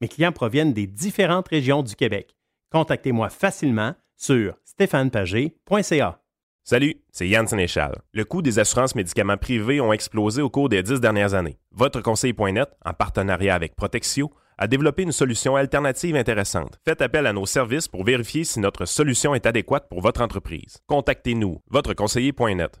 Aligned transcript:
Mes 0.00 0.08
clients 0.08 0.32
proviennent 0.32 0.72
des 0.72 0.86
différentes 0.86 1.48
régions 1.48 1.82
du 1.82 1.96
Québec. 1.96 2.36
Contactez-moi 2.70 3.30
facilement 3.30 3.94
sur 4.16 4.54
stéphanepagé.ca. 4.64 6.20
Salut, 6.62 6.96
c'est 7.10 7.26
Yann 7.26 7.46
Sénéchal. 7.46 8.02
Le 8.12 8.24
coût 8.24 8.42
des 8.42 8.58
assurances 8.58 8.94
médicaments 8.94 9.38
privés 9.38 9.80
ont 9.80 9.92
explosé 9.92 10.42
au 10.42 10.50
cours 10.50 10.68
des 10.68 10.82
dix 10.82 11.00
dernières 11.00 11.34
années. 11.34 11.58
Votre 11.72 12.00
conseiller.net, 12.00 12.68
en 12.84 12.92
partenariat 12.92 13.54
avec 13.54 13.74
Protexio, 13.74 14.30
a 14.58 14.66
développé 14.66 15.02
une 15.02 15.12
solution 15.12 15.56
alternative 15.56 16.14
intéressante. 16.14 16.78
Faites 16.84 17.00
appel 17.00 17.26
à 17.26 17.32
nos 17.32 17.46
services 17.46 17.88
pour 17.88 18.04
vérifier 18.04 18.44
si 18.44 18.60
notre 18.60 18.84
solution 18.84 19.34
est 19.34 19.46
adéquate 19.46 19.88
pour 19.88 20.00
votre 20.00 20.20
entreprise. 20.20 20.78
Contactez-nous, 20.88 21.60
votreconseiller.net. 21.70 22.80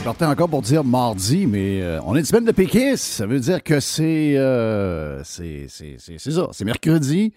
Je 0.00 0.04
partais 0.04 0.24
encore 0.24 0.48
pour 0.48 0.62
dire 0.62 0.82
mardi, 0.82 1.46
mais 1.46 1.82
euh, 1.82 2.00
on 2.06 2.16
est 2.16 2.20
une 2.20 2.24
semaine 2.24 2.46
de 2.46 2.52
péquistes. 2.52 3.04
Ça 3.04 3.26
veut 3.26 3.38
dire 3.38 3.62
que 3.62 3.80
c'est 3.80 4.34
euh, 4.38 5.22
c'est 5.24 5.66
c'est- 5.68 5.98
ça. 6.18 6.48
C'est 6.52 6.64
mercredi. 6.64 7.34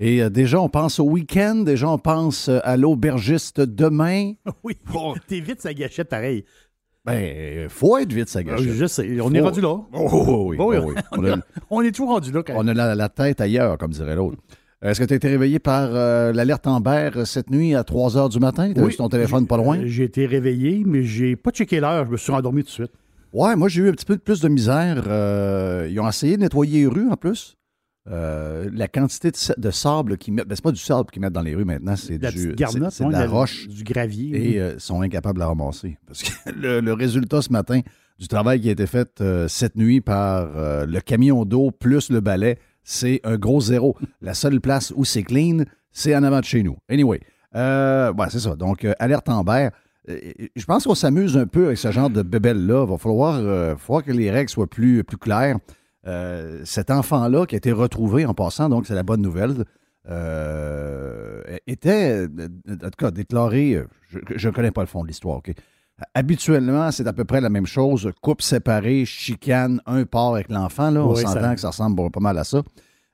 Et 0.00 0.20
euh, 0.22 0.28
déjà, 0.28 0.60
on 0.60 0.68
pense 0.68 0.98
au 0.98 1.04
week-end. 1.04 1.56
Déjà, 1.64 1.88
on 1.88 1.98
pense 1.98 2.48
à 2.48 2.76
l'aubergiste 2.76 3.60
demain. 3.60 4.32
Oui, 4.64 4.76
t'es 5.28 5.38
vite 5.40 5.60
sa 5.60 5.72
gâchette 5.72 6.08
pareil. 6.08 6.44
Ben, 7.04 7.68
faut 7.70 7.96
être 7.96 8.12
vite, 8.12 8.28
ça 8.28 8.42
gâche. 8.42 8.60
Je 8.60 8.86
sais, 8.86 9.20
on 9.22 9.32
est 9.32 9.40
rendu 9.40 9.60
là. 9.60 9.68
Oh, 9.68 9.86
oh, 9.94 10.44
oui, 10.48 10.56
oui. 10.58 10.76
oui. 10.78 10.94
On 11.12 11.24
a, 11.24 11.36
On 11.70 11.80
est 11.80 11.92
tout 11.92 12.06
rendu 12.06 12.30
là 12.32 12.42
quand 12.42 12.52
même. 12.52 12.62
on 12.62 12.68
a 12.68 12.74
la, 12.74 12.94
la 12.94 13.08
tête 13.08 13.40
ailleurs, 13.40 13.78
comme 13.78 13.92
dirait 13.92 14.16
l'autre. 14.16 14.36
Est-ce 14.82 14.98
que 14.98 15.04
tu 15.04 15.12
as 15.12 15.16
été 15.16 15.28
réveillé 15.28 15.58
par 15.58 15.90
euh, 15.92 16.32
l'alerte 16.32 16.66
Amber 16.66 17.10
euh, 17.16 17.24
cette 17.26 17.50
nuit 17.50 17.74
à 17.74 17.84
3 17.84 18.12
h 18.16 18.30
du 18.30 18.38
matin? 18.38 18.72
Tu 18.72 18.80
Oui. 18.80 18.96
ton 18.96 19.10
téléphone 19.10 19.46
pas 19.46 19.58
loin? 19.58 19.78
J'ai 19.84 20.04
été 20.04 20.24
réveillé, 20.24 20.84
mais 20.86 21.02
j'ai 21.02 21.36
pas 21.36 21.50
checké 21.50 21.80
l'heure. 21.80 22.06
Je 22.06 22.12
me 22.12 22.16
suis 22.16 22.32
endormi 22.32 22.62
tout 22.62 22.68
de 22.68 22.72
suite. 22.72 22.92
Ouais, 23.34 23.54
moi, 23.56 23.68
j'ai 23.68 23.82
eu 23.82 23.88
un 23.90 23.92
petit 23.92 24.06
peu 24.06 24.16
plus 24.16 24.40
de 24.40 24.48
misère. 24.48 25.04
Euh, 25.06 25.86
ils 25.90 26.00
ont 26.00 26.08
essayé 26.08 26.36
de 26.36 26.42
nettoyer 26.42 26.80
les 26.80 26.86
rues 26.86 27.10
en 27.10 27.16
plus. 27.16 27.56
Euh, 28.10 28.70
la 28.72 28.88
quantité 28.88 29.30
de, 29.30 29.36
sa- 29.36 29.54
de 29.54 29.70
sable 29.70 30.16
qu'ils 30.16 30.32
mettent, 30.32 30.48
ben, 30.48 30.54
c'est 30.56 30.64
pas 30.64 30.72
du 30.72 30.80
sable 30.80 31.10
qu'ils 31.10 31.20
mettent 31.20 31.34
dans 31.34 31.42
les 31.42 31.54
rues 31.54 31.66
maintenant, 31.66 31.94
c'est 31.96 32.16
du, 32.18 32.54
garnotte, 32.54 32.98
ouais, 33.00 33.06
de 33.08 33.12
la 33.12 33.26
roche. 33.26 33.68
Du 33.68 33.84
gravier. 33.84 34.30
Et 34.34 34.40
oui. 34.52 34.58
euh, 34.58 34.78
sont 34.78 35.02
incapables 35.02 35.34
de 35.34 35.40
la 35.40 35.48
ramasser. 35.48 35.98
Parce 36.06 36.22
que 36.22 36.30
le, 36.58 36.80
le 36.80 36.92
résultat 36.94 37.42
ce 37.42 37.52
matin 37.52 37.80
du 38.18 38.26
travail 38.28 38.60
qui 38.62 38.70
a 38.70 38.72
été 38.72 38.86
fait 38.86 39.20
euh, 39.20 39.46
cette 39.46 39.76
nuit 39.76 40.00
par 40.00 40.48
le 40.86 41.00
camion 41.00 41.44
d'eau 41.44 41.70
plus 41.70 42.10
le 42.10 42.20
balai, 42.20 42.58
c'est 42.82 43.20
un 43.24 43.36
gros 43.36 43.60
zéro. 43.60 43.96
La 44.20 44.34
seule 44.34 44.60
place 44.60 44.92
où 44.96 45.04
c'est 45.04 45.22
clean, 45.22 45.64
c'est 45.92 46.14
en 46.14 46.22
avant 46.22 46.40
de 46.40 46.44
chez 46.44 46.62
nous. 46.62 46.76
Anyway, 46.88 47.20
euh, 47.54 48.12
c'est 48.30 48.40
ça. 48.40 48.56
Donc, 48.56 48.84
euh, 48.84 48.92
alerte 48.98 49.28
Amber. 49.28 49.68
Euh, 50.08 50.18
Je 50.54 50.64
pense 50.64 50.84
qu'on 50.84 50.94
s'amuse 50.94 51.36
un 51.36 51.46
peu 51.46 51.66
avec 51.66 51.78
ce 51.78 51.90
genre 51.90 52.10
de 52.10 52.22
bébelle-là. 52.22 52.84
Il 52.84 52.90
va 52.90 52.98
falloir, 52.98 54.04
que 54.04 54.12
les 54.12 54.30
règles 54.30 54.50
soient 54.50 54.66
plus, 54.66 55.04
plus 55.04 55.18
claires. 55.18 55.58
Cet 56.64 56.90
enfant-là 56.90 57.46
qui 57.46 57.54
a 57.54 57.58
été 57.58 57.72
retrouvé 57.72 58.24
en 58.26 58.34
passant, 58.34 58.68
donc 58.68 58.86
c'est 58.86 58.94
la 58.94 59.02
bonne 59.02 59.22
nouvelle, 59.22 59.64
était, 61.66 62.26
en 62.26 62.76
tout 62.76 62.90
cas, 62.98 63.10
déclaré, 63.10 63.82
je 64.34 64.48
ne 64.48 64.52
connais 64.52 64.70
pas 64.70 64.80
le 64.80 64.86
fond 64.86 65.02
de 65.02 65.08
l'histoire, 65.08 65.36
OK? 65.38 65.52
Habituellement, 66.14 66.90
c'est 66.90 67.06
à 67.06 67.12
peu 67.12 67.24
près 67.24 67.40
la 67.40 67.48
même 67.50 67.66
chose. 67.66 68.10
Couple 68.20 68.42
séparé, 68.42 69.04
chicane, 69.04 69.80
un 69.86 70.04
part 70.04 70.34
avec 70.34 70.50
l'enfant. 70.50 70.90
Là, 70.90 71.04
on 71.04 71.12
Oui, 71.14 71.22
s'entend 71.22 71.40
ça- 71.40 71.54
que 71.54 71.60
ça 71.60 71.68
ressemble 71.68 72.10
pas 72.10 72.20
mal 72.20 72.38
à 72.38 72.44
ça. 72.44 72.62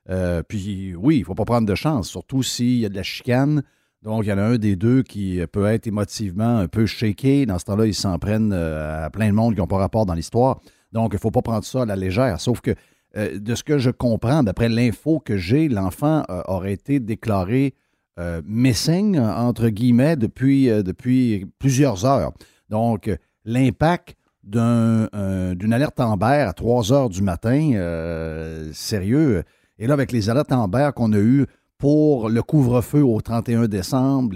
Euh, 0.09 0.41
puis 0.47 0.95
oui, 0.95 1.17
il 1.17 1.19
ne 1.21 1.25
faut 1.25 1.35
pas 1.35 1.45
prendre 1.45 1.67
de 1.67 1.75
chance, 1.75 2.07
surtout 2.07 2.43
s'il 2.43 2.77
y 2.79 2.85
a 2.85 2.89
de 2.89 2.95
la 2.95 3.03
chicane. 3.03 3.61
Donc, 4.03 4.23
il 4.25 4.29
y 4.29 4.33
en 4.33 4.37
a 4.37 4.43
un 4.43 4.57
des 4.57 4.75
deux 4.75 5.03
qui 5.03 5.41
peut 5.51 5.65
être 5.65 5.87
émotivement 5.87 6.59
un 6.59 6.67
peu 6.67 6.85
shaké. 6.85 7.45
Dans 7.45 7.59
ce 7.59 7.65
temps-là, 7.65 7.85
ils 7.87 7.93
s'en 7.95 8.17
prennent 8.19 8.53
euh, 8.53 9.05
à 9.05 9.09
plein 9.09 9.27
de 9.27 9.33
monde 9.33 9.53
qui 9.55 9.59
n'ont 9.59 9.67
pas 9.67 9.77
rapport 9.77 10.05
dans 10.05 10.13
l'histoire. 10.13 10.61
Donc, 10.93 11.11
il 11.11 11.15
ne 11.15 11.19
faut 11.19 11.31
pas 11.31 11.41
prendre 11.41 11.65
ça 11.65 11.81
à 11.81 11.85
la 11.85 11.95
légère. 11.95 12.39
Sauf 12.39 12.61
que, 12.61 12.71
euh, 13.17 13.37
de 13.39 13.55
ce 13.55 13.63
que 13.63 13.77
je 13.79 13.89
comprends, 13.89 14.43
d'après 14.43 14.69
l'info 14.69 15.19
que 15.19 15.35
j'ai, 15.35 15.67
l'enfant 15.67 16.23
euh, 16.29 16.41
aurait 16.47 16.73
été 16.73 16.99
déclaré 16.99 17.73
euh, 18.19 18.41
missing, 18.45 19.19
entre 19.19 19.67
guillemets, 19.69 20.15
depuis, 20.15 20.67
depuis 20.83 21.45
plusieurs 21.59 22.05
heures. 22.05 22.31
Donc, 22.69 23.07
euh, 23.07 23.17
l'impact 23.45 24.15
euh, 24.55 25.55
d'une 25.55 25.73
alerte 25.73 25.99
Amber 25.99 26.45
à 26.47 26.53
3 26.53 26.93
heures 26.93 27.09
du 27.09 27.21
matin, 27.21 27.71
euh, 27.73 28.69
sérieux. 28.73 29.43
Et 29.79 29.87
là, 29.87 29.93
avec 29.93 30.11
les 30.11 30.29
alertes 30.29 30.51
Amber 30.51 30.91
qu'on 30.95 31.13
a 31.13 31.19
eues 31.19 31.45
pour 31.77 32.29
le 32.29 32.41
couvre-feu 32.41 33.03
au 33.03 33.21
31 33.21 33.67
décembre, 33.67 34.35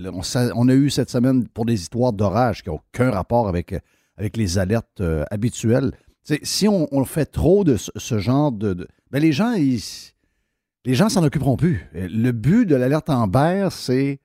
on, 0.55 0.67
a 0.69 0.73
eu 0.73 0.89
cette 0.89 1.09
semaine 1.09 1.47
pour 1.47 1.65
des 1.65 1.73
histoires 1.73 2.13
d'orage 2.13 2.61
qui 2.61 2.69
n'ont 2.69 2.75
aucun 2.75 3.09
rapport 3.09 3.47
avec, 3.47 3.73
les 4.35 4.59
alertes 4.59 5.01
habituelles. 5.31 5.91
Si 6.43 6.67
on, 6.67 7.05
fait 7.05 7.25
trop 7.25 7.63
de 7.63 7.77
ce, 7.77 8.19
genre 8.19 8.51
de... 8.51 8.87
ben 9.09 9.19
les 9.19 9.31
gens, 9.31 9.53
ils, 9.53 9.81
les 10.85 10.93
gens 10.93 11.09
s'en 11.09 11.23
occuperont 11.23 11.57
plus. 11.57 11.87
Le 11.93 12.31
but 12.31 12.67
de 12.67 12.75
l'alerte 12.75 13.09
Amber, 13.09 13.69
c'est 13.71 14.19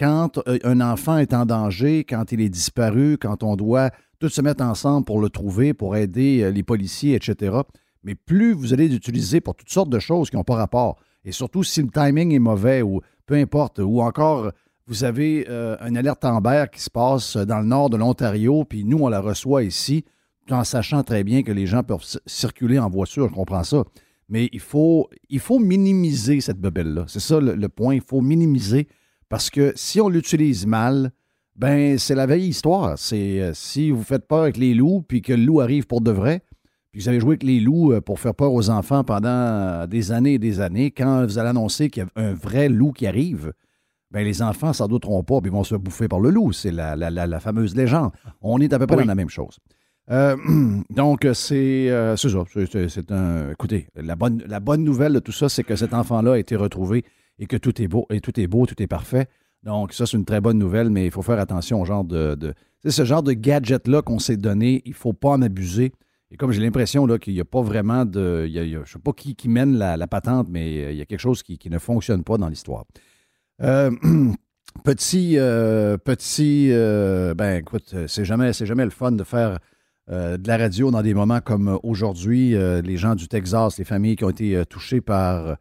quand 0.00 0.38
euh, 0.48 0.58
un 0.64 0.80
enfant 0.80 1.18
est 1.18 1.34
en 1.34 1.44
danger, 1.44 2.04
quand 2.04 2.32
il 2.32 2.40
est 2.40 2.48
disparu, 2.48 3.18
quand 3.18 3.42
on 3.42 3.54
doit 3.54 3.90
tous 4.18 4.30
se 4.30 4.40
mettre 4.40 4.64
ensemble 4.64 5.04
pour 5.04 5.20
le 5.20 5.28
trouver, 5.28 5.74
pour 5.74 5.94
aider 5.94 6.40
euh, 6.42 6.50
les 6.50 6.62
policiers, 6.62 7.14
etc. 7.14 7.54
Mais 8.02 8.14
plus 8.14 8.54
vous 8.54 8.72
allez 8.72 8.88
l'utiliser 8.88 9.42
pour 9.42 9.54
toutes 9.54 9.68
sortes 9.68 9.90
de 9.90 9.98
choses 9.98 10.30
qui 10.30 10.36
n'ont 10.36 10.44
pas 10.44 10.54
rapport, 10.54 10.96
et 11.26 11.32
surtout 11.32 11.62
si 11.62 11.82
le 11.82 11.90
timing 11.90 12.32
est 12.32 12.38
mauvais 12.38 12.80
ou 12.80 13.02
peu 13.26 13.34
importe, 13.34 13.78
ou 13.78 14.00
encore 14.00 14.52
vous 14.86 15.04
avez 15.04 15.46
euh, 15.50 15.76
une 15.86 15.98
alerte 15.98 16.24
Amber 16.24 16.64
qui 16.72 16.80
se 16.80 16.90
passe 16.90 17.36
dans 17.36 17.60
le 17.60 17.66
nord 17.66 17.90
de 17.90 17.98
l'Ontario, 17.98 18.64
puis 18.64 18.84
nous, 18.84 19.00
on 19.00 19.08
la 19.08 19.20
reçoit 19.20 19.64
ici, 19.64 20.06
tout 20.46 20.54
en 20.54 20.64
sachant 20.64 21.02
très 21.02 21.24
bien 21.24 21.42
que 21.42 21.52
les 21.52 21.66
gens 21.66 21.82
peuvent 21.82 22.04
circuler 22.24 22.78
en 22.78 22.88
voiture, 22.88 23.28
je 23.28 23.34
comprends 23.34 23.64
ça. 23.64 23.84
Mais 24.30 24.48
il 24.52 24.60
faut, 24.60 25.10
il 25.28 25.40
faut 25.40 25.58
minimiser 25.58 26.40
cette 26.40 26.58
bebelle-là. 26.58 27.04
C'est 27.08 27.20
ça 27.20 27.40
le 27.40 27.68
point. 27.68 27.96
Il 27.96 28.00
faut 28.00 28.20
minimiser 28.20 28.86
parce 29.30 29.48
que 29.48 29.72
si 29.76 29.98
on 30.02 30.10
l'utilise 30.10 30.66
mal, 30.66 31.12
ben 31.56 31.96
c'est 31.98 32.14
la 32.14 32.26
vieille 32.26 32.48
histoire. 32.48 32.98
C'est 32.98 33.40
euh, 33.40 33.52
si 33.54 33.90
vous 33.90 34.02
faites 34.02 34.28
peur 34.28 34.40
avec 34.42 34.58
les 34.58 34.74
loups 34.74 35.02
puis 35.08 35.22
que 35.22 35.32
le 35.32 35.44
loup 35.44 35.60
arrive 35.60 35.86
pour 35.86 36.02
de 36.02 36.10
vrai, 36.10 36.42
puis 36.92 37.00
vous 37.00 37.08
avez 37.08 37.20
joué 37.20 37.30
avec 37.30 37.42
les 37.44 37.60
loups 37.60 37.92
euh, 37.92 38.00
pour 38.02 38.20
faire 38.20 38.34
peur 38.34 38.52
aux 38.52 38.68
enfants 38.68 39.04
pendant 39.04 39.28
euh, 39.28 39.86
des 39.86 40.12
années 40.12 40.34
et 40.34 40.38
des 40.38 40.60
années, 40.60 40.90
quand 40.90 41.24
vous 41.24 41.38
allez 41.38 41.48
annoncer 41.48 41.88
qu'il 41.88 42.02
y 42.02 42.06
a 42.06 42.22
un 42.22 42.34
vrai 42.34 42.68
loup 42.68 42.92
qui 42.92 43.06
arrive, 43.06 43.52
ben 44.10 44.24
les 44.24 44.42
enfants 44.42 44.72
s'en 44.72 44.88
douteront 44.88 45.22
pas, 45.22 45.40
puis 45.40 45.50
ils 45.50 45.54
vont 45.54 45.62
se 45.64 45.76
bouffer 45.76 46.08
par 46.08 46.18
le 46.20 46.30
loup. 46.30 46.52
C'est 46.52 46.72
la, 46.72 46.96
la- 46.96 47.10
la- 47.10 47.26
la 47.28 47.40
fameuse 47.40 47.76
légende. 47.76 48.10
On 48.42 48.60
est 48.60 48.72
à 48.72 48.78
peu 48.78 48.86
près 48.88 48.96
Oui. 48.96 49.02
dans 49.04 49.08
la 49.08 49.14
même 49.14 49.28
chose. 49.30 49.58
Euh, 50.10 50.36
donc, 50.90 51.24
c'est 51.34 51.88
euh, 51.90 52.16
c'est 52.16 52.30
ça. 52.30 52.42
C'est 52.88 53.12
un. 53.12 53.50
Écoutez, 53.52 53.86
la 53.94 54.16
bonne, 54.16 54.42
la 54.48 54.58
bonne 54.58 54.82
nouvelle 54.82 55.12
de 55.12 55.20
tout 55.20 55.30
ça, 55.30 55.48
c'est 55.48 55.62
que 55.62 55.76
cet 55.76 55.94
enfant-là 55.94 56.32
a 56.32 56.38
été 56.38 56.56
retrouvé 56.56 57.04
et 57.40 57.46
que 57.46 57.56
tout 57.56 57.82
est 57.82 57.88
beau, 57.88 58.06
et 58.10 58.20
tout 58.20 58.38
est 58.38 58.46
beau, 58.46 58.66
tout 58.66 58.80
est 58.80 58.86
parfait. 58.86 59.26
Donc, 59.64 59.92
ça, 59.92 60.06
c'est 60.06 60.16
une 60.16 60.24
très 60.24 60.40
bonne 60.40 60.58
nouvelle, 60.58 60.90
mais 60.90 61.06
il 61.06 61.10
faut 61.10 61.22
faire 61.22 61.38
attention 61.40 61.80
au 61.80 61.84
genre 61.84 62.04
de. 62.04 62.54
c'est 62.82 62.90
ce 62.90 63.04
genre 63.04 63.22
de 63.22 63.32
gadget-là 63.32 64.02
qu'on 64.02 64.18
s'est 64.18 64.36
donné, 64.36 64.82
il 64.84 64.90
ne 64.90 64.94
faut 64.94 65.12
pas 65.12 65.30
en 65.30 65.42
abuser. 65.42 65.92
Et 66.30 66.36
comme 66.36 66.52
j'ai 66.52 66.60
l'impression 66.60 67.06
qu'il 67.18 67.34
n'y 67.34 67.40
a 67.40 67.44
pas 67.44 67.62
vraiment 67.62 68.04
de. 68.04 68.46
je 68.46 68.78
ne 68.78 68.84
sais 68.84 68.98
pas 69.00 69.12
qui, 69.12 69.48
mène 69.48 69.76
la, 69.76 70.06
patente, 70.06 70.48
mais 70.48 70.84
euh, 70.84 70.92
il 70.92 70.98
y 70.98 71.00
a 71.00 71.06
quelque 71.06 71.20
chose 71.20 71.42
qui, 71.42 71.58
ne 71.68 71.78
fonctionne 71.78 72.22
pas 72.22 72.36
dans 72.36 72.48
l'histoire. 72.48 72.84
Euh, 73.62 73.90
petit, 74.84 75.38
euh, 75.38 75.96
petit, 75.96 76.68
ben 76.68 77.58
écoute, 77.58 77.94
c'est 78.06 78.24
jamais, 78.24 78.52
jamais 78.52 78.84
le 78.84 78.90
fun 78.90 79.12
de 79.12 79.24
faire 79.24 79.58
de 80.08 80.48
la 80.48 80.56
radio 80.56 80.90
dans 80.90 81.02
des 81.02 81.14
moments 81.14 81.40
comme 81.40 81.78
aujourd'hui. 81.84 82.50
Les 82.82 82.96
gens 82.96 83.14
du 83.14 83.28
Texas, 83.28 83.78
les 83.78 83.84
familles 83.84 84.16
qui 84.16 84.24
ont 84.24 84.30
été 84.30 84.62
touchées 84.68 85.00
par 85.00 85.56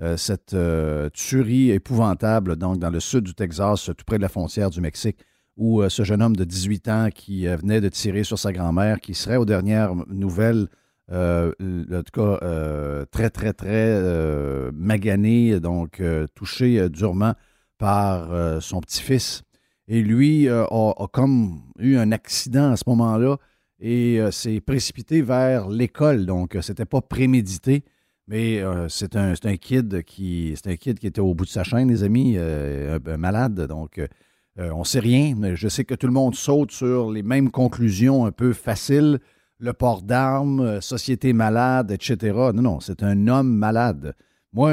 euh, 0.00 0.16
cette 0.16 0.54
euh, 0.54 1.10
tuerie 1.10 1.70
épouvantable, 1.70 2.56
donc 2.56 2.78
dans 2.78 2.90
le 2.90 3.00
sud 3.00 3.24
du 3.24 3.34
Texas, 3.34 3.84
tout 3.84 4.04
près 4.06 4.16
de 4.16 4.22
la 4.22 4.28
frontière 4.28 4.70
du 4.70 4.80
Mexique, 4.80 5.18
où 5.56 5.82
euh, 5.82 5.88
ce 5.88 6.02
jeune 6.02 6.22
homme 6.22 6.34
de 6.34 6.44
18 6.44 6.88
ans 6.88 7.08
qui 7.14 7.46
venait 7.46 7.80
de 7.80 7.88
tirer 7.88 8.24
sur 8.24 8.38
sa 8.38 8.52
grand-mère, 8.52 9.00
qui 9.00 9.14
serait 9.14 9.36
aux 9.36 9.44
dernières 9.44 9.94
nouvelles, 10.08 10.68
en 11.10 11.52
tout 11.58 12.20
cas, 12.20 13.04
très, 13.10 13.28
très, 13.28 13.52
très 13.52 14.72
magané, 14.72 15.60
donc 15.60 16.02
touché 16.34 16.88
durement 16.88 17.34
par 17.76 18.62
son 18.62 18.80
petit-fils. 18.80 19.42
Et 19.88 20.00
lui 20.00 20.48
a, 20.48 20.66
comme 21.12 21.60
eu 21.78 21.96
un 21.96 22.12
accident 22.12 22.72
à 22.72 22.76
ce 22.76 22.84
moment-là 22.86 23.36
et 23.82 24.20
s'est 24.30 24.60
précipité 24.60 25.20
vers 25.20 25.68
l'école. 25.68 26.24
Donc, 26.24 26.56
euh, 26.56 26.62
c'était 26.62 26.86
pas 26.86 27.02
prémédité, 27.02 27.84
mais 28.32 28.62
euh, 28.62 28.88
c'est 28.88 29.14
un, 29.14 29.34
kid 29.58 30.02
qui 30.04 30.54
c'est 30.56 30.70
un 30.72 30.76
kid 30.76 30.98
qui 30.98 31.06
était 31.06 31.20
au 31.20 31.34
bout 31.34 31.44
de 31.44 31.50
sa 31.50 31.64
chaîne, 31.64 31.88
les 31.88 32.02
amis, 32.02 32.36
euh, 32.38 32.98
un- 33.06 33.16
malade. 33.18 33.66
Donc, 33.66 33.98
euh, 33.98 34.70
on 34.72 34.84
sait 34.84 35.00
rien, 35.00 35.34
mais 35.36 35.54
je 35.54 35.68
sais 35.68 35.84
que 35.84 35.94
tout 35.94 36.06
le 36.06 36.14
monde 36.14 36.34
saute 36.34 36.72
sur 36.72 37.10
les 37.10 37.22
mêmes 37.22 37.50
conclusions 37.50 38.24
un 38.24 38.32
peu 38.32 38.54
faciles. 38.54 39.18
Le 39.58 39.74
port 39.74 40.00
d'armes, 40.00 40.60
euh, 40.60 40.80
société 40.80 41.34
malade, 41.34 41.90
etc. 41.90 42.16
Non, 42.54 42.62
non, 42.62 42.80
c'est 42.80 43.02
un 43.02 43.28
homme 43.28 43.52
malade. 43.54 44.14
Moi, 44.54 44.72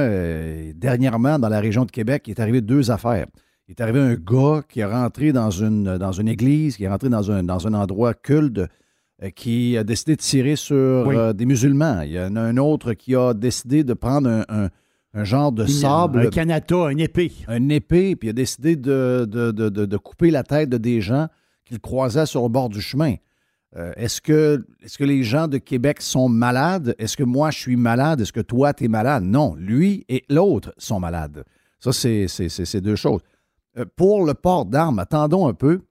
dernièrement, 0.74 1.38
dans 1.38 1.50
la 1.50 1.60
région 1.60 1.84
de 1.86 1.92
Québec, 1.92 2.24
il 2.28 2.32
est 2.32 2.40
arrivé 2.42 2.62
deux 2.62 2.92
affaires. 2.92 3.28
Il 3.68 3.72
est 3.72 3.82
arrivé 3.82 4.00
un 4.00 4.16
gars 4.16 4.62
qui 4.70 4.80
est 4.80 4.86
rentré 4.86 5.34
dans 5.34 5.52
une, 5.52 5.98
dans 5.98 6.12
une 6.14 6.30
église, 6.30 6.78
qui 6.78 6.86
est 6.86 6.90
rentré 6.90 7.10
dans 7.10 7.30
un, 7.30 7.44
dans 7.44 7.68
un 7.68 7.74
endroit 7.74 8.14
culte, 8.14 8.62
qui 9.36 9.78
a 9.78 9.84
décidé 9.84 10.16
de 10.16 10.22
tirer 10.22 10.56
sur 10.56 11.06
Oui. 11.08 11.16
euh, 11.16 11.34
des 11.34 11.46
musulmans. 11.46 12.02
Il 12.02 12.12
y 12.14 12.20
en 12.20 12.36
a 12.36 12.42
un 12.42 12.58
autre 12.58 12.94
qui 12.94 13.16
a 13.16 13.34
décidé 13.34 13.84
de 13.84 13.94
prendre 13.94 14.30
un, 14.30 14.46
un- 14.48 14.70
un 15.14 15.24
genre 15.24 15.52
de 15.52 15.66
sable, 15.66 16.28
Un 16.28 16.30
canata, 16.30 16.76
un 16.88 16.98
épée. 16.98 17.32
un 17.48 17.68
épée, 17.70 18.16
puis 18.16 18.28
il 18.28 18.32
a 18.32 18.34
décidé 18.34 18.76
de, 18.76 19.26
de- 19.30 19.52
de- 19.52 19.70
de- 19.70 19.98
couper 19.98 20.30
la 20.32 20.44
tête 20.44 20.70
de 20.70 20.78
des 20.78 21.02
gens 21.02 21.28
qu'il 21.66 21.80
croisait 21.80 22.26
sur 22.28 22.44
le 22.44 22.50
bord 22.50 22.70
du 22.70 22.80
chemin. 22.80 23.16
Euh, 23.76 23.92
est-ce, 23.98 24.22
que, 24.22 24.66
est-ce 24.84 24.98
que 24.98 25.04
les 25.04 25.24
gens 25.24 25.48
de 25.48 25.58
Québec 25.58 26.02
sont 26.02 26.30
malades? 26.30 26.96
Est-ce 26.98 27.18
que 27.18 27.24
moi, 27.24 27.52
je 27.52 27.58
suis 27.60 27.76
malade? 27.76 28.22
Est-ce 28.22 28.32
que 28.34 28.40
toi, 28.40 28.74
tu 28.74 28.86
es 28.86 28.88
malade? 28.88 29.24
Non, 29.24 29.56
lui 29.56 30.06
et 30.10 30.24
l'autre 30.30 30.74
sont 30.78 31.00
malades. 31.00 31.44
Ça, 31.80 31.92
c'est, 31.92 32.28
c'est- 32.28 32.50
c'est- 32.50 32.66
c'est 32.66 32.82
deux 32.82 32.96
choses. 32.96 33.22
Euh, 33.78 33.86
pour 33.96 34.26
le 34.26 34.34
port 34.34 34.66
d'armes, 34.66 35.00
attendons 35.00 35.48
un 35.48 35.54
peu. 35.54 35.82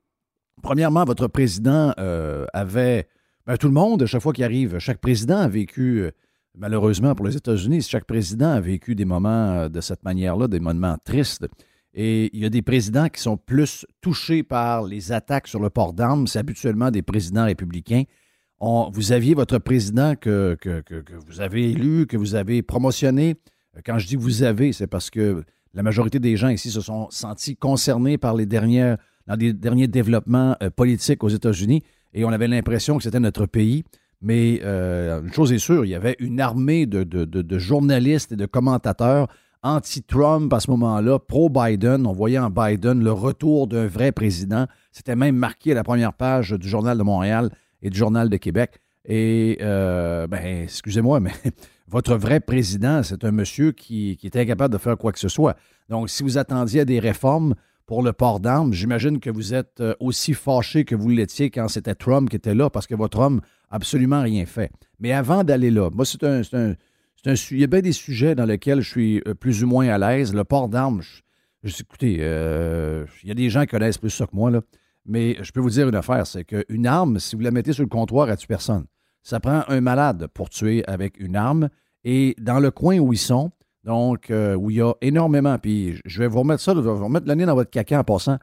Premièrement, 0.62 1.04
votre 1.04 1.26
président 1.28 1.92
euh, 1.98 2.46
avait... 2.52 3.06
ben, 3.48 3.56
tout 3.56 3.66
le 3.66 3.72
monde, 3.72 4.02
à 4.02 4.06
chaque 4.06 4.20
fois 4.20 4.34
qu'il 4.34 4.44
arrive, 4.44 4.78
chaque 4.78 4.98
président 4.98 5.38
a 5.38 5.48
vécu, 5.48 6.02
euh, 6.02 6.10
malheureusement 6.54 7.14
pour 7.14 7.26
les 7.26 7.34
États-Unis, 7.34 7.80
chaque 7.80 8.04
président 8.04 8.50
a 8.50 8.60
vécu 8.60 8.94
des 8.94 9.06
moments 9.06 9.52
euh, 9.52 9.68
de 9.70 9.80
cette 9.80 10.04
manière-là, 10.04 10.48
des 10.48 10.60
moments 10.60 10.98
tristes. 11.02 11.48
Et 11.94 12.28
il 12.36 12.42
y 12.42 12.44
a 12.44 12.50
des 12.50 12.60
présidents 12.60 13.08
qui 13.08 13.22
sont 13.22 13.38
plus 13.38 13.86
touchés 14.02 14.42
par 14.42 14.84
les 14.84 15.12
attaques 15.12 15.48
sur 15.48 15.60
le 15.60 15.70
port 15.70 15.94
d'armes. 15.94 16.26
C'est 16.26 16.38
habituellement 16.38 16.90
des 16.90 17.00
présidents 17.00 17.46
républicains. 17.46 18.02
Vous 18.60 19.12
aviez 19.12 19.34
votre 19.34 19.58
président 19.58 20.14
que, 20.14 20.58
vous 21.26 21.40
avez 21.40 21.70
élu, 21.70 22.06
que 22.06 22.18
vous 22.18 22.34
avez 22.34 22.60
promotionné. 22.60 23.36
Quand 23.86 23.98
je 23.98 24.06
dis 24.06 24.16
vous 24.16 24.42
avez, 24.42 24.74
c'est 24.74 24.86
parce 24.86 25.08
que 25.08 25.42
la 25.72 25.82
majorité 25.82 26.18
des 26.18 26.36
gens 26.36 26.48
ici 26.48 26.70
se 26.70 26.82
sont 26.82 27.08
sentis 27.08 27.56
concernés 27.56 28.18
par 28.18 28.34
les 28.34 28.46
dernières, 28.46 28.98
les 29.38 29.54
derniers 29.54 29.88
développements 29.88 30.54
euh, 30.62 30.68
politiques 30.70 31.24
aux 31.24 31.28
États-Unis 31.28 31.82
et 32.14 32.24
on 32.24 32.30
avait 32.30 32.48
l'impression 32.48 32.96
que 32.96 33.02
c'était 33.02 33.20
notre 33.20 33.46
pays. 33.46 33.84
Mais 34.20 34.60
euh, 34.64 35.22
une 35.22 35.32
chose 35.32 35.52
est 35.52 35.58
sûre, 35.58 35.84
il 35.84 35.90
y 35.90 35.94
avait 35.94 36.16
une 36.18 36.40
armée 36.40 36.86
de, 36.86 37.04
de- 37.04 37.24
de- 37.24 37.58
journalistes 37.58 38.32
et 38.32 38.36
de 38.36 38.46
commentateurs 38.46 39.28
anti-Trump 39.62 40.52
à 40.52 40.60
ce 40.60 40.70
moment-là, 40.72 41.18
pro-Biden. 41.18 42.06
On 42.06 42.12
voyait 42.12 42.38
en 42.38 42.50
Biden 42.50 43.02
le 43.02 43.12
retour 43.12 43.66
d'un 43.68 43.86
vrai 43.86 44.12
président. 44.12 44.66
C'était 44.92 45.16
même 45.16 45.36
marqué 45.36 45.72
à 45.72 45.74
la 45.74 45.84
première 45.84 46.12
page 46.14 46.50
du 46.52 46.68
Journal 46.68 46.98
de 46.98 47.02
Montréal 47.02 47.50
et 47.82 47.90
du 47.90 47.98
Journal 47.98 48.28
de 48.28 48.36
Québec. 48.36 48.80
Et, 49.04 49.58
euh, 49.62 50.26
ben, 50.26 50.62
excusez-moi, 50.64 51.20
mais 51.20 51.32
votre 51.88 52.16
vrai 52.16 52.40
président, 52.40 53.02
c'est 53.02 53.24
un 53.24 53.30
monsieur 53.30 53.72
qui, 53.72 54.16
qui 54.16 54.26
est 54.26 54.36
incapable 54.36 54.72
de 54.74 54.78
faire 54.78 54.96
quoi 54.98 55.12
que 55.12 55.18
ce 55.18 55.28
soit. 55.28 55.56
Donc, 55.88 56.10
si 56.10 56.22
vous 56.22 56.38
attendiez 56.38 56.80
à 56.80 56.84
des 56.84 56.98
réformes 56.98 57.54
pour 57.88 58.02
le 58.02 58.12
port 58.12 58.38
d'armes, 58.38 58.72
j'imagine 58.74 59.18
que 59.18 59.30
vous 59.30 59.54
êtes 59.54 59.80
euh, 59.80 59.94
aussi 59.98 60.34
fâché 60.34 60.84
que 60.84 60.94
vous 60.94 61.08
l'étiez 61.08 61.50
quand 61.50 61.68
c'était 61.68 61.94
Trump 61.94 62.28
qui 62.28 62.36
était 62.36 62.54
là, 62.54 62.68
parce 62.68 62.86
que 62.86 62.94
votre 62.94 63.18
homme 63.18 63.36
n'a 63.36 63.42
absolument 63.70 64.22
rien 64.22 64.44
fait. 64.44 64.70
Mais 65.00 65.12
avant 65.12 65.42
d'aller 65.42 65.70
là, 65.70 65.88
moi, 65.90 66.04
c'est 66.04 66.22
un, 66.22 66.42
un- 66.52 66.74
il 67.50 67.58
y 67.58 67.64
a 67.64 67.66
bien 67.66 67.80
des 67.80 67.92
sujets 67.92 68.34
dans 68.34 68.44
lesquels 68.44 68.82
je 68.82 68.90
suis 68.90 69.22
euh, 69.26 69.32
plus 69.34 69.64
ou 69.64 69.66
moins 69.66 69.88
à 69.88 69.96
l'aise. 69.98 70.34
Le 70.34 70.44
port 70.44 70.68
d'armes, 70.68 71.00
je, 71.02 71.22
je- 71.64 71.80
écoutez, 71.82 72.18
euh, 72.20 73.06
il 73.22 73.28
y 73.30 73.32
a 73.32 73.34
des 73.34 73.48
gens 73.48 73.62
qui 73.62 73.68
connaissent 73.68 73.98
plus 73.98 74.10
ça 74.10 74.26
que 74.26 74.36
moi, 74.36 74.50
là. 74.50 74.60
Mais 75.06 75.38
je 75.42 75.50
peux 75.50 75.60
vous 75.60 75.70
dire 75.70 75.88
une 75.88 75.94
affaire, 75.94 76.26
c'est 76.26 76.44
qu'une 76.44 76.86
arme, 76.86 77.18
si 77.18 77.34
vous 77.36 77.40
la 77.42 77.50
mettez 77.50 77.72
sur 77.72 77.82
le 77.82 77.88
comptoir, 77.88 78.28
elle 78.28 78.36
tue 78.36 78.46
personne. 78.46 78.84
Ça 79.22 79.40
prend 79.40 79.62
un 79.66 79.80
malade 79.80 80.26
pour 80.34 80.50
tuer 80.50 80.84
avec 80.86 81.18
une 81.18 81.36
arme. 81.36 81.70
Et 82.04 82.36
dans 82.38 82.60
le 82.60 82.70
coin 82.70 82.98
où 82.98 83.14
ils 83.14 83.18
sont, 83.18 83.50
donc 83.84 84.30
euh, 84.30 84.54
où 84.54 84.70
il 84.70 84.76
y 84.76 84.82
a 84.82 84.92
énormément, 85.00 85.58
puis 85.58 86.00
je 86.04 86.18
vais 86.18 86.28
vous 86.28 86.40
remettre 86.40 86.62
ça, 86.62 86.74
je 86.74 86.80
vais 86.80 86.90
vous 86.90 87.04
remettre 87.04 87.26
le 87.26 87.34
nez 87.34 87.46
dans 87.46 87.54
votre 87.54 87.70
caca 87.70 88.00
en 88.00 88.04
passant. 88.04 88.38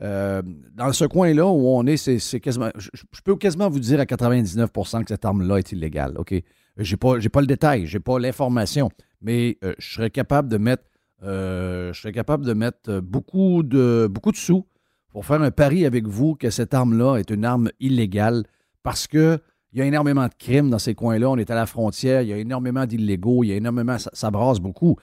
Euh, 0.00 0.42
dans 0.74 0.92
ce 0.92 1.04
coin-là 1.04 1.46
où 1.46 1.68
on 1.68 1.84
est, 1.86 1.96
c'est 1.96 2.40
quasiment. 2.40 2.70
Je, 2.76 2.90
peux 3.24 3.36
quasiment 3.36 3.68
vous 3.68 3.80
dire 3.80 3.98
à 3.98 4.04
99% 4.04 5.02
que 5.02 5.08
cette 5.08 5.24
arme-là 5.24 5.56
est 5.56 5.72
illégale. 5.72 6.14
OK? 6.18 6.34
J'ai 6.76 6.96
pas, 6.96 7.18
pas 7.32 7.40
le 7.40 7.46
détail, 7.46 7.86
j'ai 7.86 7.98
pas 7.98 8.20
l'information, 8.20 8.90
mais 9.20 9.58
euh, 9.64 9.74
je 9.78 9.94
serais 9.94 10.10
capable 10.10 10.48
de 10.48 10.58
mettre. 10.58 10.84
euh, 11.24 11.92
je 11.92 12.00
serais 12.00 12.12
capable 12.12 12.46
de 12.46 12.52
mettre 12.52 13.00
beaucoup 13.00 13.64
de, 13.64 14.08
beaucoup 14.08 14.30
de 14.30 14.36
sous 14.36 14.66
pour 15.10 15.26
faire 15.26 15.42
un 15.42 15.50
pari 15.50 15.84
avec 15.84 16.06
vous 16.06 16.36
que 16.36 16.50
cette 16.50 16.74
arme-là 16.74 17.16
est 17.16 17.30
une 17.30 17.44
arme 17.44 17.70
illégale 17.80 18.44
parce 18.84 19.08
que 19.08 19.40
il 19.72 19.78
y 19.78 19.82
a 19.82 19.84
énormément 19.84 20.26
de 20.26 20.34
crimes 20.38 20.70
dans 20.70 20.78
ces 20.78 20.94
coins-là. 20.94 21.30
On 21.30 21.36
est 21.36 21.50
à 21.50 21.54
la 21.54 21.66
frontière, 21.66 22.22
il 22.22 22.28
y 22.28 22.32
a 22.32 22.36
énormément 22.38 22.86
d'illégaux, 22.86 23.44
il 23.44 23.48
y 23.48 23.52
a 23.52 23.56
énormément. 23.56 23.96
Ça, 23.98 24.30
brasse 24.30 24.60
beaucoup. 24.60 24.96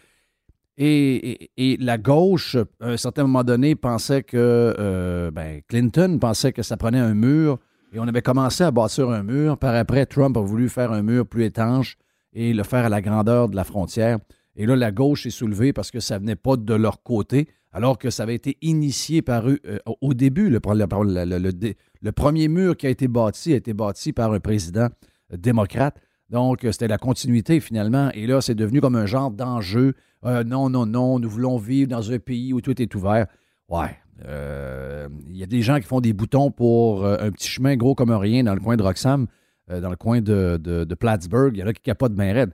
Et 0.78 1.78
la 1.80 1.98
gauche, 1.98 2.58
à 2.82 2.90
un 2.90 2.98
certain 2.98 3.24
moment 3.24 3.44
donné, 3.44 3.76
pensait 3.76 4.24
que 4.24 4.76
euh, 4.78 5.32
ben, 5.32 5.62
Clinton 5.68 6.18
pensait 6.20 6.52
que 6.52 6.64
ça 6.64 6.76
prenait 6.76 7.00
un 7.00 7.14
mur 7.14 7.60
et 7.94 8.00
on 8.00 8.08
avait 8.08 8.22
commencé 8.22 8.64
à 8.64 8.72
bâtir 8.72 9.10
un 9.10 9.24
mur. 9.24 9.58
Par 9.58 9.74
après, 9.74 10.06
Trump 10.06 10.36
a 10.36 10.42
voulu 10.42 10.68
faire 10.68 10.92
un 10.92 11.02
mur 11.02 11.26
plus 11.26 11.46
étanche 11.46 11.98
et 12.34 12.54
le 12.54 12.64
faire 12.64 12.86
à 12.86 12.90
la 12.90 13.02
grandeur 13.02 13.48
de 13.48 13.56
la 13.56 13.64
frontière. 13.64 14.20
Et 14.56 14.66
là, 14.66 14.76
la 14.76 14.92
gauche 14.92 15.26
est 15.26 15.32
soulevée 15.32 15.74
parce 15.74 15.92
que 15.92 16.00
ça 16.00 16.18
venait 16.18 16.36
pas 16.36 16.56
de 16.56 16.74
leur 16.74 17.04
côté, 17.04 17.50
alors 17.74 17.98
que 17.98 18.10
ça 18.10 18.24
avait 18.24 18.36
été 18.36 18.58
initié 18.62 19.22
par 19.22 19.50
eux 19.50 19.60
euh, 19.68 19.80
au- 20.02 20.14
début. 20.14 20.50
Le, 20.50 22.12
premier 22.12 22.48
mur 22.48 22.78
qui 22.78 22.88
a 22.88 22.90
été 22.90 23.08
bâti 23.08 23.54
a 23.54 23.58
été 23.58 23.74
bâti 23.74 24.14
par 24.14 24.32
un 24.32 24.40
président 24.40 24.88
démocrate. 25.36 25.98
Donc, 26.30 26.64
euh, 26.64 26.72
c'était 26.72 26.88
la 26.88 26.98
continuité 26.98 27.60
finalement. 27.60 28.10
Et 28.14 28.28
là, 28.28 28.40
c'est 28.40 28.56
devenu 28.56 28.80
comme 28.80 28.96
un 28.96 29.06
genre 29.06 29.30
d'enjeu. 29.30 29.94
Euh, 30.24 30.44
non, 30.44 30.70
non, 30.70 30.86
non, 30.86 31.20
nous 31.20 31.30
voulons 31.30 31.58
vivre 31.58 31.90
dans 31.90 32.12
un 32.12 32.20
pays 32.20 32.54
où 32.54 32.62
tout 32.62 32.82
est 32.82 32.96
ouvert. 32.96 33.28
Ouais. 33.68 33.98
Il 34.24 35.36
y 35.36 35.44
a 35.44 35.48
des 35.48 35.62
gens 35.62 35.76
qui 35.76 35.84
font 35.84 36.00
des 36.00 36.14
boutons 36.14 36.50
pour 36.50 37.06
un 37.06 37.30
petit 37.32 37.50
chemin 37.50 37.76
gros 37.76 37.96
comme 37.96 38.12
un 38.12 38.18
rien 38.18 38.46
dans 38.46 38.54
le 38.54 38.62
coin 38.62 38.78
de 38.78 38.82
Roxham, 38.84 39.28
dans 39.68 39.90
le 39.90 39.98
coin 39.98 40.22
de, 40.22 40.58
de, 40.62 40.86
de 40.86 40.96
Plattsburgh. 40.96 41.52
Il 41.54 41.60
y 41.60 41.64
en 41.64 41.68
a 41.68 41.74
qui 41.74 41.82
capotent 41.82 42.16
bien 42.16 42.32
raide. 42.34 42.52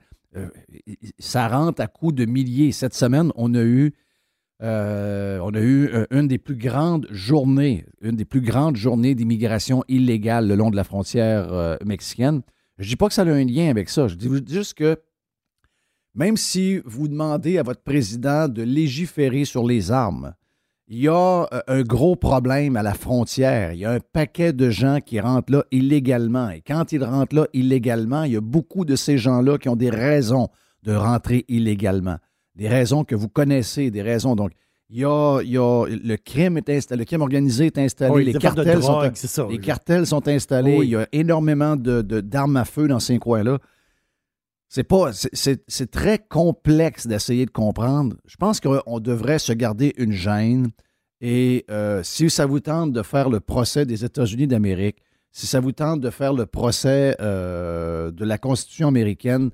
Ça 1.20 1.48
rentre 1.48 1.82
à 1.82 1.88
coups 1.88 2.16
de 2.16 2.26
milliers. 2.26 2.72
Cette 2.72 2.94
semaine, 2.94 3.32
on 3.36 3.54
a 3.54 3.62
eu, 3.62 3.94
euh, 4.62 5.40
euh, 5.56 6.06
une 6.12 6.28
des 6.28 6.38
plus 6.38 6.56
grandes 6.56 7.08
journées, 7.12 7.86
une 8.02 8.16
des 8.16 8.26
plus 8.26 8.42
grandes 8.42 8.76
journées 8.76 9.16
d'immigration 9.16 9.84
illégale 9.88 10.48
le 10.48 10.56
long 10.56 10.70
de 10.70 10.76
la 10.76 10.84
frontière 10.84 11.52
euh, 11.52 11.78
mexicaine. 11.86 12.42
Je 12.78 12.88
dis 12.88 12.96
pas 12.96 13.08
que 13.08 13.14
ça 13.14 13.24
a 13.24 13.26
un 13.26 13.44
lien 13.44 13.70
avec 13.70 13.90
ça. 13.90 14.08
Je 14.08 14.16
dis 14.16 14.30
juste 14.48 14.76
que 14.76 14.98
même 16.14 16.38
si 16.38 16.80
vous 16.86 17.08
demandez 17.08 17.58
à 17.58 17.64
votre 17.64 17.82
président 17.82 18.48
de 18.48 18.62
légiférer 18.64 19.46
sur 19.46 19.66
les 19.66 19.92
armes, 19.92 20.34
il 20.94 21.00
y 21.00 21.08
a 21.08 21.48
euh, 21.54 21.62
un 21.68 21.84
gros 21.84 22.18
problème 22.18 22.76
à 22.76 22.84
la 22.84 22.94
frontière. 22.94 23.72
Il 23.72 23.80
y 23.80 23.86
a 23.86 23.92
un 23.92 24.00
paquet 24.12 24.52
de 24.52 24.70
gens 24.70 25.00
qui 25.00 25.22
rentrent 25.22 25.54
là 25.54 25.64
illégalement. 25.72 26.50
Et 26.50 26.62
quand 26.62 26.92
ils 26.92 27.02
rentrent 27.02 27.34
là 27.34 27.48
illégalement, 27.54 28.24
il 28.24 28.34
y 28.34 28.36
a 28.36 28.42
beaucoup 28.42 28.84
de 28.84 28.98
ces 28.98 29.18
gens-là 29.18 29.58
qui 29.58 29.70
ont 29.70 29.78
des 29.78 29.90
raisons 29.90 30.50
de 30.84 30.94
rentrer 30.94 31.46
illégalement. 31.48 32.18
Des 32.56 32.68
raisons 32.68 33.06
que 33.06 33.16
vous 33.16 33.30
connaissez, 33.30 33.90
des 33.90 34.02
raisons. 34.02 34.36
Donc, 34.36 34.52
il 34.90 35.00
y 35.00 35.06
a, 35.06 35.42
le 35.42 36.16
crime 36.18 36.58
est 36.58 36.70
installé, 36.70 37.00
le 37.00 37.06
crime 37.06 37.22
organisé 37.22 37.68
est 37.68 37.78
installé, 37.78 38.26
les, 38.26 38.34
cartels, 38.34 38.84
sont, 38.84 39.48
les 39.48 39.60
cartels 39.60 40.06
sont 40.06 40.28
installés, 40.28 40.80
il 40.84 40.90
y 40.90 40.98
a 40.98 41.08
énormément 41.14 41.78
de, 41.78 42.02
d'armes 42.02 42.58
à 42.58 42.66
feu 42.66 42.90
dans 42.90 43.00
ces 43.00 43.18
coins-là. 43.18 43.60
C'est 44.74 44.86
pas, 44.86 45.12
c'est, 45.12 45.92
très 45.92 46.18
complexe 46.18 47.06
d'essayer 47.06 47.46
de 47.46 47.51
comprendre. 47.51 48.16
Je 48.25 48.38
pense 48.38 48.62
qu'on 48.62 49.01
devrait 49.01 49.38
se 49.38 49.51
garder 49.51 49.94
une 49.98 50.13
gêne. 50.13 50.70
Et 51.20 51.66
euh, 51.70 52.04
si 52.04 52.30
ça 52.30 52.46
vous 52.46 52.62
tente 52.62 52.94
de 52.94 53.04
faire 53.04 53.30
le 53.30 53.42
procès 53.42 53.86
des 53.86 54.06
États-Unis 54.06 54.48
d'Amérique, 54.48 55.00
si 55.34 55.46
ça 55.46 55.60
vous 55.60 55.74
tente 55.74 56.00
de 56.00 56.10
faire 56.10 56.32
le 56.32 56.46
procès 56.46 57.18
euh, 57.20 58.12
de 58.12 58.24
la 58.24 58.38
Constitution 58.38 58.88
américaine, 58.88 59.51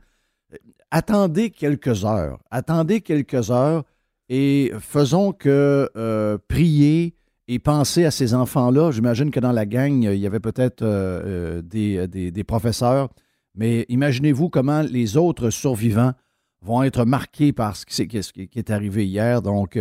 attendez 0.91 1.50
quelques 1.50 2.05
heures. 2.05 2.38
Attendez 2.51 3.01
quelques 3.01 3.50
heures 3.50 3.86
et 4.29 4.71
faisons 4.79 5.31
que 5.31 5.89
euh, 5.97 6.38
prier 6.47 7.15
et 7.47 7.57
penser 7.57 8.05
à 8.05 8.12
ces 8.12 8.36
enfants-là. 8.36 8.91
J'imagine 8.91 9.31
que 9.31 9.39
dans 9.39 9.51
la 9.51 9.65
gang, 9.65 10.03
il 10.03 10.19
y 10.19 10.27
avait 10.27 10.39
peut-être 10.39 10.83
euh, 10.83 11.63
des, 11.63 12.43
professeurs, 12.43 13.09
mais 13.57 13.85
imaginez-vous 13.89 14.49
comment 14.49 14.81
les 14.81 15.17
autres 15.17 15.49
survivants 15.49 16.13
vont 16.61 16.83
être 16.83 17.03
marqués 17.03 17.51
par 17.51 17.75
ce 17.75 17.85
qui, 17.85 18.17
est 18.55 18.69
arrivé 18.69 19.05
hier. 19.05 19.41
Donc, 19.41 19.77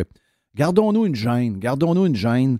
gardons-nous 0.55 1.07
une 1.07 1.15
gêne, 1.15 1.59
gardons-nous 1.59 2.07
une 2.07 2.17
gêne. 2.17 2.59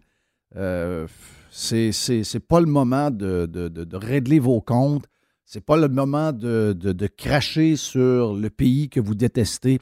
c'est, 1.51 1.93
c'est, 1.93 2.41
pas 2.41 2.61
le 2.61 2.67
moment 2.67 3.11
de, 3.11 3.47
de, 3.47 3.97
régler 3.97 4.39
vos 4.39 4.61
comptes. 4.61 5.07
C'est 5.45 5.65
pas 5.65 5.77
le 5.77 5.89
moment 5.89 6.33
de, 6.33 7.07
cracher 7.17 7.77
sur 7.77 8.35
le 8.35 8.51
pays 8.51 8.89
que 8.89 9.01
vous 9.01 9.15
détestez. 9.15 9.79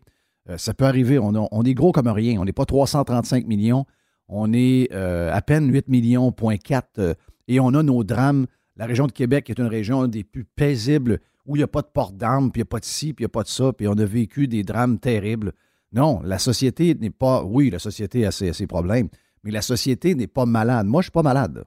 Euh, 0.50 0.58
ça 0.58 0.74
peut 0.74 0.84
arriver. 0.84 1.18
On, 1.18 1.62
est 1.64 1.74
gros 1.74 1.90
comme 1.90 2.08
rien. 2.08 2.38
On 2.38 2.44
n'est 2.44 2.52
pas 2.52 2.66
335 2.66 3.46
millions. 3.46 3.86
On 4.28 4.52
est 4.52 4.92
euh, 4.92 5.32
à 5.32 5.40
peine 5.42 5.72
8 5.72 5.88
millions, 5.88 6.32
point 6.32 6.56
4. 6.56 6.98
Euh, 6.98 7.14
et 7.48 7.60
on 7.60 7.68
a 7.68 7.82
nos 7.82 8.04
drames. 8.04 8.46
La 8.76 8.86
région 8.86 9.06
de 9.06 9.12
Québec 9.12 9.50
est 9.50 9.58
une 9.58 9.66
région 9.66 10.06
des 10.06 10.24
plus 10.24 10.44
paisibles 10.44 11.20
où 11.46 11.56
il 11.56 11.60
n'y 11.60 11.64
a 11.64 11.68
pas 11.68 11.82
de 11.82 11.88
porte 11.92 12.16
d'armes, 12.16 12.50
puis 12.50 12.60
il 12.60 12.64
n'y 12.64 12.68
a 12.68 12.70
pas 12.70 12.80
de 12.80 12.84
ci, 12.84 13.12
puis 13.12 13.22
il 13.22 13.26
n'y 13.26 13.30
a 13.30 13.30
pas 13.30 13.42
de 13.42 13.48
ça, 13.48 13.72
puis 13.72 13.86
on 13.86 13.92
a 13.92 14.04
vécu 14.04 14.48
des 14.48 14.62
drames 14.62 14.98
terribles. 14.98 15.52
Non, 15.92 16.20
la 16.24 16.38
société 16.38 16.94
n'est 16.94 17.10
pas. 17.10 17.44
Oui, 17.44 17.70
la 17.70 17.78
société 17.78 18.26
a 18.26 18.32
ses, 18.32 18.66
problèmes, 18.66 19.08
mais 19.44 19.50
la 19.50 19.62
société 19.62 20.14
n'est 20.14 20.26
pas 20.26 20.46
malade. 20.46 20.86
Moi, 20.86 21.02
je 21.02 21.04
ne 21.04 21.10
suis 21.10 21.12
pas 21.12 21.22
malade. 21.22 21.64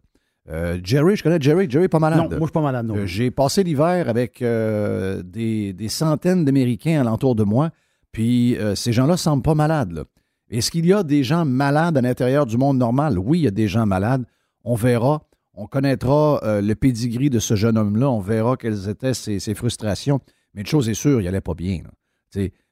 Jerry, 0.84 1.18
je 1.18 1.24
connais 1.24 1.40
Jerry. 1.42 1.70
Jerry 1.70 1.84
n'est 1.84 1.90
pas 1.90 2.00
malade. 2.00 2.20
Non, 2.20 2.30
moi, 2.30 2.40
je 2.40 2.46
suis 2.46 2.52
pas 2.52 2.62
malade, 2.62 2.86
non. 2.86 3.06
J'ai 3.06 3.32
passé 3.32 3.64
l'hiver 3.64 4.10
avec 4.10 4.40
des, 4.42 5.74
des, 5.74 5.90
centaines 5.90 6.44
d'Américains 6.46 7.02
alentour 7.02 7.36
de 7.36 7.44
moi. 7.44 7.72
Puis 8.18 8.58
euh, 8.58 8.74
ces 8.74 8.94
gens-là 8.94 9.14
ne 9.14 9.18
semblent 9.18 9.44
pas 9.44 9.54
malades. 9.54 10.04
Est-ce 10.50 10.72
qu'il 10.72 10.88
y 10.88 10.94
a 10.94 11.04
des 11.04 11.24
gens 11.24 11.46
malades 11.46 11.98
à 11.98 12.02
l'intérieur 12.02 12.48
du 12.48 12.58
monde 12.58 12.80
normal? 12.80 13.20
Oui, 13.20 13.40
il 13.40 13.44
y 13.44 13.48
a 13.48 13.52
des 13.52 13.68
gens 13.68 13.86
malades. 13.86 14.26
On 14.64 14.74
verra. 14.74 15.27
On 15.60 15.68
connaîtra 15.68 16.40
euh, 16.44 16.62
le 16.62 16.76
pedigree 16.76 17.30
de 17.30 17.40
ce 17.40 17.56
jeune 17.56 17.78
homme-là. 17.78 18.10
On 18.10 18.20
verra 18.20 18.56
quelles 18.58 18.88
étaient 18.90 19.14
ses, 19.14 19.54
frustrations. 19.56 20.20
Mais 20.54 20.62
une 20.62 20.68
chose 20.68 20.88
est 20.88 20.94
sûre, 20.94 21.20
il 21.20 21.26
n'allait 21.26 21.42
pas 21.42 21.56
bien. 21.56 21.82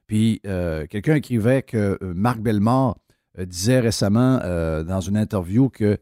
Puis 0.06 0.40
euh, 0.46 0.86
quelqu'un 0.86 1.16
écrivait 1.16 1.62
que 1.62 1.98
Marc 2.00 2.40
Bellemare 2.40 2.96
disait 3.38 3.80
récemment 3.80 4.38
dans 4.38 5.00
une 5.00 5.16
interview 5.16 5.68
que 5.68 5.98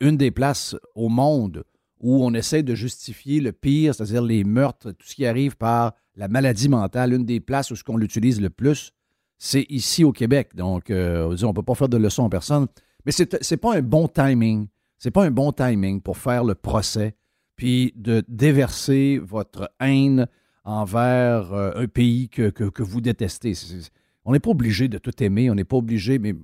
une 0.00 0.16
des 0.16 0.30
places 0.30 0.74
au 0.94 1.08
monde 1.08 1.64
où 2.02 2.24
on 2.24 2.34
essaie 2.34 2.62
de 2.62 2.74
justifier 2.74 3.40
le 3.40 3.52
pire, 3.52 3.94
c'est-à-dire 3.94 4.22
les 4.22 4.44
meurtres, 4.44 4.90
tout 4.90 5.06
ce 5.06 5.14
qui 5.14 5.24
arrive 5.24 5.56
par 5.56 5.92
la 6.16 6.28
maladie 6.28 6.68
mentale, 6.68 7.12
une 7.12 7.24
des 7.24 7.40
places 7.40 7.70
où 7.70 7.76
ce 7.76 7.84
qu'on 7.84 7.96
l'utilise 7.96 8.40
le 8.40 8.50
plus, 8.50 8.92
c'est 9.38 9.66
ici 9.70 10.04
au 10.04 10.12
Québec. 10.12 10.54
Donc, 10.54 10.90
euh, 10.90 11.36
on 11.42 11.48
ne 11.48 11.52
peut 11.52 11.62
pas 11.62 11.74
faire 11.74 11.88
de 11.88 11.96
leçons 11.96 12.24
en 12.24 12.28
personne. 12.28 12.66
Mais 13.06 13.12
ce 13.12 13.22
n'est 13.22 13.56
pas 13.56 13.76
un 13.76 13.82
bon 13.82 14.08
timing. 14.08 14.66
C'est 15.02 15.10
pas 15.10 15.24
un 15.24 15.32
bon 15.32 15.50
timing 15.50 16.00
pour 16.00 16.16
faire 16.16 16.44
le 16.44 16.54
procès, 16.54 17.16
puis 17.56 17.92
de 17.96 18.22
déverser 18.28 19.18
votre 19.18 19.68
haine 19.80 20.28
envers 20.62 21.52
euh, 21.52 21.72
un 21.74 21.88
pays 21.88 22.28
que, 22.28 22.52
vous 22.80 23.00
détestez. 23.00 23.54
on 24.24 24.30
n'est 24.30 24.38
pas 24.38 24.50
obligé 24.50 24.86
de 24.86 24.98
tout 24.98 25.20
aimer, 25.20 25.50
on 25.50 25.56
n'est 25.56 25.64
pas 25.64 25.78
obligé, 25.78 26.20
mais 26.20 26.34
tu 26.34 26.38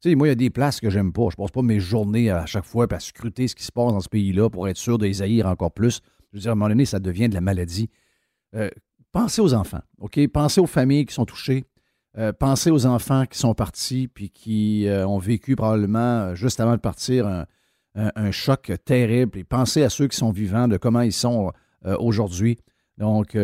sais, 0.00 0.14
moi, 0.14 0.26
il 0.26 0.30
y 0.30 0.32
a 0.32 0.36
des 0.36 0.48
places 0.48 0.80
que 0.80 0.88
j'aime 0.88 1.12
pas. 1.12 1.28
Je 1.30 1.36
passe 1.36 1.50
pas 1.50 1.60
mes 1.60 1.80
journées 1.80 2.30
à 2.30 2.46
chaque 2.46 2.64
fois 2.64 2.86
à 2.90 2.98
scruter 2.98 3.46
ce 3.46 3.54
qui 3.54 3.64
se 3.64 3.72
passe 3.72 3.92
dans 3.92 4.00
ce 4.00 4.08
pays-là 4.08 4.48
pour 4.48 4.66
être 4.68 4.78
sûr 4.78 4.96
de 4.96 5.04
les 5.04 5.20
haïr 5.20 5.46
encore 5.46 5.72
plus. 5.72 6.00
Je 6.32 6.38
veux 6.38 6.40
dire, 6.40 6.50
à 6.50 6.52
un 6.52 6.54
moment 6.54 6.70
donné, 6.70 6.86
ça 6.86 7.00
devient 7.00 7.28
de 7.28 7.34
la 7.34 7.42
maladie. 7.42 7.90
Euh, 8.54 8.70
pensez 9.12 9.42
aux 9.42 9.52
enfants, 9.52 9.82
OK? 9.98 10.18
Pensez 10.28 10.62
aux 10.62 10.66
familles 10.66 11.04
qui 11.04 11.12
sont 11.12 11.26
touchées. 11.26 11.66
Euh, 12.16 12.32
pensez 12.32 12.70
aux 12.70 12.86
enfants 12.86 13.26
qui 13.26 13.38
sont 13.38 13.52
partis 13.52 14.08
puis 14.08 14.30
qui 14.30 14.86
ont 14.88 15.18
vécu 15.18 15.56
probablement, 15.56 16.34
juste 16.34 16.58
avant 16.58 16.72
de 16.72 16.80
partir, 16.80 17.26
un, 17.26 17.44
choc 18.30 18.72
terrible. 18.84 19.38
Et 19.38 19.44
pensez 19.44 19.82
à 19.82 19.90
ceux 19.90 20.08
qui 20.08 20.16
sont 20.16 20.30
vivants, 20.30 20.68
de 20.68 20.76
comment 20.76 21.02
ils 21.02 21.12
sont 21.12 21.52
aujourd'hui. 21.84 22.58
Donc, 22.98 23.36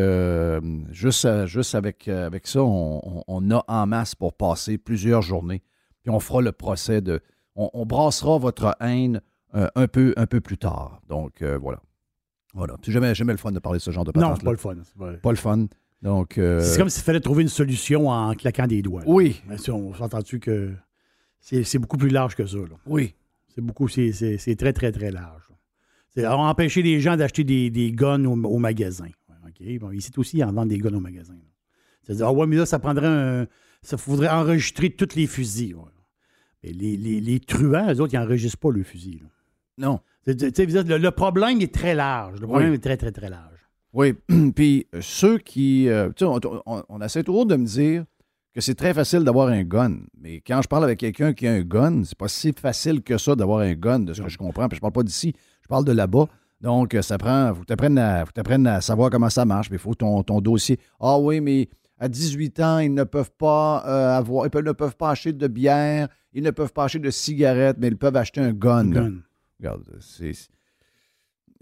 juste, 0.91 1.47
juste 1.47 1.75
avec, 1.75 2.09
avec 2.09 2.47
ça, 2.47 2.63
on, 2.63 3.51
a 3.51 3.65
en 3.69 3.87
masse 3.87 4.15
pour 4.15 4.35
passer 4.35 4.79
plusieurs 4.79 5.23
journées. 5.23 5.63
Puis 6.03 6.11
on 6.11 6.21
fera 6.21 6.43
le 6.43 6.53
procès 6.53 7.01
de. 7.01 7.21
On, 7.57 7.87
brassera 7.87 8.39
votre 8.39 8.77
haine 8.81 9.21
un, 9.53 9.87
peu, 9.87 10.13
un 10.17 10.27
peu 10.27 10.41
plus 10.41 10.59
tard. 10.59 11.01
Donc, 11.09 11.43
voilà. 11.43 11.81
Voilà. 12.55 12.77
C'est 12.83 12.93
jamais, 12.93 13.15
jamais 13.15 13.33
le 13.33 13.39
fun 13.39 13.53
de 13.53 13.59
parler 13.59 13.79
de 13.79 13.83
ce 13.83 13.91
genre 13.91 14.05
de 14.05 14.13
patente. 14.13 14.31
Non, 14.31 14.37
c'est 14.37 14.45
pas 14.45 14.53
le 14.53 14.57
fun. 14.57 14.77
Pas 15.23 15.31
le 15.31 15.37
fun. 15.37 15.67
Donc, 16.03 16.39
euh, 16.39 16.61
C'est 16.61 16.79
comme 16.79 16.91
s'il 16.91 17.03
fallait 17.03 17.21
trouver 17.21 17.43
une 17.43 17.49
solution 17.49 18.09
en 18.09 18.35
claquant 18.35 18.67
des 18.67 18.83
doigts. 18.83 19.03
Oui. 19.07 19.43
Mais 19.49 19.59
si 19.59 19.71
on 19.71 19.95
s'entend-tu 19.95 20.39
que 20.39 20.73
c'est 21.41 21.79
beaucoup 21.79 21.97
plus 21.97 22.11
large 22.11 22.37
que 22.37 22.47
ça. 22.47 22.59
Oui. 22.87 23.15
C'est 23.55 23.61
beaucoup, 23.61 23.89
c'est 23.89 24.57
très, 24.59 24.73
très, 24.73 24.91
très 24.91 25.11
large. 25.11 25.49
C'est 26.11 26.27
empêcher 26.27 26.83
les 26.83 27.01
gens 27.01 27.17
d'acheter 27.17 27.45
des, 27.45 27.71
des, 27.71 27.93
guns 27.93 28.25
au, 28.25 28.59
magasin. 28.59 29.09
OK? 29.29 29.79
Bon, 29.81 29.91
ici 29.91 30.11
aussi, 30.17 30.39
ils 30.39 30.45
en 30.45 30.53
vendent 30.53 30.69
des 30.69 30.79
guns 30.79 30.95
au 30.95 31.01
magasin. 31.01 31.35
C'est-à-dire, 32.03 32.27
ah 32.27 32.33
ouais, 32.33 32.47
mais 32.47 32.57
là, 32.57 32.67
ça 32.67 32.79
prendrait 32.79 33.07
un. 33.07 33.47
Ça 33.83 33.97
faudrait 33.97 34.29
enregistrer 34.29 34.91
tous 34.91 35.15
les 35.15 35.27
fusils. 35.27 35.77
Mais 36.63 36.73
les, 36.73 36.97
les, 36.97 37.21
les, 37.21 37.41
truands, 37.41 37.93
eux 37.93 38.01
autres, 38.01 38.15
ils 38.15 38.19
n'enregistrent 38.19 38.59
pas 38.59 38.71
le 38.71 38.83
fusil. 38.83 39.23
Non. 39.77 40.01
Le, 40.27 41.11
problème 41.11 41.61
est 41.61 41.75
très 41.75 41.95
large. 41.95 42.41
Le 42.41 42.47
problème 42.47 42.73
est 42.73 42.83
très, 42.83 42.97
très, 42.97 43.13
très 43.13 43.29
large. 43.29 43.59
Oui. 43.93 44.15
Puis 44.57 44.87
ceux 45.01 45.39
qui. 45.39 45.89
Euh, 45.89 46.11
on, 46.23 46.41
on, 46.89 47.01
essaie 47.03 47.23
toujours 47.23 47.47
de 47.47 47.57
me 47.57 47.67
dire 47.67 48.05
que 48.55 48.61
c'est 48.61 48.77
très 48.77 48.95
facile 48.95 49.25
d'avoir 49.25 49.49
un 49.49 49.65
gun. 49.65 49.99
Mais 50.21 50.37
quand 50.41 50.63
je 50.63 50.69
parle 50.69 50.85
avec 50.85 51.01
quelqu'un 51.01 51.33
qui 51.33 51.47
a 51.47 51.53
un 51.53 51.63
gun, 51.63 52.05
c'est 52.05 52.17
pas 52.17 52.29
si 52.29 52.53
facile 52.53 53.03
que 53.03 53.19
ça 53.19 53.35
d'avoir 53.35 53.61
un 53.61 53.75
gun, 53.75 53.99
de 54.01 54.15
ce 54.15 54.23
que 54.23 54.29
je 54.29 54.39
comprends. 54.39 54.69
Puis 54.69 54.77
je 54.77 54.81
parle 54.81 54.93
pas 54.93 55.03
d'ici, 55.03 55.35
je 55.63 55.69
parle 55.69 55.85
de 55.85 55.93
là-bas. 55.93 56.27
Donc, 56.61 56.95
euh, 56.95 57.03
ça 57.03 57.19
prend. 57.19 57.53
Vous 57.53 57.65
t'apprenez 57.65 58.01
à, 58.01 58.25
à, 58.75 58.81
savoir 58.81 59.11
comment 59.11 59.29
ça 59.29 59.45
marche. 59.45 59.69
Il 59.73 59.79
faut 59.79 59.95
ton, 59.95 60.23
ton 60.23 60.41
dossier. 60.41 60.79
Ah 61.01 61.19
oui, 61.19 61.41
mais 61.41 61.69
à 61.99 62.09
18 62.09 62.61
ans, 62.61 62.79
ils 62.79 62.95
ne 62.95 63.05
peuvent 63.05 63.33
pas 63.37 63.79
avoir. 64.17 64.47
Ils 64.47 64.65
ne 64.65 64.73
peuvent 64.73 64.97
pas 64.97 65.11
acheter 65.11 65.33
de 65.33 65.47
bière, 65.49 66.09
ils 66.33 66.43
ne 66.43 66.51
peuvent 66.53 66.73
pas 66.73 66.85
acheter 66.85 67.01
de 67.01 67.11
cigarettes, 67.11 67.77
mais 67.81 67.89
ils 67.89 67.99
peuvent 67.99 68.17
acheter 68.17 68.41
un 68.41 68.53
gun. 68.53 68.87
gun. 68.87 69.15
Regarde, 69.59 69.83
c'est. 70.01 70.33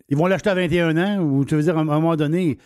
Ils 0.08 0.16
vont 0.16 0.26
l'acheter 0.26 0.50
à 0.50 0.54
21 0.54 0.96
ans, 0.98 1.22
ou 1.22 1.44
tu 1.46 1.56
veux 1.56 1.62
dire, 1.62 1.76
à 1.76 1.80
un 1.80 1.84
moment 1.84 2.16
donné. 2.16 2.58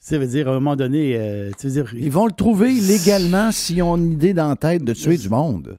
Ça 0.00 0.18
veut 0.18 0.26
dire, 0.26 0.48
à 0.48 0.52
un 0.52 0.54
moment 0.54 0.76
donné, 0.76 1.16
euh, 1.16 1.50
tu 1.58 1.66
veux 1.68 1.72
dire... 1.74 1.94
Ils 1.94 2.10
vont 2.10 2.26
le 2.26 2.32
trouver 2.32 2.72
légalement 2.72 3.52
s'ils 3.52 3.82
ont 3.82 3.96
une 3.96 4.12
idée 4.12 4.32
dans 4.32 4.48
la 4.48 4.56
tête 4.56 4.82
de 4.82 4.94
tuer 4.94 5.18
du 5.18 5.28
monde. 5.28 5.76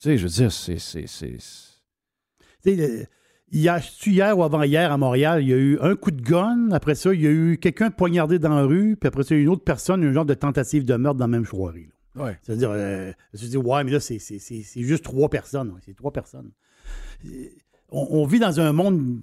Tu 0.00 0.10
sais, 0.10 0.18
je 0.18 0.22
veux 0.22 0.30
dire, 0.30 0.52
c'est... 0.52 0.76
Hier, 3.52 3.80
hier 4.04 4.38
ou 4.38 4.42
avant-hier 4.42 4.92
à 4.92 4.96
Montréal, 4.96 5.42
il 5.42 5.48
y 5.48 5.52
a 5.52 5.56
eu 5.56 5.78
un 5.80 5.96
coup 5.96 6.12
de 6.12 6.22
gun. 6.22 6.70
Après 6.70 6.94
ça, 6.94 7.12
il 7.12 7.20
y 7.20 7.26
a 7.26 7.30
eu 7.30 7.58
quelqu'un 7.58 7.90
poignardé 7.90 8.38
dans 8.38 8.54
la 8.54 8.62
rue. 8.62 8.96
Puis 8.96 9.08
après 9.08 9.24
ça, 9.24 9.34
il 9.34 9.38
y 9.38 9.40
a 9.40 9.42
eu 9.42 9.44
une 9.44 9.52
autre 9.52 9.64
personne, 9.64 10.04
un 10.04 10.12
genre 10.12 10.24
de 10.24 10.34
tentative 10.34 10.84
de 10.84 10.94
meurtre 10.94 11.18
dans 11.18 11.26
la 11.26 11.30
même 11.30 11.44
soirée. 11.44 11.90
Ouais. 12.14 12.38
C'est-à-dire, 12.42 12.70
euh, 12.72 13.12
je 13.34 13.44
me 13.44 13.50
dis, 13.50 13.56
ouais, 13.56 13.84
mais 13.84 13.90
là, 13.90 14.00
c'est 14.00 14.18
juste 14.76 15.04
trois 15.04 15.28
personnes. 15.28 15.74
C'est 15.84 15.94
trois 15.94 16.12
personnes 16.12 16.50
on, 17.90 18.26
vit 18.26 18.38
dans 18.38 18.60
un 18.60 18.72
monde 18.72 19.20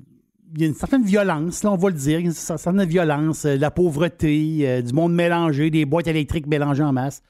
il 0.53 0.61
y 0.61 0.63
a 0.65 0.67
une 0.67 0.75
certaine 0.75 1.03
violence, 1.03 1.63
là, 1.63 1.71
on 1.71 1.77
va 1.77 1.89
le 1.89 1.95
dire, 1.95 2.19
une 2.19 2.31
certaine 2.31 2.83
violence, 2.85 3.45
euh, 3.45 3.57
la 3.57 3.71
pauvreté, 3.71 4.59
euh, 4.67 4.81
du 4.81 4.93
monde 4.93 5.13
mélangé, 5.13 5.69
des 5.71 5.85
boîtes 5.85 6.07
électriques 6.07 6.47
mélangées 6.47 6.83
en 6.83 6.93
masse. 6.93 7.21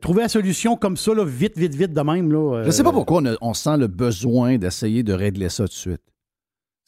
trouver 0.00 0.22
la 0.22 0.28
solution 0.28 0.76
comme 0.76 0.96
ça, 0.96 1.12
vite, 1.24 1.56
vite, 1.56 1.74
vite 1.74 1.92
de 1.92 2.00
même. 2.00 2.30
Là, 2.32 2.62
Je 2.62 2.66
ne 2.66 2.70
sais 2.72 2.82
pas 2.82 2.90
euh, 2.90 2.92
pourquoi 2.92 3.22
on, 3.40 3.54
sent 3.54 3.76
le 3.78 3.86
besoin 3.86 4.58
d'essayer 4.58 5.02
de 5.02 5.12
régler 5.12 5.48
ça 5.48 5.64
tout 5.64 5.68
de 5.70 5.74
suite. 5.74 6.02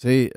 Tu 0.00 0.08
sais, 0.08 0.32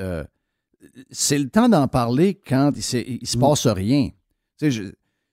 c'est 1.12 1.38
le 1.38 1.50
temps 1.50 1.70
d'en 1.70 1.88
parler 1.88 2.36
quand 2.36 2.72
il, 2.75 3.18
il 3.22 3.27
se 3.27 3.38
Mm. 3.38 3.41
passe 3.41 3.68
rien. 3.68 4.10
Tu 4.10 4.13
sais, 4.58 4.72
je- 4.72 4.84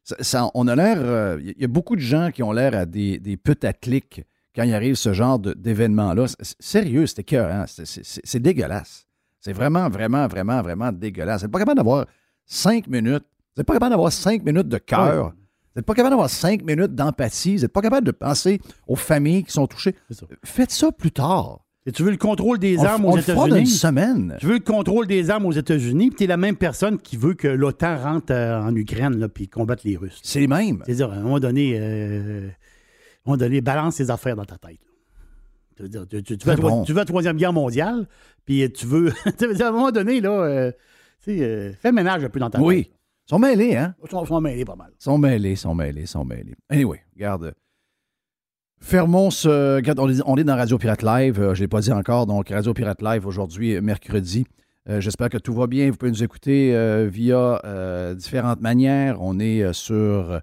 ça- 0.05 0.17
ça- 0.21 0.51
on 0.55 0.67
a 0.69 0.75
l'air. 0.77 0.99
euh, 1.01 1.39
Il 1.43 1.61
y 1.61 1.65
a 1.65 1.69
beaucoup 1.69 1.97
de 1.97 2.01
gens 2.01 2.31
qui 2.33 2.43
ont 2.43 2.53
l'air 2.53 2.75
à 2.75 2.85
des, 2.87 3.19
des 3.19 3.37
putaclics 3.37 4.23
quand 4.59 4.65
il 4.65 4.75
arrive 4.75 4.97
ce 4.97 5.13
genre 5.13 5.39
d'événement-là. 5.39 6.27
Sérieux, 6.59 7.07
c'était 7.07 7.23
cœur. 7.23 7.65
C'est 7.69 8.41
dégueulasse. 8.41 9.07
C'est 9.39 9.53
vraiment, 9.53 9.89
vraiment, 9.89 10.27
vraiment, 10.27 10.61
vraiment 10.63 10.91
dégueulasse. 10.91 11.43
Vous 11.43 11.47
n'êtes 11.47 11.53
pas 11.53 11.61
capable 11.61 11.77
d'avoir 11.77 12.07
cinq 12.45 12.89
minutes. 12.89 13.23
Vous 13.55 13.61
n'êtes 13.61 13.67
pas 13.69 13.75
capable 13.75 13.91
d'avoir 13.91 14.11
cinq 14.11 14.43
minutes 14.45 14.67
de 14.67 14.79
cœur. 14.79 15.27
Vous 15.27 15.33
n'êtes 15.77 15.87
pas 15.87 15.95
capable 15.95 16.11
d'avoir 16.15 16.29
cinq 16.29 16.65
minutes 16.65 16.93
d'empathie. 16.93 17.55
Vous 17.55 17.63
n'êtes 17.63 17.73
pas 17.73 17.83
capable 17.83 18.05
de 18.05 18.11
penser 18.11 18.61
aux 18.89 18.97
familles 18.97 19.45
qui 19.45 19.53
sont 19.53 19.69
touchées. 19.69 19.95
Ça. 20.11 20.27
Faites 20.45 20.73
ça 20.73 20.91
plus 20.91 21.13
tard. 21.13 21.61
Et 21.87 21.93
tu 21.93 22.03
veux 22.03 22.11
le 22.11 22.17
contrôle 22.17 22.59
des 22.59 22.85
armes 22.85 23.05
on 23.05 23.13
aux 23.13 23.17
dans 23.17 23.47
une 23.47 23.55
États-Unis? 23.55 23.67
semaine. 23.69 24.37
Tu 24.41 24.47
veux 24.47 24.55
le 24.55 24.59
contrôle 24.59 25.07
des 25.07 25.31
armes 25.31 25.47
aux 25.47 25.53
États-Unis, 25.53 26.09
puis 26.09 26.17
tu 26.17 26.25
es 26.25 26.27
la 26.27 26.37
même 26.37 26.57
personne 26.57 26.99
qui 26.99 27.17
veut 27.17 27.35
que 27.35 27.47
l'OTAN 27.47 27.97
rentre 27.97 28.33
euh, 28.33 28.61
en 28.61 28.75
Ukraine, 28.75 29.29
puis 29.33 29.49
combatte 29.49 29.85
les 29.85 29.97
Russes. 29.97 30.19
C'est 30.25 30.41
les 30.41 30.49
mêmes. 30.49 30.83
C'est-à-dire, 30.85 31.13
à 31.13 31.15
un 31.15 31.23
moment 31.23 31.39
donné, 31.39 31.79
euh, 31.81 32.49
à 33.29 33.35
un 33.35 33.37
moment 33.37 33.45
donné, 33.49 33.61
balance 33.61 33.97
tes 33.97 34.11
affaires 34.11 34.37
dans 34.37 34.45
ta 34.45 34.57
tête. 34.59 34.81
Tu 35.77 35.83
veux 35.83 35.89
dire, 35.89 36.07
tu, 36.09 36.23
tu- 36.23 36.39
tu 36.39 36.47
veux, 36.47 36.55
la, 36.57 36.61
bon. 36.61 36.85
tu 36.85 36.93
veux 36.93 36.99
la 36.99 37.05
Troisième 37.05 37.37
Guerre 37.37 37.53
mondiale, 37.53 38.07
puis 38.45 38.71
tu 38.73 38.87
veux. 38.87 39.13
tu 39.39 39.47
veux 39.47 39.55
dire, 39.55 39.67
à 39.67 39.69
un 39.69 39.73
moment 39.73 39.91
donné, 39.93 40.21
là, 40.21 40.31
euh, 40.31 40.73
euh, 41.29 41.73
fais 41.81 41.89
le 41.89 41.93
ménage 41.95 42.25
un 42.25 42.29
peu 42.29 42.41
dans 42.41 42.51
ta 42.51 42.61
Oui. 42.61 42.85
tête. 42.85 42.93
Ils 43.27 43.31
sont 43.31 43.39
mêlés, 43.39 43.77
hein? 43.77 43.95
Ils 44.03 44.11
sont, 44.27 44.41
mêlés 44.41 44.65
pas 44.65 44.75
mal. 44.77 44.91
Ils 44.99 45.05
sont 45.05 45.19
mêlés, 45.19 45.51
ils 45.53 45.57
sont 45.57 45.75
mêlés, 45.75 46.01
ils 46.03 46.09
sont 46.09 46.25
mêlés. 46.25 46.55
Anyway, 46.71 47.01
regarde. 47.15 47.55
Fermons 48.81 49.31
ce. 49.31 49.81
on 49.99 50.09
est, 50.11 50.23
on 50.25 50.35
dans 50.37 50.57
Radio 50.57 50.79
Pirate 50.79 51.03
Live. 51.03 51.41
euh, 51.41 51.55
je 51.55 51.61
ne 51.61 51.65
l'ai 51.65 51.69
pas 51.69 51.81
dit 51.81 51.93
encore. 51.93 52.27
Donc, 52.27 52.49
Radio 52.49 52.73
Pirate 52.73 53.03
Live 53.03 53.27
aujourd'hui, 53.27 53.75
euh, 53.77 53.83
mercredi. 53.83 54.47
Euh, 54.89 55.01
J'espère 55.01 55.29
que 55.29 55.39
tout 55.39 55.53
va 55.53 55.67
bien. 55.67 55.91
Vous 55.91 55.97
pouvez 55.97 56.11
nous 56.13 56.23
écouter 56.23 56.75
euh, 56.75 57.07
via 57.11 57.61
euh, 57.65 58.15
différentes 58.15 58.61
manières. 58.63 59.19
On 59.21 59.39
est 59.39 59.63
euh, 59.63 59.73
sur. 59.73 60.41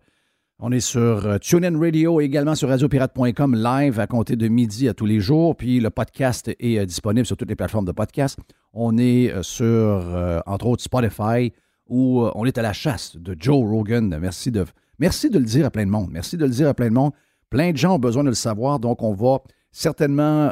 On 0.59 0.71
est 0.71 0.79
sur 0.79 1.25
euh, 1.25 1.37
TuneIn 1.37 1.77
Radio 1.77 2.21
et 2.21 2.23
également 2.23 2.55
sur 2.55 2.69
radiopirate.com 2.69 3.55
live 3.55 3.99
à 3.99 4.07
compter 4.07 4.37
de 4.37 4.47
midi 4.47 4.87
à 4.87 4.93
tous 4.93 5.05
les 5.05 5.19
jours. 5.19 5.57
Puis 5.57 5.81
le 5.81 5.89
podcast 5.89 6.49
est 6.57 6.79
euh, 6.79 6.85
disponible 6.85 7.25
sur 7.25 7.35
toutes 7.35 7.49
les 7.49 7.57
plateformes 7.57 7.83
de 7.83 7.91
podcast. 7.91 8.39
On 8.71 8.97
est 8.97 9.33
euh, 9.33 9.43
sur, 9.43 10.41
entre 10.45 10.67
autres, 10.67 10.81
Spotify, 10.81 11.51
où 11.89 12.25
on 12.35 12.45
est 12.45 12.57
à 12.57 12.61
la 12.61 12.71
chasse 12.71 13.17
de 13.17 13.35
Joe 13.37 13.69
Rogan. 13.69 14.17
Merci 14.17 14.49
de, 14.49 14.63
le 14.99 15.43
dire 15.43 15.65
à 15.65 15.71
plein 15.71 15.85
de 15.85 15.91
monde. 15.91 16.07
Merci 16.09 16.37
de 16.37 16.45
le 16.45 16.51
dire 16.51 16.69
à 16.69 16.73
plein 16.73 16.87
de 16.87 16.93
monde. 16.93 17.11
Plein 17.49 17.73
de 17.73 17.77
gens 17.77 17.95
ont 17.95 17.99
besoin 17.99 18.23
de 18.23 18.29
le 18.29 18.35
savoir, 18.35 18.79
donc 18.79 19.03
on 19.03 19.13
va 19.13 19.39
certainement 19.71 20.51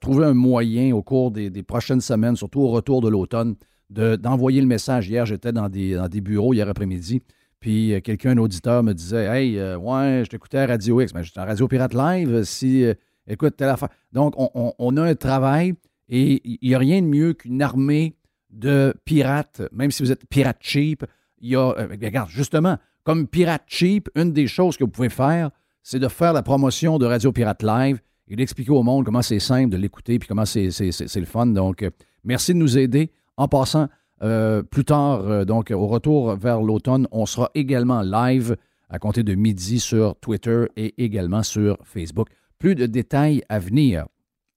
trouver 0.00 0.24
un 0.24 0.32
moyen 0.34 0.94
au 0.94 1.02
cours 1.02 1.30
des, 1.30 1.50
prochaines 1.62 2.00
semaines, 2.00 2.34
surtout 2.34 2.60
au 2.60 2.68
retour 2.68 3.02
de 3.02 3.08
l'automne, 3.08 3.56
de- 3.90 4.16
d'envoyer 4.16 4.60
le 4.62 4.66
message. 4.66 5.08
Hier, 5.08 5.26
j'étais 5.26 5.52
dans 5.52 5.68
des 5.68 6.20
bureaux 6.22 6.54
hier 6.54 6.68
après-midi, 6.68 7.20
puis 7.64 7.94
euh, 7.94 8.00
quelqu'un, 8.02 8.32
un 8.32 8.36
auditeur, 8.36 8.82
me 8.82 8.92
disait 8.92 9.24
Hey, 9.24 9.58
euh, 9.58 9.78
ouais, 9.78 10.20
je 10.22 10.28
t'écoutais 10.28 10.58
à 10.58 10.66
Radio 10.66 11.00
X, 11.00 11.14
mais 11.14 11.24
j'étais 11.24 11.40
à 11.40 11.46
Radio 11.46 11.66
Pirate 11.66 11.94
Live, 11.94 12.30
euh, 12.30 12.44
si, 12.44 12.84
écoute, 13.26 13.56
telle 13.56 13.70
affaire. 13.70 13.88
Donc, 14.12 14.34
on, 14.36 14.96
a 14.98 15.02
un 15.02 15.14
travail 15.14 15.72
et 16.10 16.42
il 16.44 16.68
n'y 16.68 16.74
a 16.74 16.78
rien 16.78 17.00
de 17.00 17.06
mieux 17.06 17.32
qu'une 17.32 17.62
armée 17.62 18.18
de 18.50 18.94
pirates, 19.06 19.62
même 19.72 19.90
si 19.90 20.02
vous 20.02 20.12
êtes 20.12 20.26
pirate 20.26 20.58
cheap. 20.60 21.06
Il 21.38 21.48
y 21.48 21.56
a, 21.56 21.70
euh, 21.70 21.88
regarde, 21.90 22.28
justement, 22.28 22.76
comme 23.02 23.26
pirate 23.26 23.62
cheap, 23.66 24.10
une 24.14 24.34
des 24.34 24.46
choses 24.46 24.76
que 24.76 24.84
vous 24.84 24.90
pouvez 24.90 25.08
faire, 25.08 25.50
c'est 25.82 25.98
de 25.98 26.08
faire 26.08 26.34
la 26.34 26.42
promotion 26.42 26.98
de 26.98 27.06
Radio 27.06 27.32
Pirate 27.32 27.62
Live 27.62 27.98
et 28.28 28.36
d'expliquer 28.36 28.72
au 28.72 28.82
monde 28.82 29.06
comment 29.06 29.22
c'est 29.22 29.38
simple 29.38 29.70
de 29.70 29.78
l'écouter 29.78 30.18
puis 30.18 30.28
comment 30.28 30.44
c'est, 30.44 30.68
le 30.68 31.24
fun. 31.24 31.46
Donc, 31.46 31.82
merci 32.24 32.52
de 32.52 32.58
nous 32.58 32.76
aider. 32.76 33.10
En 33.38 33.48
passant, 33.48 33.88
euh, 34.24 34.62
plus 34.62 34.86
tard, 34.86 35.28
euh, 35.28 35.44
donc 35.44 35.70
au 35.70 35.86
retour 35.86 36.34
vers 36.36 36.62
l'automne, 36.62 37.06
on 37.12 37.26
sera 37.26 37.50
également 37.54 38.00
live 38.00 38.56
à 38.88 38.98
compter 38.98 39.22
de 39.22 39.34
midi 39.34 39.80
sur 39.80 40.16
Twitter 40.16 40.64
et 40.76 40.94
également 41.04 41.42
sur 41.42 41.76
Facebook. 41.84 42.28
Plus 42.58 42.74
de 42.74 42.86
détails 42.86 43.42
à 43.50 43.58
venir. 43.58 44.06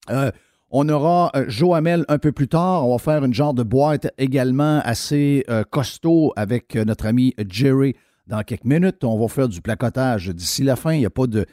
Euh, 0.09 0.31
on 0.71 0.87
aura 0.87 1.31
Joe 1.47 1.75
Hamel 1.75 2.05
un 2.07 2.17
peu 2.17 2.31
plus 2.31 2.47
tard. 2.47 2.87
On 2.87 2.93
va 2.93 2.97
faire 2.97 3.25
une 3.25 3.33
genre 3.33 3.53
de 3.53 3.63
boîte 3.63 4.07
également 4.17 4.79
assez 4.83 5.45
costaud 5.69 6.33
avec 6.35 6.75
notre 6.75 7.05
ami 7.05 7.33
Jerry 7.49 7.95
dans 8.27 8.43
quelques 8.43 8.65
minutes. 8.65 9.05
On 9.05 9.17
va 9.17 9.29
faire 9.29 9.47
du 9.47 9.61
placotage 9.61 10.27
d'ici 10.27 10.63
la 10.63 10.75
fin. 10.75 10.93
Il 10.93 11.05
a 11.05 11.09
pas 11.09 11.25
de. 11.25 11.45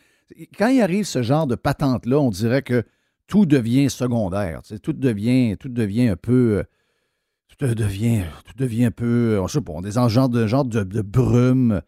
Quand 0.58 0.66
il 0.66 0.82
arrive 0.82 1.04
ce 1.04 1.22
genre 1.22 1.46
de 1.46 1.54
patente-là, 1.54 2.18
on 2.18 2.30
dirait 2.30 2.62
que 2.62 2.82
tout 3.28 3.46
devient 3.46 3.88
secondaire. 3.88 4.62
Tout 4.82 4.92
devient, 4.92 5.56
tout 5.58 5.68
devient 5.68 6.08
un 6.08 6.16
peu. 6.16 6.64
Euh, 7.62 7.68
Tout 7.68 7.74
devient, 7.74 8.22
tout 8.44 8.54
devient 8.56 8.86
un 8.86 8.90
peu. 8.90 9.38
On 9.40 9.48
sait 9.48 9.60
pas, 9.60 9.72
on 9.74 9.82
est 9.82 9.96
un 9.96 10.08
genre 10.08 10.28
de, 10.28 10.44
de, 10.44 11.02
brume. 11.02 11.80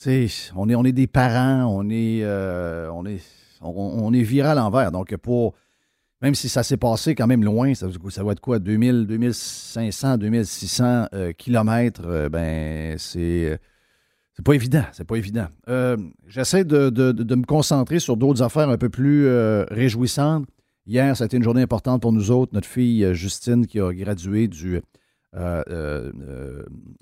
Tu 0.00 0.28
sais, 0.28 0.52
on 0.56 0.68
est, 0.68 0.74
on 0.74 0.84
est 0.84 0.92
des 0.92 1.06
parents, 1.06 1.66
on 1.66 1.88
est, 1.90 2.20
euh, 2.22 2.90
on 2.92 3.06
est, 3.06 3.20
on, 3.60 4.12
est. 4.12 4.90
Donc, 4.90 5.16
pour, 5.16 5.54
même 6.22 6.34
si 6.34 6.48
ça 6.48 6.62
s'est 6.62 6.76
passé 6.76 7.14
quand 7.14 7.26
même 7.26 7.44
loin, 7.44 7.74
ça, 7.74 7.88
ça 8.10 8.22
va 8.22 8.32
être 8.32 8.40
quoi, 8.40 8.58
2000, 8.58 9.06
2500, 9.06 10.18
2600 10.18 11.06
euh, 11.14 11.32
kilomètres, 11.32 12.02
euh, 12.06 12.28
ben, 12.28 12.96
c'est, 12.96 13.50
euh, 13.50 13.56
c'est 14.34 14.44
pas 14.44 14.54
évident, 14.54 14.84
c'est 14.92 15.04
pas 15.04 15.16
évident. 15.16 15.48
Euh, 15.68 15.96
j'essaie 16.26 16.64
de, 16.64 16.90
de- 16.90 17.34
me 17.34 17.44
concentrer 17.44 17.98
sur 17.98 18.16
d'autres 18.16 18.42
affaires 18.42 18.68
un 18.70 18.78
peu 18.78 18.88
plus 18.88 19.26
euh, 19.26 19.64
réjouissantes. 19.70 20.46
Hier, 20.86 21.16
ça 21.16 21.24
a 21.24 21.26
été 21.26 21.36
une 21.36 21.42
journée 21.42 21.62
importante 21.62 22.02
pour 22.02 22.12
nous 22.12 22.30
autres. 22.30 22.52
Notre 22.54 22.68
fille 22.68 23.04
euh, 23.04 23.14
Justine, 23.14 23.66
qui 23.66 23.80
a 23.80 23.92
gradué 23.92 24.48
du 24.48 24.76
euh, 24.76 24.76
euh, 24.76 24.80
euh, 24.80 25.01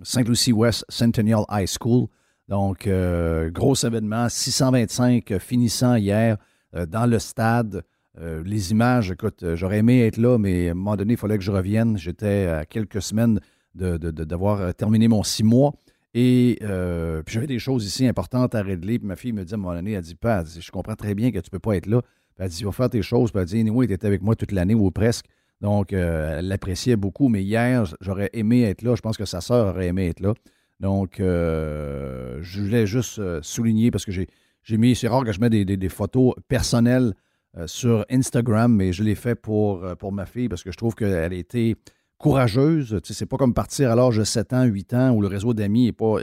St. 0.03 0.29
Lucie 0.29 0.53
West 0.53 0.85
Centennial 0.89 1.45
High 1.51 1.69
School. 1.69 2.09
Donc, 2.49 2.87
euh, 2.87 3.51
gros 3.51 3.75
événement, 3.75 4.29
625 4.29 5.39
finissants 5.39 5.95
hier 5.97 6.37
euh, 6.75 6.87
dans 6.87 7.07
le 7.07 7.19
stade. 7.19 7.83
Euh, 8.19 8.43
les 8.45 8.73
images, 8.73 9.13
écoute, 9.13 9.43
euh, 9.45 9.55
j'aurais 9.57 9.79
aimé 9.79 10.05
être 10.05 10.17
là, 10.17 10.37
mais 10.37 10.69
à 10.69 10.73
un 10.73 10.75
moment 10.75 10.97
donné, 10.97 11.13
il 11.15 11.17
fallait 11.17 11.39
que 11.39 11.45
je 11.45 11.53
revienne. 11.53 11.97
J'étais 11.97 12.47
à 12.47 12.67
quelques 12.67 13.01
semaines 13.03 13.39
de- 13.77 13.97
de- 13.99 14.11
de- 14.11 14.25
d'avoir 14.25 14.61
euh, 14.61 14.73
terminé 14.73 15.07
mon 15.07 15.23
six 15.23 15.45
mois. 15.45 15.75
Et 16.13 16.59
euh, 16.63 17.23
puis 17.23 17.35
j'avais 17.35 17.47
des 17.47 17.61
choses 17.61 17.87
ici 17.87 18.05
importantes 18.09 18.57
à 18.57 18.63
régler. 18.63 18.99
Puis 18.99 19.07
ma 19.07 19.15
fille 19.15 19.33
me 19.33 19.45
dit 19.45 19.55
à 19.55 19.57
un 19.57 19.61
moment 19.61 19.75
donné, 19.75 19.93
elle 19.93 20.03
dit, 20.03 20.17
Pas, 20.17 20.43
je 20.45 20.71
comprends 20.73 20.97
très 20.97 21.15
bien 21.15 21.31
que 21.31 21.39
tu 21.39 21.47
ne 21.47 21.51
peux 21.53 21.61
pas 21.61 21.77
être 21.77 21.87
là. 21.87 22.03
Puis 22.03 22.45
elle 22.45 22.49
dit, 22.49 22.65
va 22.65 22.73
faire 22.73 22.91
tes 22.91 23.03
choses. 23.03 23.31
Puis 23.31 23.41
elle 23.41 23.47
dit, 23.47 23.61
anyway, 23.61 23.87
tu 23.87 23.93
étais 23.93 24.09
avec 24.09 24.23
moi 24.23 24.35
toute 24.35 24.51
l'année 24.51 24.75
ou 24.75 24.91
presque. 24.91 25.27
Donc, 25.61 25.93
euh, 25.93 26.39
elle 26.39 26.49
l'appréciait 26.49 26.97
beaucoup. 26.97 27.29
Mais 27.29 27.43
hier, 27.43 27.85
j'aurais 28.01 28.31
aimé 28.33 28.63
être 28.63 28.83
là. 28.83 28.95
Je 28.95 29.01
pense 29.03 29.17
que 29.17 29.25
sa 29.27 29.41
sœur 29.41 29.69
aurait 29.75 29.89
aimé 29.89 30.09
être 30.09 30.21
là. 30.21 30.33
Donc, 30.81 31.21
euh, 31.21 32.39
je 32.41 32.63
voulais 32.63 32.87
juste 32.87 33.19
euh, 33.19 33.41
souligner 33.43 33.91
parce 33.91 34.07
que 34.07 34.13
j'ai 34.13 34.77
mis, 34.79 34.97
c'est 34.97 35.09
rare 35.09 35.25
que 35.25 35.33
je 35.33 35.41
mette 35.41 35.53
des, 35.53 35.65
des- 35.65 35.89
photos 35.89 36.35
personnelles 36.49 37.15
sur 37.67 38.07
Instagram, 38.11 38.73
mais 38.75 38.93
je 38.93 39.03
l'ai 39.03 39.17
fait 39.17 39.35
pour, 39.35 39.85
pour 39.99 40.13
ma 40.13 40.25
fille 40.25 40.49
parce 40.49 40.63
que 40.63 40.71
je 40.71 40.77
trouve 40.77 40.95
qu'elle 40.95 41.33
a 41.33 41.37
été 41.37 41.75
courageuse. 42.17 43.01
Tu 43.03 43.09
sais, 43.13 43.19
c'est 43.19 43.27
pas 43.27 43.39
comme 43.39 43.55
partir 43.55 43.91
à 43.91 43.97
l'âge 43.97 44.19
de 44.19 44.25
7 44.25 44.53
ans, 44.53 44.63
8 44.65 44.95
ans 44.95 45.11
où 45.11 45.21
le 45.21 45.27
réseau 45.27 45.53
d'amis 45.53 45.87
n'est 45.87 45.93
pas 45.93 46.19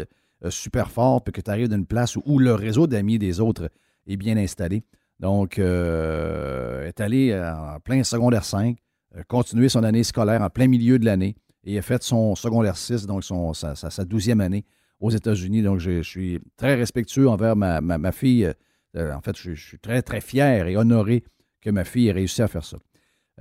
super 0.50 0.90
fort, 0.90 1.24
puis 1.24 1.34
que 1.34 1.42
tu 1.42 1.52
arrives 1.52 1.68
d'une 1.68 1.86
place 1.86 2.16
où, 2.16 2.24
où 2.26 2.40
le 2.40 2.54
réseau 2.54 2.88
d'amis 2.88 3.20
des 3.20 3.42
autres 3.42 3.70
est 4.08 4.16
bien 4.16 4.38
installé. 4.38 4.84
Donc, 5.20 5.58
elle 5.58 6.88
est 6.88 7.02
allée 7.02 7.38
en 7.38 7.80
plein 7.82 8.04
secondaire 8.06 8.46
5, 8.46 8.78
euh, 9.18 9.22
continuer 9.28 9.70
son 9.70 9.84
année 9.84 10.04
scolaire 10.04 10.42
en 10.42 10.50
plein 10.50 10.68
milieu 10.68 11.00
de 11.00 11.06
l'année 11.06 11.36
et 11.64 11.78
a 11.78 11.82
fait 11.82 12.02
son 12.04 12.36
secondaire 12.36 12.78
6, 12.78 13.06
donc 13.08 13.24
son, 13.24 13.54
sa, 13.54 13.76
sa, 13.76 13.90
sa 13.90 14.04
12e 14.04 14.40
année 14.40 14.64
aux 15.00 15.10
États-Unis. 15.10 15.62
Donc, 15.64 15.80
je, 15.80 15.98
je 16.02 16.10
suis 16.10 16.40
très 16.56 16.76
respectueux 16.76 17.28
envers 17.28 17.56
ma, 17.56 17.82
ma- 17.82 17.98
ma 17.98 18.12
fille. 18.12 18.52
Euh, 18.96 19.14
en 19.14 19.22
fait, 19.22 19.36
je, 19.38 19.54
je 19.54 19.68
suis 19.68 19.80
très, 19.80 20.02
très 20.02 20.22
fier 20.22 20.68
et 20.68 20.78
honoré 20.78 21.24
que 21.62 21.70
ma 21.70 21.84
fille 21.84 22.08
ait 22.08 22.14
réussi 22.14 22.42
à 22.42 22.48
faire 22.48 22.64
ça. 22.64 22.78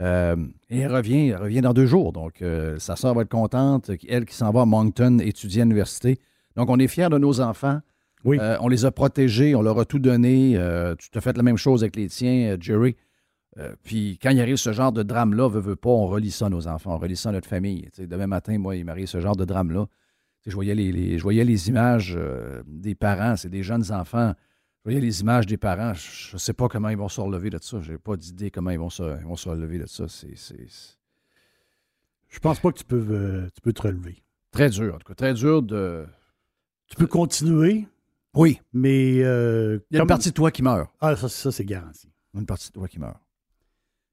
Euh, 0.01 0.37
et 0.69 0.81
elle 0.81 0.93
revient, 0.95 1.29
elle 1.29 1.37
revient 1.37 1.61
dans 1.63 1.73
deux 1.73 1.87
jours. 1.87 2.13
Donc, 2.13 2.43
euh, 2.43 2.79
sa 2.79 2.97
soeur 2.97 3.15
va 3.15 3.23
être 3.23 3.29
contente. 3.31 3.91
Elle 4.09 4.25
qui 4.27 4.35
s'en 4.35 4.51
va 4.51 4.63
à 4.63 4.67
Moncton 4.67 5.19
étudier 5.21 5.63
à 5.63 5.65
l'université. 5.65 6.19
Donc, 6.57 6.69
on 6.69 6.79
est 6.79 6.89
fiers 6.89 7.09
de 7.09 7.19
nos 7.19 7.41
enfants. 7.41 7.81
Oui. 8.25 8.39
On 8.61 8.67
les 8.69 8.85
a 8.85 8.91
protégés, 8.91 9.55
on 9.55 9.63
leur 9.63 9.79
a 9.79 9.85
tout 9.85 10.01
donné. 10.01 10.59
Tu 10.99 11.11
te 11.11 11.21
fait 11.21 11.37
la 11.37 11.45
même 11.45 11.57
chose 11.59 11.85
avec 11.85 11.95
les 11.95 12.09
tiens, 12.09 12.57
Jerry. 12.59 12.97
Euh, 13.59 13.75
puis 13.85 14.19
quand 14.21 14.31
il 14.31 14.41
arrive 14.41 14.57
ce 14.57 14.73
genre 14.73 14.93
de 14.93 15.03
drame-là, 15.03 15.49
veut, 15.49 15.61
veut 15.61 15.77
pas, 15.77 15.89
on 15.91 16.07
relie 16.07 16.31
ça 16.31 16.47
à 16.47 16.49
nos 16.51 16.69
enfants, 16.69 16.95
on 16.95 16.99
relie 16.99 17.17
ça 17.17 17.31
à 17.31 17.33
notre 17.33 17.49
famille. 17.49 17.89
Demain 17.99 18.27
matin, 18.27 18.59
moi, 18.59 18.77
il 18.77 18.85
m'arrive 18.85 19.07
ce 19.07 19.21
genre 19.21 19.37
de 19.37 19.45
drame-là. 19.47 19.87
Je 20.47 20.53
voyais 20.55 20.75
les, 20.75 20.93
les- 20.93 21.17
je 21.19 21.23
voyais 21.23 21.45
les 21.45 21.69
images 21.69 22.15
euh, 22.17 22.63
des 22.67 22.95
parents, 22.95 23.35
c'est 23.37 23.49
des 23.49 23.63
jeunes 23.63 23.91
enfants. 23.93 24.35
Je 24.85 24.91
voyais 24.91 25.01
les 25.01 25.21
images 25.23 25.47
des 25.47 25.57
parents. 25.57 25.95
Je 25.95 26.35
ne 26.35 26.39
sais 26.39 26.53
pas 26.53 26.69
comment 26.69 26.89
ils 26.91 26.97
vont 26.99 27.09
se 27.09 27.21
relever 27.21 27.51
de 27.51 27.59
ça. 27.61 27.81
Je 27.81 27.93
n'ai 27.93 27.99
pas 27.99 28.17
d'idée 28.17 28.51
comment 28.53 28.71
ils 28.71 28.79
vont 28.79 28.91
se, 28.91 29.03
ils 29.21 29.27
vont 29.27 29.35
se 29.37 29.49
relever 29.49 29.79
de 29.79 29.87
ça. 29.87 30.07
C'est 30.07 30.37
c'est- 30.37 30.69
c'est 30.69 30.97
Je 32.29 32.39
pense 32.39 32.61
pas 32.61 32.71
que 32.73 32.79
tu 32.79 32.85
peux, 32.85 33.05
euh, 33.11 33.49
tu 33.55 33.61
peux 33.63 33.73
te 33.73 33.83
relever. 33.83 34.23
très 34.53 34.69
dur, 34.71 34.95
en 34.95 34.99
tout 34.99 35.07
cas. 35.09 35.15
Très 35.15 35.35
dur 35.35 35.63
de. 35.63 36.07
Tu 36.89 36.97
peux 36.97 37.07
continuer, 37.07 37.87
Oui, 38.35 38.61
mais. 38.73 39.15
il 39.17 39.21
y 39.91 39.97
a 39.99 40.01
une 40.03 40.07
partie 40.07 40.29
de 40.29 40.35
toi 40.35 40.51
qui 40.51 40.63
meurt. 40.63 40.91
Ah, 41.01 41.17
ça, 41.17 41.29
ça 41.29 41.51
c'est 41.51 41.65
garanti. 41.65 42.09
Une 42.35 42.47
partie 42.47 42.69
de 42.69 42.73
toi 42.75 42.87
qui 42.87 42.99
meurt. 43.01 43.17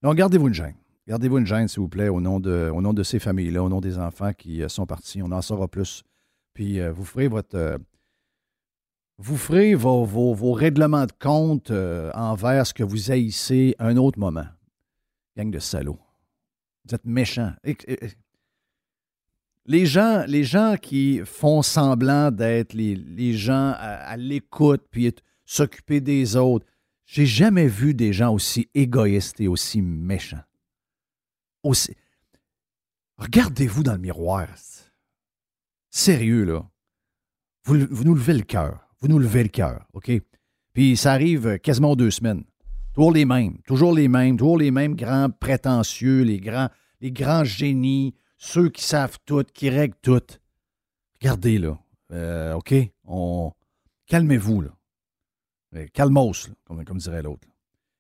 Donc, 0.04 0.16
gardez-vous 0.16 0.50
une 0.50 0.54
gêne. 0.54 0.76
gardez-vous 1.08 1.38
une 1.40 1.46
gêne, 1.48 1.68
s'il 1.68 1.80
vous 1.80 1.88
plaît, 1.90 2.10
au 2.10 2.20
nom 2.22 2.40
de, 2.40 2.70
au 2.74 2.82
nom 2.82 2.94
de 2.94 3.04
ces 3.04 3.20
familles-là, 3.20 3.64
au 3.64 3.70
nom 3.70 3.82
des 3.82 3.98
enfants 3.98 4.34
qui 4.34 4.62
euh, 4.62 4.68
sont 4.68 4.86
partis. 4.86 5.22
On 5.24 5.32
en 5.32 5.42
saura 5.42 5.68
plus. 5.68 6.04
Puis 6.54 6.80
euh, 6.80 6.92
vous 6.92 7.06
ferez 7.06 7.28
votre. 7.28 7.56
euh, 7.56 7.78
vous 9.18 9.38
ferez 9.38 9.76
vos, 9.76 10.04
vos- 10.06 10.34
vos 10.34 10.52
règlements 10.54 11.06
de 11.06 11.12
compte 11.20 11.72
envers 11.72 12.68
ce 12.68 12.74
que 12.74 12.84
vous 12.84 13.12
haïssez 13.12 13.76
un 13.80 13.96
autre 13.98 14.20
moment. 14.20 14.46
Gang 15.38 15.50
de 15.52 15.60
salauds. 15.60 16.00
Vous 16.86 16.96
êtes 16.96 17.06
méchants. 17.06 17.54
Les 19.66 19.86
gens, 19.86 20.26
les 20.28 20.44
gens 20.44 20.76
qui 20.82 21.22
font 21.24 21.62
semblant 21.62 22.32
d'être 22.32 22.74
les, 22.74 23.34
gens 23.34 23.72
à, 23.78 23.96
à 24.12 24.18
l'écoute 24.18 24.84
puis 24.92 25.14
s'occuper 25.46 26.02
des 26.02 26.36
autres, 26.36 26.66
j'ai 27.14 27.28
jamais 27.28 27.68
vu 27.68 27.94
des 27.94 28.12
gens 28.12 28.34
aussi 28.34 28.72
égoïstes 28.74 29.40
et 29.40 29.48
aussi 29.48 29.84
méchants. 29.84 30.42
Aussi. 31.62 31.96
Regardez-vous 33.18 33.84
dans 33.84 33.92
le 33.92 34.00
miroir. 34.00 34.48
Sérieux, 35.92 36.44
là. 36.44 36.68
Vous, 37.66 37.76
nous 37.76 38.16
levez 38.16 38.34
le 38.34 38.42
cœur. 38.42 38.88
Vous 39.00 39.10
nous 39.10 39.20
levez 39.20 39.44
le 39.44 39.50
cœur, 39.50 39.86
OK? 39.94 40.12
Puis 40.74 40.98
ça 40.98 41.14
arrive 41.14 41.60
quasiment 41.60 41.96
deux 41.96 42.10
semaines. 42.10 42.46
Toujours 42.96 43.12
les 43.12 43.26
mêmes, 43.26 43.62
toujours 43.68 43.94
les 43.94 44.08
mêmes, 44.08 44.36
toujours 44.36 44.58
les 44.58 44.72
mêmes 44.72 44.96
grands 44.96 45.30
prétentieux, 45.30 46.24
les 46.24 46.40
grands, 46.40 46.70
les 47.00 47.12
grands 47.12 47.44
génies, 47.44 48.16
ceux 48.40 48.70
qui 48.70 48.84
savent 48.84 49.20
tout, 49.24 49.44
qui 49.54 49.70
règlent 49.70 49.94
tout. 50.02 50.24
Regardez, 51.22 51.60
là. 51.60 51.78
Euh, 52.12 52.54
OK? 52.56 52.74
Calmez-vous, 54.08 54.62
là. 54.62 54.70
Euh, 55.76 55.86
Calmos, 55.94 56.48
là, 56.48 56.54
comme, 56.66 56.84
comme 56.86 56.98
dirait 56.98 57.22
l'autre. 57.24 57.48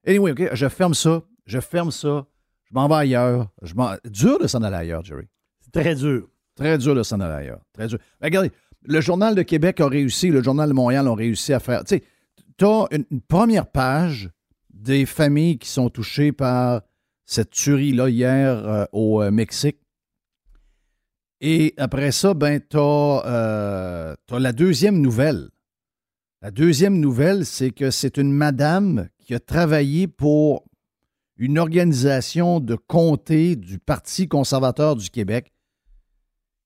Anyway, 0.05 0.31
OK, 0.31 0.49
je 0.53 0.67
ferme 0.69 0.93
ça. 0.93 1.21
Je 1.45 1.59
ferme 1.59 1.91
ça. 1.91 2.25
Je 2.65 2.73
m'en 2.73 2.87
vais 2.87 2.95
ailleurs. 2.95 3.49
Je 3.61 3.73
m'en- 3.73 3.95
Dur 4.05 4.39
de 4.39 4.47
s'en 4.47 4.61
aller 4.63 4.75
ailleurs, 4.75 5.03
Jerry. 5.03 5.27
C'est 5.59 5.71
très 5.71 5.95
dur. 5.95 6.27
Très 6.55 6.77
dur 6.77 6.93
de 6.95 7.03
s'en 7.03 7.19
aller 7.19 7.33
ailleurs. 7.45 7.61
Très 7.73 7.87
dur. 7.87 7.97
Mais 8.21 8.27
regardez, 8.27 8.51
le 8.85 9.01
Journal 9.01 9.33
de 9.35 9.41
Québec 9.41 9.79
a 9.79 9.87
réussi, 9.87 10.29
le 10.29 10.43
Journal 10.43 10.69
de 10.69 10.73
Montréal 10.73 11.07
ont 11.07 11.15
réussi 11.15 11.53
à 11.53 11.59
faire. 11.59 11.83
Tu 11.83 11.95
sais, 11.95 12.03
tu 12.57 12.65
as 12.65 12.85
une, 12.91 13.05
une 13.11 13.21
première 13.21 13.65
page 13.67 14.29
des 14.73 15.05
familles 15.05 15.57
qui 15.57 15.69
sont 15.69 15.89
touchées 15.89 16.31
par 16.31 16.81
cette 17.25 17.51
tuerie-là 17.51 18.09
hier 18.09 18.67
euh, 18.67 18.85
au 18.91 19.21
euh, 19.21 19.31
Mexique. 19.31 19.77
Et 21.41 21.73
après 21.77 22.11
ça, 22.11 22.33
ben, 22.33 22.61
tu 22.69 22.77
as, 22.77 24.15
la 24.31 24.51
deuxième 24.51 25.01
nouvelle. 25.01 25.49
La 26.43 26.51
deuxième 26.51 26.99
nouvelle, 26.99 27.45
c'est 27.45 27.71
que 27.71 27.89
c'est 27.89 28.17
une 28.17 28.33
madame 28.33 29.07
qui 29.19 29.33
a 29.33 29.39
travaillé 29.39 30.09
pour 30.09 30.65
une 31.37 31.57
organisation 31.57 32.59
de 32.59 32.75
comté 32.75 33.55
du 33.55 33.79
Parti 33.79 34.27
conservateur 34.27 34.97
du 34.97 35.09
Québec 35.09 35.53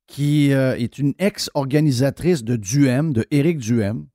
qui 0.07 0.51
euh, 0.51 0.75
est 0.77 0.97
une 0.97 1.13
ex-organisatrice 1.19 2.43
de 2.43 2.55
Duhem, 2.55 3.13
de 3.13 3.27
Éric 3.29 3.59
Duhem, 3.59 4.07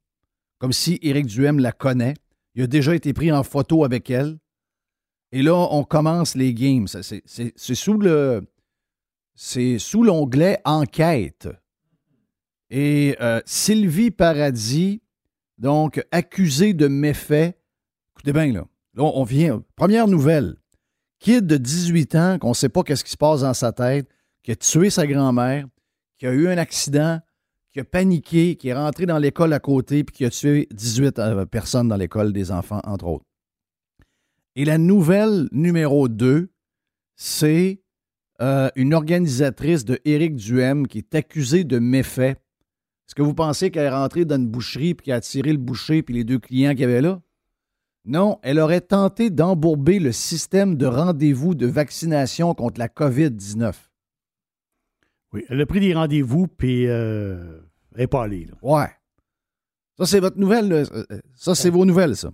comme 0.59 0.72
si 0.72 0.98
Éric 1.01 1.27
Duhem 1.27 1.61
la 1.61 1.70
connaît. 1.70 2.14
Il 2.57 2.64
a 2.64 2.66
déjà 2.66 2.96
été 2.96 3.12
pris 3.12 3.31
en 3.31 3.44
photo 3.44 3.85
avec 3.85 4.11
elle. 4.11 4.38
Et 5.31 5.42
là, 5.42 5.55
on 5.55 5.85
commence 5.85 6.35
les 6.35 6.55
games. 6.55 6.88
C'est 6.88 7.55
sous 7.55 7.98
le. 7.98 8.48
C'est 9.37 9.79
sous 9.79 10.03
l'onglet 10.03 10.59
Enquête. 10.64 11.48
Et 12.68 13.16
euh, 13.20 13.40
Sylvie 13.46 14.11
Paradis, 14.11 15.02
donc 15.62 16.05
accusée 16.11 16.75
de 16.75 16.88
méfaits. 16.88 17.57
Écoutez 18.14 18.33
bien, 18.33 18.53
là. 18.53 18.66
Là, 18.94 19.05
on 19.05 19.25
vient. 19.25 19.62
Première 19.77 20.09
nouvelle. 20.09 20.57
Kid 21.20 21.46
de 21.46 21.57
18 21.57 22.14
ans, 22.16 22.38
qu'on 22.38 22.51
ne 22.51 22.55
sait 22.55 22.68
pas 22.68 22.83
qu'est-ce 22.83 23.05
qui 23.05 23.12
se 23.12 23.16
passe 23.16 23.40
dans 23.40 23.55
sa 23.55 23.72
tête, 23.72 24.09
qui 24.42 24.51
a 24.51 24.57
tué 24.57 24.90
sa 24.90 25.07
grand-mère, 25.07 25.66
qui 26.18 26.27
a 26.27 26.33
eu 26.33 26.48
un 26.48 26.59
accident, 26.59 27.20
qui 27.72 27.79
a 27.79 27.85
paniqué, 27.85 28.57
qui 28.57 28.68
est 28.68 28.75
rentré 28.75 29.07
dans 29.07 29.18
l'école 29.18 29.53
à 29.53 29.61
côté, 29.61 30.03
puis 30.03 30.16
qui 30.16 30.25
a 30.25 30.31
tué 30.31 30.68
18 30.72 31.18
euh, 31.20 31.46
personnes 31.46 31.88
dans 31.88 31.96
l'école 31.96 32.33
des 32.33 32.51
enfants, 32.51 32.81
entre 32.85 33.07
autres. 33.07 33.25
Et 34.57 34.64
la 34.64 34.79
nouvelle 34.79 35.48
numéro 35.53 36.09
2, 36.09 36.53
c'est 37.14 37.81
euh, 38.42 38.68
une 38.75 38.92
organisatrice 38.92 39.85
de 39.85 40.01
Éric 40.05 40.35
Duhem 40.35 40.88
qui 40.88 40.98
est 40.98 41.14
accusée 41.14 41.62
de 41.62 41.79
méfaits. 41.79 42.41
Est-ce 43.09 43.15
que 43.15 43.23
vous 43.23 43.35
pensez 43.35 43.71
qu'elle 43.71 43.85
est 43.85 43.91
rentrée 43.91 44.25
dans 44.25 44.37
une 44.37 44.49
boucherie 44.49 44.95
puis 44.95 45.07
qu'elle 45.07 45.15
a 45.15 45.21
tiré 45.21 45.53
le 45.53 45.59
boucher 45.59 46.03
puis 46.03 46.15
les 46.15 46.25
deux 46.25 46.38
clients 46.38 46.71
qu'il 46.71 46.81
y 46.81 46.85
avait 46.85 47.03
là? 47.03 47.21
Non, 48.05 48.38
elle 48.43 48.59
aurait 48.59 48.81
tenté 48.81 49.31
d'embourber 49.31 49.99
le 50.01 50.11
système 50.12 50.77
de 50.77 50.87
rendez-vous 50.87 51.55
de 51.55 51.67
vaccination 51.67 52.55
contre 52.55 52.81
la 52.81 52.88
COVID-19. 52.88 53.75
Oui, 55.33 55.45
elle 55.49 55.61
a 55.61 55.67
pris 55.67 55.81
des 55.81 55.95
rendez-vous, 55.95 56.47
puis 56.47 56.87
euh, 56.88 57.61
elle 57.95 58.01
n'est 58.01 58.07
pas 58.07 58.25
allée. 58.25 58.47
là. 58.47 58.55
Ouais. 58.62 58.88
Ça, 59.99 60.07
c'est 60.07 60.21
votre 60.21 60.38
nouvelle. 60.38 60.69
là. 60.69 60.77
Euh, 60.93 61.21
Ça, 61.37 61.55
c'est 61.55 61.71
vos 61.71 61.85
nouvelles, 61.85 62.17
ça. 62.17 62.31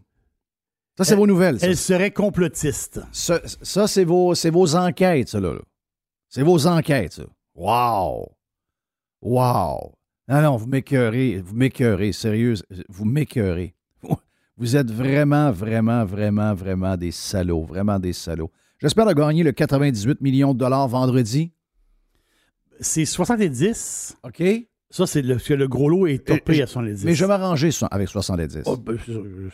Ça, 0.97 1.05
c'est 1.05 1.15
vos 1.15 1.27
nouvelles. 1.27 1.61
Ça, 1.61 1.67
Elle 1.67 1.77
serait 1.77 2.11
complotiste. 2.13 3.01
Ça, 3.13 3.41
ça, 3.45 3.87
c'est 3.87 4.05
vos, 4.05 4.33
vos 4.35 4.75
enquêtes, 4.75 5.29
ça, 5.29 5.39
là. 5.39 5.53
là. 5.53 5.61
C'est 6.29 6.43
vos 6.43 6.67
enquêtes, 6.67 7.13
ça. 7.13 7.25
Wow! 7.55 8.33
Wow! 9.23 9.93
Non, 10.29 10.43
non, 10.43 10.57
vous 10.57 10.67
m'écœurez. 10.67 11.41
Vous 11.45 11.55
m'écœurez. 11.55 12.13
Sérieux, 12.13 12.55
vous 12.89 13.05
m'écœurez. 13.05 13.75
Vous 14.61 14.75
êtes 14.77 14.91
vraiment, 14.91 15.53
vraiment, 15.53 16.05
vraiment, 16.05 16.53
vraiment 16.53 16.97
des 16.97 17.13
salauds. 17.13 17.63
Vraiment 17.65 17.99
des 18.01 18.13
salauds. 18.13 18.51
J'espère 18.81 19.07
de 19.07 19.13
gagner 19.13 19.45
le 19.45 19.53
98 19.53 20.21
millions 20.21 20.53
de 20.53 20.59
dollars 20.59 20.89
vendredi. 20.89 21.53
C'est 22.81 23.05
70. 23.05 24.17
OK? 24.25 24.43
Ça, 24.91 25.07
c'est 25.07 25.23
le, 25.23 25.35
parce 25.35 25.47
que 25.47 25.55
le 25.55 25.69
gros 25.69 25.89
lot 25.89 26.07
est 26.07 26.25
topé 26.27 26.61
Euh, 26.61 26.65
à 26.65 26.67
70. 26.67 27.05
Mais 27.05 27.15
je 27.15 27.25
vais 27.25 27.29
m'arranger 27.29 27.71
avec 27.91 28.09
70. 28.09 28.63
Oh, 28.67 28.77
ben, 28.77 28.97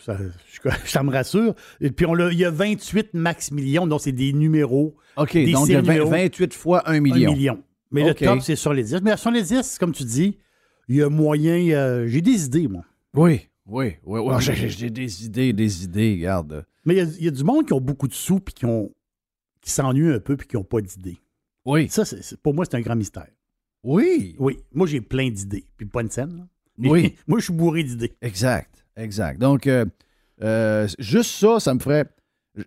ça, 0.04 0.16
ça- 0.62 0.70
ça 0.86 1.02
me 1.02 1.10
rassure. 1.10 1.54
Et 1.80 1.90
puis, 1.90 2.06
on 2.06 2.14
l'a- 2.14 2.30
il 2.32 2.38
y 2.38 2.44
a 2.44 2.50
28 2.50 3.14
max 3.14 3.50
millions, 3.50 3.86
donc 3.86 4.00
c'est 4.00 4.12
des 4.12 4.32
numéros. 4.32 4.94
OK, 5.16 5.32
des 5.34 5.52
donc 5.52 5.66
il 5.68 5.72
y 5.72 5.76
a 5.76 5.82
séries 5.82 5.86
20 5.86 5.92
numéros. 5.92 6.10
28 6.10 6.54
fois 6.54 6.82
1 6.88 6.94
Un 6.94 7.00
million. 7.00 7.32
million. 7.32 7.62
Mais 7.90 8.04
le 8.04 8.14
top, 8.14 8.40
c'est 8.42 8.56
sur 8.56 8.72
les 8.72 8.84
10. 8.84 9.00
Mais 9.02 9.16
sur 9.16 9.30
les 9.30 9.42
10, 9.42 9.78
comme 9.78 9.92
tu 9.92 10.04
dis, 10.04 10.38
il 10.88 10.96
y 10.96 11.02
a 11.02 11.08
moyen. 11.08 11.58
euh, 11.74 12.06
J'ai 12.06 12.20
des 12.20 12.46
idées, 12.46 12.68
moi. 12.68 12.84
Oui, 13.14 13.48
oui, 13.66 13.94
oui. 14.04 14.20
oui. 14.24 14.34
J'ai 14.40 14.68
j'ai 14.68 14.90
des 14.90 15.24
idées, 15.24 15.52
des 15.52 15.84
idées, 15.84 16.14
regarde. 16.16 16.66
Mais 16.84 16.96
il 16.96 17.22
y 17.22 17.24
y, 17.24 17.28
a 17.28 17.30
du 17.30 17.44
monde 17.44 17.66
qui 17.66 17.72
ont 17.72 17.80
beaucoup 17.80 18.08
de 18.08 18.12
sous 18.14 18.40
puis 18.40 18.54
qui 18.54 18.66
ont 18.66 18.90
qui 19.60 19.70
s'ennuient 19.70 20.12
un 20.12 20.20
peu 20.20 20.36
puis 20.36 20.46
qui 20.46 20.56
n'ont 20.56 20.64
pas 20.64 20.80
d'idées. 20.80 21.16
Oui. 21.64 21.88
Ça, 21.88 22.02
pour 22.42 22.52
moi, 22.52 22.66
c'est 22.66 22.76
un 22.76 22.80
grand 22.82 22.96
mystère. 22.96 23.28
Oui. 23.82 24.36
Oui, 24.38 24.58
moi, 24.72 24.86
j'ai 24.86 25.00
plein 25.00 25.30
d'idées. 25.30 25.66
Puis 25.76 25.86
pas 25.86 26.02
une 26.02 26.10
scène. 26.10 26.36
là. 26.36 26.46
Oui. 26.90 27.14
moi, 27.26 27.38
je 27.38 27.44
suis 27.44 27.54
bourré 27.54 27.84
d'idées. 27.84 28.14
Exact, 28.20 28.84
exact. 28.96 29.40
Donc, 29.40 29.66
euh, 29.66 29.86
euh, 30.42 30.86
juste 30.98 31.30
ça, 31.30 31.60
ça 31.60 31.72
me 31.74 31.78
ferait. 31.80 32.04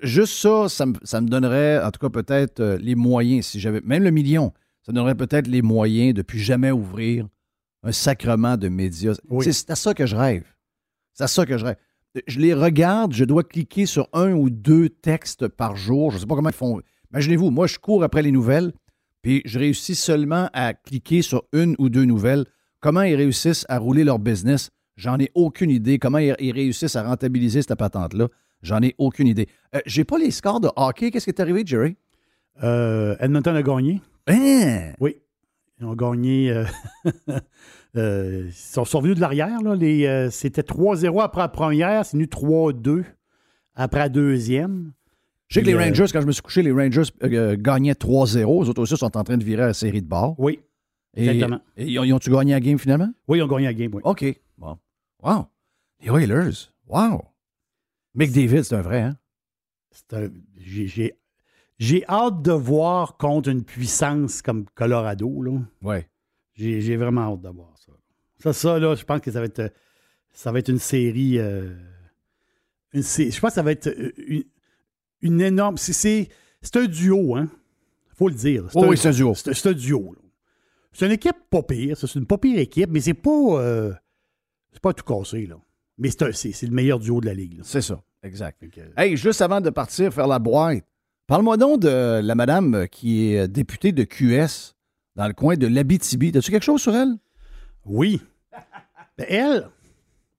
Juste 0.02 0.34
ça, 0.34 0.68
ça 0.68 0.86
me, 0.86 0.96
ça 1.04 1.22
me 1.22 1.28
donnerait, 1.30 1.82
en 1.84 1.92
tout 1.92 2.00
cas, 2.00 2.10
peut-être 2.10 2.60
euh, 2.60 2.78
les 2.78 2.96
moyens, 2.96 3.46
si 3.46 3.60
j'avais. 3.60 3.82
Même 3.82 4.04
le 4.04 4.12
million, 4.12 4.52
ça 4.82 4.92
me 4.92 4.96
donnerait 4.96 5.16
peut-être 5.16 5.48
les 5.48 5.62
moyens 5.62 6.14
de 6.14 6.22
plus 6.24 6.40
jamais 6.40 6.72
ouvrir 6.72 7.28
un 7.88 7.92
sacrement 7.94 8.58
de 8.58 8.68
médias. 8.68 9.18
Oui. 9.30 9.46
C'est 9.52 9.70
à 9.70 9.76
ça 9.76 9.94
que 9.94 10.06
je 10.06 10.16
rêve. 10.16 10.44
C'est 11.14 11.24
à 11.24 11.28
ça 11.28 11.46
que 11.46 11.58
je 11.58 11.66
rêve. 11.66 11.78
Je 12.28 12.40
les 12.40 12.54
regarde, 12.54 13.14
je 13.14 13.24
dois 13.24 13.44
cliquer 13.44 13.86
sur 13.86 14.10
un 14.12 14.34
ou 14.34 14.50
deux 14.50 14.90
textes 14.90 15.48
par 15.48 15.76
jour. 15.76 16.12
Je 16.12 16.18
ne 16.18 16.22
sais 16.22 16.26
pas 16.26 16.36
comment 16.36 16.50
ils 16.50 16.56
font. 16.56 16.82
Imaginez-vous, 17.12 17.50
moi, 17.50 17.68
je 17.68 17.78
cours 17.80 18.04
après 18.04 18.22
les 18.22 18.32
nouvelles, 18.32 18.74
puis 19.22 19.42
je 19.46 19.58
réussis 19.58 19.96
seulement 19.96 20.50
à 20.54 20.74
cliquer 20.74 21.22
sur 21.22 21.44
une 21.54 21.76
ou 21.80 21.90
deux 21.90 22.06
nouvelles. 22.06 22.46
Comment 22.82 23.04
ils 23.04 23.16
réussissent 23.16 23.66
à 23.70 23.78
rouler 23.78 24.04
leur 24.04 24.20
business? 24.20 24.70
J'en 24.98 25.18
ai 25.20 25.32
aucune 25.34 25.70
idée. 25.70 26.00
Comment 26.00 26.18
ils, 26.18 26.36
ils 26.40 26.52
réussissent 26.52 26.96
à 26.96 27.04
rentabiliser 27.04 27.62
cette 27.62 27.76
patente-là? 27.76 28.28
J'en 28.64 28.82
ai 28.82 28.96
aucune 28.98 29.28
idée. 29.28 29.48
Euh, 29.76 29.80
J'ai 29.86 30.04
pas 30.04 30.18
les 30.18 30.32
scores 30.32 30.60
de 30.60 30.70
hockey. 30.76 31.12
Qu'est-ce 31.12 31.26
qui 31.26 31.30
est 31.30 31.40
arrivé, 31.40 31.64
Jerry? 31.66 31.96
Euh, 32.64 33.16
Edmonton 33.20 33.56
a 33.56 33.64
gagné. 33.64 34.02
Hein? 34.28 34.94
Oui. 35.00 35.18
Ils 35.80 35.86
ont 35.86 35.96
gagné. 35.96 36.52
euh, 36.52 36.66
euh, 37.96 38.44
ils 38.48 38.54
sont, 38.54 38.86
sont 38.86 38.98
revenus 39.00 39.16
de 39.16 39.22
l'arrière. 39.22 39.60
euh, 39.64 40.30
C'était 40.32 40.62
3-0 40.62 41.22
après 41.22 41.42
la 41.42 41.50
première. 41.50 42.06
C'est 42.06 42.18
venu 42.18 42.26
3-2 42.26 43.04
après 43.76 44.00
la 44.00 44.10
deuxième. 44.10 44.92
Je 45.50 45.56
sais 45.56 45.62
que 45.62 45.68
les 45.68 45.74
euh, 45.76 45.80
Rangers, 45.80 46.06
quand 46.12 46.22
je 46.22 46.28
me 46.28 46.32
suis 46.32 46.42
couché, 46.42 46.62
les 46.62 46.72
Rangers 46.72 47.04
gagnaient 47.58 47.94
3-0. 47.94 48.64
Les 48.64 48.70
autres 48.70 48.82
aussi 48.82 48.98
sont 48.98 49.16
en 49.16 49.24
train 49.24 49.38
de 49.38 49.44
virer 49.44 49.64
à 49.64 49.68
la 49.68 49.74
série 49.74 50.02
de 50.02 50.08
bord. 50.08 50.36
Oui. 50.40 50.60
Et, 51.16 51.28
Exactement. 51.28 51.62
et 51.78 51.86
ils 51.86 52.00
ont- 52.00 52.04
ils 52.04 52.14
ont-tu 52.14 52.30
gagné 52.32 52.52
la 52.52 52.60
game 52.60 52.78
finalement? 52.78 53.12
Oui, 53.28 53.38
ils 53.40 53.42
ont 53.44 53.48
gagné 53.48 53.66
la 53.66 53.74
game. 53.74 53.92
Oui. 53.94 54.02
OK. 54.04 54.26
Bon. 54.58 54.78
Wow. 55.24 55.46
Les 56.02 56.10
Oilers. 56.10 56.70
Wow. 56.88 57.24
Mick 58.14 58.32
David, 58.32 58.64
c'est 58.64 58.76
un 58.76 58.82
vrai, 58.82 59.02
hein? 59.02 59.18
C'est 59.92 60.14
un- 60.18 60.30
j'ai- 60.58 61.14
J'ai 61.80 62.04
hâte 62.08 62.42
de 62.42 62.52
voir 62.52 63.18
contre 63.18 63.50
une 63.50 63.64
puissance 63.64 64.42
comme 64.42 64.66
Colorado. 64.76 65.42
là. 65.44 65.60
Ouais. 65.82 66.08
J'ai 66.56 66.82
j'ai 66.82 66.96
vraiment 66.98 67.34
hâte 67.34 67.42
de 67.42 67.50
voir 67.50 67.74
ça. 67.78 67.92
Ça, 68.40 68.54
ça, 68.54 68.80
là, 68.80 68.96
je 68.96 69.04
pense 69.04 69.22
que 69.22 69.32
ça 69.32 69.40
va 69.40 69.46
être, 69.46 69.72
ça 70.32 70.52
va 70.52 70.60
être 70.60 70.70
une 70.70 70.80
série. 70.80 71.38
euh, 71.40 71.76
une 72.94 73.04
sé- 73.04 73.30
je 73.32 73.40
pense 73.40 73.52
que 73.52 73.56
ça 73.56 73.64
va 73.64 73.72
être 73.72 73.88
euh, 73.88 74.12
une, 74.18 74.44
une 75.22 75.42
énorme. 75.42 75.78
c'est- 75.78 75.94
C'est 75.94 76.30
c'est 76.62 76.76
un 76.78 76.86
duo, 76.86 77.36
hein? 77.36 77.48
faut 78.16 78.28
le 78.30 78.34
dire. 78.36 78.66
Oh 78.74 78.86
oui, 78.88 78.98
c'est 78.98 79.10
un 79.10 79.12
duo. 79.12 79.36
C'est 79.36 79.54
c'est 79.54 79.70
un 79.70 79.74
duo. 79.74 80.14
là. 80.14 80.22
C'est 80.94 81.06
une 81.06 81.12
équipe 81.12 81.36
pas 81.52 81.62
pire. 81.62 81.96
C'est 81.96 82.16
une 82.16 82.26
pas 82.26 82.40
pire 82.40 82.58
équipe, 82.60 82.90
mais 82.90 83.02
c'est 83.02 83.14
pas. 83.14 83.30
euh, 83.62 83.94
c'est 84.72 84.82
pas 84.82 84.94
tout 84.94 85.04
cassé, 85.06 85.46
là. 85.46 85.58
Mais 86.00 86.10
c'est 86.10 86.24
un- 86.24 86.32
c'est 86.32 86.52
c'est 86.54 86.66
le 86.66 86.74
meilleur 86.74 86.98
duo 87.00 87.22
de 87.22 87.28
la 87.28 87.36
Ligue. 87.36 87.58
là. 87.58 87.64
C'est 87.64 87.82
ça, 87.82 88.02
exact. 88.24 88.68
Que- 88.70 88.82
Hey, 89.00 89.16
juste 89.16 89.42
avant 89.42 89.62
de 89.62 89.70
partir 89.70 90.12
faire 90.12 90.28
la 90.28 90.40
boîte, 90.40 90.84
parle-moi 91.28 91.58
donc 91.58 91.82
de 91.82 92.20
la 92.24 92.36
madame 92.36 92.88
qui 92.90 93.34
est 93.34 93.48
députée 93.48 93.92
de 93.92 94.04
QS 94.04 94.74
dans 95.16 95.28
le 95.28 95.34
coin 95.34 95.56
de 95.56 95.68
l'Abitibi. 95.68 96.32
As-tu 96.36 96.52
quelque 96.52 96.64
chose 96.64 96.82
sur 96.82 96.96
elle? 96.96 97.16
Oui. 97.86 98.22
Ben, 99.18 99.26
elle, 99.30 99.70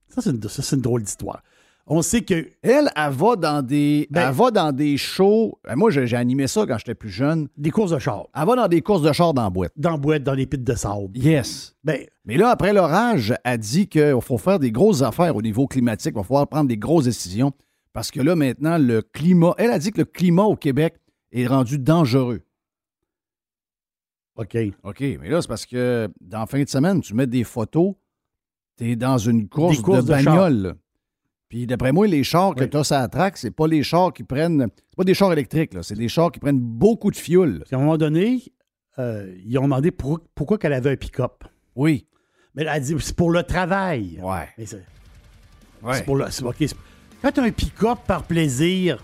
ça, 0.08 0.20
c'est 0.22 0.30
une, 0.30 0.42
ça, 0.42 0.62
c'est 0.62 0.76
une 0.76 0.82
drôle 0.82 1.02
d'histoire. 1.02 1.42
On 1.90 2.02
sait 2.02 2.20
que. 2.20 2.48
Elle, 2.62 2.90
elle 2.94 3.12
va 3.12 3.34
dans 3.36 3.62
des, 3.62 4.06
Ben- 4.10 4.28
elle 4.28 4.34
va 4.34 4.50
dans 4.50 4.72
des 4.72 4.98
shows. 4.98 5.58
Euh, 5.66 5.74
Moi, 5.74 5.90
j'ai 5.90 6.06
j'ai 6.06 6.16
animé 6.16 6.46
ça 6.46 6.66
quand 6.66 6.76
j'étais 6.76 6.94
plus 6.94 7.08
jeune. 7.08 7.48
Des 7.56 7.70
courses 7.70 7.92
de 7.92 7.98
char. 7.98 8.26
Elle 8.36 8.46
va 8.46 8.56
dans 8.56 8.68
des 8.68 8.82
courses 8.82 9.00
de 9.02 9.10
chars 9.12 9.32
dans 9.32 9.44
la 9.44 9.50
boîte. 9.50 9.72
Dans 9.74 9.92
la 9.92 9.96
boîte, 9.96 10.22
dans 10.22 10.34
les 10.34 10.46
pits 10.46 10.58
de 10.58 10.74
sable. 10.74 11.16
Yes. 11.16 11.74
Ben, 11.82 11.98
Mais 12.26 12.36
là, 12.36 12.50
après 12.50 12.74
l'orage, 12.74 13.34
elle 13.42 13.58
dit 13.58 13.88
qu'il 13.88 14.18
faut 14.20 14.36
faire 14.36 14.58
des 14.58 14.70
grosses 14.70 15.00
affaires 15.00 15.34
au 15.34 15.40
niveau 15.40 15.66
climatique. 15.66 16.12
Il 16.14 16.18
va 16.18 16.22
falloir 16.24 16.46
prendre 16.46 16.68
des 16.68 16.76
grosses 16.76 17.04
décisions. 17.06 17.52
Parce 17.98 18.12
que 18.12 18.20
là, 18.20 18.36
maintenant, 18.36 18.78
le 18.78 19.02
climat. 19.02 19.56
Elle 19.58 19.72
a 19.72 19.78
dit 19.80 19.90
que 19.90 19.98
le 19.98 20.04
climat 20.04 20.44
au 20.44 20.54
Québec 20.54 20.94
est 21.32 21.48
rendu 21.48 21.80
dangereux. 21.80 22.42
OK. 24.36 24.56
OK, 24.84 25.00
mais 25.00 25.28
là, 25.28 25.42
c'est 25.42 25.48
parce 25.48 25.66
que 25.66 26.08
dans 26.20 26.38
la 26.38 26.46
fin 26.46 26.62
de 26.62 26.68
semaine, 26.68 27.00
tu 27.00 27.12
mets 27.12 27.26
des 27.26 27.42
photos, 27.42 27.94
tu 28.76 28.90
es 28.92 28.94
dans 28.94 29.18
une 29.18 29.48
course, 29.48 29.82
de 29.82 30.00
de 30.00 30.06
bagnole. 30.06 30.74
Puis 31.48 31.66
d'après 31.66 31.90
moi, 31.90 32.06
les 32.06 32.22
chars 32.22 32.54
que 32.54 32.62
Oui. 32.62 32.70
tu 32.70 32.76
as 32.76 32.84
sur 32.84 32.94
la 32.94 33.08
track, 33.08 33.36
c'est 33.36 33.50
pas 33.50 33.66
les 33.66 33.82
chars 33.82 34.12
qui 34.12 34.22
prennent. 34.22 34.68
C'est 34.90 34.96
pas 34.96 35.02
des 35.02 35.14
chars 35.14 35.32
électriques, 35.32 35.74
là. 35.74 35.82
C'est 35.82 35.96
des 35.96 36.08
chars 36.08 36.30
qui 36.30 36.38
prennent 36.38 36.60
beaucoup 36.60 37.10
de 37.10 37.16
fioul. 37.16 37.64
Puis 37.66 37.74
à 37.74 37.78
un 37.78 37.80
moment 37.82 37.96
donné, 37.96 38.44
euh, 39.00 39.34
ils 39.44 39.58
ont 39.58 39.62
demandé 39.64 39.90
pour- 39.90 40.20
pourquoi 40.36 40.56
qu'elle 40.58 40.72
avait 40.72 40.92
un 40.92 40.96
pick-up. 40.96 41.42
Oui. 41.74 42.06
Mais 42.54 42.62
elle 42.62 42.68
a 42.68 42.78
dit 42.78 42.94
c'est 43.00 43.16
pour 43.16 43.32
le 43.32 43.42
travail. 43.42 44.20
Ouais. 44.22 44.48
Mais 44.56 44.66
c'est 44.66 44.84
Ouais. 45.82 45.94
c'est 45.94 46.04
pour 46.04 46.14
le. 46.14 46.30
c'est- 46.30 46.44
OK, 46.44 46.54
c'est- 46.60 46.76
quand 47.22 47.30
tu 47.32 47.40
as 47.40 47.44
un 47.44 47.50
pick-up 47.50 47.98
par 48.06 48.22
plaisir, 48.24 48.98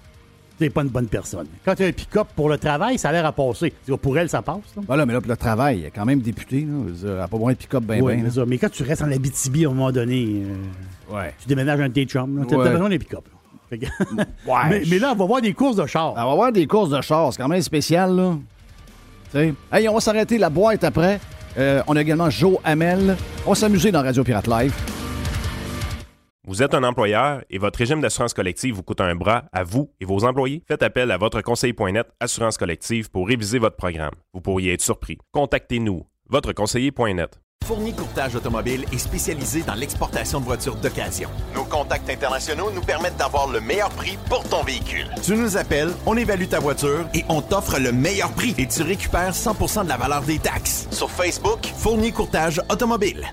tu 0.60 0.70
pas 0.70 0.82
une 0.82 0.88
bonne 0.88 1.08
personne. 1.08 1.46
Quand 1.64 1.74
tu 1.74 1.82
as 1.82 1.86
un 1.86 1.92
pick-up 1.92 2.28
pour 2.36 2.48
le 2.48 2.56
travail, 2.58 2.96
ça 2.98 3.08
a 3.08 3.12
l'air 3.12 3.26
à 3.26 3.32
passer. 3.32 3.72
Pour 4.00 4.16
elle, 4.18 4.28
ça 4.28 4.40
passe. 4.40 4.58
Là. 4.76 4.82
Voilà, 4.86 5.04
mais 5.04 5.12
là, 5.12 5.20
pour 5.20 5.30
le 5.30 5.36
travail, 5.36 5.80
il 5.80 5.84
est 5.86 5.90
quand 5.90 6.04
même 6.04 6.20
député. 6.20 6.60
Là. 6.60 6.92
Elle 7.02 7.16
n'a 7.16 7.28
pas 7.28 7.36
besoin 7.36 7.52
de 7.52 7.58
pick-up 7.58 7.82
bien, 7.82 8.00
Ouais, 8.00 8.14
bien. 8.14 8.24
mais, 8.24 8.30
ça, 8.30 8.44
mais 8.46 8.58
quand 8.58 8.70
tu 8.70 8.82
restes 8.84 9.02
en 9.02 9.10
Abitibi, 9.10 9.64
à 9.66 9.68
un 9.68 9.72
moment 9.72 9.90
donné, 9.92 10.42
euh, 10.44 11.14
Ouais. 11.14 11.34
tu 11.40 11.48
déménages 11.48 11.80
un 11.80 11.88
de 11.88 11.92
tes 11.94 12.04
chums. 12.04 12.44
Tu 12.48 12.54
as 12.54 12.58
Ouais. 12.58 12.70
besoin 12.70 12.88
d'un 12.88 12.98
pick-up. 12.98 13.24
Ouais. 13.72 13.78
mais, 14.70 14.82
mais 14.88 14.98
là, 15.00 15.10
on 15.12 15.16
va 15.16 15.24
voir 15.24 15.40
des 15.40 15.52
courses 15.52 15.76
de 15.76 15.86
chars. 15.86 16.12
On 16.12 16.24
va 16.28 16.34
voir 16.34 16.52
des 16.52 16.66
courses 16.66 16.90
de 16.90 17.00
chars. 17.00 17.32
C'est 17.32 17.42
quand 17.42 17.48
même 17.48 17.60
spécial, 17.62 18.14
là. 18.14 18.36
Tu 19.32 19.38
sais. 19.38 19.54
Hey, 19.72 19.88
on 19.88 19.94
va 19.94 20.00
s'arrêter 20.00 20.38
la 20.38 20.50
boîte 20.50 20.84
après. 20.84 21.18
Euh, 21.58 21.82
on 21.88 21.96
a 21.96 22.00
également 22.00 22.30
Joe 22.30 22.58
Hamel. 22.62 23.16
On 23.44 23.50
va 23.50 23.54
s'amuser 23.56 23.90
dans 23.90 24.02
Radio 24.02 24.22
Pirate 24.22 24.46
Live. 24.46 25.03
Vous 26.46 26.62
êtes 26.62 26.74
un 26.74 26.84
employeur 26.84 27.42
et 27.48 27.56
votre 27.56 27.78
régime 27.78 28.02
d'assurance 28.02 28.34
collective 28.34 28.74
vous 28.74 28.82
coûte 28.82 29.00
un 29.00 29.14
bras 29.14 29.44
à 29.50 29.64
vous 29.64 29.90
et 29.98 30.04
vos 30.04 30.24
employés? 30.24 30.62
Faites 30.68 30.82
appel 30.82 31.10
à 31.10 31.16
votre 31.16 31.40
conseiller.net 31.40 32.06
Assurance 32.20 32.58
collective 32.58 33.10
pour 33.10 33.26
réviser 33.26 33.58
votre 33.58 33.76
programme. 33.76 34.12
Vous 34.34 34.42
pourriez 34.42 34.74
être 34.74 34.82
surpris. 34.82 35.16
Contactez-nous. 35.32 36.06
Votre 36.28 36.52
conseiller.net. 36.52 37.40
Fournier 37.64 37.94
Courtage 37.94 38.34
Automobile 38.34 38.84
est 38.92 38.98
spécialisé 38.98 39.62
dans 39.62 39.72
l'exportation 39.72 40.38
de 40.38 40.44
voitures 40.44 40.76
d'occasion. 40.76 41.30
Nos 41.54 41.64
contacts 41.64 42.10
internationaux 42.10 42.70
nous 42.70 42.82
permettent 42.82 43.16
d'avoir 43.16 43.48
le 43.48 43.62
meilleur 43.62 43.88
prix 43.88 44.18
pour 44.28 44.46
ton 44.46 44.62
véhicule. 44.62 45.08
Tu 45.22 45.36
nous 45.36 45.56
appelles, 45.56 45.92
on 46.04 46.14
évalue 46.14 46.44
ta 46.48 46.60
voiture 46.60 47.06
et 47.14 47.24
on 47.30 47.40
t'offre 47.40 47.78
le 47.80 47.90
meilleur 47.90 48.30
prix 48.34 48.54
et 48.58 48.68
tu 48.68 48.82
récupères 48.82 49.32
100% 49.32 49.84
de 49.84 49.88
la 49.88 49.96
valeur 49.96 50.20
des 50.20 50.38
taxes. 50.38 50.88
Sur 50.90 51.10
Facebook, 51.10 51.64
Fournier 51.78 52.12
Courtage 52.12 52.60
Automobile. 52.70 53.32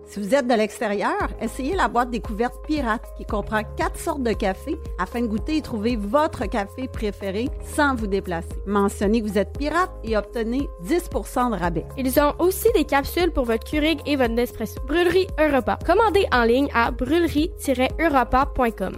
Si 0.11 0.19
vous 0.19 0.35
êtes 0.35 0.45
de 0.45 0.53
l'extérieur, 0.53 1.29
essayez 1.39 1.73
la 1.73 1.87
boîte 1.87 2.09
découverte 2.09 2.55
pirate 2.67 3.05
qui 3.15 3.23
comprend 3.23 3.63
quatre 3.77 3.97
sortes 3.97 4.23
de 4.23 4.33
café 4.33 4.77
afin 4.99 5.21
de 5.21 5.27
goûter 5.27 5.55
et 5.55 5.61
trouver 5.61 5.95
votre 5.95 6.47
café 6.47 6.89
préféré 6.89 7.47
sans 7.63 7.95
vous 7.95 8.07
déplacer. 8.07 8.49
Mentionnez 8.67 9.21
que 9.21 9.27
vous 9.27 9.37
êtes 9.37 9.57
pirate 9.57 9.89
et 10.03 10.17
obtenez 10.17 10.67
10% 10.83 11.51
de 11.51 11.55
rabais. 11.57 11.85
Ils 11.97 12.19
ont 12.19 12.33
aussi 12.39 12.67
des 12.75 12.83
capsules 12.83 13.31
pour 13.31 13.45
votre 13.45 13.63
Keurig 13.63 14.01
et 14.05 14.17
votre 14.17 14.33
Nespresso. 14.33 14.81
Brûlerie 14.85 15.27
Europa. 15.39 15.79
Commandez 15.85 16.25
en 16.33 16.43
ligne 16.43 16.67
à 16.73 16.91
brûlerie-europa.com. 16.91 18.97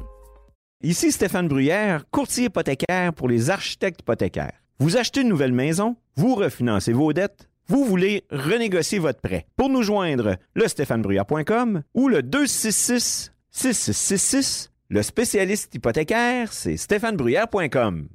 Ici 0.82 1.12
Stéphane 1.12 1.48
Bruyère, 1.48 2.06
courtier 2.10 2.46
hypothécaire 2.46 3.14
pour 3.14 3.30
les 3.30 3.52
architectes 3.52 4.02
hypothécaires. 4.02 4.64
Vous 4.80 4.98
achetez 4.98 5.22
une 5.22 5.30
nouvelle 5.30 5.54
maison, 5.54 5.96
vous 6.16 6.34
refinancez 6.34 6.92
vos 6.92 7.14
dettes, 7.14 7.50
vous 7.68 7.86
voulez 7.86 8.24
renégocier 8.32 9.00
votre 9.00 9.22
prêt. 9.22 9.46
Pour 9.56 9.70
nous 9.70 9.84
joindre, 9.84 10.38
le 10.54 10.68
stéphanebruyère.com 10.68 11.84
ou 11.94 12.08
le 12.10 12.22
266 12.24 13.32
6666. 13.52 14.72
Le 14.90 15.02
spécialiste 15.02 15.74
hypothécaire, 15.74 16.52
c'est 16.52 16.78
stéphanebruyère.com. 16.78 18.08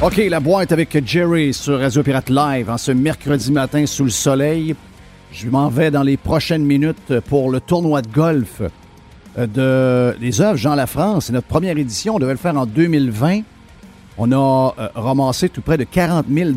OK, 0.00 0.16
la 0.16 0.40
boîte 0.40 0.70
avec 0.70 1.04
Jerry 1.04 1.52
sur 1.52 1.80
Radio 1.80 2.02
Pirate 2.02 2.30
Live 2.30 2.70
en 2.70 2.78
ce 2.78 2.92
mercredi 2.92 3.50
matin 3.50 3.84
sous 3.84 4.04
le 4.04 4.10
soleil. 4.10 4.76
Je 5.32 5.48
m'en 5.48 5.68
vais 5.68 5.90
dans 5.90 6.04
les 6.04 6.16
prochaines 6.16 6.64
minutes 6.64 7.18
pour 7.28 7.50
le 7.50 7.60
tournoi 7.60 8.00
de 8.02 8.08
golf 8.08 8.62
euh, 9.36 9.46
de 9.46 10.16
les 10.20 10.40
œuvres 10.40 10.56
Jean 10.56 10.74
Lafrance. 10.74 11.26
C'est 11.26 11.32
notre 11.32 11.48
première 11.48 11.76
édition. 11.76 12.14
On 12.14 12.18
devait 12.18 12.32
le 12.32 12.38
faire 12.38 12.56
en 12.56 12.66
2020. 12.66 13.40
On 14.18 14.32
a 14.32 14.74
euh, 14.78 14.88
ramassé 14.94 15.48
tout 15.48 15.62
près 15.62 15.78
de 15.78 15.84
40 15.84 16.26
000 16.28 16.50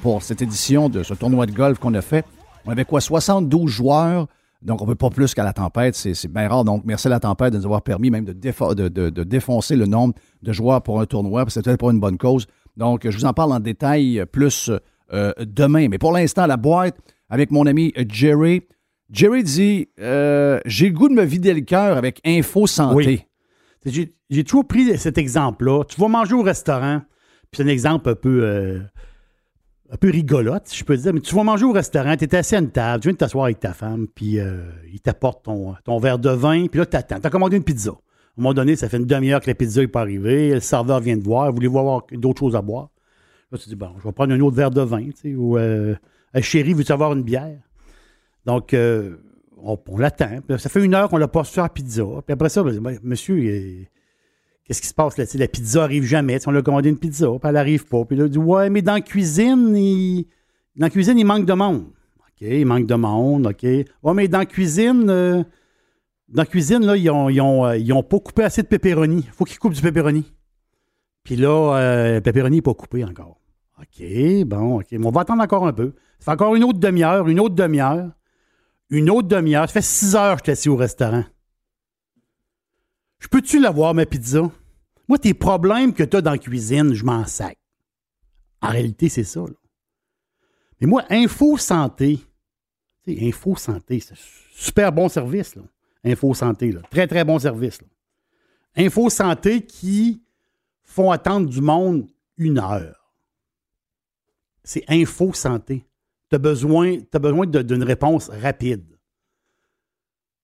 pour 0.00 0.22
cette 0.22 0.40
édition 0.40 0.88
de 0.88 1.02
ce 1.02 1.12
tournoi 1.14 1.44
de 1.46 1.52
golf 1.52 1.78
qu'on 1.78 1.92
a 1.94 2.00
fait. 2.00 2.24
On 2.64 2.70
avait 2.70 2.84
quoi? 2.84 3.00
72 3.00 3.70
joueurs. 3.70 4.26
Donc, 4.62 4.80
on 4.80 4.84
ne 4.84 4.90
veut 4.90 4.94
pas 4.94 5.10
plus 5.10 5.34
qu'à 5.34 5.44
la 5.44 5.52
tempête. 5.52 5.94
C'est 5.94 6.32
bien 6.32 6.48
rare. 6.48 6.64
Donc, 6.64 6.82
merci 6.86 7.06
à 7.08 7.10
la 7.10 7.20
tempête 7.20 7.52
de 7.52 7.58
nous 7.58 7.66
avoir 7.66 7.82
permis 7.82 8.08
même 8.10 8.24
de, 8.24 8.32
défo- 8.32 8.74
de- 8.74 8.88
de- 8.88 9.10
de 9.10 9.22
défoncer 9.22 9.76
le 9.76 9.84
nombre 9.84 10.14
de 10.42 10.52
joueurs 10.52 10.80
pour 10.82 11.00
un 11.00 11.04
tournoi. 11.04 11.44
parce 11.44 11.54
que 11.54 11.60
C'était 11.60 11.76
pour 11.76 11.90
une 11.90 12.00
bonne 12.00 12.16
cause. 12.16 12.46
Donc, 12.78 13.06
je 13.08 13.14
vous 13.14 13.26
en 13.26 13.34
parle 13.34 13.52
en 13.52 13.60
détail 13.60 14.24
plus 14.32 14.70
euh, 15.12 15.32
demain. 15.40 15.88
Mais 15.90 15.98
pour 15.98 16.12
l'instant, 16.12 16.46
la 16.46 16.56
boîte 16.56 16.96
avec 17.28 17.50
mon 17.50 17.66
ami 17.66 17.92
Jerry. 18.08 18.62
Jerry 19.10 19.42
dit 19.44 19.88
euh, 20.00 20.58
J'ai 20.64 20.88
le 20.88 20.94
goût 20.94 21.10
de 21.10 21.14
me 21.14 21.24
vider 21.24 21.52
le 21.52 21.60
cœur 21.60 21.98
avec 21.98 22.22
Info 22.24 22.66
Santé. 22.66 23.26
J'ai 23.84 24.44
toujours 24.44 24.66
pris 24.66 24.96
cet 24.98 25.18
exemple-là. 25.18 25.84
Tu 25.84 26.00
vas 26.00 26.08
manger 26.08 26.34
au 26.34 26.42
restaurant, 26.42 27.02
puis 27.50 27.58
c'est 27.58 27.62
un 27.62 27.68
exemple 27.68 28.08
un 28.08 28.14
peu, 28.14 28.42
euh, 28.42 28.80
un 29.90 29.96
peu 29.96 30.10
rigolote, 30.10 30.66
si 30.66 30.78
je 30.78 30.84
peux 30.84 30.96
dire, 30.96 31.12
mais 31.12 31.20
tu 31.20 31.34
vas 31.34 31.44
manger 31.44 31.64
au 31.64 31.72
restaurant, 31.72 32.16
tu 32.16 32.24
es 32.24 32.34
assis 32.34 32.56
à 32.56 32.58
une 32.58 32.70
table, 32.70 33.02
tu 33.02 33.08
viens 33.08 33.12
de 33.12 33.18
t'asseoir 33.18 33.44
avec 33.44 33.60
ta 33.60 33.72
femme, 33.72 34.06
puis 34.14 34.40
euh, 34.40 34.70
il 34.92 35.00
t'apporte 35.00 35.44
ton, 35.44 35.74
ton 35.84 35.98
verre 35.98 36.18
de 36.18 36.30
vin, 36.30 36.66
puis 36.66 36.78
là, 36.80 36.86
tu 36.86 36.96
attends. 36.96 37.20
Tu 37.20 37.26
as 37.26 37.30
commandé 37.30 37.56
une 37.56 37.64
pizza. 37.64 37.90
À 37.90 38.40
un 38.40 38.42
moment 38.42 38.54
donné, 38.54 38.74
ça 38.74 38.88
fait 38.88 38.96
une 38.96 39.06
demi-heure 39.06 39.40
que 39.40 39.48
la 39.48 39.54
pizza 39.54 39.80
n'est 39.80 39.88
pas 39.88 40.00
arrivée, 40.00 40.54
le 40.54 40.60
serveur 40.60 41.00
vient 41.00 41.16
te 41.16 41.24
voir, 41.24 41.52
voulez-vous 41.52 41.78
avoir 41.78 42.02
d'autres 42.12 42.40
choses 42.40 42.56
à 42.56 42.62
boire? 42.62 42.90
Là, 43.52 43.58
tu 43.58 43.68
dis, 43.68 43.76
bon, 43.76 43.90
je 43.98 44.04
vais 44.04 44.12
prendre 44.12 44.32
un 44.32 44.40
autre 44.40 44.56
verre 44.56 44.70
de 44.70 44.80
vin, 44.80 45.04
tu 45.04 45.12
sais, 45.14 45.34
ou 45.34 45.56
euh, 45.58 45.94
chérie, 46.40 46.72
veux-tu 46.72 46.90
avoir 46.90 47.12
une 47.12 47.22
bière? 47.22 47.60
Donc, 48.46 48.74
euh, 48.74 49.16
on, 49.64 49.96
l'attend. 49.96 50.40
Ça 50.58 50.68
fait 50.68 50.84
une 50.84 50.94
heure 50.94 51.08
qu'on 51.08 51.16
l'a 51.16 51.28
pas 51.28 51.44
su 51.44 51.58
à 51.58 51.64
la 51.64 51.68
pizza. 51.68 52.04
Puis 52.26 52.32
après 52.32 52.48
ça, 52.48 52.62
dit, 52.62 52.80
Ben, 52.80 52.98
monsieur, 53.02 53.86
qu'est-ce 54.64 54.80
qui 54.80 54.88
se 54.88 54.94
passe 54.94 55.16
là? 55.16 55.26
Tu 55.26 55.32
sais, 55.32 55.38
la 55.38 55.48
pizza 55.48 55.82
arrive 55.82 56.04
jamais. 56.04 56.38
Tu 56.38 56.44
sais, 56.44 56.50
on 56.50 56.54
a 56.54 56.62
commandé 56.62 56.88
une 56.88 56.98
pizza, 56.98 57.26
puis 57.26 57.48
elle 57.48 57.56
arrive 57.56 57.86
pas. 57.86 58.04
Puis 58.04 58.16
là, 58.16 58.24
il 58.24 58.30
dit, 58.30 58.38
ouais, 58.38 58.70
mais 58.70 58.82
dans 58.82 58.94
la 58.94 59.00
cuisine, 59.00 59.76
il... 59.76 60.26
dans 60.76 60.86
la 60.86 60.90
cuisine, 60.90 61.18
il 61.18 61.24
manque 61.24 61.46
de 61.46 61.52
monde. 61.52 61.86
OK, 62.18 62.40
il 62.40 62.66
manque 62.66 62.86
de 62.86 62.94
monde, 62.94 63.46
OK. 63.46 63.62
Ouais, 63.62 64.14
mais 64.14 64.28
dans 64.28 64.38
la 64.38 64.46
cuisine, 64.46 65.08
euh, 65.08 65.42
dans 66.28 66.42
la 66.42 66.46
cuisine, 66.46 66.84
là, 66.84 66.96
ils 66.96 67.10
ont, 67.10 67.28
ils 67.28 67.40
ont, 67.40 67.64
euh, 67.64 67.76
ils 67.76 67.92
ont 67.92 68.02
pas 68.02 68.18
coupé 68.18 68.42
assez 68.42 68.62
de 68.62 68.68
pepperoni. 68.68 69.22
Il 69.24 69.30
faut 69.30 69.44
qu'ils 69.44 69.58
coupent 69.58 69.74
du 69.74 69.82
pepperoni. 69.82 70.32
Puis 71.22 71.36
là, 71.36 71.76
euh, 71.76 72.20
pepperoni 72.20 72.56
n'est 72.56 72.62
pas 72.62 72.74
coupé 72.74 73.04
encore. 73.04 73.40
OK, 73.80 74.44
bon, 74.46 74.80
OK. 74.80 74.86
Mais 74.92 75.06
on 75.06 75.10
va 75.10 75.22
attendre 75.22 75.42
encore 75.42 75.66
un 75.66 75.72
peu. 75.72 75.94
Ça 76.18 76.26
fait 76.26 76.30
encore 76.32 76.54
une 76.54 76.64
autre 76.64 76.78
demi-heure, 76.78 77.28
une 77.28 77.40
autre 77.40 77.54
demi-heure, 77.54 78.10
une 78.90 79.10
autre 79.10 79.28
demi-heure. 79.28 79.66
Ça 79.68 79.72
fait 79.74 79.82
six 79.82 80.14
heures 80.14 80.36
que 80.36 80.40
je 80.40 80.44
suis 80.44 80.52
assis 80.52 80.68
au 80.68 80.76
restaurant. 80.76 81.24
Je 83.18 83.28
peux-tu 83.28 83.60
l'avoir, 83.60 83.94
ma 83.94 84.06
pizza? 84.06 84.50
Moi, 85.08 85.18
tes 85.18 85.34
problèmes 85.34 85.92
que 85.92 86.02
tu 86.02 86.16
as 86.16 86.20
dans 86.20 86.32
la 86.32 86.38
cuisine, 86.38 86.94
je 86.94 87.04
m'en 87.04 87.26
sac. 87.26 87.58
En 88.60 88.68
réalité, 88.68 89.08
c'est 89.08 89.24
ça. 89.24 89.42
Mais 90.80 90.86
moi, 90.86 91.04
Info 91.10 91.56
Santé, 91.56 92.20
Info 93.06 93.56
Santé, 93.56 94.00
c'est 94.00 94.16
super 94.54 94.92
bon 94.92 95.08
service. 95.08 95.54
Là. 95.54 95.62
Santé, 96.34 96.74
très, 96.90 97.06
très 97.06 97.24
bon 97.24 97.38
service. 97.38 97.80
là. 97.80 98.90
Santé 99.10 99.64
qui 99.64 100.22
font 100.82 101.10
attendre 101.10 101.48
du 101.48 101.60
monde 101.60 102.06
une 102.36 102.58
heure. 102.58 103.12
C'est 104.62 104.84
Info 104.88 105.32
Santé. 105.32 105.86
Tu 106.34 106.36
as 106.36 106.38
besoin, 106.40 106.98
besoin 107.12 107.46
d'une 107.46 107.84
réponse 107.84 108.28
rapide. 108.28 108.84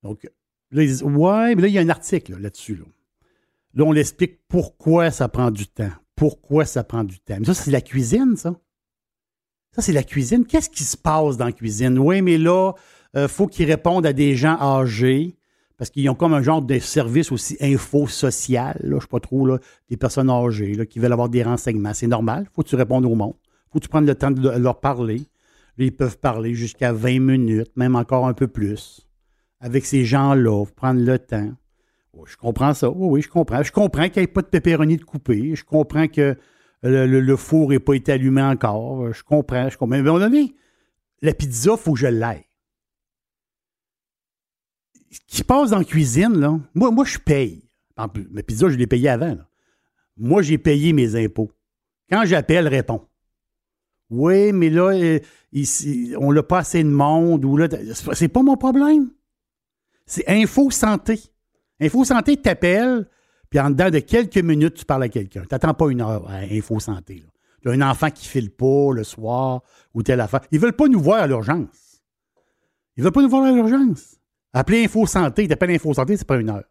Donc, 0.05 0.23
là, 0.71 0.83
ils 0.85 0.89
disent 0.89 1.03
Ouais, 1.03 1.57
mais 1.57 1.63
là, 1.63 1.69
il 1.69 1.75
y 1.75 1.79
a 1.79 1.81
un 1.81 1.89
article 1.89 2.33
là, 2.33 2.39
là-dessus. 2.39 2.77
Là. 2.77 3.85
On 3.85 3.91
l'explique 3.91 4.39
pourquoi 4.47 5.11
ça 5.11 5.29
prend 5.29 5.51
du 5.51 5.67
temps. 5.67 5.91
Pourquoi 6.15 6.65
ça 6.65 6.85
prend 6.85 7.03
du 7.03 7.19
temps. 7.19 7.37
Mais 7.41 7.45
ça, 7.45 7.55
c'est 7.55 7.73
la 7.73 7.81
cuisine, 7.81 8.37
ça. 8.37 8.55
Ça, 9.75 9.83
c'est 9.83 9.93
la 9.93 10.05
cuisine. 10.05 10.47
Qu'est-ce 10.47 10.71
qui 10.71 10.85
se 10.85 10.97
passe 10.97 11.37
dans 11.37 11.47
la 11.47 11.53
cuisine? 11.53 11.99
Oui, 11.99 12.23
mais 12.23 12.39
là, 12.39 12.73
il 13.17 13.27
faut 13.27 13.49
qu'ils 13.49 13.67
répondent 13.67 14.07
à 14.07 14.13
des 14.13 14.37
gens 14.37 14.59
âgés 14.61 15.37
parce 15.77 15.91
qu'ils 15.91 16.09
ont 16.09 16.15
comme 16.15 16.35
un 16.35 16.43
genre 16.43 16.63
de 16.63 16.79
service 16.79 17.33
aussi 17.33 17.57
info-social, 17.61 18.79
je 18.85 18.95
ne 18.95 19.01
sais 19.01 19.07
pas 19.09 19.19
trop, 19.19 19.47
là, 19.47 19.59
des 19.89 19.97
personnes 19.97 20.31
âgées 20.31 20.75
là, 20.75 20.87
qui 20.87 21.01
veulent 21.01 21.13
avoir 21.13 21.31
des 21.31 21.43
renseignements. 21.43 21.95
C'est 21.95 22.07
normal. 22.07 22.47
faut 22.53 22.63
que 22.63 22.69
tu 22.69 22.77
répondes 22.77 23.07
au 23.07 23.15
monde. 23.17 23.35
faut 23.73 23.81
que 23.81 23.85
tu 23.85 23.89
prennes 23.89 24.07
le 24.07 24.15
temps 24.15 24.31
de 24.31 24.51
leur 24.51 24.79
parler. 24.79 25.23
Ils 25.87 25.97
peuvent 25.97 26.19
parler 26.19 26.55
jusqu'à 26.55 26.93
20 26.93 27.21
minutes, 27.21 27.77
même 27.77 27.97
encore 27.97 28.27
un 28.27 28.35
peu 28.35 28.49
plus. 28.49 29.09
Avec 29.61 29.85
ces 29.85 30.05
gens-là, 30.05 30.65
prendre 30.77 31.01
le 31.01 31.19
temps. 31.19 31.53
Je 32.27 32.37
comprends 32.37 32.75
ça. 32.75 32.91
Oui, 32.91 33.09
oui, 33.09 33.23
je 33.23 33.29
comprends. 33.29 33.63
Je 33.63 33.73
comprends 33.73 34.09
qu'il 34.09 34.21
n'y 34.21 34.25
ait 34.25 34.33
pas 34.33 34.43
de 34.43 34.49
pépéronie 34.49 34.97
de 34.97 35.05
coupé. 35.05 35.55
Je 35.55 35.65
comprends 35.65 36.09
que 36.09 36.37
le, 36.83 37.37
four 37.37 37.71
n'ait 37.71 37.79
pas 37.79 37.95
été 37.95 38.13
allumé 38.13 38.43
encore. 38.43 39.13
Je 39.13 39.23
comprends. 39.23 39.69
Je 39.69 39.77
comprends. 39.77 39.97
Mais 39.97 40.03
moment 40.03 40.19
donné, 40.19 40.55
la 41.23 41.35
pizza, 41.35 41.73
il 41.73 41.79
faut 41.79 41.93
que 41.93 42.01
je 42.01 42.07
l'aille. 42.07 42.45
Ce 45.11 45.21
qui 45.27 45.37
se 45.39 45.45
passe 45.45 45.71
la 45.71 45.85
cuisine, 45.85 46.39
là, 46.39 46.59
moi, 46.75 46.91
moi 46.91 47.05
je 47.05 47.19
paye. 47.19 47.69
En 47.97 48.07
ma 48.31 48.43
pizza, 48.43 48.69
je 48.69 48.77
l'ai 48.77 48.87
payée 48.87 49.09
avant. 49.09 49.37
Moi, 50.17 50.43
j'ai 50.43 50.59
payé 50.59 50.93
mes 50.93 51.17
impôts. 51.17 51.51
Quand 52.11 52.25
j'appelle, 52.25 52.69
réponds. 52.69 53.10
Oui, 54.11 54.53
mais 54.53 54.71
là, 54.71 54.91
euh, 54.91 55.19
ici, 55.53 56.15
on 56.19 56.33
n'a 56.33 56.43
pas 56.43 56.59
assez 56.59 56.83
de 56.83 56.89
monde. 56.89 57.45
Ou 57.45 57.57
là, 57.57 57.69
c'est 58.15 58.29
pas- 58.29 58.43
mon 58.43 58.57
problème. 58.57 59.11
C'est 60.07 60.29
Info 60.29 60.71
Santé. 60.71 61.21
Info 61.81 62.05
Santé 62.05 62.37
t'appelle, 62.37 63.09
puis 63.49 63.61
en 63.61 63.71
dedans 63.71 63.91
de 63.91 64.01
quelques 64.01 64.39
minutes, 64.39 64.75
tu 64.75 64.85
parles 64.85 65.05
à 65.05 65.09
quelqu'un. 65.09 65.43
Tu 65.43 65.49
n'attends 65.53 65.75
pas 65.75 65.89
une 65.91 66.01
heure 66.01 66.29
à 66.29 66.39
Info 66.39 66.81
Santé. 66.81 67.25
Tu 67.63 67.69
as 67.69 67.73
un 67.73 67.83
enfant 67.83 68.11
qui 68.11 68.27
file 68.27 68.51
pas 68.51 68.91
le 68.93 69.05
soir 69.05 69.63
ou 69.95 70.03
telle 70.03 70.21
affaire. 70.21 70.41
Ils 70.51 70.59
veulent 70.59 70.73
pas 70.73 70.89
nous 70.89 71.01
voir 71.01 71.21
à 71.23 71.27
l'urgence. 71.27 72.03
Ils 72.97 73.05
veulent 73.05 73.13
pas 73.13 73.23
nous 73.23 73.29
voir 73.29 73.45
à 73.45 73.53
l'urgence. 73.53 74.17
Appelez 74.53 74.85
Info 74.85 75.07
Santé, 75.07 75.47
t'appelles 75.47 75.71
Info 75.71 75.95
Santé, 75.95 76.17
c'est 76.17 76.27
pas 76.27 76.37
une 76.41 76.51
heure. 76.51 76.65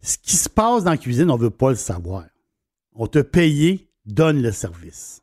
Ce 0.00 0.16
qui 0.16 0.36
se 0.36 0.48
passe 0.48 0.84
dans 0.84 0.92
la 0.92 0.96
cuisine, 0.96 1.30
on 1.30 1.36
ne 1.36 1.42
veut 1.42 1.50
pas 1.50 1.70
le 1.70 1.76
savoir. 1.76 2.24
On 2.94 3.06
t'a 3.06 3.24
payé, 3.24 3.90
donne 4.06 4.40
le 4.40 4.52
service. 4.52 5.19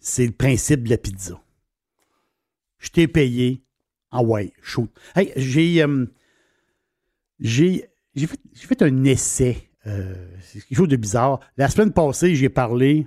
C'est 0.00 0.26
le 0.26 0.32
principe 0.32 0.84
de 0.84 0.90
la 0.90 0.98
pizza. 0.98 1.40
Je 2.78 2.90
t'ai 2.90 3.08
payé, 3.08 3.62
ah 4.10 4.22
ouais, 4.22 4.52
shoot. 4.62 4.90
Hey, 5.14 5.32
j'ai, 5.36 5.82
euh, 5.82 6.06
fait, 7.40 8.82
un 8.82 9.04
essai. 9.04 9.68
euh, 9.86 10.14
c'est 10.40 10.60
quelque 10.60 10.78
chose 10.78 10.88
de 10.88 10.96
bizarre. 10.96 11.40
La 11.56 11.68
semaine 11.68 11.92
passée, 11.92 12.34
j'ai 12.34 12.48
parlé. 12.48 13.06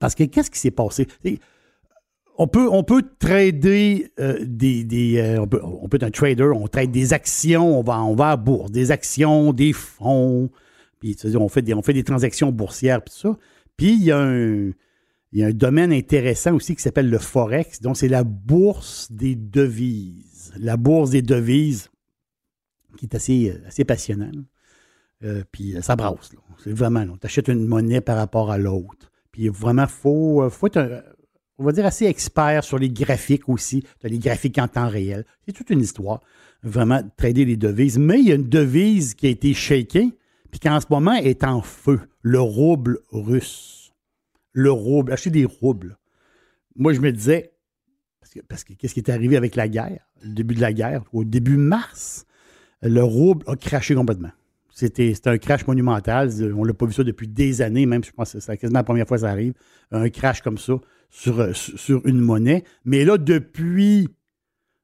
Parce 0.00 0.14
que 0.14 0.24
qu'est-ce 0.24 0.50
qui 0.50 0.58
s'est 0.58 0.70
passé? 0.70 1.06
On 2.36 2.46
peut, 2.46 3.02
trader 3.18 4.12
euh, 4.20 4.38
des. 4.40 5.38
on, 5.40 5.48
peut, 5.88 5.96
être 5.96 6.02
un 6.04 6.10
trader, 6.10 6.50
on 6.54 6.68
trade 6.68 6.92
des 6.92 7.12
actions, 7.12 7.78
on 7.78 7.82
va, 7.82 8.02
on 8.02 8.14
va 8.14 8.30
à 8.32 8.36
bourse, 8.36 8.70
des 8.70 8.92
actions, 8.92 9.52
des 9.52 9.72
fonds, 9.72 10.48
puis 11.00 11.16
on 11.34 11.48
fait 11.48 11.62
des, 11.62 11.74
on 11.74 11.82
fait 11.82 11.92
des 11.92 12.04
transactions 12.04 12.52
boursières, 12.52 13.02
puis 13.02 13.14
ça. 13.16 13.36
Puis 13.76 13.94
il 13.94 14.04
y 14.04 14.12
a 14.12 14.18
un. 14.18 14.70
Il 15.32 15.40
y 15.40 15.44
a 15.44 15.48
un 15.48 15.52
domaine 15.52 15.92
intéressant 15.92 16.54
aussi 16.54 16.74
qui 16.74 16.82
s'appelle 16.82 17.10
le 17.10 17.18
Forex. 17.18 17.80
Donc, 17.80 17.96
c'est 17.96 18.08
la 18.08 18.24
bourse 18.24 19.12
des 19.12 19.34
devises. 19.34 20.52
La 20.58 20.76
bourse 20.76 21.10
des 21.10 21.22
devises, 21.22 21.90
qui 22.96 23.06
est 23.06 23.14
assez, 23.14 23.50
euh, 23.50 23.66
assez 23.66 23.84
passionnant. 23.84 24.30
là. 24.32 24.42
Euh, 25.24 25.42
puis 25.50 25.76
euh, 25.76 25.82
ça 25.82 25.96
brasse. 25.96 26.30
C'est 26.62 26.72
vraiment, 26.72 27.04
tu 27.04 27.26
achètes 27.26 27.48
une 27.48 27.66
monnaie 27.66 28.00
par 28.00 28.16
rapport 28.16 28.50
à 28.50 28.56
l'autre. 28.56 29.10
Puis 29.32 29.48
vraiment, 29.48 29.82
il 29.82 29.88
faut, 29.88 30.48
faut 30.48 30.68
être, 30.68 31.04
on 31.58 31.64
va 31.64 31.72
dire, 31.72 31.84
assez 31.84 32.06
expert 32.06 32.64
sur 32.64 32.78
les 32.78 32.88
graphiques 32.88 33.48
aussi. 33.48 33.82
Tu 34.00 34.06
as 34.06 34.08
les 34.08 34.18
graphiques 34.18 34.58
en 34.58 34.68
temps 34.68 34.88
réel. 34.88 35.24
C'est 35.44 35.52
toute 35.52 35.70
une 35.70 35.80
histoire. 35.80 36.20
Vraiment, 36.62 37.02
trader 37.16 37.44
les 37.44 37.56
devises. 37.56 37.98
Mais 37.98 38.20
il 38.20 38.28
y 38.28 38.32
a 38.32 38.36
une 38.36 38.48
devise 38.48 39.14
qui 39.14 39.26
a 39.26 39.30
été 39.30 39.52
shakée, 39.54 40.08
puis 40.50 40.58
qui 40.58 40.68
en 40.68 40.80
ce 40.80 40.86
moment 40.88 41.14
est 41.14 41.44
en 41.44 41.60
feu. 41.60 42.00
Le 42.22 42.40
rouble 42.40 43.00
russe 43.10 43.77
le 44.52 44.70
rouble, 44.70 45.12
acheter 45.12 45.30
des 45.30 45.44
roubles. 45.44 45.98
Moi, 46.76 46.92
je 46.92 47.00
me 47.00 47.12
disais, 47.12 47.52
parce 48.48 48.64
que, 48.64 48.72
qu'est-ce 48.74 48.94
qui 48.94 49.00
est 49.00 49.10
arrivé 49.10 49.36
avec 49.36 49.56
la 49.56 49.68
guerre, 49.68 50.06
le 50.22 50.34
début 50.34 50.54
de 50.54 50.60
la 50.60 50.72
guerre, 50.72 51.02
au 51.12 51.24
début 51.24 51.56
mars, 51.56 52.26
le 52.82 53.02
rouble 53.02 53.44
a 53.48 53.56
craché 53.56 53.94
complètement. 53.94 54.30
C'était 54.70 55.12
un 55.24 55.38
crash 55.38 55.66
monumental. 55.66 56.30
On 56.56 56.62
l'a 56.62 56.72
pas 56.72 56.86
vu 56.86 56.92
ça 56.92 57.02
depuis 57.02 57.26
des 57.26 57.62
années, 57.62 57.84
même 57.84 58.04
je 58.04 58.12
pense 58.12 58.34
que 58.34 58.38
c'est 58.38 58.56
quasiment 58.56 58.78
la 58.78 58.84
première 58.84 59.08
fois 59.08 59.16
que 59.16 59.22
ça 59.22 59.30
arrive. 59.30 59.54
Un 59.90 60.08
crash 60.08 60.40
comme 60.40 60.58
ça 60.58 60.74
sur 61.10 62.06
une 62.06 62.20
monnaie. 62.20 62.62
Mais 62.84 63.04
là, 63.04 63.18
depuis, 63.18 64.08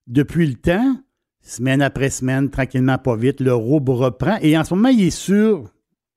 depuis 0.08 0.48
le 0.48 0.54
temps, 0.54 0.96
semaine 1.42 1.80
après 1.80 2.10
semaine, 2.10 2.50
tranquillement, 2.50 2.98
pas 2.98 3.14
vite, 3.14 3.40
le 3.40 3.54
rouble 3.54 3.92
reprend. 3.92 4.36
Et 4.42 4.58
en 4.58 4.64
ce 4.64 4.74
moment, 4.74 4.88
il 4.88 5.04
est 5.04 5.10
sur 5.10 5.72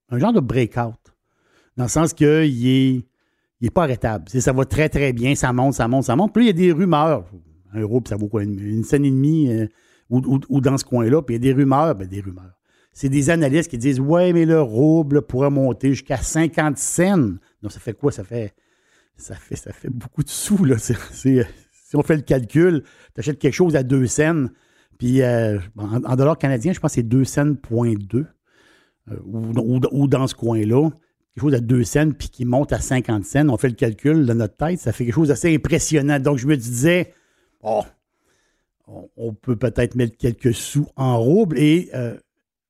un 0.10 0.18
genre 0.18 0.34
de 0.34 0.40
breakout. 0.40 1.14
Dans 1.76 1.84
le 1.84 1.90
sens 1.90 2.16
qu'il 2.16 2.68
est 2.68 3.06
il 3.62 3.65
n'est 3.65 3.72
pas 3.72 3.84
arrêtable. 3.84 4.30
Ça 4.30 4.54
va 4.54 4.65
très, 4.65 4.89
très 4.89 5.13
bien. 5.13 5.36
Ça 5.36 5.52
monte, 5.54 5.74
ça 5.74 5.88
monte, 5.88 6.04
ça 6.06 6.15
monte. 6.15 6.34
Puis 6.34 6.43
il 6.43 6.48
y 6.48 6.50
a 6.50 6.54
des 6.54 6.72
rumeurs. 6.72 7.26
Un 7.74 7.84
rouble, 7.86 8.08
ça 8.08 8.15
vaut 8.15 8.28
quoi? 8.28 8.43
Une, 8.43 8.84
scène 8.84 9.04
et 9.06 9.12
demie 9.12 9.52
euh, 9.52 9.67
ou, 10.10 10.39
ou- 10.50 10.62
dans 10.62 10.78
ce 10.78 10.86
coin-là. 10.86 11.22
Puis 11.22 11.36
il 11.36 11.46
y 11.46 11.50
a 11.50 11.54
des 11.54 11.60
rumeurs. 11.60 11.96
Ben, 11.96 12.08
des 12.08 12.22
rumeurs. 12.22 12.54
C'est 12.93 13.10
des 13.10 13.30
analystes 13.30 13.70
qui 13.70 13.78
disent 13.78 14.00
Ouais, 14.00 14.32
mais 14.34 14.46
le 14.46 14.62
rouble 14.62 15.22
pourrait 15.24 15.50
monter 15.50 15.89
jusqu'à 15.89 16.17
50 16.17 16.78
cents. 16.78 17.17
Donc, 17.62 17.72
ça 17.72 17.80
fait 17.80 17.93
quoi? 17.93 18.12
Ça 18.12 18.24
fait, 18.24 18.54
ça 19.17 19.36
fait, 19.36 19.56
ça 19.56 19.74
fait 19.74 19.89
beaucoup 19.89 20.24
de 20.24 20.30
sous. 20.30 20.63
Là. 20.63 20.78
Si 20.80 20.96
on 21.96 22.04
fait 22.04 22.15
le 22.17 22.22
calcul, 22.22 22.84
tu 23.15 23.20
achètes 23.20 23.39
quelque 23.39 23.54
chose 23.54 23.76
à 23.76 23.84
2 23.84 24.06
cents. 24.08 24.46
Puis 24.98 25.22
euh, 25.22 25.60
en, 25.78 26.15
dollars 26.15 26.38
canadiens, 26.38 26.74
je 26.74 26.80
pense 26.80 26.91
que 26.91 26.96
c'est 26.96 27.04
2 27.04 27.24
cents, 27.24 27.54
point 27.56 27.93
2. 27.96 28.26
euh, 29.12 29.15
ou- 29.26 29.82
ou 29.91 30.08
dans 30.08 30.28
ce 30.28 30.36
coin-là 30.36 30.89
quelque 31.38 31.52
chose 31.52 31.54
à 31.54 31.60
2 31.60 31.84
cents 31.84 32.12
puis 32.12 32.30
qui 32.30 32.45
monte 32.45 32.73
à 32.73 32.80
50 32.80 33.23
cents. 33.23 33.47
On 33.50 33.58
fait 33.58 33.69
le 33.69 33.76
calcul 33.76 34.26
de 34.26 34.34
notre 34.34 34.58
tête, 34.58 34.80
ça 34.80 34.91
fait 34.91 35.06
quelque 35.06 35.13
chose 35.15 35.28
d'assez 35.28 35.54
impressionnant. 35.54 36.19
Donc, 36.19 36.39
je 36.39 36.47
me 36.47 36.58
disais, 36.58 37.13
oh, 37.62 37.84
on, 39.15 39.34
peut 39.34 39.56
peut-être 39.56 39.93
mettre 39.95 40.17
quelques 40.17 40.54
sous 40.56 40.88
en 40.95 41.19
roubles, 41.19 41.58
euh, 41.60 42.17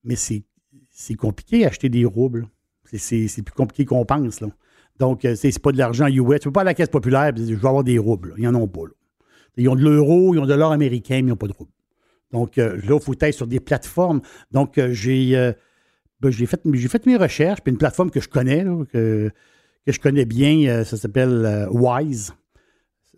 mais 0.04 0.16
c'est 0.16 0.44
compliqué 1.16 1.66
acheter 1.66 1.88
des 1.88 2.04
roubles. 2.04 2.48
C'est- 2.92 3.42
plus 3.42 3.56
compliqué 3.56 3.86
qu'on 3.86 4.06
pense. 4.06 4.42
Là. 4.42 4.48
Donc, 5.00 5.24
euh, 5.24 5.36
c'est 5.36 5.58
pas 5.60 5.72
de 5.72 5.78
l'argent 5.78 6.08
US. 6.08 6.40
Tu 6.40 6.48
peux 6.48 6.52
pas 6.52 6.62
à 6.62 6.66
la 6.66 6.74
caisse 6.74 6.90
populaire 6.90 7.32
et 7.36 7.38
je 7.38 7.54
vais 7.54 7.68
avoir 7.68 7.84
des 7.84 7.98
roubles. 7.98 8.34
Ils 8.38 8.50
n'en 8.50 8.56
ont 8.56 8.68
pas. 8.68 8.82
Ils 9.56 9.70
ont 9.70 9.76
de 9.76 9.84
l'euro, 9.84 10.34
ils 10.34 10.40
ont 10.40 10.46
de 10.46 10.54
l'or 10.54 10.72
américain, 10.72 11.16
mais 11.16 11.22
ils 11.22 11.28
n'ont 11.28 11.36
pas 11.38 11.48
de 11.48 11.54
roubles. 11.54 11.72
Donc, 12.32 12.58
euh, 12.58 12.76
là, 12.84 12.96
il 12.96 13.02
faut 13.02 13.14
être 13.18 13.34
sur 13.34 13.48
des 13.48 13.62
plateformes. 13.62 14.22
Donc, 14.52 14.80
j'ai 14.92 15.54
ben, 16.20 16.32
j'ai 16.32 16.46
fait, 16.46 16.62
fait 16.90 17.06
mes 17.06 17.16
recherches, 17.16 17.62
puis 17.62 17.72
une 17.72 17.78
plateforme 17.78 18.10
que 18.10 18.20
je 18.20 18.28
connais, 18.28 18.64
que, 18.92 19.32
que 19.86 19.92
je 19.92 20.00
connais 20.00 20.26
bien, 20.26 20.68
euh, 20.68 20.84
ça 20.84 20.98
s'appelle 20.98 21.46
euh, 21.46 21.68
Wise. 21.70 22.34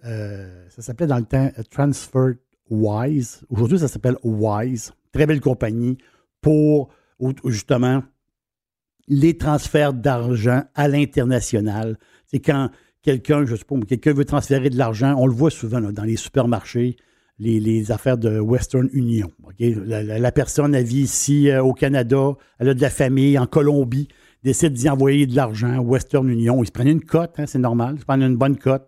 Euh, 0.06 0.68
ça 0.70 0.82
s'appelait 0.82 1.08
dans 1.08 1.18
le 1.18 1.26
temps 1.26 1.52
Transfer 1.72 2.34
Wise. 2.70 3.42
Aujourd'hui, 3.50 3.80
ça 3.80 3.88
s'appelle 3.88 4.18
Wise. 4.24 4.94
Très 5.12 5.26
belle 5.26 5.42
compagnie 5.42 5.98
pour 6.42 6.90
justement 7.46 8.04
les 9.08 9.38
transferts 9.38 9.94
d'argent 9.94 10.64
à 10.76 10.88
l'international. 10.88 11.98
C'est 12.28 12.40
quand 12.40 12.70
quelqu'un, 13.02 13.46
je 13.46 13.56
pas, 13.56 13.76
quelqu'un 13.88 14.14
veut 14.14 14.26
transférer 14.26 14.70
de 14.70 14.78
l'argent, 14.78 15.16
on 15.18 15.26
le 15.26 15.34
voit 15.34 15.50
souvent 15.50 15.82
dans 15.82 16.04
les 16.04 16.16
supermarchés, 16.16 16.96
les, 17.40 17.92
affaires 17.92 18.18
de 18.18 18.40
Western 18.40 18.90
Union. 18.92 19.32
La, 19.58 20.32
personne, 20.32 20.76
elle 20.76 20.84
vit 20.84 21.02
ici 21.02 21.50
euh, 21.50 21.64
au 21.64 21.74
Canada, 21.74 22.34
elle 22.60 22.70
a 22.70 22.74
de 22.74 22.82
la 22.82 22.90
famille 22.90 23.38
en 23.40 23.48
Colombie, 23.48 24.10
décide 24.44 24.74
d'y 24.74 24.90
envoyer 24.90 25.26
de 25.26 25.36
l'argent, 25.36 25.80
Western 25.80 26.28
Union. 26.30 26.62
Ils 26.64 26.68
se 26.68 26.72
prennent 26.72 26.88
une 26.88 27.04
cote, 27.04 27.36
hein, 27.38 27.46
c'est 27.48 27.60
normal, 27.60 27.96
ils 27.96 28.02
se 28.02 28.06
prennent 28.06 28.22
une 28.22 28.38
bonne 28.38 28.58
cote. 28.58 28.86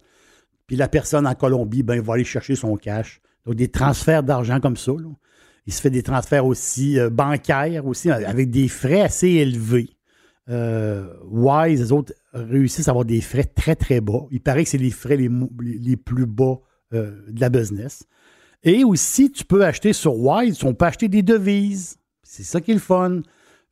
Puis 0.68 0.76
la 0.76 0.88
personne 0.88 1.26
en 1.28 1.36
Colombie, 1.36 1.84
ben, 1.84 2.02
va 2.02 2.14
aller 2.14 2.24
chercher 2.24 2.56
son 2.56 2.76
cash. 2.76 3.22
Donc, 3.46 3.56
des 3.56 3.70
transferts 3.70 4.24
d'argent 4.24 4.60
comme 4.60 4.78
ça. 4.78 4.92
Il 5.66 5.74
se 5.74 5.82
fait 5.82 5.90
des 5.90 6.04
transferts 6.04 6.46
aussi 6.46 7.00
euh, 7.00 7.10
bancaires, 7.10 7.86
aussi, 7.86 8.12
avec 8.12 8.52
des 8.52 8.68
frais 8.68 9.02
assez 9.02 9.30
élevés. 9.30 9.90
Euh, 10.50 11.08
Wise, 11.30 11.80
les 11.80 11.92
autres 11.92 12.14
réussissent 12.34 12.88
à 12.88 12.92
avoir 12.92 13.06
des 13.06 13.22
frais 13.22 13.44
très, 13.44 13.76
très 13.76 14.02
bas. 14.02 14.26
Il 14.32 14.42
paraît 14.42 14.64
que 14.64 14.70
c'est 14.70 14.78
les 14.78 14.92
frais 14.92 15.18
les, 15.18 15.98
plus 15.98 16.26
bas 16.26 16.60
de 16.92 17.40
la 17.40 17.50
business. 17.50 18.06
Et 18.64 18.84
aussi, 18.84 19.32
tu 19.32 19.44
peux 19.44 19.66
acheter 19.66 19.94
sur 19.94 20.16
Wise, 20.16 20.64
on 20.64 20.74
peut 20.74 20.86
acheter 20.86 21.08
des 21.08 21.24
devises. 21.24 21.98
C'est 22.24 22.44
ça 22.44 22.62
qui 22.62 22.72
est 22.72 22.76
le 22.76 22.80
fun. 22.80 23.22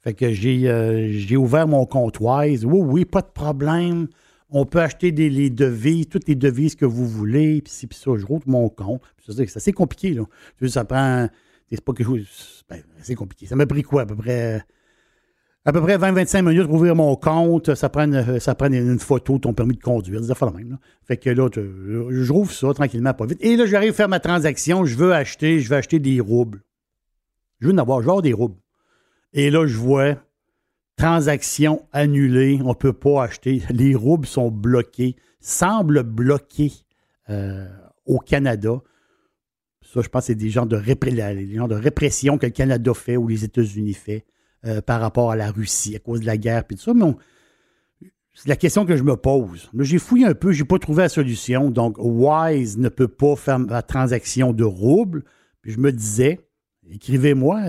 Fait 0.01 0.13
que 0.13 0.31
j'ai 0.31 0.69
euh, 0.69 1.11
j'ai 1.11 1.37
ouvert 1.37 1.67
mon 1.67 1.85
compte 1.85 2.19
Wise. 2.19 2.65
Oui, 2.65 2.79
oui, 2.81 3.05
pas 3.05 3.21
de 3.21 3.27
problème. 3.27 4.07
On 4.49 4.65
peut 4.65 4.81
acheter 4.81 5.11
des, 5.11 5.29
les 5.29 5.49
devises, 5.49 6.07
toutes 6.07 6.27
les 6.27 6.35
devises 6.35 6.75
que 6.75 6.85
vous 6.85 7.07
voulez, 7.07 7.61
puis 7.61 7.87
puis 7.87 7.97
ça. 7.97 8.11
Je 8.17 8.25
roule 8.25 8.41
mon 8.47 8.69
compte. 8.69 9.01
C'est 9.27 9.55
assez 9.55 9.73
compliqué, 9.73 10.13
là. 10.13 10.23
Ça 10.67 10.85
prend. 10.85 11.29
C'est 11.69 11.81
pas 11.81 11.93
quelque 11.93 12.07
chose. 12.07 12.65
Ben, 12.67 12.81
c'est 13.03 13.15
compliqué. 13.15 13.45
Ça 13.45 13.55
m'a 13.55 13.67
pris 13.67 13.83
quoi? 13.83 14.03
À 14.03 14.05
peu 14.07 14.15
près. 14.15 14.63
À 15.65 15.73
peu 15.73 15.81
près 15.81 15.97
20-25 15.97 16.41
minutes 16.41 16.65
pour 16.65 16.75
ouvrir 16.75 16.95
mon 16.95 17.15
compte. 17.15 17.75
Ça 17.75 17.89
prend, 17.89 18.03
une- 18.05 18.39
ça 18.39 18.55
prend 18.55 18.71
une 18.71 18.97
photo 18.97 19.33
de 19.33 19.39
ton 19.39 19.53
permis 19.53 19.75
de 19.75 19.81
conduire. 19.81 20.21
Fait 20.35 20.45
la 20.45 20.51
même. 20.51 20.77
Fait 21.03 21.17
que 21.17 21.29
là, 21.29 21.49
tu- 21.49 21.61
je 21.61 22.31
rouvre 22.31 22.51
ça 22.51 22.73
tranquillement, 22.73 23.13
pas 23.13 23.25
vite. 23.25 23.39
Et 23.41 23.55
là, 23.57 23.65
j'arrive 23.65 23.91
à 23.91 23.93
faire 23.93 24.09
ma 24.09 24.19
transaction. 24.19 24.85
Je 24.85 24.95
veux 24.95 25.13
acheter, 25.13 25.59
je 25.59 25.69
veux 25.69 25.75
acheter 25.75 25.99
des 25.99 26.19
roubles. 26.21 26.63
Je 27.59 27.67
veux 27.67 27.73
en 27.73 27.77
avoir, 27.77 28.01
genre 28.01 28.21
des 28.21 28.31
roubles. 28.33 28.55
Et 29.33 29.51
là, 29.51 29.67
je 29.67 29.75
vois 29.77 30.15
transaction 30.95 31.85
annulée. 31.91 32.59
On 32.63 32.69
ne 32.69 32.73
peut 32.73 32.93
pas 32.93 33.23
acheter. 33.23 33.61
Les 33.69 33.95
roubles 33.95 34.27
sont 34.27 34.49
bloqués. 34.51 35.15
Semblent 35.41 36.03
bloqués 36.03 36.71
euh, 37.29 37.67
au 38.05 38.19
Canada. 38.19 38.81
Ça, 39.81 40.01
je 40.01 40.09
pense 40.09 40.23
que 40.23 40.27
c'est 40.27 40.35
des 40.35 40.49
genres 40.49 40.65
de, 40.67 40.77
genres 40.77 41.67
de 41.67 41.75
répression 41.75 42.37
que 42.37 42.45
le 42.45 42.51
Canada 42.51 42.93
fait 42.93 43.17
ou 43.17 43.27
les 43.27 43.43
États-Unis 43.43 43.93
fait 43.93 44.25
euh, 44.65 44.81
par 44.81 44.99
rapport 44.99 45.31
à 45.31 45.35
la 45.37 45.51
Russie 45.51 45.95
à 45.95 45.99
cause 45.99 46.19
de 46.19 46.25
la 46.25 46.37
guerre 46.37 46.63
et 46.69 46.75
tout 46.75 46.81
ça. 46.81 46.93
Mais 46.93 47.05
c'est 48.33 48.49
la 48.49 48.57
question 48.57 48.85
que 48.85 48.97
je 48.97 49.03
me 49.03 49.15
pose. 49.15 49.69
J'ai 49.79 49.99
fouillé 49.99 50.25
un 50.25 50.33
peu, 50.33 50.51
j'ai 50.51 50.65
pas 50.65 50.79
trouvé 50.79 51.03
la 51.03 51.09
solution. 51.09 51.71
Donc, 51.71 51.95
Wise 51.97 52.77
ne 52.77 52.89
peut 52.89 53.07
pas 53.07 53.35
faire 53.35 53.59
la 53.59 53.81
transaction 53.81 54.51
de 54.51 54.63
roubles. 54.63 55.23
Puis 55.61 55.71
je 55.71 55.79
me 55.79 55.91
disais, 55.91 56.39
écrivez-moi, 56.91 57.67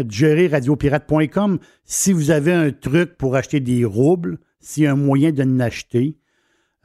radiopirate.com 0.50 1.58
si 1.84 2.12
vous 2.12 2.30
avez 2.30 2.52
un 2.52 2.72
truc 2.72 3.16
pour 3.16 3.36
acheter 3.36 3.60
des 3.60 3.84
roubles, 3.84 4.38
s'il 4.60 4.82
y 4.82 4.86
a 4.86 4.92
un 4.92 4.96
moyen 4.96 5.32
de 5.32 5.42
l'acheter. 5.42 6.18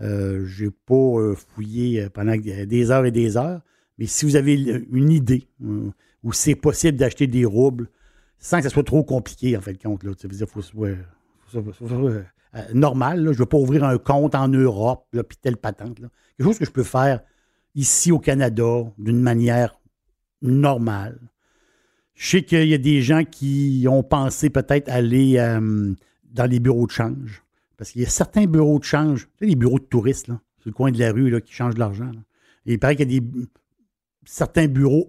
Euh, 0.02 0.46
j'ai 0.46 0.70
pas 0.70 0.94
euh, 0.94 1.36
fouillé 1.36 2.10
pendant 2.10 2.36
des 2.36 2.92
heures 2.92 3.06
et 3.06 3.12
des 3.12 3.38
heures, 3.38 3.62
mais 3.98 4.06
si 4.06 4.26
vous 4.26 4.36
avez 4.36 4.84
une 4.92 5.10
idée 5.10 5.48
où 6.24 6.34
c'est 6.34 6.56
possible 6.56 6.98
d'acheter 6.98 7.28
des 7.28 7.46
roubles 7.46 7.90
sans 8.46 8.58
que 8.58 8.64
ça 8.64 8.70
soit 8.70 8.84
trop 8.84 9.04
compliqué, 9.04 9.58
en 9.58 9.62
fait, 9.62 9.76
compte, 9.82 10.04
là, 10.04 10.12
il 10.24 10.46
faut 10.46 10.62
faut 10.62 12.12
normal. 12.76 13.24
Je 13.24 13.30
ne 13.30 13.34
veux 13.34 13.46
pas 13.48 13.58
ouvrir 13.58 13.84
un 13.84 13.98
compte 13.98 14.36
en 14.36 14.48
Europe, 14.48 15.08
puis 15.12 15.38
telle 15.42 15.58
patente. 15.58 15.96
Quelque 15.98 16.44
chose 16.44 16.60
que 16.60 16.66
je 16.66 16.70
peux 16.70 16.84
faire 16.84 17.22
ici 17.74 18.12
au 18.12 18.20
Canada 18.20 18.84
d'une 19.00 19.20
manière 19.20 19.80
normale. 20.44 21.20
Je 22.14 22.30
sais 22.30 22.44
qu'il 22.44 22.68
y 22.68 22.76
a 22.76 22.78
des 22.78 23.02
gens 23.02 23.24
qui 23.24 23.88
ont 23.90 24.04
pensé 24.04 24.52
peut-être 24.52 24.90
aller 24.90 25.40
euh, 25.40 25.96
dans 26.26 26.46
les 26.46 26.60
bureaux 26.60 26.86
de 26.86 26.92
change. 26.92 27.44
Parce 27.78 27.90
qu'il 27.90 28.04
y 28.04 28.06
a 28.06 28.10
certains 28.10 28.46
bureaux 28.46 28.78
de 28.78 28.84
change, 28.84 29.28
tu 29.40 29.48
les 29.48 29.56
bureaux 29.56 29.80
de 29.80 29.86
touristes, 29.86 30.28
là, 30.28 30.40
sur 30.60 30.70
le 30.70 30.76
coin 30.76 30.92
de 30.92 31.00
la 31.00 31.12
rue, 31.12 31.42
qui 31.42 31.52
changent 31.52 31.74
de 31.74 31.80
l'argent. 31.80 32.12
il 32.68 32.78
paraît 32.78 32.96
qu'il 32.96 33.12
y 33.12 33.18
a 33.18 33.20
des. 33.20 33.28
Certains 34.24 34.68
bureaux 34.68 35.08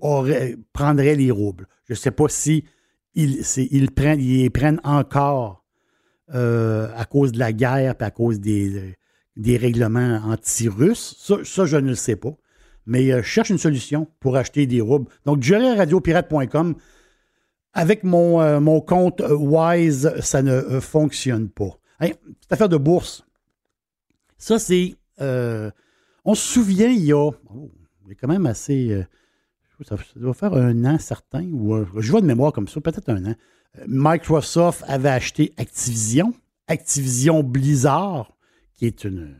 prendraient 0.73 1.17
les 1.17 1.31
roubles. 1.31 1.69
Je 1.85 1.93
ne 1.93 1.97
sais 1.97 2.11
pas 2.11 2.29
si 2.29 2.65
ils, 3.17 3.91
prennent, 3.91 4.21
ils 4.21 4.43
les 4.43 4.51
prennent 4.51 4.81
encore 4.85 5.65
euh, 6.35 6.89
à 6.95 7.05
cause 7.05 7.33
de 7.33 7.39
la 7.39 7.53
guerre 7.53 7.97
et 8.01 8.05
à 8.05 8.11
cause 8.11 8.41
des, 8.41 8.95
des 9.37 9.57
règlements 9.57 10.21
anti-russes. 10.25 11.17
Ça, 11.45 11.65
je 11.65 11.77
ne 11.77 11.89
le 11.89 11.95
sais 11.95 12.17
pas. 12.17 12.37
Mais 12.85 13.13
euh, 13.13 13.23
je 13.23 13.29
cherche 13.29 13.51
une 13.51 13.59
solution 13.59 14.07
pour 14.21 14.37
acheter 14.37 14.67
des 14.67 14.81
roubles. 14.81 15.11
Donc, 15.25 15.45
radiopirate.com. 15.45 16.77
Avec 17.73 18.05
mon, 18.05 18.41
euh, 18.41 18.59
mon 18.59 18.81
compte 18.81 19.23
Wise, 19.29 20.15
ça 20.21 20.43
ne 20.43 20.81
fonctionne 20.81 21.49
pas. 21.49 21.79
Cette 22.01 22.19
affaire 22.51 22.69
de 22.69 22.77
bourse, 22.77 23.27
ça, 24.39 24.59
c'est. 24.59 24.95
on 25.19 26.35
se 26.35 26.53
souvient, 26.53 26.89
il 26.89 27.05
y 27.05 27.13
a. 27.13 27.31
oh, 27.31 27.71
il 28.07 28.13
a 28.13 28.15
quand 28.15 28.29
même 28.29 28.47
assez. 28.47 29.05
Ça, 29.85 29.97
doit 30.17 30.35
faire 30.35 30.55
un 30.55 30.85
an 30.85 30.99
certain, 30.99 31.45
ou 31.45 31.85
je 32.01 32.11
vois 32.11 32.21
de 32.21 32.27
mémoire 32.27 32.53
comme 32.53 32.69
ça, 32.69 32.81
peut-être 32.81 33.09
un 33.11 33.25
an. 33.27 33.35
Euh, 33.79 33.85
Microsoft 33.89 34.83
avait 34.89 35.09
acheté 35.11 35.53
Activision, 35.57 36.33
Activision 36.69 37.43
Blizzard, 37.43 38.33
qui 38.75 38.87
est 38.87 39.05
une 39.05 39.37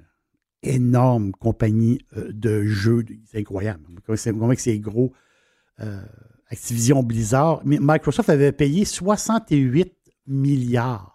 énorme 0.63 1.33
compagnie 1.33 2.01
euh, 2.17 2.31
de 2.33 2.65
jeux. 2.65 3.05
C'est 3.31 3.39
incroyable. 3.39 3.81
Comment 4.07 4.53
c'est- 4.57 4.79
gros. 4.79 5.13
euh, 5.81 6.03
Activision 6.49 7.03
Blizzard. 7.03 7.61
Microsoft 7.65 8.29
avait 8.31 8.53
payé 8.53 8.85
68 8.85 9.93
milliards. 10.27 11.13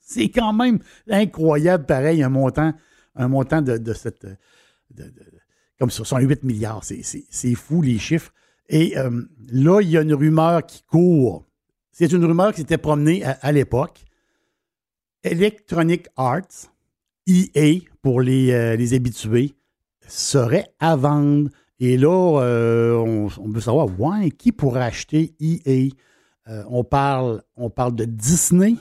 C'est 0.00 0.28
quand 0.28 0.52
même 0.52 0.78
incroyable, 1.08 1.86
pareil, 1.86 2.22
un 2.22 2.28
montant, 2.28 2.74
un 3.14 3.28
montant 3.28 3.62
de, 3.62 3.78
de 3.78 3.92
cette. 3.94 4.26
de- 4.26 5.04
de- 5.04 5.12
comme 5.78 5.90
ça, 5.90 5.98
68 6.04 6.44
milliards. 6.44 6.84
C'est 6.84 7.54
fou, 7.54 7.82
les 7.82 7.98
chiffres. 7.98 8.32
Et 8.68 8.96
euh, 8.96 9.22
là, 9.50 9.80
il 9.80 9.90
y 9.90 9.98
a 9.98 10.02
une 10.02 10.14
rumeur 10.14 10.64
qui 10.64 10.82
court. 10.82 11.44
C'est 11.92 12.12
une 12.12 12.24
rumeur 12.24 12.52
qui 12.52 12.62
s'était 12.62 12.78
promenée 12.78 13.22
à, 13.24 13.52
l'époque. 13.52 14.04
Electronic 15.22 16.08
Arts, 16.16 16.70
EA 17.26 17.80
pour 18.02 18.20
les, 18.20 18.52
euh, 18.52 18.76
les 18.76 18.94
habitués, 18.94 19.54
serait 20.08 20.66
à 20.80 20.96
vendre. 20.96 21.50
Et 21.78 21.96
là, 21.96 22.40
euh, 22.40 22.94
on, 22.94 23.48
veut 23.48 23.60
savoir, 23.60 23.88
ouais, 23.98 24.30
qui 24.30 24.52
pourrait 24.52 24.82
acheter 24.82 25.34
EA? 25.40 25.90
On, 26.68 26.84
parle, 26.84 27.42
on 27.56 27.70
parle 27.70 27.94
de 27.94 28.04
Disney, 28.04 28.76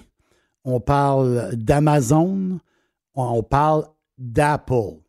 on 0.65 0.81
parle 0.81 1.55
d'Amazon, 1.55 2.59
on, 3.15 3.43
parle 3.43 3.85
d'Apple. 4.17 4.99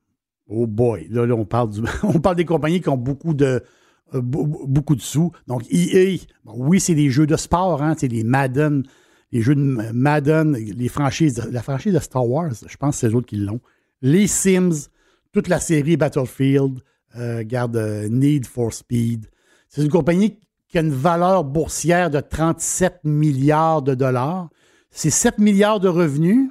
Oh 0.47 0.67
boy, 0.69 1.09
là, 1.11 1.23
on, 1.35 1.45
parle 1.45 1.71
on 2.05 2.21
parle 2.21 2.37
des 2.37 2.45
compagnies 2.45 2.81
qui 2.81 2.89
ont 2.91 2.97
beaucoup 2.97 3.35
de, 3.35 3.61
beaucoup 4.13 4.95
de 4.95 5.01
sous. 5.01 5.33
Donc, 5.47 5.63
EA, 5.71 6.19
oui, 6.45 6.81
c'est 6.81 6.95
des 6.95 7.11
jeux 7.11 7.27
de 7.27 7.37
sport, 7.37 7.83
hein, 7.83 7.95
c'est 7.99 8.09
les 8.09 8.23
Madden, 8.23 8.85
les 9.33 9.43
jeux 9.43 9.57
de 9.57 9.61
Madden, 9.61 10.55
les 10.55 10.89
franchises, 10.89 11.43
la 11.51 11.63
franchise 11.63 11.93
de 11.93 11.99
Star 11.99 12.27
Wars, 12.27 12.53
je 12.67 12.77
pense 12.77 12.95
que 12.95 13.01
c'est 13.01 13.09
eux 13.09 13.17
autres 13.17 13.27
qui 13.27 13.37
l'ont. 13.37 13.61
Les 14.01 14.29
Sims, 14.29 14.89
toute 15.33 15.49
la 15.49 15.59
série 15.59 15.97
Battlefield, 15.97 16.81
euh, 17.17 17.43
garde 17.45 17.77
euh, 17.77 18.09
Need 18.09 18.47
for 18.47 18.73
Speed. 18.73 19.27
C'est 19.69 19.83
une 19.83 19.91
compagnie 19.91 20.39
qui 20.69 20.79
a 20.79 20.83
une 20.83 20.93
valeur 20.93 21.45
boursière 21.45 22.11
de 22.11 22.21
37 22.21 23.01
milliards 23.05 23.83
de 23.83 23.95
dollars. 23.95 24.49
C'est 24.91 25.11
7 25.11 25.39
milliards 25.39 25.81
de 25.81 25.89
revenus, 25.89 26.51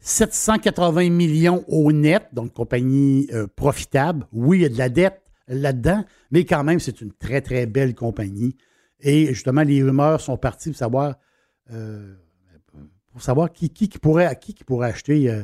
780 0.00 1.10
millions 1.10 1.64
au 1.68 1.92
net, 1.92 2.24
donc 2.32 2.52
compagnie 2.52 3.28
euh, 3.32 3.46
profitable. 3.46 4.26
Oui, 4.32 4.58
il 4.58 4.62
y 4.62 4.66
a 4.66 4.68
de 4.68 4.78
la 4.78 4.88
dette 4.88 5.21
là-dedans, 5.48 6.04
mais 6.30 6.44
quand 6.44 6.64
même, 6.64 6.80
c'est 6.80 7.00
une 7.00 7.12
très, 7.12 7.40
très 7.40 7.66
belle 7.66 7.94
compagnie. 7.94 8.56
Et 9.00 9.26
justement, 9.26 9.62
les 9.62 9.82
rumeurs 9.82 10.20
sont 10.20 10.36
parties 10.36 10.70
pour 10.70 10.78
savoir, 10.78 11.16
euh, 11.72 12.14
pour 13.10 13.22
savoir 13.22 13.52
qui, 13.52 13.70
qui, 13.70 13.88
pourrait, 13.88 14.38
qui, 14.40 14.54
qui 14.54 14.64
pourrait 14.64 14.90
acheter. 14.90 15.30
euh, 15.30 15.42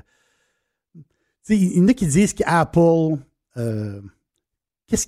il 1.49 1.79
y 1.79 1.81
en 1.81 1.89
a 1.89 1.95
qui 1.95 2.07
disent 2.07 2.35
qu'Apple, 2.35 3.17
euh, 3.57 4.01
qu'est-ce 4.87 5.07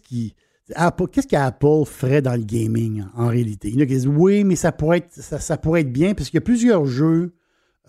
qu'Apple 1.27 1.85
ferait 1.87 2.23
dans 2.23 2.35
le 2.35 2.43
gaming 2.43 3.05
en, 3.15 3.29
réalité? 3.29 3.69
Il 3.69 3.75
y 3.75 3.79
en 3.79 3.83
a 3.83 3.87
qui 3.87 3.95
disent 3.95 4.09
oui, 4.09 4.43
mais 4.43 4.57
ça 4.57 4.73
pourrait 4.73 4.99
être, 4.99 5.13
ça, 5.13 5.39
ça 5.39 5.57
pourrait 5.57 5.83
être 5.83 5.93
bien 5.93 6.15
parce 6.15 6.31
qu'il 6.31 6.39
y 6.39 6.43
a 6.43 6.45
plusieurs 6.45 6.87
jeux. 6.87 7.35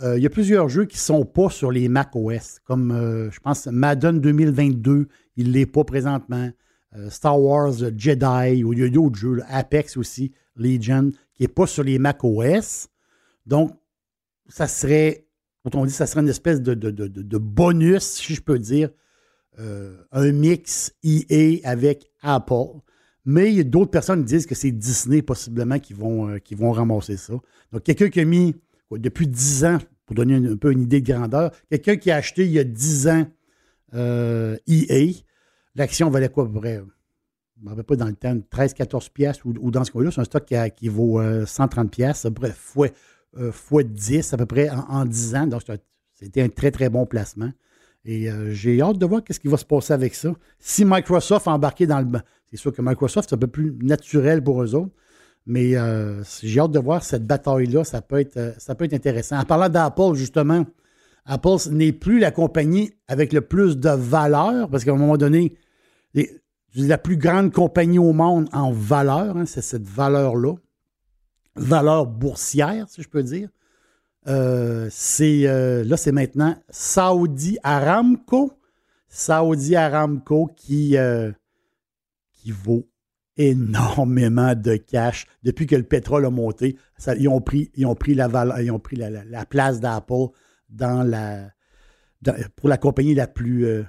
il 0.04 0.22
y 0.22 0.26
a 0.26 0.30
plusieurs 0.30 0.68
jeux 0.68 0.86
qui 0.86 0.98
ne 0.98 1.02
sont 1.02 1.26
pas 1.26 1.50
sur 1.50 1.72
les 1.72 1.88
Mac 1.88 2.16
OS, 2.16 2.60
comme 2.66 3.30
je 3.32 3.40
pense 3.40 3.68
Madden 3.68 4.20
2022, 4.20 5.08
il 5.38 5.48
ne 5.48 5.54
l'est 5.54 5.66
pas 5.66 5.84
présentement. 5.84 6.50
Euh, 6.98 7.10
Star 7.10 7.40
Wars 7.40 7.74
Jedi, 7.96 8.64
ou 8.64 8.74
il 8.74 8.80
y 8.80 8.84
a 8.84 8.90
d'autres 8.90 9.16
jeux, 9.16 9.40
Apex 9.48 9.96
aussi, 9.96 10.34
Legion, 10.58 11.12
qui 11.34 11.44
n'est 11.44 11.48
pas 11.48 11.66
sur 11.66 11.84
les 11.84 11.98
Mac 12.00 12.24
OS. 12.24 12.90
Donc, 13.46 13.72
ça 14.50 14.68
serait, 14.68 15.26
quand 15.64 15.76
on 15.76 15.86
dit, 15.86 15.94
ça 15.94 16.06
serait 16.06 16.22
une 16.22 16.30
espèce 16.30 16.62
de, 16.62 17.38
bonus, 17.38 18.04
si 18.04 18.34
je 18.34 18.42
peux 18.42 18.60
dire, 18.60 18.90
euh, 19.60 19.96
un 20.12 20.34
mix 20.34 20.94
EA 21.04 21.60
avec 21.64 22.12
Apple. 22.22 22.82
Mais 23.24 23.64
d'autres 23.64 23.92
personnes 23.92 24.26
disent 24.26 24.46
que 24.46 24.56
c'est 24.56 24.72
Disney 24.72 25.22
possiblement 25.22 25.80
qui 25.80 25.94
vont, 25.94 26.28
euh, 26.28 26.40
qui 26.40 26.56
vont 26.56 26.72
ramasser 26.74 27.16
ça. 27.16 27.34
Donc, 27.72 27.84
quelqu'un 27.84 28.10
qui 28.10 28.20
a 28.20 28.26
mis 28.26 28.56
depuis 28.92 29.28
10 29.28 29.64
ans, 29.64 29.78
pour 30.06 30.16
donner 30.16 30.36
un, 30.36 30.58
peu 30.58 30.74
une 30.74 30.82
idée 30.82 31.00
de 31.00 31.10
grandeur, 31.10 31.52
quelqu'un 31.70 31.96
qui 31.96 32.12
a 32.12 32.18
acheté 32.18 32.44
il 32.44 32.52
y 32.52 32.60
a 32.60 32.66
10 32.66 33.08
ans 33.08 33.28
EA, 33.94 35.24
l'action 35.76 36.10
valait 36.10 36.30
quoi 36.30 36.46
à 36.46 36.48
peu 36.48 36.60
près? 36.60 36.82
Je 37.64 37.70
ne 37.70 37.82
pas 37.82 37.96
dans 37.96 38.08
le 38.08 38.16
temps, 38.16 38.36
13-14 38.36 39.12
piastres 39.12 39.46
ou, 39.46 39.54
ou 39.60 39.72
dans 39.72 39.84
ce 39.84 39.92
cas-là, 39.92 40.10
c'est 40.12 40.22
un 40.22 40.24
stock 40.24 40.52
qui, 40.76 40.88
vaut 40.88 41.20
euh, 41.20 41.46
130 41.46 41.92
piastres, 41.92 42.26
à 42.28 42.30
peu 42.30 42.42
près 42.42 42.52
fois, 42.52 42.88
euh, 43.38 43.52
fois 43.52 43.84
10 43.84 44.34
à 44.34 44.38
peu 44.38 44.46
près 44.46 44.70
en, 44.70 44.80
en 44.90 45.06
10 45.06 45.36
ans. 45.36 45.48
Donc, 45.48 45.62
c'était 46.14 46.42
un 46.42 46.50
très, 46.50 46.72
très 46.72 46.90
bon 46.90 47.06
placement. 47.06 47.52
Et 48.04 48.32
euh, 48.32 48.52
j'ai 48.52 48.82
hâte 48.82 48.98
de 48.98 49.06
voir 49.06 49.22
ce 49.30 49.40
qui 49.40 49.48
va 49.48 49.58
se 49.58 49.66
passer 49.66 49.94
avec 49.94 50.16
ça. 50.16 50.34
Si 50.60 50.86
Microsoft 50.86 51.48
a 51.48 51.52
embarqué 51.52 51.86
dans 51.86 52.00
le... 52.00 52.08
C'est 52.50 52.58
sûr 52.58 52.74
que 52.74 52.82
Microsoft, 52.82 53.30
c'est 53.30 53.36
un 53.36 53.40
peu 53.40 53.48
plus 53.48 53.76
naturel 53.82 54.44
pour 54.44 54.62
eux 54.64 54.76
autres. 54.76 54.92
Mais 55.46 55.76
euh, 55.76 56.24
j'ai 56.42 56.60
hâte 56.60 56.72
de 56.72 56.80
voir 56.80 57.04
cette 57.04 57.26
bataille-là. 57.26 57.84
Ça, 57.84 58.02
euh, 58.12 58.54
ça 58.58 58.76
peut 58.76 58.86
être 58.86 58.94
intéressant. 58.94 59.38
En 59.40 59.46
parlant 59.46 59.70
d'Apple, 59.70 60.14
justement, 60.16 60.66
Apple 61.26 61.58
n'est 61.72 61.94
plus 61.94 62.20
la 62.20 62.32
compagnie 62.32 62.92
avec 63.08 63.34
le 63.34 63.42
plus 63.42 63.78
de 63.78 63.90
valeur, 63.90 64.70
parce 64.70 64.84
qu'à 64.84 64.92
un 64.92 64.98
moment 64.98 65.18
donné, 65.18 65.56
la 66.76 66.98
plus 66.98 67.18
grande 67.18 67.52
compagnie 67.52 68.00
au 68.00 68.14
monde 68.14 68.50
en 68.54 68.72
valeur, 68.72 69.38
hein, 69.38 69.46
c'est 69.46 69.62
cette 69.62 69.88
valeur-là, 69.88 70.56
valeur 71.56 72.06
boursière, 72.06 72.88
si 72.90 73.02
je 73.02 73.10
peux 73.10 73.24
dire. 73.24 73.50
Euh, 74.28 74.88
c'est 74.92 75.48
euh, 75.48 75.84
là, 75.84 75.98
c'est 75.98 76.12
maintenant 76.12 76.56
Saudi 76.70 77.58
Aramco. 77.64 78.54
Saudi 79.10 79.76
Aramco 79.76 80.50
qui, 80.56 80.96
euh, 80.96 81.32
qui 82.34 82.52
vaut 82.52 82.88
énormément 83.36 84.56
de 84.56 84.76
cash. 84.76 85.26
Depuis 85.44 85.66
que 85.66 85.76
le 85.76 85.84
pétrole 85.84 86.26
a 86.26 86.30
monté, 86.30 86.78
ils, 87.18 87.28
ont 87.28 87.42
pris, 87.42 87.72
ils 87.76 87.86
ont 87.86 87.96
pris, 87.96 88.14
la 88.16 89.46
place 89.50 89.80
d'Apple 89.80 90.28
dans 90.72 91.04
la, 91.04 91.52
pour 92.56 92.70
la 92.70 92.78
compagnie 92.78 93.14
la 93.14 93.28
plus, 93.28 93.66
euh, 93.66 93.84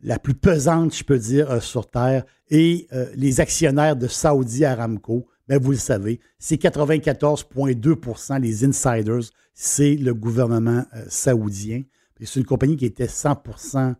la 0.00 0.18
plus 0.18 0.34
pesante, 0.34 0.94
je 0.94 1.04
peux 1.04 1.18
dire, 1.18 1.50
euh, 1.50 1.60
sur 1.60 1.90
Terre. 1.90 2.24
Et 2.50 2.86
euh, 2.92 3.06
les 3.14 3.40
actionnaires 3.40 3.96
de 3.96 4.06
Saudi 4.06 4.64
Aramco, 4.64 5.26
ben, 5.48 5.58
vous 5.60 5.72
le 5.72 5.76
savez, 5.76 6.20
c'est 6.38 6.60
94,2% 6.60 8.40
les 8.40 8.64
insiders, 8.64 9.30
c'est 9.54 9.96
le 9.96 10.14
gouvernement 10.14 10.84
saoudien. 11.08 11.82
C'est 12.24 12.38
une 12.38 12.46
compagnie 12.46 12.76
qui 12.76 12.86
était 12.86 13.06
100% 13.06 13.94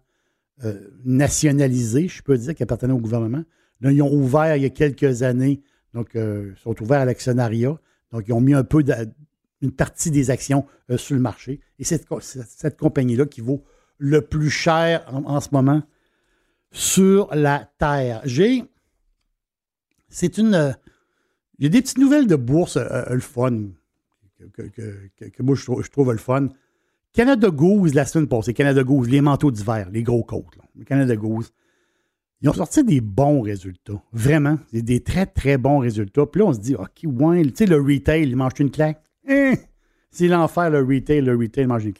euh, 0.65 0.81
nationalisée, 1.05 2.07
je 2.07 2.23
peux 2.23 2.39
dire, 2.39 2.55
qui 2.55 2.63
appartenait 2.63 2.93
au 2.93 2.99
gouvernement. 2.99 3.43
Là, 3.81 3.91
ils 3.91 4.01
ont 4.01 4.13
ouvert 4.13 4.57
il 4.57 4.63
y 4.63 4.67
a 4.67 4.71
quelques 4.71 5.25
années, 5.25 5.61
donc 5.93 6.11
ils 6.15 6.55
sont 6.63 6.81
ouverts 6.81 7.01
à 7.01 7.05
l'actionnariat. 7.05 7.77
Donc, 8.13 8.25
ils 8.29 8.33
ont 8.33 8.41
mis 8.41 8.55
un 8.55 8.63
peu 8.63 8.85
de- 8.85 8.95
une 9.63 9.73
partie 9.73 10.11
des 10.11 10.31
actions 10.31 10.67
euh, 10.91 10.97
sur 10.99 11.15
le 11.15 11.21
marché. 11.21 11.61
Et 11.79 11.85
c'est 11.85 12.05
c'est 12.21 12.43
cette 12.47 12.79
compagnie-là 12.79 13.27
qui 13.27 13.41
vaut 13.41 13.63
le 13.99 14.21
plus 14.21 14.51
cher 14.51 15.05
en, 15.13 15.41
ce 15.41 15.49
moment 15.53 15.83
sur 16.73 17.35
la 17.35 17.71
Terre. 17.79 18.21
J'ai. 18.25 18.65
C'est 20.09 20.39
une. 20.39 20.55
euh, 20.55 20.73
Il 21.59 21.65
y 21.65 21.67
a 21.67 21.71
des 21.71 21.81
petites 21.83 21.99
nouvelles 21.99 22.27
de 22.27 22.37
bourse, 22.37 22.77
euh, 22.77 22.87
euh, 22.91 23.15
le 23.15 23.21
fun, 23.21 23.69
que, 24.53 24.63
que- 24.63 25.43
moi 25.43 25.55
je 25.55 25.63
trouve, 25.65 25.83
je 25.85 25.91
trouve 25.91 26.13
le 26.13 26.19
fun. 26.19 26.49
Canada 27.13 27.51
Goose, 27.51 27.95
la 27.95 28.07
semaine 28.07 28.27
passée, 28.29 28.55
Canada 28.55 28.83
Goose, 28.83 29.09
les 29.09 29.21
manteaux 29.21 29.51
d'hiver, 29.51 29.89
les 29.93 30.03
gros 30.03 30.25
côtes. 30.25 30.57
là. 30.57 30.85
Canada 30.87 31.15
Goose. 31.15 31.53
Ils 32.41 32.49
ont 32.49 32.55
sorti 32.55 32.83
des 32.83 33.01
bons 33.01 33.43
résultats. 33.43 34.03
Vraiment. 34.13 34.59
Des, 34.73 34.83
des 34.83 35.01
très, 35.01 35.27
très 35.27 35.59
bons 35.59 35.79
résultats. 35.79 36.27
Puis 36.27 36.41
là, 36.41 36.47
on 36.47 36.53
se 36.53 36.59
dit, 36.59 36.75
OK, 36.75 37.03
ouais, 37.05 37.43
tu 37.45 37.53
sais, 37.55 37.67
le 37.67 37.77
retail, 37.77 38.23
il 38.25 38.35
mange 38.35 38.55
une 38.59 38.71
claque. 38.71 39.01
Hein? 39.29 39.55
C'est 40.11 40.29
l'enfer, 40.29 40.71
le 40.71 40.81
retail. 40.83 41.23
Le 41.23 41.37
retail 41.37 41.67
mange 41.67 41.85
une. 41.87 41.95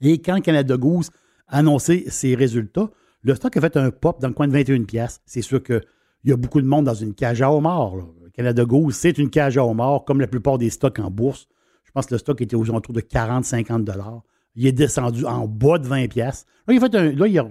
Et 0.00 0.20
quand 0.20 0.40
Canada 0.40 0.76
Goose 0.76 1.10
a 1.48 1.58
annoncé 1.58 2.04
ses 2.08 2.34
résultats, 2.34 2.90
le 3.22 3.34
stock 3.34 3.56
a 3.56 3.60
fait 3.60 3.76
un 3.76 3.90
pop 3.90 4.20
dans 4.20 4.28
le 4.28 4.34
coin 4.34 4.46
de 4.46 4.52
21 4.52 4.84
pièces. 4.84 5.20
C'est 5.26 5.42
sûr 5.42 5.62
qu'il 5.62 5.82
y 6.24 6.32
a 6.32 6.36
beaucoup 6.36 6.60
de 6.60 6.66
monde 6.66 6.84
dans 6.84 6.94
une 6.94 7.14
cage 7.14 7.42
à 7.42 7.50
homard. 7.52 7.96
là. 7.96 8.04
Canada 8.32 8.64
Goose, 8.64 8.94
c'est 8.94 9.18
une 9.18 9.30
cage 9.30 9.58
à 9.58 9.64
homard, 9.64 10.04
comme 10.04 10.20
la 10.20 10.28
plupart 10.28 10.58
des 10.58 10.70
stocks 10.70 11.00
en 11.00 11.10
bourse. 11.10 11.48
Je 11.84 11.90
pense 11.90 12.06
que 12.06 12.14
le 12.14 12.18
stock 12.18 12.40
était 12.40 12.54
aux 12.54 12.68
alentours 12.70 12.94
de 12.94 13.00
40-50 13.00 13.82
dollars. 13.82 14.22
Il 14.54 14.66
est 14.66 14.72
descendu 14.72 15.24
en 15.24 15.48
bas 15.48 15.78
de 15.78 15.86
20 15.88 16.06
pièces. 16.08 16.46
Là, 16.68 16.74
il, 16.74 16.80
fait 16.80 16.94
un- 16.94 17.12
là, 17.12 17.26
il, 17.26 17.42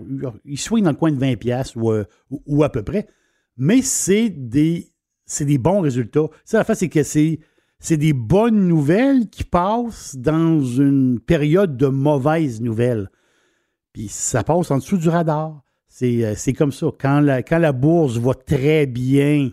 il 0.46 0.58
swing 0.58 0.84
dans 0.86 0.92
le 0.92 0.96
coin 0.96 1.12
de 1.12 1.18
20 1.20 1.36
pièces 1.38 1.76
ou, 1.76 1.92
euh, 1.92 2.06
ou- 2.46 2.64
à 2.64 2.70
peu 2.70 2.84
près. 2.84 3.08
Mais 3.58 3.82
c'est 3.82 4.30
des, 4.30 4.88
des 5.42 5.58
bons 5.58 5.82
résultats. 5.82 6.28
Ça, 6.46 6.60
la 6.60 6.64
fait, 6.64 6.76
c'est 6.76 6.90
que 6.90 7.04
c'est, 7.04 7.40
c'est 7.80 7.98
des 7.98 8.14
bonnes 8.14 8.68
nouvelles 8.68 9.30
qui 9.30 9.44
passent 9.44 10.16
dans 10.16 10.62
une 10.62 11.20
période 11.20 11.78
de 11.78 11.88
mauvaises 11.88 12.62
nouvelles. 12.62 13.10
Puis 13.94 14.08
ça 14.08 14.44
passe 14.44 14.72
en 14.72 14.78
dessous 14.78 14.98
du 14.98 15.10
radar. 15.10 15.64
C'est, 15.88 16.26
euh, 16.26 16.54
comme 16.58 16.72
ça. 16.72 16.88
Quand 17.00 17.20
la, 17.22 17.72
bourse 17.72 18.18
va 18.18 18.34
très 18.34 18.86
bien, 18.86 19.52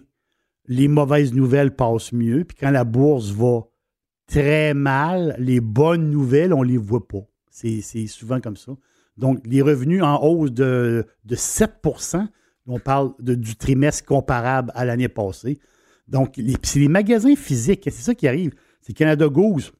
les 0.66 0.88
mauvaises 0.88 1.32
nouvelles 1.32 1.74
passent 1.74 2.12
mieux. 2.12 2.44
Puis 2.44 2.56
quand 2.58 2.70
la 2.70 2.84
bourse 2.84 3.30
va 3.30 3.62
très 4.26 4.74
mal, 4.74 5.36
les 5.38 5.60
bonnes 5.60 6.10
nouvelles, 6.10 6.52
on 6.52 6.62
ne 6.62 6.68
les 6.68 6.76
voit 6.76 7.06
pas. 7.06 7.26
C'est, 7.50 7.80
souvent 8.06 8.40
comme 8.40 8.56
ça. 8.56 8.72
Donc, 9.16 9.40
les 9.46 9.62
revenus 9.62 10.02
en 10.02 10.20
hausse 10.22 10.50
de, 10.50 11.06
de 11.24 11.36
7% 11.36 12.26
on 12.66 12.78
parle 12.78 13.12
du 13.20 13.56
trimestre 13.56 14.04
comparable 14.04 14.72
à 14.74 14.84
l'année 14.84 15.08
passée. 15.08 15.58
Donc, 16.08 16.40
c'est 16.62 16.78
les 16.78 16.88
magasins 16.88 17.34
physiques, 17.34 17.82
c'est 17.84 18.02
ça 18.02 18.14
qui 18.14 18.28
arrive. 18.28 18.54
C'est 18.82 18.92
Canada 18.92 19.28
Goose. 19.28 19.72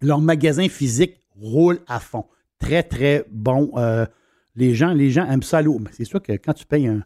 Leurs 0.00 0.20
magasins 0.20 0.68
physiques 0.68 1.20
roulent 1.34 1.80
à 1.86 2.00
fond. 2.00 2.26
Très, 2.58 2.82
très 2.82 3.24
bon. 3.30 3.72
Euh, 3.76 4.06
les, 4.54 4.74
gens, 4.74 4.92
les 4.92 5.10
gens 5.10 5.24
aiment 5.26 5.42
ça. 5.42 5.62
C'est 5.92 6.04
sûr 6.04 6.22
que 6.22 6.32
quand 6.32 6.52
tu 6.52 6.66
payes 6.66 6.86
un, 6.86 7.04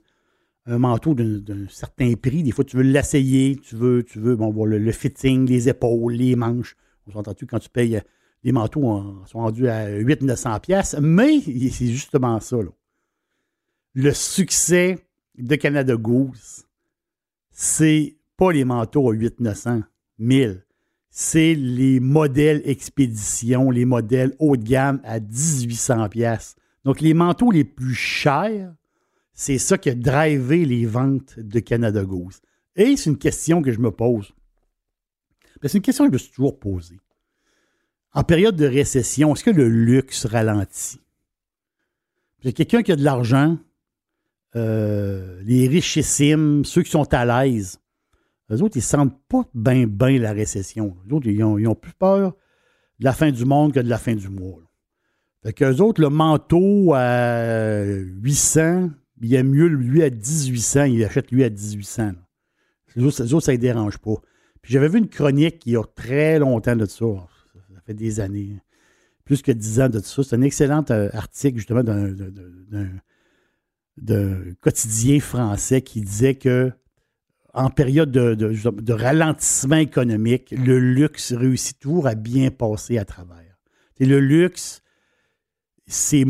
manteau 0.66 1.14
d'un 1.14 1.68
certain 1.68 2.14
prix, 2.14 2.42
des 2.42 2.50
fois, 2.50 2.64
tu 2.64 2.76
veux 2.76 2.82
l'essayer, 2.82 3.56
tu 3.56 3.76
veux, 3.76 4.02
tu 4.02 4.18
veux 4.18 4.36
le, 4.36 4.78
le 4.78 4.92
fitting, 4.92 5.48
les 5.48 5.68
épaules, 5.68 6.14
les 6.14 6.34
manches. 6.34 6.76
On 7.06 7.12
s'entend-tu 7.12 7.46
quand 7.46 7.60
tu 7.60 7.70
payes, 7.70 7.96
euh, 7.96 8.00
les 8.42 8.52
manteaux 8.52 9.02
sont 9.26 9.38
rendus 9.38 9.68
à 9.68 9.88
800-900 9.88 10.60
pièces, 10.60 10.96
mais 11.00 11.40
c'est 11.40 11.86
justement 11.86 12.38
ça. 12.40 12.56
là. 12.56 12.70
Le 13.94 14.12
succès 14.12 14.98
de 15.38 15.54
Canada 15.56 15.96
Goose, 15.96 16.65
c'est 17.58 18.18
pas 18.36 18.52
les 18.52 18.66
manteaux 18.66 19.10
à 19.10 19.14
800-900, 19.14 19.82
1000. 20.18 20.62
C'est 21.08 21.54
les 21.54 22.00
modèles 22.00 22.60
expédition, 22.66 23.70
les 23.70 23.86
modèles 23.86 24.36
haut 24.38 24.58
de 24.58 24.62
gamme 24.62 25.00
à 25.04 25.20
1800 25.20 26.10
pièces. 26.10 26.54
Donc, 26.84 27.00
les 27.00 27.14
manteaux 27.14 27.50
les 27.50 27.64
plus 27.64 27.94
chers, 27.94 28.74
c'est 29.32 29.56
ça 29.56 29.78
qui 29.78 29.88
a 29.88 29.94
drivé 29.94 30.66
les 30.66 30.84
ventes 30.84 31.40
de 31.40 31.58
Canada 31.60 32.04
Goose. 32.04 32.42
Et 32.76 32.94
c'est 32.98 33.08
une 33.08 33.16
question 33.16 33.62
que 33.62 33.72
je 33.72 33.80
me 33.80 33.90
pose. 33.90 34.34
Ben, 35.62 35.68
C'est 35.68 35.78
une 35.78 35.82
question 35.82 36.04
que 36.04 36.10
je 36.10 36.12
me 36.12 36.18
suis 36.18 36.32
toujours 36.32 36.60
posée. 36.60 37.00
En 38.12 38.22
période 38.22 38.56
de 38.56 38.66
récession, 38.66 39.32
est-ce 39.34 39.44
que 39.44 39.50
le 39.50 39.68
luxe 39.68 40.26
ralentit? 40.26 41.00
A 42.44 42.52
quelqu'un 42.52 42.82
qui 42.82 42.92
a 42.92 42.96
de 42.96 43.02
l'argent, 43.02 43.56
euh, 44.56 45.40
les 45.44 45.68
richissimes, 45.68 46.64
ceux 46.64 46.82
qui 46.82 46.90
sont 46.90 47.12
à 47.12 47.24
l'aise, 47.44 47.78
eux 48.50 48.62
autres, 48.62 48.76
ils 48.76 48.80
ne 48.80 48.84
sentent 48.84 49.20
pas 49.28 49.42
bien, 49.54 49.86
bien 49.86 50.18
la 50.18 50.32
récession. 50.32 50.96
Eux 51.08 51.14
autres, 51.14 51.26
ils 51.26 51.42
ont, 51.44 51.74
plus 51.74 51.92
peur 51.92 52.34
de 52.98 53.04
la 53.04 53.12
fin 53.12 53.30
du 53.30 53.44
monde 53.44 53.72
que 53.72 53.80
de 53.80 53.88
la 53.88 53.98
fin 53.98 54.14
du 54.14 54.28
mois. 54.28 54.58
là. 54.60 54.66
Fait 55.42 55.52
qu'eux 55.52 55.76
autres, 55.80 56.00
le 56.00 56.08
manteau 56.08 56.92
à 56.94 57.82
800, 57.84 58.90
il 59.20 59.34
aime 59.34 59.50
mieux 59.50 59.66
lui 59.66 60.02
à 60.02 60.10
1800, 60.10 60.84
il 60.84 61.04
achète 61.04 61.30
lui 61.30 61.44
à 61.44 61.50
1800. 61.50 62.04
là. 62.06 62.12
Les 62.94 63.04
autres, 63.04 63.16
ça 63.40 63.52
ne 63.52 63.56
les 63.56 63.58
dérange 63.58 63.98
pas. 63.98 64.14
Puis 64.62 64.72
j'avais 64.72 64.88
vu 64.88 64.98
une 64.98 65.08
chronique 65.08 65.64
il 65.66 65.72
y 65.74 65.76
a 65.76 65.84
très 65.84 66.38
longtemps 66.38 66.76
de 66.76 66.86
ça. 66.86 67.04
Ça 67.74 67.80
fait 67.84 67.94
des 67.94 68.20
années. 68.20 68.58
Plus 69.24 69.42
que 69.42 69.52
10 69.52 69.80
ans 69.80 69.88
de 69.88 69.98
ça. 70.00 70.22
C'est 70.22 70.34
un 70.36 70.42
excellent 70.42 70.84
euh, 70.90 71.10
article, 71.12 71.58
justement, 71.58 71.82
d'un- 71.84 72.14
d'un- 73.96 74.54
quotidien 74.60 75.20
français 75.20 75.82
qui 75.82 76.00
disait 76.00 76.34
que 76.34 76.72
en 77.54 77.70
période 77.70 78.10
de, 78.10 78.92
ralentissement 78.92 79.76
économique, 79.76 80.50
le 80.50 80.78
luxe 80.78 81.32
réussit 81.32 81.78
toujours 81.78 82.06
à 82.06 82.14
bien 82.14 82.50
passer 82.50 82.98
à 82.98 83.06
travers. 83.06 83.56
Le 83.98 84.20
luxe, 84.20 84.82
c'est 85.86 86.26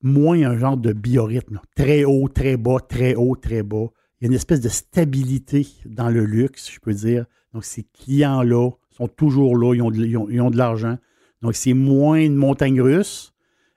moins 0.00 0.42
un 0.42 0.56
genre 0.56 0.78
de 0.78 0.94
biorhythme. 0.94 1.60
Très 1.76 2.04
haut, 2.04 2.28
très 2.28 2.56
bas, 2.56 2.78
très 2.80 3.14
haut, 3.14 3.36
très 3.36 3.62
bas. 3.62 3.88
Il 4.20 4.24
y 4.24 4.26
a 4.26 4.28
une 4.28 4.34
espèce 4.34 4.62
de 4.62 4.70
stabilité 4.70 5.66
dans 5.84 6.08
le 6.08 6.24
luxe, 6.24 6.70
je 6.72 6.80
peux 6.80 6.94
dire. 6.94 7.26
Donc, 7.52 7.64
ces 7.64 7.82
clients-là 7.82 8.70
sont 8.90 9.08
toujours 9.08 9.58
là, 9.58 9.74
ils 9.74 9.82
ont 9.82 9.90
de, 9.90 10.04
ils 10.06 10.40
ont 10.40 10.50
de 10.50 10.56
l'argent. 10.56 10.96
Donc, 11.42 11.56
c'est 11.56 11.74
moins 11.74 12.16
une 12.16 12.36
montagne 12.36 12.80
russe 12.80 13.34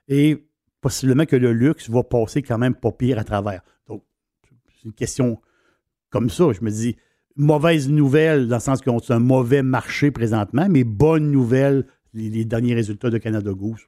et 0.08 0.47
possiblement 0.80 1.26
que 1.26 1.36
le 1.36 1.52
luxe 1.52 1.88
va 1.90 2.02
passer 2.02 2.42
quand 2.42 2.58
même 2.58 2.74
pas 2.74 2.92
pire 2.92 3.18
à 3.18 3.24
travers. 3.24 3.62
Donc, 3.86 4.02
c'est 4.76 4.84
une 4.84 4.92
question 4.92 5.40
comme 6.10 6.30
ça. 6.30 6.52
Je 6.52 6.62
me 6.64 6.70
dis, 6.70 6.96
mauvaise 7.36 7.88
nouvelle 7.88 8.48
dans 8.48 8.56
le 8.56 8.60
sens 8.60 8.80
qu'on 8.80 8.98
c'est 9.00 9.12
un 9.12 9.18
mauvais 9.18 9.62
marché 9.62 10.10
présentement, 10.10 10.66
mais 10.68 10.84
bonne 10.84 11.30
nouvelle, 11.30 11.86
les, 12.14 12.44
derniers 12.44 12.74
résultats 12.74 13.10
de 13.10 13.18
Canada 13.18 13.52
Goose. 13.52 13.86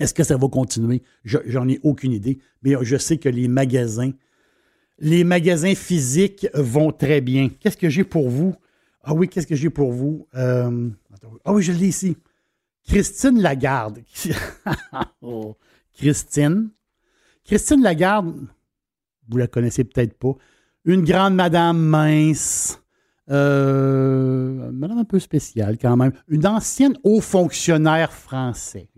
Est-ce 0.00 0.14
que 0.14 0.24
ça 0.24 0.36
va 0.36 0.48
continuer? 0.48 1.02
Je- 1.24 1.38
J'en 1.46 1.68
ai 1.68 1.78
aucune 1.82 2.12
idée, 2.12 2.38
mais 2.62 2.74
je 2.82 2.96
sais 2.96 3.18
que 3.18 3.28
les 3.28 3.48
magasins, 3.48 4.10
les 4.98 5.24
magasins 5.24 5.74
physiques 5.74 6.46
vont 6.54 6.90
très 6.92 7.20
bien. 7.20 7.48
Qu'est-ce 7.60 7.76
que 7.76 7.88
j'ai 7.88 8.04
pour 8.04 8.28
vous? 8.28 8.54
Ah 9.02 9.14
oui, 9.14 9.28
qu'est-ce 9.28 9.46
que 9.46 9.54
j'ai 9.54 9.70
pour 9.70 9.92
vous? 9.92 10.26
Euh, 10.34 10.88
ah 11.44 11.52
oui, 11.52 11.62
je 11.62 11.72
l'ai 11.72 11.88
ici. 11.88 12.16
Christine 12.86 13.40
Lagarde. 13.40 14.00
Oh, 15.22 15.56
Christine. 15.94 16.70
Christine 17.44 17.82
Lagarde, 17.82 18.34
vous 19.28 19.36
la 19.36 19.46
connaissez 19.46 19.84
peut-être 19.84 20.18
pas. 20.18 20.34
Une 20.84 21.04
grande 21.04 21.34
madame 21.34 21.78
mince, 21.78 22.80
Euh, 23.30 24.70
madame 24.70 24.98
un 24.98 25.04
peu 25.04 25.18
spéciale 25.18 25.78
quand 25.78 25.96
même. 25.96 26.12
Une 26.28 26.46
ancienne 26.46 26.98
haut 27.04 27.22
fonctionnaire 27.22 28.12
français. 28.12 28.90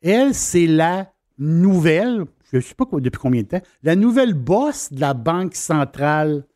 Elle, 0.00 0.34
c'est 0.34 0.66
la 0.66 1.12
nouvelle, 1.36 2.24
je 2.50 2.56
ne 2.56 2.62
sais 2.62 2.74
pas 2.74 2.86
depuis 2.92 3.18
combien 3.20 3.42
de 3.42 3.48
temps, 3.48 3.62
la 3.82 3.94
nouvelle 3.94 4.32
boss 4.32 4.90
de 4.90 5.00
la 5.00 5.12
Banque 5.12 5.54
centrale 5.54 6.46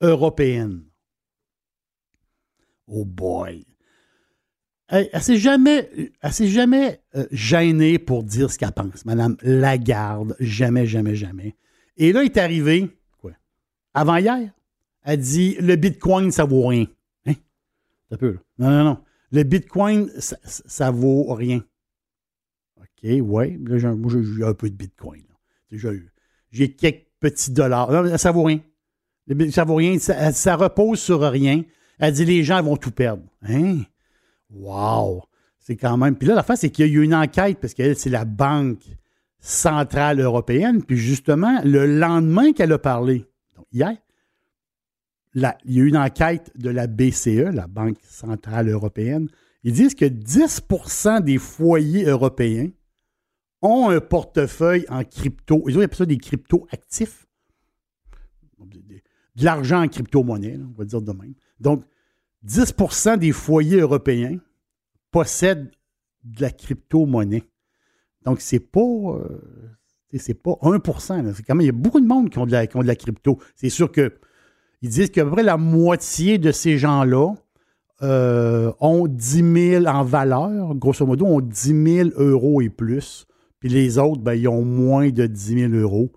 européenne. 0.00 0.84
Oh 2.86 3.04
boy. 3.04 3.66
Elle, 4.88 5.22
s'est 5.22 5.36
jamais, 5.36 5.90
elle 6.22 6.32
s'est 6.32 6.48
jamais 6.48 7.00
euh, 7.14 7.26
gênée 7.30 7.98
pour 7.98 8.22
dire 8.24 8.50
ce 8.50 8.58
qu'elle 8.58 8.72
pense. 8.72 9.04
Madame 9.04 9.36
Lagarde, 9.42 10.34
jamais, 10.40 10.86
jamais, 10.86 11.14
jamais. 11.14 11.56
Et 11.98 12.12
là, 12.12 12.22
il 12.22 12.26
est 12.26 12.38
arrivé, 12.38 12.88
quoi, 13.18 13.32
avant 13.92 14.16
hier, 14.16 14.50
elle 15.02 15.20
dit 15.20 15.56
le 15.60 15.76
Bitcoin, 15.76 16.30
ça 16.30 16.44
vaut 16.44 16.66
rien. 16.66 16.86
Hein? 17.26 17.34
Un 18.10 18.16
peu, 18.16 18.32
là. 18.32 18.38
Non, 18.58 18.70
non, 18.70 18.84
non. 18.84 18.98
Le 19.30 19.42
Bitcoin, 19.42 20.08
ça, 20.18 20.38
ça- 20.44 20.62
ça 20.66 20.90
vaut 20.90 21.34
rien. 21.34 21.62
OK, 22.78 23.10
ouais. 23.20 23.58
Là, 23.66 23.76
j'ai- 23.78 23.88
moi, 23.88 24.10
j'ai 24.10 24.44
un 24.44 24.54
peu 24.54 24.70
de 24.70 24.74
Bitcoin. 24.74 25.22
J'ai 26.50 26.72
quelques 26.74 27.06
petits 27.20 27.50
dollars. 27.50 27.90
Non, 27.92 28.16
ça 28.16 28.32
vaut 28.32 28.44
rien. 28.44 28.60
Ça 29.50 29.64
vaut 29.64 29.74
rien. 29.74 29.98
Ça, 29.98 30.32
ça 30.32 30.56
repose 30.56 30.98
sur 30.98 31.20
rien. 31.20 31.62
Elle 31.98 32.14
dit 32.14 32.24
les 32.24 32.42
gens 32.42 32.62
vont 32.62 32.78
tout 32.78 32.90
perdre. 32.90 33.24
Hein? 33.42 33.82
Wow! 34.50 35.22
C'est 35.58 35.76
quand 35.76 35.96
même. 35.96 36.16
Puis 36.16 36.28
là, 36.28 36.34
la 36.34 36.42
fin, 36.42 36.56
c'est 36.56 36.70
qu'il 36.70 36.86
y 36.86 36.88
a 36.88 36.92
eu 36.92 37.02
une 37.04 37.14
enquête, 37.14 37.58
parce 37.60 37.74
qu'elle, 37.74 37.96
c'est 37.96 38.10
la 38.10 38.24
Banque 38.24 38.82
centrale 39.38 40.20
européenne. 40.20 40.82
Puis 40.82 40.96
justement, 40.96 41.60
le 41.64 41.86
lendemain 41.86 42.52
qu'elle 42.52 42.72
a 42.72 42.78
parlé, 42.78 43.26
donc 43.56 43.66
hier, 43.72 43.96
il 45.34 45.42
y 45.42 45.80
a 45.80 45.82
eu 45.82 45.88
une 45.88 45.96
enquête 45.96 46.50
de 46.56 46.70
la 46.70 46.86
BCE, 46.86 47.52
la 47.52 47.66
Banque 47.66 47.98
centrale 48.02 48.68
européenne. 48.68 49.28
Ils 49.62 49.72
disent 49.72 49.94
que 49.94 50.04
10% 50.04 51.22
des 51.22 51.38
foyers 51.38 52.04
européens 52.04 52.68
ont 53.60 53.90
un 53.90 54.00
portefeuille 54.00 54.86
en 54.88 55.04
crypto. 55.04 55.64
Ils 55.68 55.82
appellent 55.82 55.98
ça 55.98 56.06
des 56.06 56.18
crypto-actifs. 56.18 57.26
De 59.36 59.44
l'argent 59.44 59.82
en 59.82 59.88
crypto-monnaie, 59.88 60.58
on 60.58 60.78
va 60.78 60.84
dire 60.84 61.02
de 61.02 61.12
même. 61.12 61.34
Donc, 61.60 61.84
10% 62.46 63.18
des 63.18 63.32
foyers 63.32 63.80
européens 63.80 64.38
possèdent 65.10 65.70
de 66.24 66.42
la 66.42 66.50
crypto-monnaie. 66.50 67.44
Donc, 68.24 68.40
c'est 68.40 68.60
pas, 68.60 68.80
euh, 68.80 70.34
pas 70.42 70.58
1 70.62 71.22
là. 71.22 71.32
C'est 71.34 71.42
quand 71.42 71.54
même, 71.54 71.62
il 71.62 71.66
y 71.66 71.70
a 71.70 71.72
beaucoup 71.72 72.00
de 72.00 72.06
monde 72.06 72.30
qui 72.30 72.38
ont 72.38 72.46
de 72.46 72.52
la, 72.52 72.66
qui 72.66 72.76
ont 72.76 72.82
de 72.82 72.86
la 72.86 72.96
crypto. 72.96 73.38
C'est 73.54 73.70
sûr 73.70 73.90
que 73.90 74.18
ils 74.82 74.90
disent 74.90 75.10
qu'à 75.10 75.24
peu 75.24 75.32
près 75.32 75.42
la 75.42 75.56
moitié 75.56 76.38
de 76.38 76.52
ces 76.52 76.78
gens-là 76.78 77.34
euh, 78.02 78.72
ont 78.80 79.08
10 79.08 79.70
000 79.70 79.86
en 79.86 80.04
valeur, 80.04 80.74
grosso 80.76 81.04
modo, 81.04 81.26
ont 81.26 81.40
10 81.40 81.84
000 81.84 82.10
euros 82.16 82.60
et 82.60 82.68
plus. 82.68 83.26
Puis 83.58 83.68
les 83.68 83.98
autres, 83.98 84.20
ben, 84.20 84.34
ils 84.34 84.46
ont 84.46 84.64
moins 84.64 85.10
de 85.10 85.26
10 85.26 85.70
000 85.70 85.72
euros. 85.72 86.12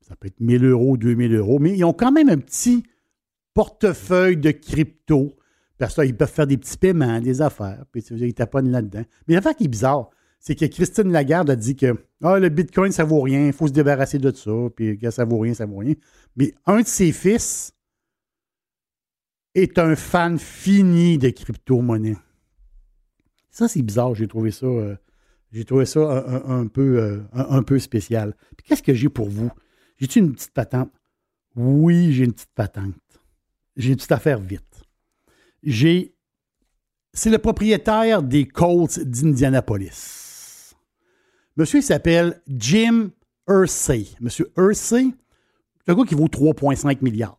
Ça 0.00 0.14
peut 0.14 0.28
être 0.28 0.40
1 0.40 0.58
000 0.60 0.64
euros, 0.64 0.96
2 0.96 1.16
000 1.16 1.32
euros, 1.32 1.58
mais 1.58 1.76
ils 1.76 1.84
ont 1.84 1.92
quand 1.92 2.12
même 2.12 2.28
un 2.28 2.38
petit 2.38 2.84
portefeuille 3.52 4.36
de 4.36 4.52
crypto. 4.52 5.32
Parce 5.78 5.94
qu'ils 5.94 6.16
peuvent 6.16 6.30
faire 6.30 6.46
des 6.46 6.56
petits 6.56 6.76
paiements, 6.76 7.20
des 7.20 7.42
affaires, 7.42 7.84
puis 7.90 8.00
ils 8.02 8.34
taponnent 8.34 8.70
là-dedans. 8.70 9.02
Mais 9.26 9.34
l'affaire 9.34 9.56
qui 9.56 9.64
est 9.64 9.68
bizarre, 9.68 10.10
c'est 10.38 10.54
que 10.54 10.66
Christine 10.66 11.10
Lagarde 11.10 11.50
a 11.50 11.56
dit 11.56 11.74
que 11.74 11.94
ah, 12.22 12.38
le 12.38 12.48
Bitcoin, 12.48 12.92
ça 12.92 13.04
vaut 13.04 13.20
rien, 13.20 13.46
il 13.46 13.52
faut 13.52 13.66
se 13.66 13.72
débarrasser 13.72 14.18
de 14.18 14.30
ça, 14.30 14.52
puis 14.76 14.98
que 14.98 15.10
ça 15.10 15.24
vaut 15.24 15.38
rien, 15.38 15.54
ça 15.54 15.66
vaut 15.66 15.78
rien. 15.78 15.94
Mais 16.36 16.54
un 16.66 16.82
de 16.82 16.86
ses 16.86 17.12
fils 17.12 17.72
est 19.54 19.78
un 19.78 19.96
fan 19.96 20.38
fini 20.38 21.18
de 21.18 21.30
crypto-monnaie. 21.30 22.16
Ça, 23.50 23.68
c'est 23.68 23.82
bizarre, 23.82 24.14
j'ai 24.14 24.28
trouvé 24.28 24.50
ça. 24.50 24.66
euh, 24.66 24.96
j'ai 25.54 25.64
trouvé 25.64 25.86
ça 25.86 26.24
un, 26.46 26.66
peu, 26.66 26.98
euh, 26.98 27.22
un 27.32 27.62
peu 27.62 27.78
spécial. 27.78 28.34
Puis 28.56 28.66
qu'est-ce 28.66 28.82
que 28.82 28.92
j'ai 28.92 29.08
pour 29.08 29.28
vous? 29.28 29.52
J'ai-tu 29.98 30.18
une 30.18 30.32
petite 30.32 30.52
patente? 30.52 30.90
Oui, 31.54 32.12
j'ai 32.12 32.24
une 32.24 32.32
petite 32.32 32.52
patente. 32.56 32.96
J'ai 33.76 33.90
une 33.90 33.96
petite 33.96 34.10
affaire 34.10 34.40
vite. 34.40 34.73
J'ai. 35.64 36.14
C'est 37.12 37.30
le 37.30 37.38
propriétaire 37.38 38.22
des 38.22 38.46
Colts 38.48 38.98
d'Indianapolis. 38.98 40.74
Monsieur, 41.56 41.78
il 41.78 41.82
s'appelle 41.84 42.42
Jim 42.48 43.10
Ursay. 43.48 44.08
Monsieur 44.20 44.50
Ursay, 44.56 45.14
c'est 45.84 45.92
un 45.92 45.94
gars 45.94 46.04
qui 46.04 46.16
vaut 46.16 46.26
3,5 46.26 46.98
milliards. 47.02 47.38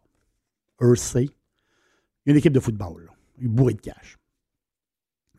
Ursay. 0.80 1.30
Une 2.26 2.38
équipe 2.38 2.53
de 2.53 2.59
football. 2.61 3.11
Il 3.39 3.45
est 3.45 3.49
bourré 3.49 3.73
de 3.73 3.82
cash. 3.82 4.17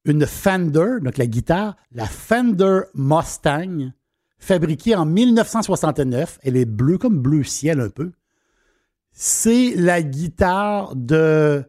Une 0.05 0.27
Fender, 0.27 1.01
donc 1.03 1.17
la 1.17 1.27
guitare, 1.27 1.77
la 1.93 2.07
Fender 2.07 2.81
Mustang, 2.95 3.93
fabriquée 4.39 4.95
en 4.95 5.07
1969. 5.07 6.39
Elle 6.43 6.57
est 6.57 6.67
bleue, 6.67 6.99
comme 6.99 7.19
bleu 7.21 7.45
ciel 7.45 7.81
un 7.81 7.89
peu. 7.89 8.13
C'est 9.11 9.75
la 9.75 10.03
guitare 10.03 10.95
de 10.95 11.65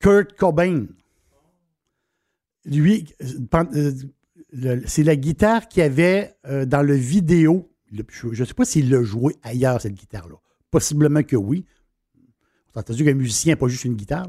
Kurt 0.00 0.32
Cobain. 0.36 0.86
Lui, 2.64 3.06
euh, 3.54 4.80
c'est 4.86 5.02
la 5.02 5.16
guitare 5.16 5.68
qu'il 5.68 5.82
avait 5.82 6.34
euh, 6.46 6.66
dans 6.66 6.82
le 6.82 6.94
vidéo. 6.94 7.70
Je 7.92 8.28
ne 8.28 8.44
sais 8.44 8.54
pas 8.54 8.64
s'il 8.64 8.90
l'a 8.90 9.02
joué 9.02 9.36
ailleurs, 9.42 9.80
cette 9.80 9.94
guitare-là. 9.94 10.36
Possiblement 10.70 11.22
que 11.22 11.36
oui. 11.36 11.64
On 12.74 12.78
a 12.78 12.80
entendu 12.80 13.04
qu'un 13.04 13.14
musicien 13.14 13.56
pas 13.56 13.68
juste 13.68 13.84
une 13.84 13.94
guitare. 13.94 14.28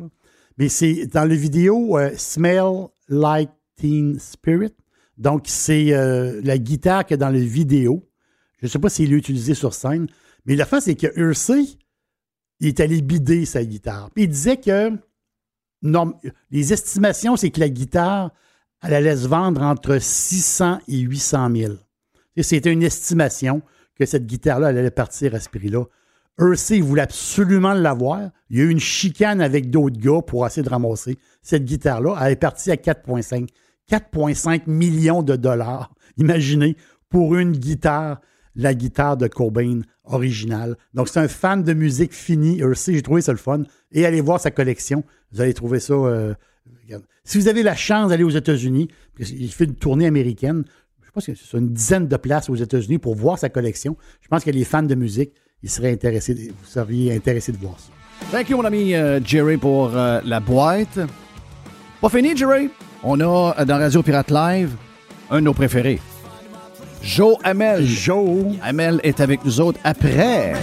Mais 0.58 0.70
c'est 0.70 1.08
dans 1.08 1.26
le 1.26 1.36
vidéo 1.36 1.98
euh, 1.98 2.12
Smell 2.18 2.88
Like 3.08 3.52
Teen 3.76 4.20
Spirit. 4.20 4.74
Donc, 5.18 5.44
c'est 5.48 5.92
la 6.42 6.58
guitare 6.58 7.06
qu'il 7.06 7.14
a 7.14 7.18
dans 7.18 7.30
le 7.30 7.40
vidéo. 7.40 8.10
Je 8.60 8.66
ne 8.66 8.70
sais 8.70 8.80
pas 8.80 8.90
s'il 8.90 9.12
l'a 9.12 9.18
utilisé 9.18 9.54
sur 9.54 9.76
scène. 9.76 10.08
Mais 10.46 10.56
la 10.56 10.66
fin, 10.66 10.80
c'est 10.80 10.96
que 10.96 11.08
Ursay, 11.16 11.78
il 12.60 12.68
est 12.68 12.80
allé 12.80 13.02
bider 13.02 13.46
sa 13.46 13.64
guitare. 13.64 14.10
Puis 14.12 14.24
il 14.24 14.30
disait 14.30 14.58
que 14.58 14.98
les 15.84 16.74
estimations, 16.74 17.36
c'est 17.36 17.50
que 17.50 17.60
la 17.60 17.70
guitare, 17.70 18.32
elle 18.84 18.94
allait 18.94 19.18
se 19.18 19.28
vendre 19.28 19.62
entre 19.62 20.00
600 20.00 20.80
et 20.88 21.00
800 21.00 21.56
000. 21.56 21.74
Et 22.36 22.44
C'était 22.44 22.72
une 22.72 22.84
estimation 22.84 23.62
que 23.96 24.06
cette 24.06 24.26
guitare-là, 24.26 24.68
allait 24.68 24.92
partir 24.92 25.36
à 25.36 25.40
ce 25.40 25.50
prix-là. 25.50 25.84
Hersey 26.40 26.80
voulait 26.80 27.04
absolument 27.04 27.74
l'avoir. 27.74 28.32
Il 28.50 28.58
y 28.58 28.62
a 28.62 28.64
eu 28.64 28.70
une 28.70 28.80
chicane 28.80 29.42
avec 29.42 29.70
d'autres 29.70 30.00
gars 30.00 30.22
pour 30.26 30.46
essayer 30.46 30.64
de 30.64 30.70
ramasser 30.70 31.18
cette 31.42 31.66
guitare-là. 31.66 32.18
Elle 32.22 32.32
est 32.34 32.36
partie 32.38 32.72
à 32.72 32.76
4,5. 32.76 33.48
4,5 33.90 34.64
millions 34.68 35.22
de 35.22 35.36
dollars. 35.36 35.94
Imaginez, 36.18 36.78
pour 37.10 37.36
une 37.36 37.52
guitare, 37.52 38.22
la 38.56 38.74
guitare 38.74 39.18
de 39.18 39.28
Cobain 39.28 39.82
originale. 40.04 40.78
Donc, 40.94 41.10
c'est 41.10 41.20
un 41.20 41.28
fan 41.28 41.64
de 41.64 41.74
musique 41.74 42.14
fini. 42.14 42.60
Hersey, 42.60 42.94
j'ai 42.94 43.02
trouvé 43.02 43.22
ça 43.22 43.34
le 43.34 43.38
fun. 43.38 43.64
Et 43.92 44.06
allez 44.06 44.22
voir 44.22 44.40
sa 44.40 44.52
collection. 44.52 45.04
Vous 45.32 45.42
allez 45.42 45.54
trouver 45.54 45.80
ça. 45.80 45.94
euh, 45.94 46.34
si 47.24 47.38
vous 47.38 47.48
avez 47.48 47.64
la 47.64 47.76
chance 47.76 48.10
d'aller 48.10 48.24
aux 48.24 48.30
États-Unis, 48.30 48.88
il 49.20 49.52
fait 49.52 49.66
une 49.66 49.76
tournée 49.76 50.08
américaine, 50.08 50.64
je 51.02 51.12
pense 51.12 51.26
que 51.26 51.34
c'est 51.36 51.58
une 51.58 51.74
dizaine 51.74 52.08
de 52.08 52.18
places 52.18 52.50
aux 52.50 52.56
États-Unis 52.56 52.98
pour 52.98 53.16
voir 53.16 53.38
sa 53.38 53.50
collection. 53.50 53.98
Je 54.22 54.28
pense 54.28 54.44
que 54.44 54.50
les 54.52 54.64
fans 54.64 54.84
de 54.84 54.96
musique, 54.96 55.32
ils 55.62 55.70
seraient 55.70 55.92
intéressés, 55.92 56.34
vous 56.34 56.66
seriez 56.66 57.14
intéressés 57.14 57.52
de 57.52 57.58
voir 57.58 57.78
ça. 57.78 57.92
Thank 58.32 58.50
you, 58.50 58.58
mon 58.58 58.66
ami 58.66 58.96
euh, 58.96 59.20
Jerry, 59.24 59.58
pour 59.58 59.96
euh, 59.96 60.22
la 60.26 60.40
boîte. 60.40 61.00
Pas 62.00 62.10
fini, 62.10 62.36
Jerry. 62.36 62.70
On 63.04 63.20
a 63.20 63.66
dans 63.66 63.78
Radio 63.78 64.02
Pirate 64.02 64.32
Live 64.32 64.76
un 65.30 65.40
de 65.40 65.46
nos 65.46 65.54
préférés. 65.54 66.00
Joe 67.04 67.36
Hamel. 67.44 67.86
Joe. 67.86 68.56
Hamel 68.62 69.00
est 69.04 69.20
avec 69.20 69.44
nous 69.44 69.60
autres 69.60 69.80
après. 69.84 70.54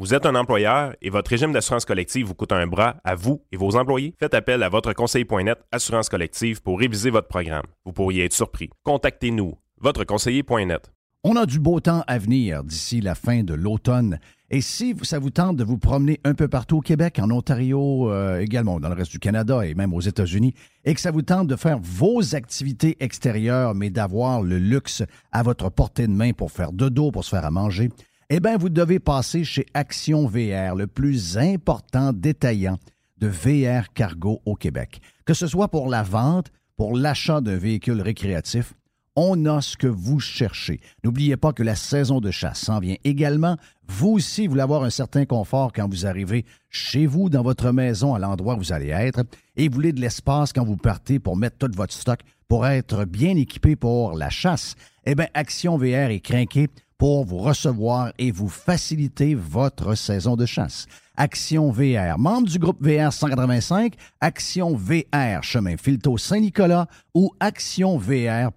Vous 0.00 0.14
êtes 0.14 0.26
un 0.26 0.36
employeur 0.36 0.94
et 1.02 1.10
votre 1.10 1.28
régime 1.28 1.52
d'assurance 1.52 1.84
collective 1.84 2.24
vous 2.24 2.34
coûte 2.36 2.52
un 2.52 2.68
bras 2.68 2.98
à 3.02 3.16
vous 3.16 3.42
et 3.50 3.56
vos 3.56 3.74
employés? 3.74 4.14
Faites 4.20 4.32
appel 4.32 4.62
à 4.62 4.68
votre 4.68 4.92
conseiller.net 4.92 5.58
Assurance 5.72 6.08
collective 6.08 6.62
pour 6.62 6.78
réviser 6.78 7.10
votre 7.10 7.26
programme. 7.26 7.64
Vous 7.84 7.92
pourriez 7.92 8.26
être 8.26 8.32
surpris. 8.32 8.70
Contactez-nous, 8.84 9.54
votreconseiller.net. 9.80 10.92
On 11.24 11.34
a 11.34 11.46
du 11.46 11.58
beau 11.58 11.80
temps 11.80 12.04
à 12.06 12.16
venir 12.16 12.62
d'ici 12.62 13.00
la 13.00 13.16
fin 13.16 13.42
de 13.42 13.54
l'automne. 13.54 14.20
Et 14.50 14.60
si 14.60 14.94
ça 15.02 15.18
vous 15.18 15.30
tente 15.30 15.56
de 15.56 15.64
vous 15.64 15.78
promener 15.78 16.20
un 16.22 16.34
peu 16.34 16.46
partout 16.46 16.76
au 16.76 16.80
Québec, 16.80 17.18
en 17.20 17.32
Ontario, 17.32 18.08
euh, 18.08 18.38
également 18.38 18.78
dans 18.78 18.90
le 18.90 18.94
reste 18.94 19.10
du 19.10 19.18
Canada 19.18 19.66
et 19.66 19.74
même 19.74 19.92
aux 19.92 20.00
États-Unis, 20.00 20.54
et 20.84 20.94
que 20.94 21.00
ça 21.00 21.10
vous 21.10 21.22
tente 21.22 21.48
de 21.48 21.56
faire 21.56 21.80
vos 21.82 22.36
activités 22.36 22.96
extérieures, 23.00 23.74
mais 23.74 23.90
d'avoir 23.90 24.42
le 24.42 24.58
luxe 24.58 25.02
à 25.32 25.42
votre 25.42 25.70
portée 25.70 26.06
de 26.06 26.12
main 26.12 26.30
pour 26.34 26.52
faire 26.52 26.70
de 26.70 26.88
dos, 26.88 27.10
pour 27.10 27.24
se 27.24 27.30
faire 27.30 27.44
à 27.44 27.50
manger, 27.50 27.90
eh 28.30 28.40
bien, 28.40 28.58
vous 28.58 28.68
devez 28.68 28.98
passer 28.98 29.42
chez 29.42 29.64
Action 29.72 30.26
VR, 30.26 30.74
le 30.74 30.86
plus 30.86 31.38
important 31.38 32.12
détaillant 32.12 32.78
de 33.16 33.26
VR 33.26 33.92
cargo 33.94 34.40
au 34.44 34.54
Québec. 34.54 35.00
Que 35.24 35.32
ce 35.32 35.46
soit 35.46 35.68
pour 35.68 35.88
la 35.88 36.02
vente, 36.02 36.48
pour 36.76 36.94
l'achat 36.94 37.40
d'un 37.40 37.56
véhicule 37.56 38.02
récréatif, 38.02 38.74
on 39.16 39.46
a 39.46 39.60
ce 39.62 39.76
que 39.76 39.86
vous 39.86 40.20
cherchez. 40.20 40.78
N'oubliez 41.02 41.36
pas 41.36 41.52
que 41.52 41.62
la 41.62 41.74
saison 41.74 42.20
de 42.20 42.30
chasse 42.30 42.60
s'en 42.60 42.78
vient 42.78 42.94
également. 43.02 43.56
Vous 43.88 44.10
aussi, 44.10 44.46
voulez 44.46 44.60
avoir 44.60 44.84
un 44.84 44.90
certain 44.90 45.24
confort 45.24 45.72
quand 45.72 45.88
vous 45.88 46.06
arrivez 46.06 46.44
chez 46.70 47.06
vous, 47.06 47.30
dans 47.30 47.42
votre 47.42 47.72
maison, 47.72 48.14
à 48.14 48.18
l'endroit 48.18 48.54
où 48.54 48.58
vous 48.58 48.72
allez 48.72 48.90
être, 48.90 49.24
et 49.56 49.68
vous 49.68 49.74
voulez 49.74 49.92
de 49.92 50.00
l'espace 50.00 50.52
quand 50.52 50.64
vous 50.64 50.76
partez 50.76 51.18
pour 51.18 51.36
mettre 51.36 51.56
tout 51.56 51.70
votre 51.74 51.94
stock, 51.94 52.20
pour 52.46 52.66
être 52.66 53.06
bien 53.06 53.36
équipé 53.36 53.74
pour 53.74 54.12
la 54.12 54.30
chasse. 54.30 54.76
Eh 55.10 55.14
bien, 55.14 55.28
Action 55.32 55.78
VR 55.78 56.10
est 56.10 56.20
craqué 56.20 56.68
pour 56.98 57.24
vous 57.24 57.38
recevoir 57.38 58.12
et 58.18 58.30
vous 58.30 58.50
faciliter 58.50 59.34
votre 59.34 59.94
saison 59.94 60.36
de 60.36 60.44
chasse. 60.44 60.86
Action 61.16 61.70
VR, 61.70 62.18
membre 62.18 62.46
du 62.46 62.58
groupe 62.58 62.86
VR 62.86 63.10
185, 63.10 63.94
Action 64.20 64.76
VR, 64.76 65.42
chemin 65.42 65.78
Filto 65.78 66.18
Saint-Nicolas 66.18 66.88
ou 67.14 67.30
actionvr.ca. 67.40 68.52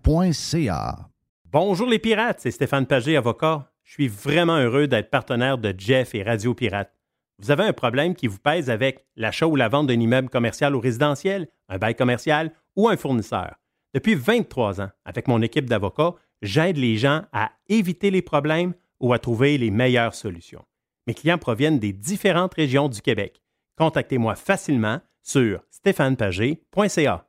Bonjour 1.54 1.88
les 1.88 2.00
pirates, 2.00 2.42
c'est 2.42 2.52
Stéphane 2.52 2.86
Pagé, 2.86 3.16
avocat. 3.16 3.72
Je 3.86 3.94
suis 3.94 4.10
vraiment 4.10 4.58
heureux 4.58 4.88
d'être 4.88 5.10
partenaire 5.10 5.58
de 5.58 5.74
Jeff 5.78 6.14
et 6.16 6.24
Radio 6.24 6.54
Pirate. 6.54 6.92
Vous 7.40 7.52
avez 7.52 7.64
un 7.64 7.72
problème 7.72 8.14
qui 8.14 8.28
vous 8.28 8.40
pèse 8.40 8.70
avec 8.70 9.06
l'achat 9.16 9.48
ou 9.48 9.56
la 9.56 9.70
vente 9.70 9.88
d'un 9.88 10.02
immeuble 10.02 10.28
commercial 10.28 10.76
ou 10.76 10.82
résidentiel, 10.82 11.48
un 11.70 11.78
bail 11.78 11.96
commercial 11.96 12.52
ou 12.76 12.90
un 12.90 12.98
fournisseur. 12.98 13.56
Depuis 13.94 14.16
23 14.16 14.82
ans, 14.82 14.90
avec 15.06 15.30
mon 15.30 15.42
équipe 15.42 15.70
d'avocats, 15.70 16.16
j'aide 16.42 16.78
les 16.78 16.98
gens 16.98 17.24
à 17.32 17.52
éviter 17.70 18.12
les 18.12 18.22
problèmes 18.22 18.74
ou 19.00 19.14
à 19.14 19.20
trouver 19.20 19.58
les 19.58 19.72
meilleures 19.72 20.16
solutions. 20.16 20.64
Mes 21.08 21.14
clients 21.14 21.38
proviennent 21.38 21.80
des 21.80 21.94
différentes 21.94 22.54
régions 22.54 22.90
du 22.90 23.02
Québec. 23.02 23.42
Contactez-moi 23.78 24.36
facilement 24.36 25.02
sur 25.24 25.64
stéphanepagé.ca. 25.72 27.28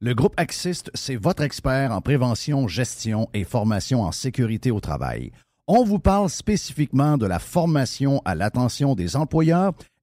Le 0.00 0.14
groupe 0.14 0.34
Axiste, 0.38 0.90
c'est 0.94 1.16
votre 1.16 1.42
expert 1.42 1.92
en 1.92 2.00
prévention, 2.00 2.68
gestion 2.68 3.28
et 3.34 3.44
formation 3.44 4.02
en 4.02 4.12
sécurité 4.12 4.70
au 4.70 4.80
travail. 4.80 5.30
On 5.66 5.84
vous 5.84 5.98
parle 5.98 6.30
spécifiquement 6.30 7.18
de 7.18 7.26
la 7.26 7.38
formation 7.38 8.22
à 8.24 8.34
l'attention 8.34 8.94
des 8.94 9.14
employeurs 9.14 9.72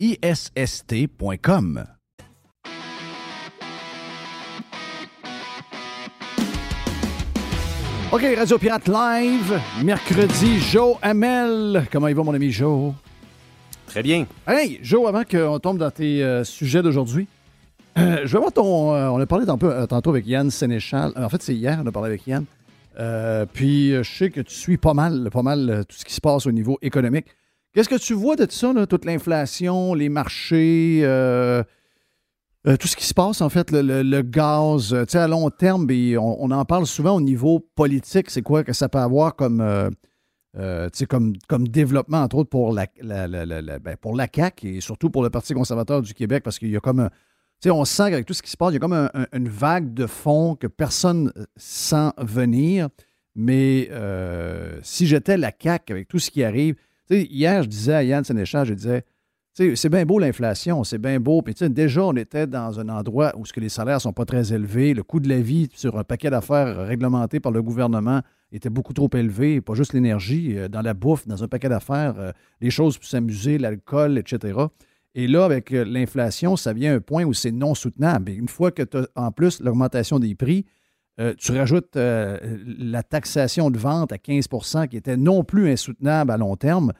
A-C-C-I-S-S-T.com. 0.00 1.84
OK, 8.12 8.22
Radio 8.36 8.58
Pirate 8.58 8.88
Live, 8.88 9.60
mercredi, 9.84 10.58
Joe 10.58 10.96
Hamel. 11.02 11.86
Comment 11.92 12.08
il 12.08 12.14
va, 12.14 12.22
mon 12.22 12.32
ami 12.34 12.50
Joe? 12.50 12.94
Très 13.86 14.02
bien. 14.02 14.26
Hey, 14.48 14.80
Joe, 14.82 15.06
avant 15.06 15.22
qu'on 15.24 15.58
tombe 15.58 15.78
dans 15.78 15.90
tes 15.90 16.24
euh, 16.24 16.44
sujets 16.44 16.82
d'aujourd'hui, 16.82 17.28
euh, 17.98 18.22
je 18.24 18.32
vais 18.32 18.38
voir 18.38 18.52
ton. 18.52 18.94
euh, 18.94 19.08
on 19.08 19.20
a 19.20 19.26
parlé 19.26 19.44
tantôt, 19.44 19.70
tantôt 19.86 20.10
avec 20.10 20.26
Yann 20.26 20.50
Sénéchal. 20.50 21.12
En 21.14 21.28
fait, 21.28 21.42
c'est 21.42 21.54
hier, 21.54 21.78
on 21.84 21.86
a 21.86 21.92
parlé 21.92 22.08
avec 22.08 22.26
Yann. 22.26 22.46
Puis, 23.52 23.90
je 23.92 24.02
sais 24.02 24.30
que 24.30 24.40
tu 24.40 24.54
suis 24.54 24.76
pas 24.78 24.94
mal, 24.94 25.28
pas 25.30 25.42
mal 25.42 25.84
tout 25.88 25.96
ce 25.96 26.04
qui 26.04 26.14
se 26.14 26.20
passe 26.20 26.46
au 26.46 26.52
niveau 26.52 26.78
économique. 26.82 27.26
Qu'est-ce 27.72 27.88
que 27.88 27.98
tu 27.98 28.14
vois 28.14 28.34
de 28.36 28.44
tout 28.46 28.52
ça, 28.54 28.72
toute 28.88 29.04
l'inflation, 29.04 29.94
les 29.94 30.08
marchés, 30.08 31.00
euh, 31.04 31.62
euh, 32.66 32.76
tout 32.76 32.88
ce 32.88 32.96
qui 32.96 33.04
se 33.06 33.14
passe, 33.14 33.40
en 33.40 33.48
fait, 33.48 33.70
le, 33.72 34.22
gaz, 34.22 34.92
euh, 34.92 35.04
tu 35.04 35.12
sais, 35.12 35.18
à 35.18 35.28
long 35.28 35.48
terme, 35.50 35.86
ben, 35.86 36.18
on, 36.18 36.36
on 36.40 36.50
en 36.50 36.64
parle 36.64 36.86
souvent 36.86 37.14
au 37.16 37.20
niveau 37.20 37.60
politique, 37.76 38.28
c'est 38.30 38.42
quoi 38.42 38.64
que 38.64 38.72
ça 38.72 38.88
peut 38.88 38.98
avoir 38.98 39.36
comme, 39.36 39.64
comme, 41.08 41.32
comme 41.48 41.68
développement, 41.68 42.22
entre 42.22 42.36
autres, 42.38 42.50
pour 42.50 42.72
la, 42.74 42.86
ben, 43.02 43.96
pour 44.00 44.16
la 44.16 44.26
CAQ 44.34 44.76
et 44.76 44.80
surtout 44.80 45.08
pour 45.10 45.22
le 45.22 45.30
Parti 45.30 45.54
conservateur 45.54 46.02
du 46.02 46.12
Québec, 46.12 46.42
parce 46.42 46.58
qu'il 46.58 46.70
y 46.70 46.76
a 46.76 46.80
comme 46.80 47.00
un, 47.00 47.08
tu 47.08 47.68
sais, 47.68 47.70
on 47.70 47.84
sent 47.84 48.10
qu'avec 48.10 48.26
tout 48.26 48.34
ce 48.34 48.42
qui 48.42 48.50
se 48.50 48.56
passe, 48.56 48.70
il 48.70 48.74
y 48.74 48.76
a 48.78 48.80
comme 48.80 48.94
un- 48.94 49.10
un- 49.14 49.26
une 49.32 49.48
vague 49.48 49.94
de 49.94 50.06
fonds 50.06 50.56
que 50.56 50.66
personne 50.66 51.32
sent 51.56 52.10
venir. 52.18 52.88
Mais 53.36 53.88
si 54.82 55.06
j'étais 55.06 55.36
la 55.36 55.52
CAQ 55.56 55.92
avec 55.92 56.08
tout 56.08 56.18
ce 56.18 56.30
qui 56.32 56.42
arrive, 56.42 56.74
hier, 57.10 57.62
je 57.62 57.68
disais 57.68 57.94
à 57.94 58.02
Yann 58.02 58.24
Sénéchal, 58.24 58.66
je 58.66 58.74
disais, 58.74 59.04
c'est 59.54 59.88
bien 59.88 60.06
beau 60.06 60.18
l'inflation, 60.18 60.84
c'est 60.84 60.98
bien 60.98 61.18
beau. 61.20 61.42
Déjà, 61.42 62.04
on 62.04 62.14
était 62.14 62.46
dans 62.46 62.78
un 62.80 62.88
endroit 62.88 63.32
où 63.36 63.42
les 63.56 63.68
salaires 63.68 63.96
ne 63.96 64.00
sont 64.00 64.12
pas 64.12 64.24
très 64.24 64.52
élevés. 64.52 64.94
Le 64.94 65.02
coût 65.02 65.20
de 65.20 65.28
la 65.28 65.40
vie 65.40 65.68
sur 65.74 65.98
un 65.98 66.04
paquet 66.04 66.30
d'affaires 66.30 66.86
réglementé 66.86 67.40
par 67.40 67.52
le 67.52 67.62
gouvernement 67.62 68.22
était 68.52 68.70
beaucoup 68.70 68.92
trop 68.92 69.10
élevé. 69.14 69.60
Pas 69.60 69.74
juste 69.74 69.92
l'énergie, 69.92 70.56
euh, 70.56 70.68
dans 70.68 70.82
la 70.82 70.94
bouffe, 70.94 71.26
dans 71.26 71.42
un 71.42 71.48
paquet 71.48 71.68
d'affaires, 71.68 72.14
euh, 72.18 72.32
les 72.60 72.70
choses 72.70 72.96
pour 72.96 73.06
s'amuser, 73.06 73.58
l'alcool, 73.58 74.18
etc. 74.18 74.58
Et 75.14 75.26
là, 75.26 75.44
avec 75.44 75.72
euh, 75.72 75.84
l'inflation, 75.84 76.56
ça 76.56 76.72
vient 76.72 76.92
à 76.92 76.96
un 76.96 77.00
point 77.00 77.24
où 77.24 77.34
c'est 77.34 77.52
non 77.52 77.74
soutenable. 77.74 78.30
Et 78.30 78.34
une 78.34 78.48
fois 78.48 78.70
que 78.70 78.82
tu 78.82 78.98
as 78.98 79.08
en 79.16 79.32
plus 79.32 79.60
l'augmentation 79.60 80.18
des 80.18 80.34
prix, 80.34 80.64
euh, 81.20 81.34
tu 81.38 81.52
rajoutes 81.52 81.96
euh, 81.96 82.38
la 82.78 83.02
taxation 83.02 83.70
de 83.70 83.78
vente 83.78 84.10
à 84.12 84.16
15% 84.16 84.88
qui 84.88 84.96
était 84.96 85.16
non 85.16 85.44
plus 85.44 85.70
insoutenable 85.70 86.30
à 86.30 86.36
long 86.38 86.56
terme. 86.56 86.92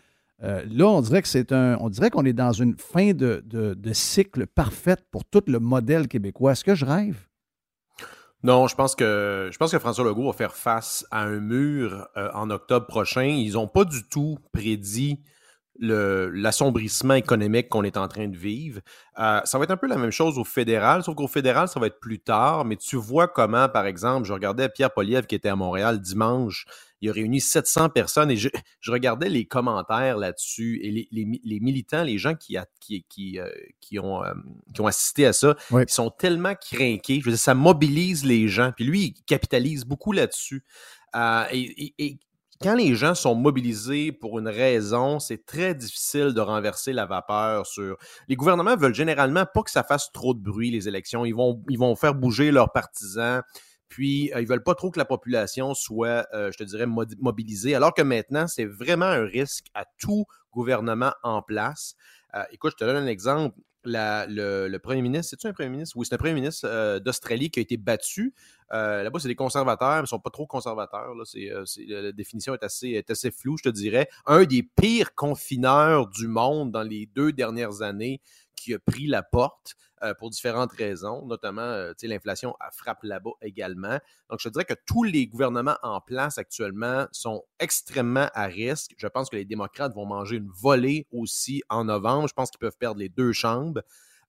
Euh, 0.43 0.65
là, 0.71 0.87
on 0.89 1.01
dirait 1.01 1.23
que 1.23 1.29
c'est 1.29 1.53
un. 1.53 1.77
On 1.81 1.89
dirait 1.91 2.11
qu'on 2.11 2.25
est 2.25 2.33
dans 2.33 2.53
une 2.53 2.77
fin 2.79 3.13
de, 3.13 3.43
de- 3.47 3.75
de 3.75 3.93
cycle 3.93 4.47
parfaite 4.47 5.05
pour 5.11 5.25
tout 5.25 5.43
le 5.47 5.59
modèle 5.59 6.09
québécois. 6.09 6.53
Est-ce 6.53 6.65
que 6.65 6.75
je 6.75 6.85
rêve? 6.85 7.27
Non, 8.43 8.67
je 8.69 8.75
pense 8.75 8.95
que 8.95 9.51
je 9.53 9.59
pense 9.59 9.71
que 9.71 9.79
François 9.79 10.03
Legault 10.05 10.27
va 10.27 10.33
faire 10.33 10.55
face 10.57 11.05
à 11.11 11.25
un 11.25 11.41
mur 11.41 12.09
en 12.33 12.49
octobre 12.49 12.87
prochain. 12.87 13.25
Ils 13.25 13.53
n'ont 13.53 13.69
pas 13.69 13.85
du 13.85 14.03
tout 14.09 14.39
prédit 14.53 15.21
l'assombrissement 15.81 17.15
économique 17.15 17.69
qu'on 17.69 17.85
est 17.85 17.97
en 17.97 18.07
train 18.07 18.29
de 18.29 18.37
vivre. 18.37 18.81
Euh, 19.19 19.41
ça 19.45 19.59
va 19.59 19.65
être 19.65 19.71
un 19.71 19.77
peu 19.77 19.87
la 19.87 19.97
même 19.97 20.11
chose 20.11 20.39
au 20.39 20.45
fédéral, 20.45 21.03
sauf 21.03 21.15
qu'au 21.15 21.27
fédéral, 21.27 21.69
ça 21.69 21.81
va 21.81 21.87
être 21.87 22.01
plus 22.01 22.19
tard. 22.19 22.65
Mais 22.65 22.77
tu 22.77 22.97
vois 22.97 23.29
comment, 23.29 23.69
par 23.69 23.87
exemple, 23.87 24.27
je 24.27 24.33
regardais 24.33 24.69
Pierre 24.69 24.93
Poliev 24.93 25.27
qui 25.27 25.35
était 25.35 25.49
à 25.49 25.57
Montréal 25.57 26.01
dimanche 26.01 26.67
Il 27.01 27.09
a 27.09 27.13
réuni 27.13 27.41
700 27.41 27.89
personnes 27.89 28.31
et 28.31 28.37
je, 28.37 28.51
regardais 28.91 29.31
les 29.31 29.47
commentaires 29.47 30.19
là-dessus 30.19 30.81
et 30.83 31.09
les, 31.11 31.61
militants, 31.61 32.03
les 32.03 32.19
gens 32.19 32.35
qui, 32.35 32.59
qui, 32.79 33.07
qui, 33.09 33.39
euh, 33.39 33.49
qui, 33.81 33.99
ont, 33.99 34.23
euh, 34.23 34.35
qui 34.75 34.83
ont 34.83 34.87
assisté 34.87 35.25
à 35.27 35.33
ça, 35.33 35.57
ils 35.73 35.89
sont 35.89 36.11
tellement 36.11 36.55
craqués. 36.55 37.21
Je 37.21 37.25
veux 37.25 37.33
dire, 37.33 37.39
ça 37.39 37.55
mobilise 37.55 38.25
les 38.25 38.49
gens. 38.49 38.73
Puis 38.77 38.85
lui, 38.85 39.01
il 39.01 39.25
capitalise 39.25 39.85
beaucoup 39.85 40.13
là-dessus. 40.13 40.63
Euh, 41.17 41.45
et, 41.53 42.19
quand 42.63 42.75
les 42.75 42.95
gens 42.95 43.15
sont 43.15 43.35
mobilisés 43.35 44.13
pour 44.13 44.39
une 44.39 44.49
raison, 44.49 45.19
c'est 45.19 45.47
très 45.47 45.75
difficile 45.75 46.35
de 46.35 46.41
renverser 46.41 46.93
la 46.93 47.07
vapeur 47.07 47.67
sur. 47.67 47.97
Les 48.29 48.37
gouvernements 48.37 48.77
veulent 48.77 48.95
généralement 48.95 49.47
pas 49.47 49.63
que 49.63 49.71
ça 49.71 49.83
fasse 49.83 50.13
trop 50.13 50.35
de 50.35 50.41
bruit, 50.41 50.71
les 50.71 50.87
élections. 50.87 51.25
Ils 51.25 51.35
vont, 51.35 51.97
faire 51.97 52.15
bouger 52.15 52.51
leurs 52.51 52.73
partisans. 52.73 53.43
Puis, 53.89 54.31
euh, 54.35 54.43
ils 54.43 54.47
veulent 54.47 54.63
pas 54.63 54.75
trop 54.75 54.91
que 54.91 54.99
la 54.99 55.05
population 55.07 55.75
soit, 55.75 56.27
euh, 56.35 56.53
je 56.53 56.59
te 56.59 56.65
dirais, 56.65 56.87
mobilisée. 56.87 57.75
Alors 57.75 57.95
que 57.95 58.03
maintenant, 58.03 58.47
c'est 58.47 58.67
vraiment 58.67 59.07
un 59.07 59.25
risque 59.25 59.67
à 59.75 59.85
tout 59.99 60.27
gouvernement 60.53 61.13
en 61.23 61.43
place. 61.43 61.95
Euh, 62.35 62.45
écoute, 62.53 62.73
je 62.79 62.85
te 62.85 62.89
donne 62.89 63.03
un 63.03 63.07
exemple. 63.07 63.57
Le, 63.85 64.79
premier 64.79 65.03
ministre, 65.03 65.31
c'est-tu 65.31 65.47
un 65.47 65.53
premier 65.53 65.69
ministre? 65.69 65.97
Oui, 65.97 66.07
c'est 66.07 66.15
un 66.15 66.19
premier 66.19 66.35
ministre 66.35 66.99
d'Australie 66.99 67.51
qui 67.51 67.61
a 67.61 67.63
été 67.63 67.77
battu. 67.77 68.35
Là-bas, 68.71 69.19
c'est 69.19 69.29
des 69.29 69.35
conservateurs, 69.35 69.99
ils 69.99 70.03
ne 70.03 70.07
sont 70.07 70.21
pas 70.21 70.31
trop 70.31 70.47
conservateurs. 70.47 71.15
Là. 71.15 71.25
la 71.89 72.13
définition 72.13 72.55
est 72.55 72.63
assez, 72.63 72.91
est 72.91 73.11
assez 73.11 73.31
floue, 73.31 73.57
je 73.57 73.65
te 73.65 73.69
dirais. 73.69 74.09
Un 74.27 74.45
des 74.45 74.63
pires 74.63 75.15
confineurs 75.15 76.09
du 76.09 76.29
monde 76.29 76.71
dans 76.71 76.83
les 76.83 77.07
deux 77.07 77.33
dernières 77.33 77.83
années 77.83 78.21
qui 78.61 78.75
a 78.75 78.79
pris 78.79 79.07
la 79.07 79.23
porte. 79.23 79.75
Euh, 80.03 80.15
pour 80.15 80.31
différentes 80.31 80.73
raisons, 80.73 81.27
notamment 81.27 81.61
euh, 81.61 81.93
l'inflation 82.05 82.57
frappe 82.73 83.03
là-bas 83.03 83.33
également. 83.43 83.99
Donc, 84.31 84.41
je 84.41 84.49
dirais 84.49 84.65
que 84.65 84.73
tous 84.87 85.03
les 85.03 85.27
gouvernements 85.27 85.77
en 85.83 86.01
place 86.01 86.39
actuellement 86.39 87.07
sont 87.13 87.45
extrêmement 87.59 88.31
à 88.33 88.47
risque. 88.47 88.95
Je 88.97 89.07
pense 89.09 89.29
que 89.29 89.37
les 89.37 89.45
démocrates 89.45 89.93
vont 89.95 90.07
manger 90.07 90.37
une 90.37 90.49
volée 90.49 91.07
aussi 91.13 91.63
en 91.69 91.85
novembre. 91.85 92.29
Je 92.29 92.33
pense 92.33 92.51
qu'ils 92.51 92.61
peuvent 92.61 92.79
perdre 92.79 92.99
les 92.99 93.11
deux 93.11 93.33
chambres. 93.35 93.83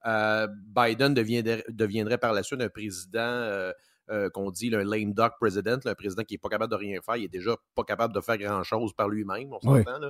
Euh, 0.05 0.45
Biden 0.51 1.13
deviendrait, 1.13 2.17
par 2.17 2.33
la 2.33 2.43
suite 2.43 2.59
un 2.59 2.67
président 2.67 3.71
euh, 4.11 4.29
qu'on 4.29 4.51
dit 4.51 4.73
un 4.75 4.83
lame 4.83 5.13
duck 5.13 5.33
president, 5.39 5.79
un 5.85 5.95
président 5.95 6.23
qui 6.23 6.33
n'est 6.33 6.39
pas 6.39 6.49
capable 6.49 6.71
de 6.71 6.77
rien 6.77 6.99
faire, 7.01 7.15
il 7.15 7.25
est 7.25 7.29
déjà 7.29 7.55
pas 7.75 7.83
capable 7.83 8.13
de 8.13 8.19
faire 8.21 8.37
grand-chose 8.37 8.93
par 8.93 9.07
lui-même, 9.09 9.53
on 9.53 9.59
s'entend. 9.59 10.01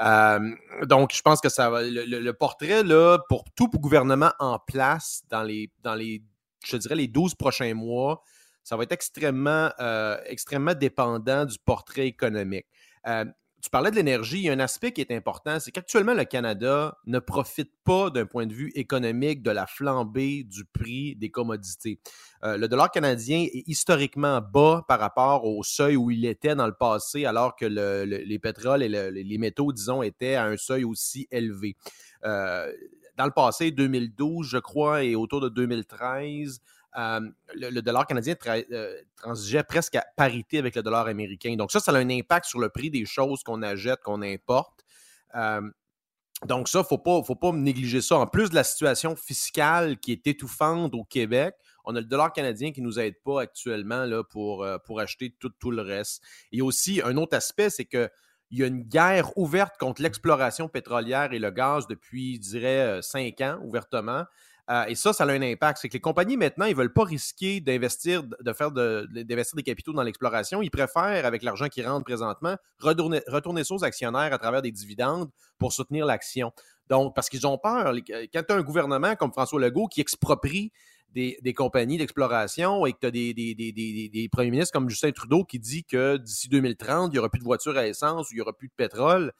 Euh, 0.00 0.50
donc, 0.86 1.12
je 1.14 1.22
pense 1.22 1.40
que 1.40 1.48
ça 1.48 1.70
va. 1.70 1.82
Le, 1.82 2.32
portrait, 2.32 2.82
là, 2.82 3.18
pour 3.28 3.44
tout 3.54 3.68
gouvernement 3.68 4.32
en 4.38 4.58
place 4.58 5.22
dans 5.30 5.42
les, 5.42 5.70
dans 5.82 5.94
les, 5.94 6.22
je 6.64 6.76
dirais, 6.76 6.96
les 6.96 7.08
12 7.08 7.34
prochains 7.36 7.74
mois, 7.74 8.22
ça 8.62 8.76
va 8.76 8.82
être 8.82 8.92
extrêmement, 8.92 9.70
euh, 9.78 10.18
extrêmement 10.26 10.74
dépendant 10.74 11.44
du 11.44 11.58
portrait 11.64 12.06
économique 12.06 12.66
tu 13.64 13.70
parlais 13.70 13.90
de 13.90 13.96
l'énergie, 13.96 14.40
il 14.40 14.44
y 14.44 14.50
a 14.50 14.52
un 14.52 14.60
aspect 14.60 14.92
qui 14.92 15.00
est 15.00 15.10
important, 15.10 15.58
c'est 15.58 15.70
qu'actuellement, 15.70 16.12
le 16.12 16.26
Canada 16.26 16.98
ne 17.06 17.18
profite 17.18 17.70
pas 17.82 18.10
d'un 18.10 18.26
point 18.26 18.44
de 18.44 18.52
vue 18.52 18.70
économique 18.74 19.42
de 19.42 19.50
la 19.50 19.66
flambée 19.66 20.44
du 20.44 20.66
prix 20.66 21.16
des 21.16 21.30
commodités. 21.30 21.98
Euh, 22.42 22.58
le 22.58 22.68
dollar 22.68 22.90
canadien 22.90 23.38
est 23.38 23.64
historiquement 23.66 24.42
bas 24.42 24.84
par 24.86 25.00
rapport 25.00 25.46
au 25.46 25.62
seuil 25.62 25.96
où 25.96 26.10
il 26.10 26.26
était 26.26 26.54
dans 26.54 26.66
le 26.66 26.74
passé, 26.74 27.24
alors 27.24 27.56
que 27.56 27.64
les 27.64 28.38
pétroles 28.38 28.82
et 28.82 29.10
les 29.10 29.38
métaux, 29.38 29.72
disons, 29.72 30.02
étaient 30.02 30.34
à 30.34 30.44
un 30.44 30.58
seuil 30.58 30.84
aussi 30.84 31.26
élevé. 31.30 31.74
Euh, 32.26 32.70
dans 33.16 33.24
le 33.24 33.30
passé, 33.30 33.70
2012, 33.70 34.46
je 34.46 34.58
crois, 34.58 35.04
et 35.04 35.14
autour 35.14 35.40
de 35.40 35.48
2013, 35.48 36.60
euh, 36.96 37.20
le, 37.54 37.80
dollar 37.80 38.06
canadien 38.06 38.36
euh, 38.46 39.00
transigeait 39.16 39.64
presque 39.64 39.96
à 39.96 40.06
parité 40.16 40.58
avec 40.58 40.76
le 40.76 40.82
dollar 40.82 41.08
américain. 41.08 41.56
Donc 41.56 41.72
ça, 41.72 41.80
ça 41.80 41.90
a 41.90 41.96
un 41.96 42.08
impact 42.08 42.46
sur 42.46 42.60
le 42.60 42.68
prix 42.68 42.88
des 42.88 43.04
choses 43.04 43.42
qu'on 43.42 43.62
achète, 43.62 44.00
qu'on 44.02 44.22
importe. 44.22 44.84
Euh, 45.34 45.60
donc 46.46 46.68
ça, 46.68 46.86
il 46.88 46.94
ne 46.94 47.22
faut 47.22 47.34
pas 47.34 47.52
négliger 47.52 48.00
ça. 48.00 48.16
En 48.16 48.28
plus 48.28 48.50
de 48.50 48.54
la 48.54 48.62
situation 48.62 49.16
fiscale 49.16 49.98
qui 49.98 50.12
est 50.12 50.26
étouffante 50.28 50.94
au 50.94 51.02
Québec, 51.02 51.56
on 51.84 51.96
a 51.96 52.00
le 52.00 52.06
dollar 52.06 52.32
canadien 52.32 52.70
qui 52.70 52.80
ne 52.80 52.86
nous 52.86 53.00
aide 53.00 53.16
pas 53.24 53.42
actuellement 53.42 54.04
là, 54.04 54.22
pour, 54.22 54.66
pour 54.84 55.00
acheter 55.00 55.34
tout, 55.38 55.70
le 55.70 55.82
reste. 55.82 56.22
Et 56.52 56.62
aussi, 56.62 57.00
un 57.04 57.16
autre 57.16 57.36
aspect, 57.36 57.70
c'est 57.70 57.84
que 57.84 58.08
il 58.50 58.58
y 58.58 58.62
a 58.62 58.66
une 58.66 58.82
guerre 58.82 59.36
ouverte 59.36 59.76
contre 59.78 60.00
l'exploration 60.00 60.68
pétrolière 60.68 61.32
et 61.32 61.38
le 61.38 61.50
gaz 61.50 61.88
depuis, 61.88 62.36
je 62.36 62.40
dirais, 62.40 63.00
cinq 63.02 63.40
ans, 63.40 63.58
ouvertement. 63.62 64.24
Euh, 64.70 64.84
et 64.86 64.94
ça, 64.94 65.12
ça 65.12 65.24
a 65.24 65.30
un 65.30 65.42
impact. 65.42 65.78
C'est 65.82 65.88
que 65.88 65.94
les 65.94 66.00
compagnies, 66.00 66.36
maintenant, 66.36 66.64
ils 66.64 66.72
ne 66.72 66.76
veulent 66.76 66.92
pas 66.92 67.04
risquer 67.04 67.60
d'investir, 67.60 68.22
de 68.22 68.52
faire 68.52 68.70
d'investir 68.70 69.56
des 69.56 69.62
capitaux 69.62 69.92
dans 69.92 70.02
l'exploration. 70.02 70.62
Ils 70.62 70.70
préfèrent, 70.70 71.26
avec 71.26 71.42
l'argent 71.42 71.68
qui 71.68 71.82
rentre 71.82 72.04
présentement, 72.04 72.56
retourner, 72.78 73.20
ça 73.64 73.74
aux 73.74 73.84
actionnaires 73.84 74.32
à 74.32 74.38
travers 74.38 74.62
des 74.62 74.72
dividendes 74.72 75.30
pour 75.58 75.72
soutenir 75.72 76.06
l'action. 76.06 76.52
Donc, 76.88 77.14
parce 77.14 77.28
qu'ils 77.28 77.46
ont 77.46 77.58
peur. 77.58 77.94
Quand 78.32 78.42
tu 78.46 78.54
as 78.54 78.56
un 78.56 78.62
gouvernement 78.62 79.16
comme 79.16 79.32
François 79.32 79.60
Legault 79.60 79.86
qui 79.86 80.00
exproprie 80.00 80.72
des, 81.14 81.54
compagnies 81.54 81.98
d'exploration 81.98 82.86
et 82.86 82.92
que 82.92 82.98
tu 83.00 83.06
as 83.06 83.10
des, 83.10 83.34
des, 83.34 84.28
premiers 84.30 84.50
ministres 84.50 84.72
comme 84.72 84.88
Justin 84.90 85.12
Trudeau 85.12 85.44
qui 85.44 85.58
dit 85.58 85.84
que 85.84 86.16
d'ici 86.16 86.48
2030, 86.48 87.10
il 87.10 87.12
n'y 87.12 87.18
aura 87.18 87.28
plus 87.28 87.38
de 87.38 87.44
voitures 87.44 87.76
à 87.76 87.86
essence 87.86 88.30
ou 88.30 88.32
il 88.32 88.36
n'y 88.36 88.40
aura 88.40 88.52
plus 88.52 88.68
de 88.68 88.74
pétrole, 88.76 89.32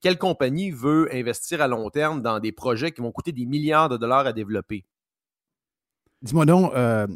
quelle 0.00 0.18
compagnie 0.18 0.70
veut 0.70 1.08
investir 1.14 1.60
à 1.60 1.68
long 1.68 1.90
terme 1.90 2.22
dans 2.22 2.40
des 2.40 2.52
projets 2.52 2.92
qui 2.92 3.00
vont 3.00 3.12
coûter 3.12 3.32
des 3.32 3.46
milliards 3.46 3.88
de 3.88 3.96
dollars 3.96 4.26
à 4.26 4.32
développer? 4.32 4.84
Dis-moi 6.22 6.46
donc, 6.46 6.72
euh, 6.74 7.08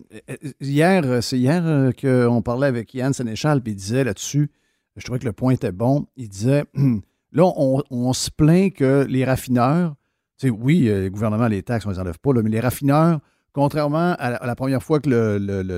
hier, 0.60 1.04
euh, 1.04 1.20
c'est 1.20 1.38
hier 1.38 1.64
euh, 1.64 1.92
qu'on 1.92 2.42
parlait 2.42 2.66
avec 2.66 2.92
Yann 2.92 3.12
Sénéchal, 3.12 3.62
puis 3.62 3.72
il 3.72 3.76
disait 3.76 4.02
là-dessus, 4.02 4.50
je 4.96 5.04
trouvais 5.04 5.20
que 5.20 5.24
le 5.24 5.32
point 5.32 5.52
était 5.52 5.70
bon, 5.70 6.08
il 6.16 6.28
disait, 6.28 6.64
là, 7.32 7.44
on, 7.56 8.12
se 8.12 8.30
plaint 8.32 8.72
que 8.72 9.06
les 9.08 9.24
raffineurs, 9.24 9.94
tu 10.38 10.48
sais, 10.48 10.50
oui, 10.50 10.88
le 10.88 11.08
gouvernement, 11.08 11.46
les 11.46 11.62
taxes, 11.62 11.86
on 11.86 11.90
ne 11.90 11.94
les 11.94 12.00
enlève 12.00 12.18
pas, 12.18 12.32
mais 12.32 12.50
les 12.50 12.58
raffineurs, 12.58 13.20
contrairement 13.52 14.16
à 14.18 14.44
la, 14.44 14.56
première 14.56 14.82
fois 14.82 14.98
que 14.98 15.08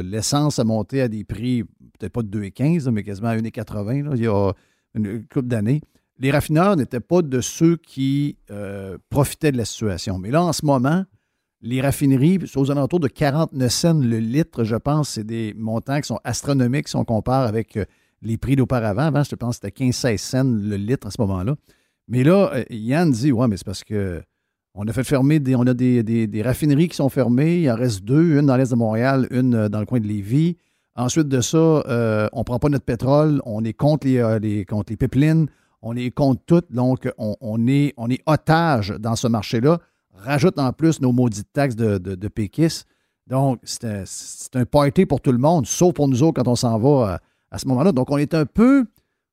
l'essence 0.01 0.59
a 0.59 0.65
monté 0.65 1.03
à 1.03 1.09
des 1.09 1.25
prix, 1.25 1.65
peut-être 1.99 2.13
pas 2.13 2.23
de 2.23 2.41
2,15, 2.41 2.91
mais 2.91 3.03
quasiment 3.03 3.29
à 3.29 3.37
1,80, 3.37 4.17
il 4.17 4.23
y 4.23 4.27
a 4.27 4.53
une 4.95 5.27
couple 5.27 5.49
d'années, 5.49 5.83
les 6.19 6.31
raffineurs 6.31 6.77
n'étaient 6.77 7.01
pas 7.01 7.23
de 7.23 7.41
ceux 7.41 7.77
qui 7.77 8.37
euh, 8.51 8.99
profitaient 9.09 9.53
de 9.53 9.57
la 9.57 9.65
situation. 9.65 10.19
Mais 10.19 10.31
là, 10.31 10.43
en 10.43 10.53
ce 10.53 10.65
moment, 10.67 11.05
les 11.61 11.81
raffineries, 11.81 12.39
aux 12.57 12.71
alentours 12.71 13.01
de 13.01 13.09
49 13.09 13.73
cents 13.73 13.95
le 13.95 14.19
litre, 14.19 14.65
je 14.65 14.77
pense, 14.77 15.11
c'est 15.11 15.25
des 15.25 15.55
montants 15.57 16.01
qui 16.01 16.09
sont 16.09 16.21
astronomiques 16.25 16.89
si 16.89 16.97
on 16.97 17.05
compare 17.05 17.43
avec 17.47 17.77
euh, 17.77 17.85
les 18.23 18.37
prix 18.37 18.57
d'auparavant. 18.57 19.03
Avant, 19.03 19.23
je 19.23 19.35
pense 19.37 19.59
que 19.59 19.69
c'était 19.69 19.85
15-16 19.85 20.19
cents 20.19 20.45
le 20.45 20.77
litre 20.77 21.07
à 21.07 21.11
ce 21.11 21.21
moment-là. 21.21 21.55
Mais 22.09 22.25
là, 22.25 22.51
euh, 22.55 22.65
Yann 22.71 23.11
dit 23.11 23.33
Ouais, 23.33 23.47
mais 23.47 23.57
c'est 23.57 23.67
parce 23.67 23.85
que 23.85 24.23
on 24.75 24.87
a 24.87 24.93
fait 24.93 25.05
fermer 25.05 25.41
des. 25.41 25.57
On 25.57 25.67
a 25.67 25.75
des, 25.75 26.43
raffineries 26.45 26.89
qui 26.89 26.97
sont 26.97 27.09
fermées. 27.09 27.63
Il 27.63 27.71
en 27.71 27.75
reste 27.75 28.05
deux, 28.05 28.39
une 28.39 28.47
dans 28.47 28.57
l'est 28.57 28.71
de 28.71 28.77
Montréal, 28.77 29.27
une 29.31 29.69
dans 29.69 29.81
le 29.81 29.87
coin 29.87 29.99
de 29.99 30.07
Lévis. 30.07 30.57
Ensuite 30.95 31.29
de 31.29 31.41
ça, 31.41 31.59
on 32.33 32.39
ne 32.39 32.45
prend 32.45 32.59
pas 32.59 32.69
notre 32.69 32.85
pétrole, 32.85 33.41
on 33.45 33.65
est 33.65 33.73
contre 33.73 34.07
les, 34.07 34.65
contre 34.65 34.93
les 34.93 34.97
pipelines 34.97 35.49
on 35.83 35.97
est 35.97 36.11
contre 36.11 36.43
tout, 36.45 36.63
donc 36.71 37.09
on, 37.19 37.67
est, 37.67 37.95
on 37.97 38.11
est 38.11 38.21
otage 38.27 38.95
dans 38.99 39.17
ce 39.17 39.29
marché-là. 39.29 39.79
Rajoute 40.13 40.59
en 40.59 40.73
plus 40.73 41.01
nos 41.01 41.13
maudites 41.13 41.53
taxes 41.53 41.77
de, 41.77 41.99
de, 41.99 42.29
péquistes. 42.29 42.87
Donc, 43.29 43.61
c'est 43.63 44.57
un, 44.57 44.65
party 44.65 45.07
pour 45.07 45.21
tout 45.21 45.33
le 45.33 45.39
monde, 45.39 45.67
sauf 45.67 45.95
pour 45.95 46.09
nous 46.09 46.23
autres 46.23 46.43
quand 46.43 46.51
on 46.51 46.57
s'en 46.57 46.79
va 46.79 47.13
euh, 47.13 47.17
à, 47.51 47.59
ce 47.59 47.69
moment-là. 47.69 47.93
Donc, 47.93 48.11
on 48.11 48.19
est 48.19 48.35
un 48.35 48.47
peu, 48.47 48.87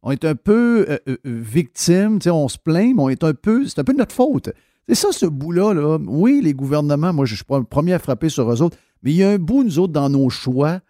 on 0.04 0.12
est 0.12 0.26
un 0.26 0.36
peu 0.36 0.86
euh, 0.89 0.98
euh, 1.08 1.18
victime, 1.26 2.20
on 2.28 2.48
se 2.48 2.58
plaint, 2.60 2.96
mais 2.96 3.02
on 3.02 3.10
est 3.10 3.24
un 3.24 3.34
peu, 3.34 3.66
c'est 3.66 3.80
un 3.80 3.84
peu 3.84 3.93
de 3.93 3.98
notre 3.98 4.14
faute. 4.14 4.52
C'est 4.88 4.96
ça, 4.96 5.08
ce 5.12 5.26
bout-là. 5.26 5.74
Là. 5.74 5.98
Oui, 6.06 6.41
les 6.43 6.54
gouvernements, 6.54 7.14
moi, 7.14 7.26
je 7.26 7.36
suis 7.36 7.46
le 7.50 7.64
premier 7.64 7.93
à 7.93 8.00
frapper 8.00 8.30
sur 8.30 8.52
eux 8.52 8.62
autres, 8.62 8.78
mais 9.02 9.12
il 9.12 9.18
y 9.18 9.24
a 9.24 9.32
un 9.32 9.39
bout, 9.39 9.64
nous 9.64 9.80
autres, 9.80 9.93
dans 9.93 10.10
nos 10.10 10.30
choix 10.30 10.82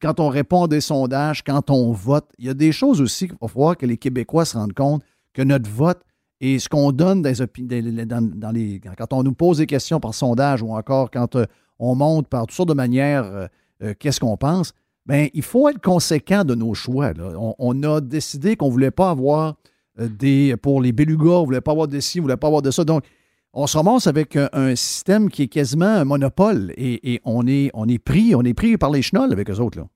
quand 0.00 0.20
on 0.20 0.28
répond 0.28 0.64
à 0.64 0.68
des 0.68 0.80
sondages, 0.80 1.42
quand 1.42 1.70
on 1.70 1.92
vote, 1.92 2.28
il 2.38 2.46
y 2.46 2.48
a 2.48 2.54
des 2.54 2.72
choses 2.72 3.00
aussi 3.00 3.28
qu'il 3.28 3.36
va 3.40 3.48
falloir 3.48 3.76
que 3.76 3.86
les 3.86 3.96
Québécois 3.96 4.44
se 4.44 4.56
rendent 4.56 4.72
compte 4.72 5.02
que 5.32 5.42
notre 5.42 5.70
vote 5.70 6.00
et 6.40 6.58
ce 6.58 6.68
qu'on 6.68 6.92
donne 6.92 7.22
dans, 7.22 8.50
les, 8.50 8.80
quand 8.96 9.12
on 9.12 9.22
nous 9.22 9.34
pose 9.34 9.58
des 9.58 9.66
questions 9.66 10.00
par 10.00 10.14
sondage 10.14 10.62
ou 10.62 10.72
encore 10.72 11.10
quand 11.10 11.36
euh, 11.36 11.44
on 11.78 11.94
montre 11.94 12.28
par 12.28 12.46
toutes 12.46 12.56
sortes 12.56 12.68
de 12.68 12.74
manières 12.74 13.24
euh, 13.24 13.46
euh, 13.82 13.94
qu'est-ce 13.98 14.20
qu'on 14.20 14.36
pense, 14.36 14.72
bien, 15.06 15.28
il 15.34 15.42
faut 15.42 15.68
être 15.68 15.80
conséquent 15.80 16.44
de 16.44 16.54
nos 16.54 16.74
choix. 16.74 17.12
On, 17.58 17.82
a 17.82 18.00
décidé 18.00 18.56
qu'on 18.56 18.66
ne 18.66 18.72
voulait 18.72 18.90
pas 18.90 19.10
avoir 19.10 19.56
des. 19.98 20.54
Pour 20.56 20.80
les 20.80 20.92
belugas, 20.92 21.30
on 21.30 21.40
ne 21.40 21.46
voulait 21.46 21.60
pas 21.60 21.72
avoir 21.72 21.88
de 21.88 22.00
ci, 22.00 22.18
on 22.18 22.22
ne 22.22 22.24
voulait 22.24 22.36
pas 22.36 22.46
avoir 22.46 22.62
de 22.62 22.70
ça. 22.70 22.84
Donc, 22.84 23.04
on 23.52 23.66
se 23.66 23.76
ramasse 23.76 24.06
avec 24.06 24.36
un, 24.36 24.76
système 24.76 25.30
qui 25.30 25.42
est 25.42 25.48
quasiment 25.48 25.86
un 25.86 26.04
monopole 26.04 26.72
et, 26.76 27.20
on, 27.24 27.46
est, 27.46 27.70
on 27.74 27.88
est 27.88 27.98
pris, 27.98 28.34
on 28.34 28.42
est 28.42 28.54
pris 28.54 28.76
par 28.78 28.90
les 28.90 29.02
chenolles 29.02 29.32
avec 29.32 29.50
eux 29.50 29.58
autres. 29.58 29.78
Là. 29.78 29.86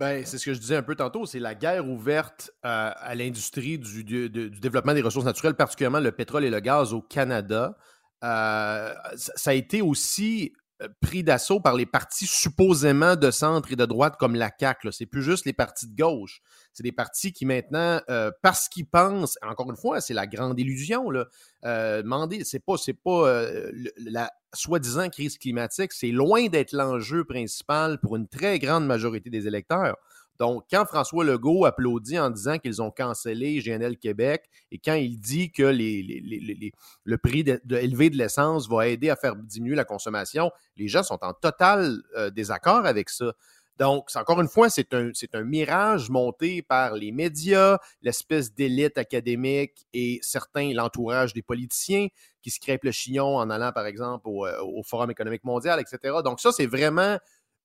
Ben, 0.00 0.24
c'est 0.26 0.38
ce 0.38 0.44
que 0.44 0.54
je 0.54 0.58
disais 0.58 0.76
un 0.76 0.82
peu 0.82 0.96
tantôt, 0.96 1.24
c'est 1.24 1.38
la 1.38 1.54
guerre 1.54 1.88
ouverte 1.88 2.50
euh, 2.64 2.90
à 2.96 3.14
l'industrie 3.14 3.78
du, 3.78 4.02
développement 4.28 4.92
des 4.92 5.02
ressources 5.02 5.24
naturelles, 5.24 5.54
particulièrement 5.54 6.00
le 6.00 6.10
pétrole 6.10 6.44
et 6.44 6.50
le 6.50 6.58
gaz 6.58 6.92
au 6.92 7.00
Canada. 7.00 7.76
Euh, 8.24 8.92
ça 9.14 9.50
a 9.50 9.54
été 9.54 9.82
aussi 9.82 10.52
euh, 10.56 10.63
pris 11.00 11.22
d'assaut 11.22 11.60
par 11.60 11.74
les 11.74 11.86
partis 11.86 12.26
supposément 12.26 13.16
de 13.16 13.30
centre 13.30 13.72
et 13.72 13.76
de 13.76 13.84
droite 13.84 14.16
comme 14.18 14.34
la 14.34 14.50
CAQ. 14.58 14.92
C'est 14.92 15.06
plus 15.06 15.22
juste 15.22 15.46
les 15.46 15.52
partis 15.52 15.86
de 15.86 15.96
gauche. 15.96 16.40
C'est 16.72 16.82
des 16.82 16.92
partis 16.92 17.32
qui 17.32 17.46
maintenant, 17.46 18.00
euh, 18.10 18.30
parce 18.42 18.68
qu'ils 18.68 18.86
pensent, 18.86 19.38
encore 19.42 19.70
une 19.70 19.76
fois, 19.76 20.00
c'est 20.00 20.14
la 20.14 20.26
grande 20.26 20.58
illusion, 20.58 21.10
là, 21.10 21.26
euh, 21.64 22.02
c'est 22.42 22.64
pas, 22.64 22.76
c'est 22.76 22.94
pas 22.94 23.28
euh, 23.28 23.70
la 23.98 24.30
soi-disant 24.52 25.08
crise 25.08 25.38
climatique, 25.38 25.92
c'est 25.92 26.10
loin 26.10 26.46
d'être 26.48 26.72
l'enjeu 26.72 27.24
principal 27.24 27.98
pour 28.00 28.16
une 28.16 28.28
très 28.28 28.58
grande 28.58 28.86
majorité 28.86 29.30
des 29.30 29.46
électeurs. 29.46 29.96
Donc, 30.38 30.64
quand 30.70 30.84
François 30.84 31.24
Legault 31.24 31.64
applaudit 31.64 32.18
en 32.18 32.30
disant 32.30 32.58
qu'ils 32.58 32.82
ont 32.82 32.90
cancellé 32.90 33.60
GNL 33.60 33.96
Québec 33.96 34.48
et 34.72 34.78
quand 34.78 34.94
il 34.94 35.18
dit 35.18 35.52
que 35.52 35.62
le 35.62 37.16
prix 37.18 37.44
élevé 37.70 38.10
de 38.10 38.16
l'essence 38.16 38.68
va 38.68 38.88
aider 38.88 39.10
à 39.10 39.16
faire 39.16 39.36
diminuer 39.36 39.76
la 39.76 39.84
consommation, 39.84 40.50
les 40.76 40.88
gens 40.88 41.02
sont 41.02 41.18
en 41.22 41.32
total 41.32 42.02
euh, 42.16 42.30
désaccord 42.30 42.84
avec 42.84 43.10
ça. 43.10 43.32
Donc, 43.78 44.08
encore 44.14 44.40
une 44.40 44.48
fois, 44.48 44.70
c'est 44.70 44.94
un, 44.94 45.12
mirage 45.42 46.08
monté 46.08 46.62
par 46.62 46.94
les 46.94 47.10
médias, 47.10 47.78
l'espèce 48.02 48.54
d'élite 48.54 48.98
académique 48.98 49.86
et 49.92 50.20
certains, 50.22 50.72
l'entourage 50.72 51.32
des 51.32 51.42
politiciens 51.42 52.06
qui 52.40 52.50
se 52.50 52.60
crêpent 52.60 52.84
le 52.84 52.92
chignon 52.92 53.36
en 53.36 53.50
allant, 53.50 53.72
par 53.72 53.86
exemple, 53.86 54.28
au, 54.28 54.46
euh, 54.46 54.62
au 54.62 54.84
Forum 54.84 55.10
économique 55.10 55.42
mondial, 55.42 55.80
etc. 55.80 56.18
Donc, 56.24 56.40
ça, 56.40 56.52
c'est 56.52 56.66
vraiment 56.66 57.18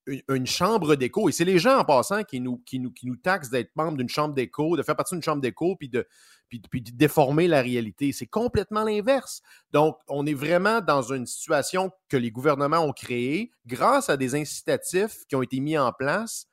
une, 0.06 0.48
chambre 0.48 0.96
d'écho. 0.96 1.30
Et 1.30 1.32
c'est 1.32 1.46
les 1.46 1.60
gens 1.60 1.78
en 1.80 1.86
passant 1.86 2.24
qui 2.24 2.40
nous, 2.40 2.62
taxent 3.22 3.50
d'être 3.50 3.76
membre 3.76 3.98
d'une 3.98 4.10
chambre 4.10 4.34
d'écho, 4.34 4.76
de 4.76 4.84
faire 4.84 4.96
partie 4.96 5.16
d'une 5.16 5.24
chambre 5.24 5.42
d'écho, 5.42 5.76
puis 5.76 5.90
de, 5.90 6.08
puis, 6.50 6.82
de 6.82 6.92
déformer 6.92 7.48
la 7.48 7.62
réalité. 7.62 8.12
C'est 8.12 8.28
complètement 8.28 8.84
l'inverse. 8.84 9.42
Donc, 9.72 9.98
on 10.08 10.26
est 10.26 10.34
vraiment 10.34 10.82
dans 10.82 11.14
une 11.14 11.26
situation 11.26 11.92
que 12.08 12.18
les 12.18 12.32
gouvernements 12.32 12.80
ont 12.80 12.94
créée 12.94 13.52
grâce 13.66 14.10
à 14.10 14.18
des 14.18 14.36
incitatifs 14.36 15.26
qui 15.28 15.36
ont 15.36 15.42
été 15.42 15.60
mis 15.60 15.78
en 15.78 15.92
place 15.92 16.48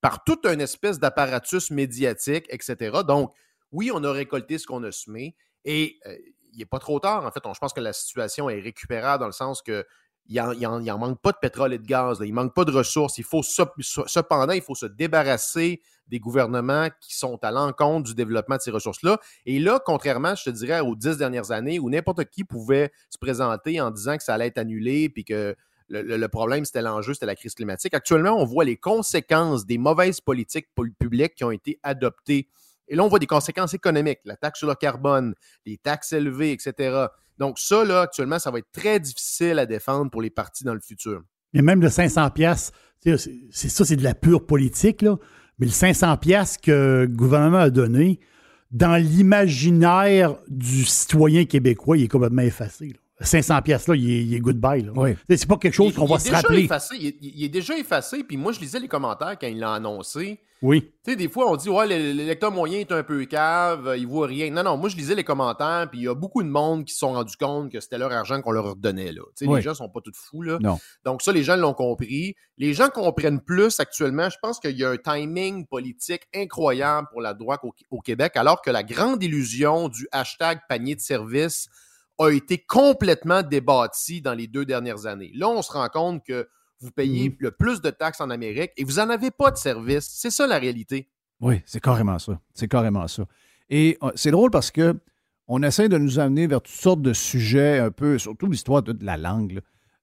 par 0.00 0.22
toute 0.24 0.46
une 0.46 0.60
espèce 0.60 0.98
d'apparatus 0.98 1.70
médiatique, 1.70 2.46
etc. 2.50 2.98
Donc, 3.06 3.32
oui, 3.72 3.90
on 3.92 4.02
a 4.04 4.12
récolté 4.12 4.58
ce 4.58 4.66
qu'on 4.66 4.82
a 4.84 4.92
semé 4.92 5.34
et 5.64 5.98
euh, 6.06 6.16
il 6.52 6.58
n'est 6.58 6.66
pas 6.66 6.78
trop 6.78 7.00
tard. 7.00 7.24
En 7.24 7.30
fait, 7.30 7.40
je 7.44 7.58
pense 7.58 7.72
que 7.72 7.80
la 7.80 7.92
situation 7.92 8.48
est 8.48 8.60
récupérable 8.60 9.20
dans 9.20 9.26
le 9.26 9.32
sens 9.32 9.62
que 9.62 9.84
il 10.28 10.60
n'en 10.60 10.98
manque 10.98 11.20
pas 11.20 11.32
de 11.32 11.38
pétrole 11.40 11.72
et 11.72 11.78
de 11.78 11.86
gaz, 11.86 12.18
il 12.20 12.28
ne 12.28 12.34
manque 12.34 12.54
pas 12.54 12.64
de 12.64 12.70
ressources. 12.70 13.16
Il 13.18 13.24
faut 13.24 13.42
cependant, 13.42 14.52
il 14.52 14.62
faut 14.62 14.74
se 14.74 14.86
débarrasser 14.86 15.80
des 16.08 16.20
gouvernements 16.20 16.88
qui 17.00 17.16
sont 17.16 17.38
à 17.42 17.50
l'encontre 17.50 18.08
du 18.08 18.14
développement 18.14 18.56
de 18.56 18.60
ces 18.60 18.70
ressources-là. 18.70 19.18
Et 19.46 19.58
là, 19.58 19.80
contrairement, 19.84 20.34
je 20.34 20.44
te 20.44 20.50
dirais, 20.50 20.80
aux 20.80 20.96
dix 20.96 21.16
dernières 21.16 21.50
années 21.50 21.78
où 21.78 21.90
n'importe 21.90 22.24
qui 22.26 22.44
pouvait 22.44 22.90
se 23.10 23.18
présenter 23.18 23.80
en 23.80 23.90
disant 23.90 24.16
que 24.16 24.22
ça 24.22 24.34
allait 24.34 24.46
être 24.48 24.58
annulé 24.58 25.08
puis 25.08 25.24
que 25.24 25.54
le, 25.90 26.26
problème, 26.26 26.66
c'était 26.66 26.82
l'enjeu, 26.82 27.14
c'était 27.14 27.26
la 27.26 27.34
crise 27.34 27.54
climatique. 27.54 27.94
Actuellement, 27.94 28.38
on 28.38 28.44
voit 28.44 28.64
les 28.64 28.76
conséquences 28.76 29.64
des 29.64 29.78
mauvaises 29.78 30.20
politiques 30.20 30.68
publiques 30.98 31.34
qui 31.34 31.44
ont 31.44 31.50
été 31.50 31.78
adoptées. 31.82 32.48
Et 32.88 32.96
là, 32.96 33.04
on 33.04 33.08
voit 33.08 33.18
des 33.18 33.26
conséquences 33.26 33.72
économiques, 33.72 34.20
la 34.24 34.36
taxe 34.36 34.58
sur 34.58 34.68
le 34.68 34.74
carbone, 34.74 35.34
les 35.64 35.78
taxes 35.78 36.12
élevées, 36.12 36.52
etc. 36.52 37.06
Donc, 37.38 37.58
ça, 37.58 37.84
là, 37.84 38.02
actuellement, 38.02 38.38
ça 38.38 38.50
va 38.50 38.58
être 38.58 38.70
très 38.72 39.00
difficile 39.00 39.58
à 39.58 39.66
défendre 39.66 40.10
pour 40.10 40.22
les 40.22 40.30
partis 40.30 40.64
dans 40.64 40.74
le 40.74 40.80
futur. 40.80 41.22
Et 41.54 41.62
même 41.62 41.80
le 41.80 41.88
500 41.88 42.30
pièces, 42.30 42.72
c'est 43.04 43.68
ça, 43.68 43.84
c'est 43.84 43.96
de 43.96 44.02
la 44.04 44.14
pure 44.14 44.44
politique, 44.44 45.02
là. 45.02 45.16
Mais 45.58 45.66
le 45.66 45.72
500 45.72 46.16
pièces 46.18 46.56
que 46.56 47.06
le 47.08 47.14
gouvernement 47.14 47.58
a 47.58 47.70
donné, 47.70 48.20
dans 48.70 48.96
l'imaginaire 48.96 50.36
du 50.48 50.84
citoyen 50.84 51.46
québécois, 51.46 51.96
il 51.96 52.04
est 52.04 52.08
complètement 52.08 52.42
effacé. 52.42 52.94
500 53.20 53.62
pièces 53.62 53.88
là, 53.88 53.96
il 53.96 54.34
est, 54.34 54.40
goodbye. 54.40 54.82
Là. 54.82 54.92
C'est 55.28 55.48
pas 55.48 55.56
quelque 55.56 55.74
chose 55.74 55.94
qu'on 55.94 56.06
va 56.06 56.18
se 56.18 56.30
rappeler. 56.30 56.68
il, 56.92 57.44
est 57.44 57.48
déjà 57.48 57.76
effacé. 57.76 58.22
Puis 58.22 58.36
moi, 58.36 58.52
je 58.52 58.60
lisais 58.60 58.78
les 58.78 58.88
commentaires 58.88 59.36
quand 59.38 59.46
il 59.46 59.58
l'a 59.58 59.72
annoncé. 59.74 60.40
Oui. 60.60 60.92
Tu 61.04 61.12
sais, 61.12 61.16
des 61.16 61.28
fois, 61.28 61.50
on 61.50 61.56
dit, 61.56 61.68
ouais, 61.68 61.86
l'électeur 61.86 62.50
moyen 62.50 62.80
est 62.80 62.90
un 62.90 63.04
peu 63.04 63.24
cave, 63.26 63.94
il 63.96 64.06
voit 64.06 64.26
rien. 64.26 64.50
Non, 64.50 64.64
non, 64.64 64.76
moi, 64.76 64.88
je 64.88 64.96
lisais 64.96 65.14
les 65.14 65.22
commentaires, 65.22 65.86
puis 65.90 66.00
il 66.00 66.04
y 66.04 66.08
a 66.08 66.14
beaucoup 66.14 66.42
de 66.42 66.48
monde 66.48 66.84
qui 66.84 66.92
se 66.92 66.98
sont 66.98 67.12
rendus 67.12 67.36
compte 67.36 67.70
que 67.70 67.78
c'était 67.80 67.98
leur 67.98 68.12
argent 68.12 68.40
qu'on 68.42 68.50
leur 68.50 68.70
redonnait, 68.70 69.12
là. 69.12 69.22
Tu 69.36 69.46
sais, 69.46 69.52
les 69.52 69.62
gens 69.62 69.74
sont 69.74 69.88
pas 69.88 70.00
tous 70.00 70.16
fous, 70.16 70.42
là. 70.42 70.58
Non. 70.60 70.78
Donc, 71.04 71.22
ça, 71.22 71.32
les 71.32 71.44
gens 71.44 71.56
l'ont 71.56 71.74
compris. 71.74 72.34
Les 72.56 72.74
gens 72.74 72.88
comprennent 72.88 73.40
plus 73.40 73.78
actuellement. 73.78 74.30
Je 74.30 74.36
pense 74.42 74.58
qu'il 74.58 74.76
y 74.76 74.84
a 74.84 74.90
un 74.90 74.96
timing 74.96 75.66
politique 75.66 76.22
incroyable 76.34 77.06
pour 77.12 77.20
la 77.20 77.34
droite 77.34 77.60
au, 77.90 78.00
Québec, 78.00 78.32
alors 78.34 78.60
que 78.60 78.70
la 78.70 78.82
grande 78.82 79.22
illusion 79.22 79.88
du 79.88 80.08
hashtag 80.10 80.58
panier 80.68 80.96
de 80.96 81.00
service 81.00 81.68
a 82.18 82.30
été 82.30 82.58
complètement 82.58 83.42
débattie 83.42 84.20
dans 84.20 84.34
les 84.34 84.46
deux 84.46 84.64
dernières 84.64 85.06
années. 85.06 85.30
Là, 85.34 85.48
on 85.48 85.62
se 85.62 85.72
rend 85.72 85.88
compte 85.88 86.24
que 86.24 86.48
vous 86.80 86.90
payez 86.90 87.30
mhm. 87.30 87.36
le 87.38 87.50
plus 87.50 87.80
de 87.80 87.90
taxes 87.90 88.20
en 88.20 88.30
Amérique 88.30 88.72
et 88.76 88.84
vous 88.84 88.94
n'en 88.94 89.10
avez 89.10 89.30
pas 89.30 89.50
de 89.50 89.56
service. 89.56 90.08
C'est 90.10 90.30
ça 90.30 90.46
la 90.46 90.58
réalité. 90.58 91.08
Oui, 91.40 91.60
c'est 91.66 91.80
carrément 91.80 92.18
ça. 92.18 92.40
C'est 92.54 92.68
carrément 92.68 93.06
ça. 93.08 93.24
Et 93.70 93.98
euh, 94.02 94.10
c'est 94.14 94.30
drôle 94.30 94.50
parce 94.50 94.70
que 94.70 94.94
on 95.46 95.62
essaie 95.62 95.88
de 95.88 95.96
nous 95.96 96.18
amener 96.18 96.46
vers 96.46 96.60
toutes 96.60 96.74
sortes 96.74 97.00
de 97.00 97.14
sujets, 97.14 97.78
un 97.78 97.90
peu, 97.90 98.18
surtout 98.18 98.46
l'histoire 98.48 98.82
de, 98.82 98.94
la 99.00 99.16
langue. 99.16 99.60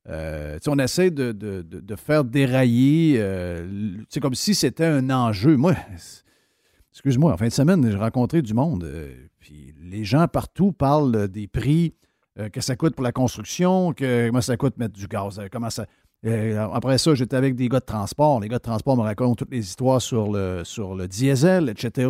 Euh, 0.07 0.57
on 0.67 0.79
essaie 0.79 1.11
de, 1.11 1.95
faire 1.95 2.23
dérailler, 2.23 3.17
euh, 3.19 3.97
c'est 4.09 4.19
comme 4.19 4.33
si 4.33 4.55
c'était 4.55 4.85
un 4.85 5.09
enjeu. 5.11 5.55
Moi, 5.55 5.75
excuse-moi, 6.95 7.33
en 7.33 7.37
fin 7.37 7.47
de 7.47 7.53
semaine, 7.53 7.87
j'ai 7.89 7.97
rencontré 7.97 8.41
du 8.41 8.53
monde, 8.53 8.89
puis 9.39 9.73
les 9.83 10.03
gens 10.03 10.27
partout 10.27 10.71
parlent 10.71 11.27
des 11.27 11.47
prix 11.47 11.93
que 12.51 12.61
ça 12.61 12.75
coûte 12.75 12.95
pour 12.95 13.03
la 13.03 13.11
construction, 13.11 13.93
que 13.93 14.27
comment 14.27 14.41
ça 14.41 14.57
coûte 14.57 14.77
mettre 14.77 14.93
du 14.93 15.07
gaz, 15.07 15.39
comment 15.51 15.69
ça. 15.69 15.85
Euh, 16.25 16.67
après 16.73 16.97
ça, 16.97 17.13
j'étais 17.13 17.35
avec 17.35 17.55
des 17.55 17.69
gars 17.69 17.79
de 17.79 17.85
transport. 17.85 18.39
Les 18.39 18.47
gars 18.47 18.57
de 18.57 18.63
transport 18.63 18.97
me 18.97 19.03
racontent 19.03 19.35
toutes 19.35 19.51
les 19.51 19.59
histoires 19.59 20.01
sur 20.01 20.31
le, 20.31 20.63
sur 20.63 20.95
le 20.95 21.07
diesel, 21.07 21.69
etc. 21.69 22.09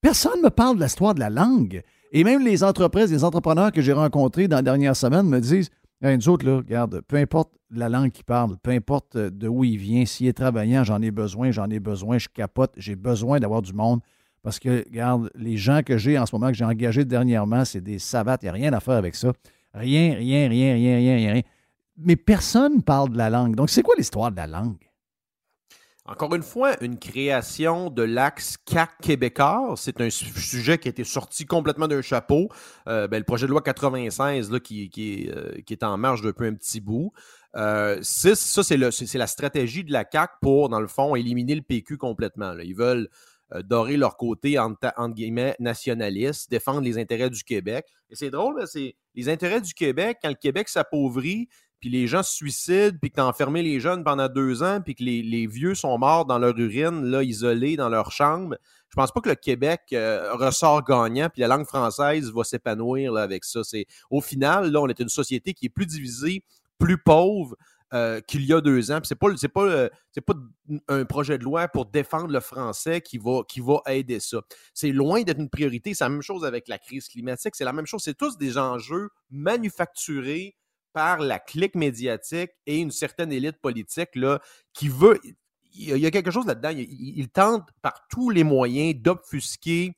Personne 0.00 0.38
ne 0.38 0.44
me 0.44 0.50
parle 0.50 0.76
de 0.78 0.82
l'histoire 0.82 1.14
de 1.14 1.20
la 1.20 1.30
langue. 1.30 1.82
Et 2.12 2.24
même 2.24 2.44
les 2.44 2.62
entreprises, 2.62 3.10
les 3.10 3.24
entrepreneurs 3.24 3.72
que 3.72 3.80
j'ai 3.80 3.92
rencontrés 3.92 4.46
dans 4.46 4.56
la 4.56 4.62
dernière 4.62 4.94
semaine 4.94 5.26
me 5.26 5.40
disent 5.40 5.70
Nous 6.02 6.28
autres, 6.28 6.44
là, 6.44 6.56
regarde, 6.56 7.00
peu 7.06 7.16
importe 7.16 7.52
la 7.70 7.88
langue 7.88 8.10
qu'ils 8.10 8.24
parlent, 8.24 8.56
peu 8.62 8.72
importe 8.72 9.16
euh, 9.16 9.30
de 9.30 9.48
où 9.48 9.64
il 9.64 9.78
vient, 9.78 10.04
s'il 10.04 10.26
est 10.26 10.32
travaillant, 10.32 10.84
j'en 10.84 11.00
ai 11.00 11.10
besoin, 11.10 11.52
j'en 11.52 11.70
ai 11.70 11.78
besoin, 11.78 12.18
je 12.18 12.28
capote, 12.28 12.72
j'ai 12.76 12.96
besoin 12.96 13.38
d'avoir 13.38 13.62
du 13.62 13.72
monde. 13.72 14.00
Parce 14.42 14.58
que, 14.58 14.84
regarde, 14.88 15.30
les 15.36 15.56
gens 15.56 15.82
que 15.84 15.96
j'ai 15.96 16.18
en 16.18 16.26
ce 16.26 16.34
moment, 16.34 16.48
que 16.48 16.54
j'ai 16.54 16.64
engagés 16.64 17.04
dernièrement, 17.04 17.64
c'est 17.64 17.80
des 17.80 18.00
savates, 18.00 18.42
il 18.42 18.46
n'y 18.46 18.50
a 18.50 18.52
rien 18.52 18.72
à 18.72 18.80
faire 18.80 18.94
avec 18.94 19.14
ça. 19.14 19.32
Rien, 19.72 20.14
rien, 20.16 20.48
rien, 20.48 20.74
rien, 20.74 20.96
rien, 20.96 21.32
rien 21.32 21.42
mais 21.96 22.16
personne 22.16 22.76
ne 22.76 22.80
parle 22.80 23.10
de 23.10 23.18
la 23.18 23.30
langue. 23.30 23.54
Donc, 23.54 23.70
c'est 23.70 23.82
quoi 23.82 23.94
l'histoire 23.96 24.30
de 24.30 24.36
la 24.36 24.46
langue? 24.46 24.76
Encore 26.04 26.34
une 26.34 26.42
fois, 26.42 26.82
une 26.82 26.98
création 26.98 27.88
de 27.88 28.02
l'axe 28.02 28.56
CAC 28.56 28.90
québécois, 29.00 29.74
c'est 29.76 30.00
un 30.00 30.10
sujet 30.10 30.76
qui 30.76 30.88
a 30.88 30.90
été 30.90 31.04
sorti 31.04 31.46
complètement 31.46 31.86
d'un 31.86 32.02
chapeau. 32.02 32.48
Euh, 32.88 33.06
ben, 33.06 33.18
le 33.18 33.24
projet 33.24 33.46
de 33.46 33.52
loi 33.52 33.62
96 33.62 34.50
là, 34.50 34.58
qui, 34.58 34.90
qui, 34.90 35.12
est, 35.12 35.30
euh, 35.30 35.60
qui 35.64 35.72
est 35.72 35.84
en 35.84 35.96
marche 35.98 36.20
depuis 36.22 36.48
un 36.48 36.54
petit 36.54 36.80
bout. 36.80 37.12
Euh, 37.54 38.00
ça, 38.02 38.34
c'est 38.64 38.76
la 38.76 39.26
stratégie 39.28 39.84
de 39.84 39.92
la 39.92 40.04
CAC 40.04 40.32
pour, 40.40 40.68
dans 40.68 40.80
le 40.80 40.88
fond, 40.88 41.14
éliminer 41.14 41.54
le 41.54 41.62
PQ 41.62 41.98
complètement. 41.98 42.52
Ils 42.58 42.74
veulent 42.74 43.08
dorer 43.64 43.96
leur 43.96 44.16
côté, 44.16 44.58
entre, 44.58 45.08
guillemets, 45.10 45.54
nationaliste, 45.60 46.50
défendre 46.50 46.80
les 46.80 46.98
intérêts 46.98 47.30
du 47.30 47.44
Québec. 47.44 47.86
Et 48.10 48.16
c'est 48.16 48.30
drôle, 48.30 48.66
c'est 48.66 48.96
les 49.14 49.28
intérêts 49.28 49.60
du 49.60 49.74
Québec, 49.74 50.18
quand 50.22 50.30
le 50.30 50.34
Québec 50.34 50.68
s'appauvrit, 50.68 51.48
puis 51.82 51.90
les 51.90 52.06
gens 52.06 52.22
se 52.22 52.32
suicident, 52.32 52.96
puis 53.02 53.10
que 53.10 53.16
tu 53.16 53.20
as 53.20 53.26
enfermé 53.26 53.60
les 53.60 53.80
jeunes 53.80 54.04
pendant 54.04 54.28
deux 54.28 54.62
ans, 54.62 54.80
puis 54.80 54.94
que 54.94 55.02
les, 55.02 55.46
vieux 55.48 55.74
sont 55.74 55.98
morts 55.98 56.26
dans 56.26 56.38
leur 56.38 56.56
urine, 56.56 57.06
là, 57.06 57.24
isolés 57.24 57.74
dans 57.74 57.88
leur 57.88 58.12
chambre. 58.12 58.56
Je 58.88 58.94
pense 58.94 59.10
pas 59.10 59.20
que 59.20 59.28
le 59.28 59.34
Québec 59.34 59.80
euh, 59.92 60.32
ressort 60.34 60.84
gagnant, 60.84 61.28
puis 61.28 61.40
la 61.40 61.48
langue 61.48 61.66
française 61.66 62.30
va 62.32 62.44
s'épanouir 62.44 63.16
avec 63.16 63.44
ça. 63.44 63.64
C'est 63.64 63.86
Au 64.10 64.20
final, 64.20 64.70
là, 64.70 64.80
on 64.80 64.86
est 64.86 65.00
une 65.00 65.08
société 65.08 65.54
qui 65.54 65.66
est 65.66 65.70
plus 65.70 65.86
divisée, 65.86 66.44
plus 66.78 66.98
pauvre, 66.98 67.56
euh, 67.92 68.20
qu'il 68.20 68.44
y 68.44 68.52
a 68.52 68.60
deux 68.60 68.92
ans. 68.92 69.00
C'est 69.02 69.16
pas, 69.16 69.26
c'est 69.36 69.48
pas, 69.48 69.64
euh, 69.64 69.88
pas 70.24 70.34
un 70.86 71.04
projet 71.04 71.36
de 71.36 71.42
loi 71.42 71.66
pour 71.66 71.86
défendre 71.86 72.28
le 72.28 72.40
français 72.40 73.00
qui 73.00 73.18
va, 73.18 73.42
qui 73.48 73.58
va 73.58 73.82
aider 73.86 74.20
ça. 74.20 74.40
C'est 74.72 74.92
loin 74.92 75.22
d'être 75.22 75.40
une 75.40 75.50
priorité. 75.50 75.94
C'est 75.94 76.04
la 76.04 76.10
même 76.10 76.22
chose 76.22 76.44
avec 76.44 76.68
la 76.68 76.78
crise 76.78 77.08
climatique. 77.08 77.56
C'est 77.56 77.64
la 77.64 77.72
même 77.72 77.86
chose. 77.86 78.02
C'est 78.04 78.16
tous 78.16 78.38
des 78.38 78.56
enjeux 78.56 79.10
manufacturés 79.30 80.54
par 80.92 81.20
la 81.20 81.38
clique 81.38 81.74
médiatique 81.74 82.50
et 82.66 82.78
une 82.78 82.90
certaine 82.90 83.32
élite 83.32 83.58
politique 83.60 84.10
qui 84.72 84.88
veut. 84.88 85.20
Il 85.74 85.96
y 85.96 86.06
a 86.06 86.10
quelque 86.10 86.30
chose 86.30 86.46
là-dedans. 86.46 86.70
Il, 86.74 87.28
tente 87.30 87.68
par 87.80 88.06
tous 88.08 88.30
les 88.30 88.44
moyens 88.44 88.94
d'obfusquer 89.00 89.96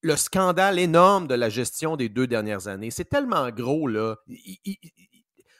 le 0.00 0.16
scandale 0.16 0.78
énorme 0.78 1.26
de 1.26 1.34
la 1.34 1.50
gestion 1.50 1.96
des 1.96 2.08
deux 2.08 2.26
dernières 2.26 2.68
années. 2.68 2.90
C'est 2.90 3.08
tellement 3.08 3.50
gros, 3.50 3.86
là. 3.86 4.16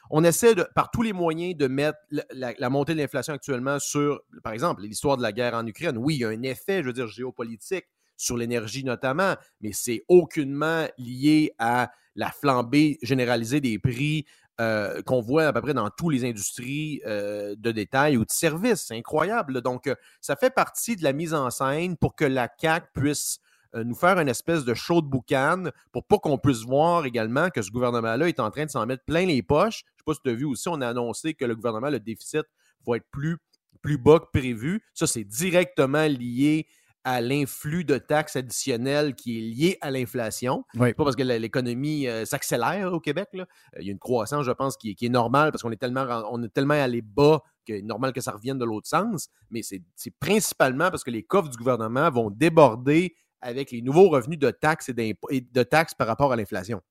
on 0.09 0.23
essaie 0.23 0.55
par 0.73 0.89
tous 0.89 1.03
les 1.03 1.13
moyens 1.13 1.55
de 1.55 1.67
mettre 1.67 1.99
la, 2.31 2.69
montée 2.69 2.93
de 2.93 2.99
l'inflation 2.99 3.33
actuellement 3.33 3.79
sur, 3.79 4.21
par 4.43 4.53
exemple, 4.53 4.81
l'histoire 4.81 5.17
de 5.17 5.21
la 5.21 5.31
guerre 5.31 5.53
en 5.53 5.65
Ukraine. 5.67 5.97
Oui, 5.97 6.15
il 6.15 6.19
y 6.19 6.25
a 6.25 6.29
un 6.29 6.41
effet, 6.41 6.81
je 6.81 6.87
veux 6.87 6.93
dire, 6.93 7.07
géopolitique 7.07 7.85
sur 8.17 8.37
l'énergie 8.37 8.83
notamment, 8.83 9.35
mais 9.61 9.71
c'est 9.73 10.03
aucunement 10.07 10.87
lié 10.97 11.53
à 11.59 11.91
la 12.15 12.31
flambée 12.31 12.97
généralisée 13.01 13.61
des 13.61 13.77
prix 13.79 14.25
euh, 14.61 15.01
qu'on 15.01 15.19
voit 15.19 15.47
à 15.47 15.53
peu 15.53 15.59
près 15.59 15.73
dans 15.73 15.89
toutes 15.89 16.13
les 16.13 16.23
industries 16.23 17.01
euh, 17.05 17.55
de 17.57 17.71
détail 17.73 18.15
ou 18.15 18.23
de 18.23 18.31
services. 18.31 18.85
C'est 18.87 18.95
incroyable. 18.95 19.61
Donc, 19.61 19.87
euh, 19.87 19.95
ça 20.21 20.37
fait 20.37 20.49
partie 20.49 20.95
de 20.95 21.03
la 21.03 21.11
mise 21.11 21.33
en 21.33 21.49
scène 21.49 21.97
pour 21.97 22.15
que 22.15 22.23
la 22.23 22.47
CAC 22.47 22.93
puisse 22.93 23.39
nous 23.73 23.95
faire 23.95 24.17
une 24.19 24.29
espèce 24.29 24.63
de 24.63 24.73
show 24.73 25.01
de 25.01 25.07
boucan 25.07 25.65
pour 25.91 26.07
pas 26.07 26.17
qu'on 26.17 26.37
puisse 26.37 26.61
voir 26.61 27.05
également 27.05 27.49
que 27.49 27.61
ce 27.61 27.71
gouvernement-là 27.71 28.29
est 28.29 28.39
en 28.39 28.49
train 28.49 28.63
de 28.63 28.69
s'en 28.69 28.85
mettre 28.85 29.03
plein 29.03 29.25
les 29.25 29.43
poches. 29.43 29.83
Je 29.83 29.91
ne 29.93 29.97
sais 29.97 30.03
pas 30.05 30.13
si 30.13 30.21
tu 30.21 30.29
as 30.29 30.33
vu 30.33 30.45
aussi, 30.45 30.69
on 30.69 30.79
a 30.79 30.87
annoncé 30.87 31.33
que 31.33 31.43
le 31.43 31.57
gouvernement, 31.57 31.89
le 31.89 31.99
déficit 31.99 32.43
va 32.87 32.95
être 32.95 33.07
plus, 33.11 33.35
plus 33.81 33.97
bas 33.97 34.19
que 34.19 34.27
prévu. 34.31 34.81
Ça, 34.93 35.07
c'est 35.07 35.25
directement 35.25 36.05
lié 36.05 36.67
à 37.05 37.21
l'influx 37.21 37.85
de 37.85 37.99
taxes 37.99 38.35
additionnelles 38.35 39.13
qui 39.13 39.37
est 39.37 39.41
lié 39.41 39.77
à 39.79 39.91
l'inflation. 39.91 40.65
Pas 40.77 40.91
parce 40.97 41.15
que 41.15 41.21
l'économie 41.21 42.07
euh, 42.07 42.25
s'accélère 42.25 42.91
au 42.91 42.99
Québec. 42.99 43.29
Là. 43.33 43.45
Euh, 43.75 43.81
il 43.81 43.85
y 43.85 43.89
a 43.89 43.91
une 43.91 43.99
croissance, 43.99 44.43
je 44.43 44.51
pense, 44.51 44.75
qui, 44.75 44.97
est 44.99 45.09
normale 45.09 45.51
parce 45.51 45.61
qu'on 45.61 45.71
est 45.71 45.77
tellement 45.77 46.05
on 46.31 46.41
est 46.43 46.53
tellement 46.53 46.73
allé 46.73 47.01
bas 47.01 47.41
que 47.65 47.75
c'est 47.75 47.81
normal 47.83 48.11
que 48.11 48.21
ça 48.21 48.31
revienne 48.31 48.57
de 48.57 48.65
l'autre 48.65 48.87
sens. 48.87 49.29
Mais 49.51 49.61
c'est 49.61 49.83
principalement 50.19 50.89
parce 50.89 51.03
que 51.03 51.11
les 51.11 51.23
coffres 51.23 51.49
du 51.49 51.57
gouvernement 51.57 52.09
vont 52.09 52.31
déborder 52.31 53.15
avec 53.39 53.69
les 53.69 53.83
nouveaux 53.83 54.09
revenus 54.09 54.39
de 54.39 54.49
taxes 54.49 54.89
et, 54.89 55.15
et 55.29 55.41
de 55.41 55.63
taxes 55.63 55.93
par 55.93 56.07
rapport 56.07 56.33
à 56.33 56.35
l'inflation. 56.35 56.81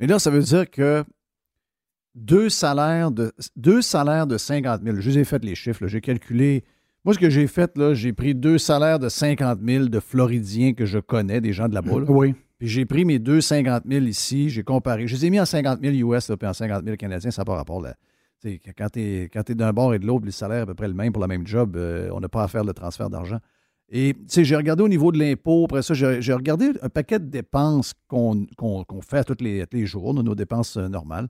Mais 0.00 0.06
là, 0.06 0.18
ça 0.18 0.30
veut 0.30 0.42
dire 0.42 0.70
que 0.70 1.04
deux 2.14 2.48
salaires 2.48 3.10
de, 3.10 3.32
deux 3.56 3.82
salaires 3.82 4.26
de 4.26 4.38
50 4.38 4.82
000, 4.82 4.96
je 5.00 5.10
vous 5.10 5.18
ai 5.18 5.24
fait 5.24 5.44
les 5.44 5.54
chiffres, 5.54 5.86
j'ai 5.86 6.00
calculé 6.00 6.64
moi, 7.04 7.14
ce 7.14 7.18
que 7.18 7.30
j'ai 7.30 7.48
fait, 7.48 7.76
là, 7.76 7.94
j'ai 7.94 8.12
pris 8.12 8.34
deux 8.34 8.58
salaires 8.58 9.00
de 9.00 9.08
50 9.08 9.58
000 9.66 9.86
de 9.86 9.98
Floridiens 9.98 10.72
que 10.72 10.86
je 10.86 11.00
connais, 11.00 11.40
des 11.40 11.52
gens 11.52 11.68
de 11.68 11.74
la 11.74 11.82
boule. 11.82 12.04
Oui. 12.08 12.34
Puis 12.58 12.68
j'ai 12.68 12.86
pris 12.86 13.04
mes 13.04 13.18
deux 13.18 13.40
50 13.40 13.82
000 13.90 14.04
ici, 14.04 14.48
j'ai 14.48 14.62
comparé. 14.62 15.08
Je 15.08 15.16
les 15.16 15.26
ai 15.26 15.30
mis 15.30 15.40
en 15.40 15.44
50 15.44 15.80
000 15.82 16.12
US, 16.12 16.30
puis 16.38 16.48
en 16.48 16.52
50 16.52 16.84
000 16.84 16.96
Canadiens, 16.96 17.32
ça 17.32 17.42
n'a 17.42 17.44
pas 17.44 17.56
rapport 17.56 17.80
là. 17.80 17.96
quand 18.78 18.90
tu 18.92 19.00
es, 19.00 19.54
d'un 19.56 19.72
bord 19.72 19.94
et 19.94 19.98
de 19.98 20.06
l'autre, 20.06 20.24
les 20.26 20.30
salaires 20.30 20.62
à 20.62 20.66
peu 20.66 20.74
près 20.74 20.86
le 20.86 20.94
même 20.94 21.12
pour 21.12 21.20
le 21.20 21.26
même 21.26 21.44
job, 21.44 21.76
euh, 21.76 22.08
on 22.12 22.20
n'a 22.20 22.28
pas 22.28 22.44
à 22.44 22.48
faire 22.48 22.62
le 22.62 22.72
transfert 22.72 23.10
d'argent. 23.10 23.38
Et 23.90 24.14
j'ai 24.28 24.54
regardé 24.54 24.84
au 24.84 24.88
niveau 24.88 25.10
de 25.10 25.18
l'impôt, 25.18 25.64
après 25.64 25.82
ça, 25.82 25.92
j'ai 25.92 26.32
regardé 26.32 26.70
un 26.82 26.88
paquet 26.88 27.18
de 27.18 27.26
dépenses 27.26 27.94
qu'on 28.06 28.46
fait 29.00 29.24
tous 29.24 29.42
les, 29.42 29.66
tous 29.66 29.76
les 29.76 29.86
jours, 29.86 30.14
nos 30.14 30.34
dépenses 30.36 30.76
euh, 30.76 30.86
normales. 30.86 31.26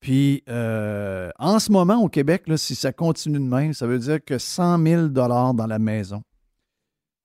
Puis, 0.00 0.42
euh, 0.48 1.30
en 1.38 1.58
ce 1.58 1.70
moment, 1.70 2.02
au 2.02 2.08
Québec, 2.08 2.44
si 2.56 2.74
ça 2.74 2.92
continue 2.92 3.38
de 3.38 3.44
même, 3.44 3.74
ça 3.74 3.86
veut 3.86 3.98
dire 3.98 4.24
que 4.24 4.38
100 4.38 4.82
000 4.82 5.08
dans 5.08 5.66
la 5.68 5.78
maison. 5.78 6.22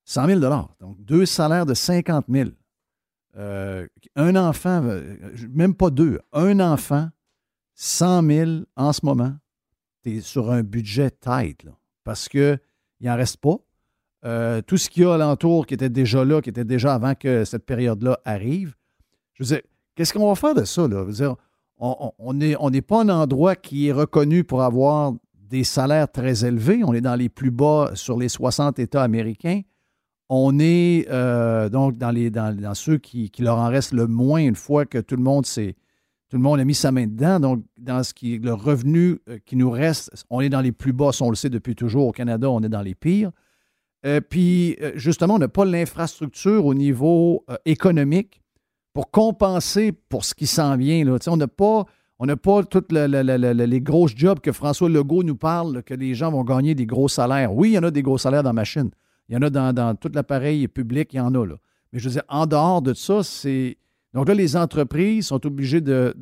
100 0.03 0.27
000 0.27 0.39
donc 0.79 1.01
deux 1.03 1.25
salaires 1.25 1.65
de 1.65 1.73
50 1.73 2.25
000. 2.29 2.49
Euh, 3.37 3.87
un 4.15 4.35
enfant, 4.35 4.83
euh, 4.83 5.17
même 5.49 5.73
pas 5.73 5.89
deux, 5.89 6.19
un 6.31 6.59
enfant, 6.59 7.09
100 7.75 8.23
000 8.27 8.51
en 8.75 8.93
ce 8.93 9.05
moment, 9.05 9.33
tu 10.03 10.17
es 10.17 10.21
sur 10.21 10.51
un 10.51 10.61
budget 10.61 11.11
tight, 11.11 11.63
là, 11.63 11.71
parce 12.03 12.29
qu'il 12.29 12.59
n'en 13.01 13.15
reste 13.15 13.37
pas. 13.37 13.57
tout 14.67 14.77
ce 14.77 14.89
qu'il 14.89 15.03
y 15.03 15.05
a 15.05 15.13
alentour 15.13 15.65
qui 15.65 15.73
était 15.73 15.89
déjà 15.89 16.23
là, 16.23 16.41
qui 16.41 16.49
était 16.49 16.65
déjà 16.65 16.93
avant 16.93 17.15
que 17.15 17.45
cette 17.45 17.65
période-là 17.65 18.19
arrive, 18.25 18.75
je 19.33 19.43
veux 19.43 19.47
dire, 19.47 19.61
qu'est-ce 19.95 20.13
qu'on 20.13 20.27
va 20.27 20.35
faire 20.35 20.55
de 20.55 20.65
ça? 20.65 20.87
Là? 20.87 20.99
Je 20.99 21.05
veux 21.05 21.13
dire, 21.13 21.35
on 21.77 22.33
n'est 22.33 22.81
pas 22.81 23.01
un 23.01 23.09
endroit 23.09 23.55
qui 23.55 23.87
est 23.87 23.91
reconnu 23.91 24.43
pour 24.43 24.63
avoir 24.63 25.13
des 25.49 25.63
salaires 25.63 26.11
très 26.11 26.45
élevés. 26.45 26.83
On 26.83 26.93
est 26.93 27.01
dans 27.01 27.15
les 27.15 27.29
plus 27.29 27.51
bas 27.51 27.91
sur 27.93 28.17
les 28.17 28.29
60 28.29 28.79
États 28.79 29.03
américains. 29.03 29.61
On 30.29 30.57
est 30.59 31.07
euh, 31.09 31.69
donc 31.69 31.97
dans, 31.97 32.73
ceux 32.73 32.97
qui, 32.97 33.31
leur 33.39 33.57
en 33.57 33.69
reste 33.69 33.93
le 33.93 34.07
moins 34.07 34.39
une 34.39 34.55
fois 34.55 34.85
que 34.85 34.97
tout 34.97 35.15
le 35.15 35.21
monde 35.21 35.45
tout 35.45 36.37
le 36.37 36.41
monde 36.41 36.59
a 36.59 36.65
mis 36.65 36.73
sa 36.73 36.91
main 36.91 37.05
dedans. 37.05 37.39
Donc, 37.39 37.63
dans 37.77 38.03
ce 38.03 38.13
qui 38.13 38.39
le 38.39 38.53
revenu 38.53 39.19
euh, 39.29 39.37
qui 39.45 39.55
nous 39.55 39.69
reste, 39.69 40.25
on 40.31 40.41
est 40.41 40.49
dans 40.49 40.61
les 40.61 40.71
plus 40.71 40.93
bas, 40.93 41.11
on 41.21 41.29
le 41.29 41.35
sait 41.35 41.49
depuis 41.49 41.75
toujours. 41.75 42.07
Au 42.07 42.11
Canada, 42.11 42.49
on 42.49 42.61
est 42.63 42.69
dans 42.69 42.81
les 42.81 42.95
pires. 42.95 43.31
Euh, 44.07 44.19
puis, 44.21 44.77
justement, 44.95 45.35
on 45.35 45.39
n'a 45.39 45.47
pas 45.47 45.65
l'infrastructure 45.65 46.65
au 46.65 46.73
niveau 46.73 47.45
économique 47.65 48.41
pour 48.95 49.11
compenser 49.11 49.91
pour 49.91 50.23
ce 50.23 50.33
qui 50.33 50.47
s'en 50.47 50.77
vient. 50.77 51.03
Là. 51.03 51.17
On 51.27 51.35
n'a 51.35 51.47
pas, 52.37 52.63
toutes 52.63 52.93
les 52.93 53.81
grosses 53.81 54.15
jobs 54.15 54.39
que 54.39 54.53
François 54.53 54.87
Legault 54.87 55.21
nous 55.21 55.35
parle, 55.35 55.83
que 55.83 55.93
les 55.93 56.15
gens 56.15 56.31
vont 56.31 56.45
gagner 56.45 56.75
des 56.75 56.85
gros 56.85 57.09
salaires. 57.09 57.53
Oui, 57.53 57.71
il 57.71 57.73
y 57.73 57.77
en 57.77 57.83
a 57.83 57.91
des 57.91 58.01
gros 58.01 58.17
salaires 58.17 58.41
dans 58.41 58.53
ma 58.53 58.61
machine. 58.61 58.89
Il 59.27 59.35
y 59.35 59.37
en 59.37 59.41
a 59.41 59.49
dans, 59.49 59.95
tout 59.95 60.09
l'appareil 60.13 60.69
public, 60.69 61.09
il 61.11 61.17
y 61.17 61.19
en 61.19 61.35
a. 61.35 61.45
Là. 61.45 61.55
Mais 61.91 61.99
je 61.99 62.07
veux 62.07 62.13
dire, 62.13 62.23
en 62.29 62.45
dehors 62.45 62.81
de 62.81 62.93
ça, 62.93 63.21
c'est. 63.21 63.77
Donc 64.13 64.29
là, 64.29 64.33
les 64.33 64.55
entreprises 64.55 65.27
sont 65.27 65.45
obligées 65.45 65.81
de, 65.81 66.15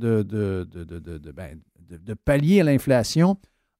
ben, 1.31 1.59
pallier 2.25 2.61
à 2.61 2.63
l'inflation 2.63 3.37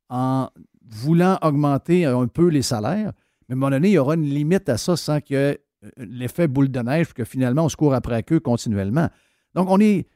en 0.10 0.50
voulant 0.88 1.40
augmenter 1.42 2.06
un 2.06 2.28
peu 2.28 2.48
les 2.48 2.62
salaires. 2.62 3.12
Mais 3.50 3.54
à 3.54 3.56
un 3.56 3.56
moment 3.56 3.72
donné, 3.72 3.88
il 3.88 3.94
y 3.94 3.98
aura 3.98 4.14
une 4.14 4.30
limite 4.30 4.70
à 4.70 4.78
ça 4.78 4.96
sans 4.96 5.20
que 5.20 5.58
l'effet 5.98 6.48
boule 6.48 6.70
de 6.70 6.80
neige, 6.80 7.14
que 7.14 7.24
finalement, 7.24 7.66
on 7.66 7.70
se 7.70 7.76
court 7.76 7.94
après 7.94 8.24
eux 8.32 8.40
continuellement. 8.40 9.10
Donc, 9.56 9.70
on 9.70 9.80
est, 9.80 10.08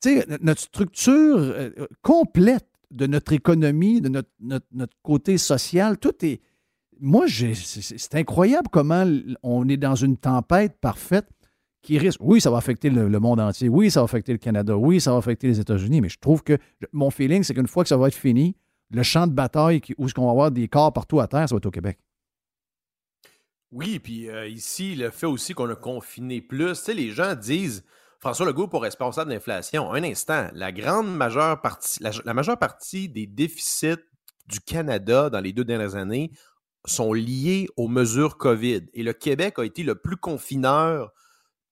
tu 0.00 0.20
sais, 0.20 0.26
notre 0.40 0.60
structure 0.60 1.38
euh, 1.38 1.70
complète 2.02 2.66
de 2.90 3.06
notre 3.06 3.32
économie, 3.32 4.00
de 4.00 4.08
notre, 4.08 4.30
notre, 4.40 4.96
côté 5.02 5.38
social, 5.38 5.98
tout 5.98 6.24
est. 6.24 6.40
Moi, 7.00 7.26
c'est 7.28 8.14
incroyable 8.14 8.68
comment 8.70 9.04
on 9.42 9.68
est 9.68 9.76
dans 9.76 9.96
une 9.96 10.16
tempête 10.16 10.78
parfaite 10.80 11.26
qui 11.82 11.98
risque. 11.98 12.20
Oui, 12.22 12.40
ça 12.40 12.50
va 12.50 12.56
affecter 12.56 12.88
le, 12.88 13.08
monde 13.18 13.40
entier. 13.40 13.68
Oui, 13.68 13.90
ça 13.90 14.00
va 14.00 14.04
affecter 14.04 14.32
le 14.32 14.38
Canada. 14.38 14.76
Oui, 14.76 15.00
ça 15.00 15.10
va 15.10 15.18
affecter 15.18 15.48
les 15.48 15.58
États-Unis. 15.58 16.00
Mais 16.00 16.08
je 16.08 16.18
trouve 16.18 16.44
que 16.44 16.56
mon 16.92 17.10
feeling, 17.10 17.42
c'est 17.42 17.52
qu'une 17.52 17.66
fois 17.66 17.82
que 17.82 17.88
ça 17.88 17.96
va 17.96 18.06
être 18.06 18.14
fini, 18.14 18.56
le 18.90 19.02
champ 19.02 19.26
de 19.26 19.32
bataille 19.32 19.80
où 19.98 20.06
est-ce 20.06 20.14
qu'on 20.14 20.26
va 20.26 20.30
avoir 20.30 20.50
des 20.52 20.68
corps 20.68 20.92
partout 20.92 21.18
à 21.18 21.26
terre, 21.26 21.48
ça 21.48 21.54
va 21.54 21.58
être 21.58 21.66
au 21.66 21.72
Québec. 21.72 21.98
Oui, 23.74 23.98
puis 23.98 24.30
euh, 24.30 24.46
ici, 24.46 24.94
le 24.94 25.10
fait 25.10 25.26
aussi 25.26 25.52
qu'on 25.52 25.68
a 25.68 25.74
confiné 25.74 26.40
plus, 26.40 26.68
tu 26.68 26.74
sais, 26.76 26.94
les 26.94 27.10
gens 27.10 27.34
disent 27.34 27.84
François 28.20 28.46
Legault 28.46 28.68
pour 28.68 28.82
responsable 28.82 29.30
de 29.30 29.34
l'inflation. 29.34 29.92
Un 29.92 30.04
instant, 30.04 30.48
la 30.52 30.70
grande 30.70 31.12
majeure 31.12 31.60
partie, 31.60 32.00
la, 32.00 32.34
majeure 32.34 32.56
partie 32.56 33.08
des 33.08 33.26
déficits 33.26 33.96
du 34.46 34.60
Canada 34.60 35.28
dans 35.28 35.40
les 35.40 35.52
deux 35.52 35.64
dernières 35.64 35.96
années 35.96 36.30
sont 36.86 37.12
liés 37.12 37.66
aux 37.76 37.88
mesures 37.88 38.38
COVID. 38.38 38.82
Et 38.94 39.02
le 39.02 39.12
Québec 39.12 39.58
a 39.58 39.64
été 39.64 39.82
le 39.82 39.96
plus 39.96 40.18
confineur, 40.18 41.10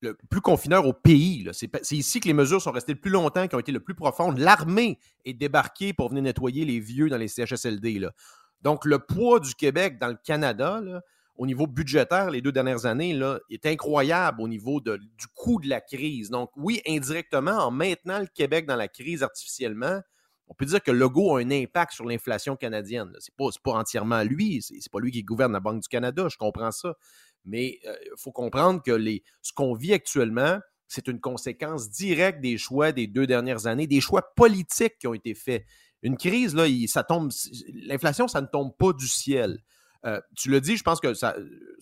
au 0.02 0.92
pays. 0.92 1.48
C'est 1.52 1.92
ici 1.92 2.18
que 2.18 2.26
les 2.26 2.34
mesures 2.34 2.60
sont 2.60 2.72
restées 2.72 2.94
le 2.94 3.00
plus 3.00 3.12
longtemps, 3.12 3.46
qui 3.46 3.54
ont 3.54 3.60
été 3.60 3.70
le 3.70 3.78
plus 3.78 3.94
profondes. 3.94 4.38
L'armée 4.38 4.98
est 5.24 5.34
débarquée 5.34 5.92
pour 5.92 6.08
venir 6.08 6.24
nettoyer 6.24 6.64
les 6.64 6.80
vieux 6.80 7.08
dans 7.08 7.16
les 7.16 7.28
CHSLD. 7.28 8.08
Donc, 8.62 8.86
le 8.86 8.98
poids 8.98 9.38
du 9.38 9.54
Québec 9.54 10.00
dans 10.00 10.08
le 10.08 10.18
Canada, 10.24 10.80
au 11.42 11.46
niveau 11.46 11.66
budgétaire 11.66 12.30
les 12.30 12.40
deux 12.40 12.52
dernières 12.52 12.86
années 12.86 13.14
là, 13.14 13.40
est 13.50 13.66
incroyable 13.66 14.40
au 14.40 14.46
niveau 14.46 14.80
de, 14.80 14.96
du 14.96 15.26
coût 15.34 15.60
de 15.60 15.68
la 15.68 15.80
crise. 15.80 16.30
Donc, 16.30 16.50
oui, 16.54 16.80
indirectement, 16.86 17.66
en 17.66 17.72
maintenant 17.72 18.20
le 18.20 18.28
Québec 18.32 18.64
dans 18.64 18.76
la 18.76 18.86
crise 18.86 19.24
artificiellement, 19.24 20.00
on 20.46 20.54
peut 20.54 20.66
dire 20.66 20.80
que 20.80 20.92
le 20.92 20.98
logo 20.98 21.34
a 21.34 21.40
un 21.40 21.50
impact 21.50 21.94
sur 21.94 22.04
l'inflation 22.04 22.54
canadienne. 22.54 23.10
Ce 23.18 23.28
n'est 23.28 23.34
pas, 23.36 23.50
pas, 23.64 23.72
entièrement 23.72 24.22
lui, 24.22 24.62
c'est 24.62 24.92
pas 24.92 25.00
lui 25.00 25.10
qui 25.10 25.24
gouverne 25.24 25.52
la 25.52 25.58
Banque 25.58 25.82
du 25.82 25.88
Canada, 25.88 26.28
je 26.30 26.36
comprends 26.36 26.70
ça. 26.70 26.94
Mais 27.44 27.80
il 27.82 27.88
euh, 27.88 27.96
faut 28.16 28.30
comprendre 28.30 28.80
que 28.80 28.92
les, 28.92 29.24
ce 29.40 29.52
qu'on 29.52 29.74
vit 29.74 29.94
actuellement, 29.94 30.60
c'est 30.86 31.08
une 31.08 31.18
conséquence 31.18 31.90
directe 31.90 32.40
des 32.40 32.56
choix 32.56 32.92
des 32.92 33.08
deux 33.08 33.26
dernières 33.26 33.66
années, 33.66 33.88
des 33.88 34.00
choix 34.00 34.32
politiques 34.36 34.96
qui 35.00 35.08
ont 35.08 35.14
été 35.14 35.34
faits. 35.34 35.64
Une 36.02 36.16
crise, 36.16 36.54
là, 36.54 36.66
ça 36.86 37.02
tombe. 37.02 37.32
L'inflation, 37.74 38.28
ça 38.28 38.40
ne 38.40 38.46
tombe 38.46 38.76
pas 38.76 38.92
du 38.92 39.08
ciel. 39.08 39.58
Euh, 40.04 40.20
tu 40.36 40.50
le 40.50 40.60
dis, 40.60 40.76
je 40.76 40.82
pense 40.82 41.00
que, 41.00 41.14
ça, 41.14 41.36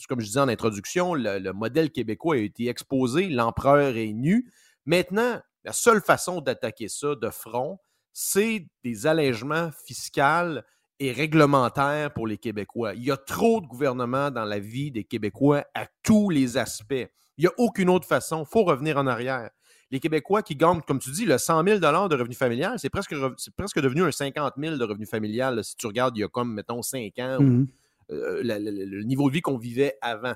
comme 0.08 0.20
je 0.20 0.26
disais 0.26 0.40
en 0.40 0.48
introduction, 0.48 1.14
le, 1.14 1.52
modèle 1.52 1.90
québécois 1.90 2.36
a 2.36 2.38
été 2.38 2.68
exposé, 2.68 3.28
l'empereur 3.28 3.96
est 3.96 4.12
nu. 4.12 4.52
Maintenant, 4.84 5.40
la 5.64 5.72
seule 5.72 6.00
façon 6.00 6.40
d'attaquer 6.40 6.88
ça 6.88 7.14
de 7.14 7.30
front, 7.30 7.78
c'est 8.12 8.66
des 8.84 9.06
allègements 9.06 9.70
fiscaux 9.84 10.60
et 10.98 11.12
réglementaires 11.12 12.12
pour 12.12 12.26
les 12.26 12.36
Québécois. 12.36 12.94
Il 12.94 13.04
y 13.04 13.10
a 13.10 13.16
trop 13.16 13.62
de 13.62 13.66
gouvernements 13.66 14.30
dans 14.30 14.44
la 14.44 14.58
vie 14.58 14.90
des 14.90 15.04
Québécois 15.04 15.64
à 15.74 15.86
tous 16.02 16.28
les 16.28 16.58
aspects. 16.58 17.08
Il 17.38 17.44
n'y 17.44 17.46
a 17.46 17.52
aucune 17.56 17.88
autre 17.88 18.06
façon. 18.06 18.44
Il 18.46 18.50
faut 18.50 18.64
revenir 18.64 18.98
en 18.98 19.06
arrière. 19.06 19.48
Les 19.90 19.98
Québécois 19.98 20.42
qui 20.42 20.56
gagnent, 20.56 20.82
comme 20.82 20.98
tu 20.98 21.10
dis, 21.10 21.24
le 21.24 21.38
100 21.38 21.64
000 21.64 21.78
de 21.78 22.14
revenu 22.14 22.34
familial, 22.34 22.78
c'est 22.78 22.90
presque, 22.90 23.14
presque 23.56 23.80
devenu 23.80 24.02
un 24.02 24.12
50 24.12 24.54
000 24.58 24.76
de 24.76 24.84
revenu 24.84 25.06
familial. 25.06 25.64
si 25.64 25.74
tu 25.76 25.86
regardes, 25.86 26.16
il 26.18 26.20
y 26.20 26.24
a 26.24 26.28
comme, 26.28 26.52
mettons, 26.52 26.82
5 26.82 27.18
ans. 27.18 27.38
Mmh 27.40 27.66
euh, 28.10 28.42
le 28.42 29.02
niveau 29.04 29.28
de 29.28 29.34
vie 29.34 29.40
qu'on 29.40 29.58
vivait 29.58 29.96
avant. 30.02 30.34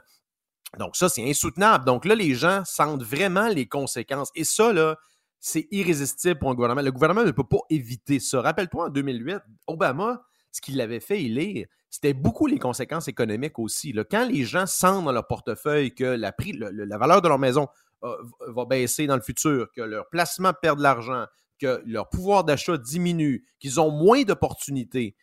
Donc, 0.78 0.96
ça, 0.96 1.08
c'est 1.08 1.28
insoutenable. 1.28 1.84
Donc 1.84 2.04
là, 2.04 2.14
les 2.14 2.34
gens 2.34 2.62
sentent 2.64 3.02
vraiment 3.02 3.48
les 3.48 3.66
conséquences. 3.66 4.30
Et 4.34 4.44
ça, 4.44 4.72
là, 4.72 4.96
c'est 5.40 5.68
irrésistible 5.70 6.38
pour 6.38 6.50
un 6.50 6.54
gouvernement. 6.54 6.82
Le 6.82 6.92
gouvernement 6.92 7.24
ne 7.24 7.30
peut 7.30 7.44
pas 7.44 7.60
éviter 7.70 8.18
ça. 8.18 8.40
Rappelle-toi, 8.40 8.86
en 8.86 8.88
2008, 8.88 9.38
Obama, 9.66 10.22
ce 10.50 10.60
qu'il 10.60 10.80
avait 10.80 11.00
fait 11.00 11.22
il 11.22 11.66
c'était 11.90 12.12
beaucoup 12.12 12.48
les 12.48 12.58
conséquences 12.58 13.06
économiques 13.06 13.56
aussi. 13.60 13.94
Quand 14.10 14.26
les 14.28 14.42
gens 14.42 14.66
sentent 14.66 15.04
dans 15.04 15.12
leur 15.12 15.28
portefeuille 15.28 15.94
que 15.94 16.02
la, 16.02 16.32
prix, 16.32 16.52
la 16.52 16.98
valeur 16.98 17.22
de 17.22 17.28
leur 17.28 17.38
maison 17.38 17.68
euh, 18.02 18.16
va 18.48 18.64
baisser 18.64 19.06
dans 19.06 19.14
le 19.14 19.22
futur, 19.22 19.70
que 19.70 19.80
leur 19.80 20.08
placement 20.08 20.52
perd 20.60 20.78
de 20.78 20.82
l'argent, 20.82 21.26
que 21.60 21.80
leur 21.86 22.08
pouvoir 22.08 22.42
d'achat 22.42 22.78
diminue, 22.78 23.46
qu'ils 23.60 23.80
ont 23.80 23.92
moins 23.92 24.22
d'opportunités, 24.22 25.14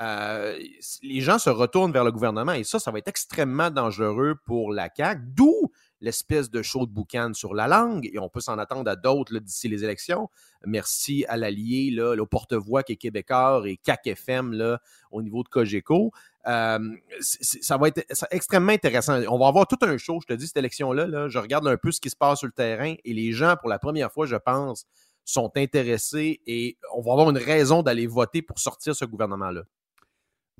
euh, 0.00 0.58
les 1.02 1.20
gens 1.20 1.38
se 1.38 1.50
retournent 1.50 1.92
vers 1.92 2.04
le 2.04 2.12
gouvernement 2.12 2.52
et 2.52 2.64
ça, 2.64 2.78
ça 2.78 2.90
va 2.90 2.98
être 2.98 3.08
extrêmement 3.08 3.70
dangereux 3.70 4.34
pour 4.46 4.72
la 4.72 4.88
CAQ, 4.94 5.20
d'où 5.34 5.70
l'espèce 6.00 6.50
de 6.50 6.62
show 6.62 6.86
de 6.86 6.90
boucan 6.90 7.34
sur 7.34 7.54
la 7.54 7.68
langue 7.68 8.08
et 8.10 8.18
on 8.18 8.30
peut 8.30 8.40
s'en 8.40 8.58
attendre 8.58 8.90
à 8.90 8.96
d'autres 8.96 9.38
d'ici 9.38 9.68
les 9.68 9.84
élections. 9.84 10.30
Merci 10.64 11.26
à 11.28 11.36
l'allié, 11.36 11.90
le 11.90 12.24
porte-voix 12.24 12.82
qui 12.82 12.92
est 12.92 12.96
québécois 12.96 13.62
et 13.66 13.76
CAC 13.76 14.06
FM 14.06 14.52
là, 14.54 14.80
au 15.10 15.20
niveau 15.20 15.42
de 15.42 15.48
Cogeco. 15.48 16.12
Euh, 16.46 16.78
ça 17.20 17.76
va 17.76 17.88
être 17.88 18.02
extrêmement 18.30 18.72
intéressant. 18.72 19.20
On 19.28 19.38
va 19.38 19.48
avoir 19.48 19.66
tout 19.66 19.78
un 19.82 19.98
show, 19.98 20.18
je 20.22 20.26
te 20.26 20.32
dis, 20.32 20.46
cette 20.46 20.56
élection-là. 20.56 21.06
Là, 21.06 21.28
je 21.28 21.38
regarde 21.38 21.68
un 21.68 21.76
peu 21.76 21.92
ce 21.92 22.00
qui 22.00 22.08
se 22.08 22.16
passe 22.16 22.38
sur 22.38 22.46
le 22.46 22.52
terrain 22.52 22.94
et 23.04 23.12
les 23.12 23.32
gens, 23.32 23.56
pour 23.60 23.68
la 23.68 23.78
première 23.78 24.10
fois, 24.10 24.24
je 24.24 24.36
pense, 24.36 24.86
sont 25.26 25.52
intéressés 25.56 26.40
et 26.46 26.78
on 26.94 27.02
va 27.02 27.12
avoir 27.12 27.28
une 27.28 27.38
raison 27.38 27.82
d'aller 27.82 28.06
voter 28.06 28.40
pour 28.40 28.58
sortir 28.58 28.94
ce 28.96 29.04
gouvernement-là. 29.04 29.64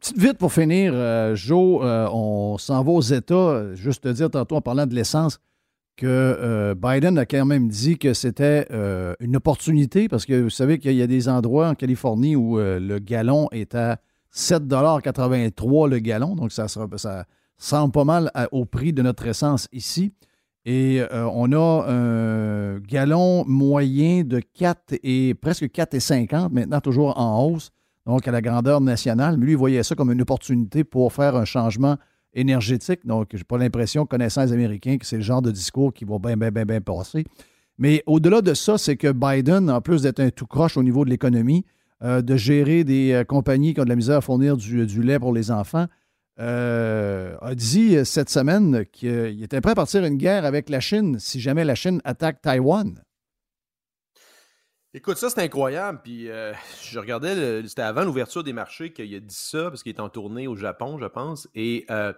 Petite 0.00 0.18
vite 0.18 0.38
pour 0.38 0.50
finir, 0.50 0.92
euh, 0.94 1.36
Joe, 1.36 1.82
euh, 1.82 2.08
on 2.10 2.56
s'en 2.56 2.82
va 2.82 2.90
aux 2.90 3.02
États. 3.02 3.74
Juste 3.74 4.04
te 4.04 4.08
dire 4.08 4.30
tantôt 4.30 4.56
en 4.56 4.62
parlant 4.62 4.86
de 4.86 4.94
l'essence 4.94 5.38
que 5.98 6.06
euh, 6.06 6.74
Biden 6.74 7.18
a 7.18 7.26
quand 7.26 7.44
même 7.44 7.68
dit 7.68 7.98
que 7.98 8.14
c'était 8.14 8.66
une 9.20 9.36
opportunité 9.36 10.08
parce 10.08 10.24
que 10.24 10.40
vous 10.40 10.48
savez 10.48 10.78
qu'il 10.78 10.94
y 10.94 11.02
a 11.02 11.06
des 11.06 11.28
endroits 11.28 11.68
en 11.68 11.74
Californie 11.74 12.34
où 12.34 12.56
le 12.56 12.98
gallon 12.98 13.48
est 13.52 13.74
à 13.74 13.98
7,83 14.34 15.90
le 15.90 15.98
gallon. 15.98 16.34
Donc 16.34 16.50
ça, 16.52 16.66
sera, 16.66 16.86
ça 16.96 17.26
semble 17.58 17.92
pas 17.92 18.04
mal 18.04 18.30
au 18.52 18.64
prix 18.64 18.94
de 18.94 19.02
notre 19.02 19.26
essence 19.26 19.68
ici. 19.70 20.14
Et 20.64 21.02
on 21.12 21.52
a 21.52 21.84
un 21.90 22.78
gallon 22.78 23.44
moyen 23.46 24.24
de 24.24 24.40
4 24.40 24.94
et 25.02 25.34
presque 25.34 25.64
4,50 25.64 26.50
maintenant 26.52 26.80
toujours 26.80 27.18
en 27.18 27.44
hausse 27.44 27.70
donc 28.06 28.26
à 28.26 28.30
la 28.30 28.40
grandeur 28.40 28.80
nationale. 28.80 29.36
Mais 29.36 29.46
lui, 29.46 29.52
il 29.52 29.58
voyait 29.58 29.82
ça 29.82 29.94
comme 29.94 30.12
une 30.12 30.22
opportunité 30.22 30.84
pour 30.84 31.12
faire 31.12 31.36
un 31.36 31.44
changement 31.44 31.96
énergétique. 32.34 33.06
Donc, 33.06 33.28
je 33.32 33.38
n'ai 33.38 33.44
pas 33.44 33.58
l'impression, 33.58 34.06
connaissant 34.06 34.42
les 34.42 34.52
Américains, 34.52 34.98
que 34.98 35.06
c'est 35.06 35.16
le 35.16 35.22
genre 35.22 35.42
de 35.42 35.50
discours 35.50 35.92
qui 35.92 36.04
va 36.04 36.18
bien, 36.18 36.36
bien, 36.36 36.50
bien, 36.50 36.64
bien 36.64 36.80
passer. 36.80 37.24
Mais 37.78 38.02
au-delà 38.06 38.42
de 38.42 38.54
ça, 38.54 38.78
c'est 38.78 38.96
que 38.96 39.10
Biden, 39.10 39.70
en 39.70 39.80
plus 39.80 40.02
d'être 40.02 40.20
un 40.20 40.30
tout 40.30 40.46
croche 40.46 40.76
au 40.76 40.82
niveau 40.82 41.04
de 41.04 41.10
l'économie, 41.10 41.64
euh, 42.02 42.22
de 42.22 42.36
gérer 42.36 42.84
des 42.84 43.12
euh, 43.12 43.24
compagnies 43.24 43.74
qui 43.74 43.80
ont 43.80 43.84
de 43.84 43.88
la 43.88 43.96
misère 43.96 44.18
à 44.18 44.20
fournir 44.20 44.56
du, 44.56 45.02
lait 45.02 45.18
pour 45.18 45.32
les 45.32 45.50
enfants, 45.50 45.86
euh, 46.38 47.36
a 47.42 47.54
dit 47.54 47.96
cette 48.04 48.30
semaine 48.30 48.84
qu'il 48.92 49.42
était 49.42 49.60
prêt 49.60 49.72
à 49.72 49.74
partir 49.74 50.04
une 50.04 50.16
guerre 50.16 50.46
avec 50.46 50.70
la 50.70 50.80
Chine 50.80 51.18
si 51.18 51.40
jamais 51.40 51.64
la 51.64 51.74
Chine 51.74 52.00
attaque 52.04 52.40
Taïwan. 52.40 53.02
Écoute, 54.92 55.18
ça, 55.18 55.30
c'est 55.30 55.40
incroyable. 55.40 56.00
Puis 56.02 56.28
euh, 56.28 56.52
je 56.82 56.98
regardais, 56.98 57.62
c'était 57.68 57.82
avant 57.82 58.02
l'ouverture 58.02 58.42
des 58.42 58.52
marchés 58.52 58.92
qu'il 58.92 59.14
a 59.14 59.20
dit 59.20 59.34
ça, 59.34 59.70
parce 59.70 59.84
qu'il 59.84 59.94
est 59.94 60.00
en 60.00 60.08
tournée 60.08 60.48
au 60.48 60.56
Japon, 60.56 60.98
je 60.98 61.06
pense. 61.06 61.48
Et 61.54 61.86
euh, 61.90 62.12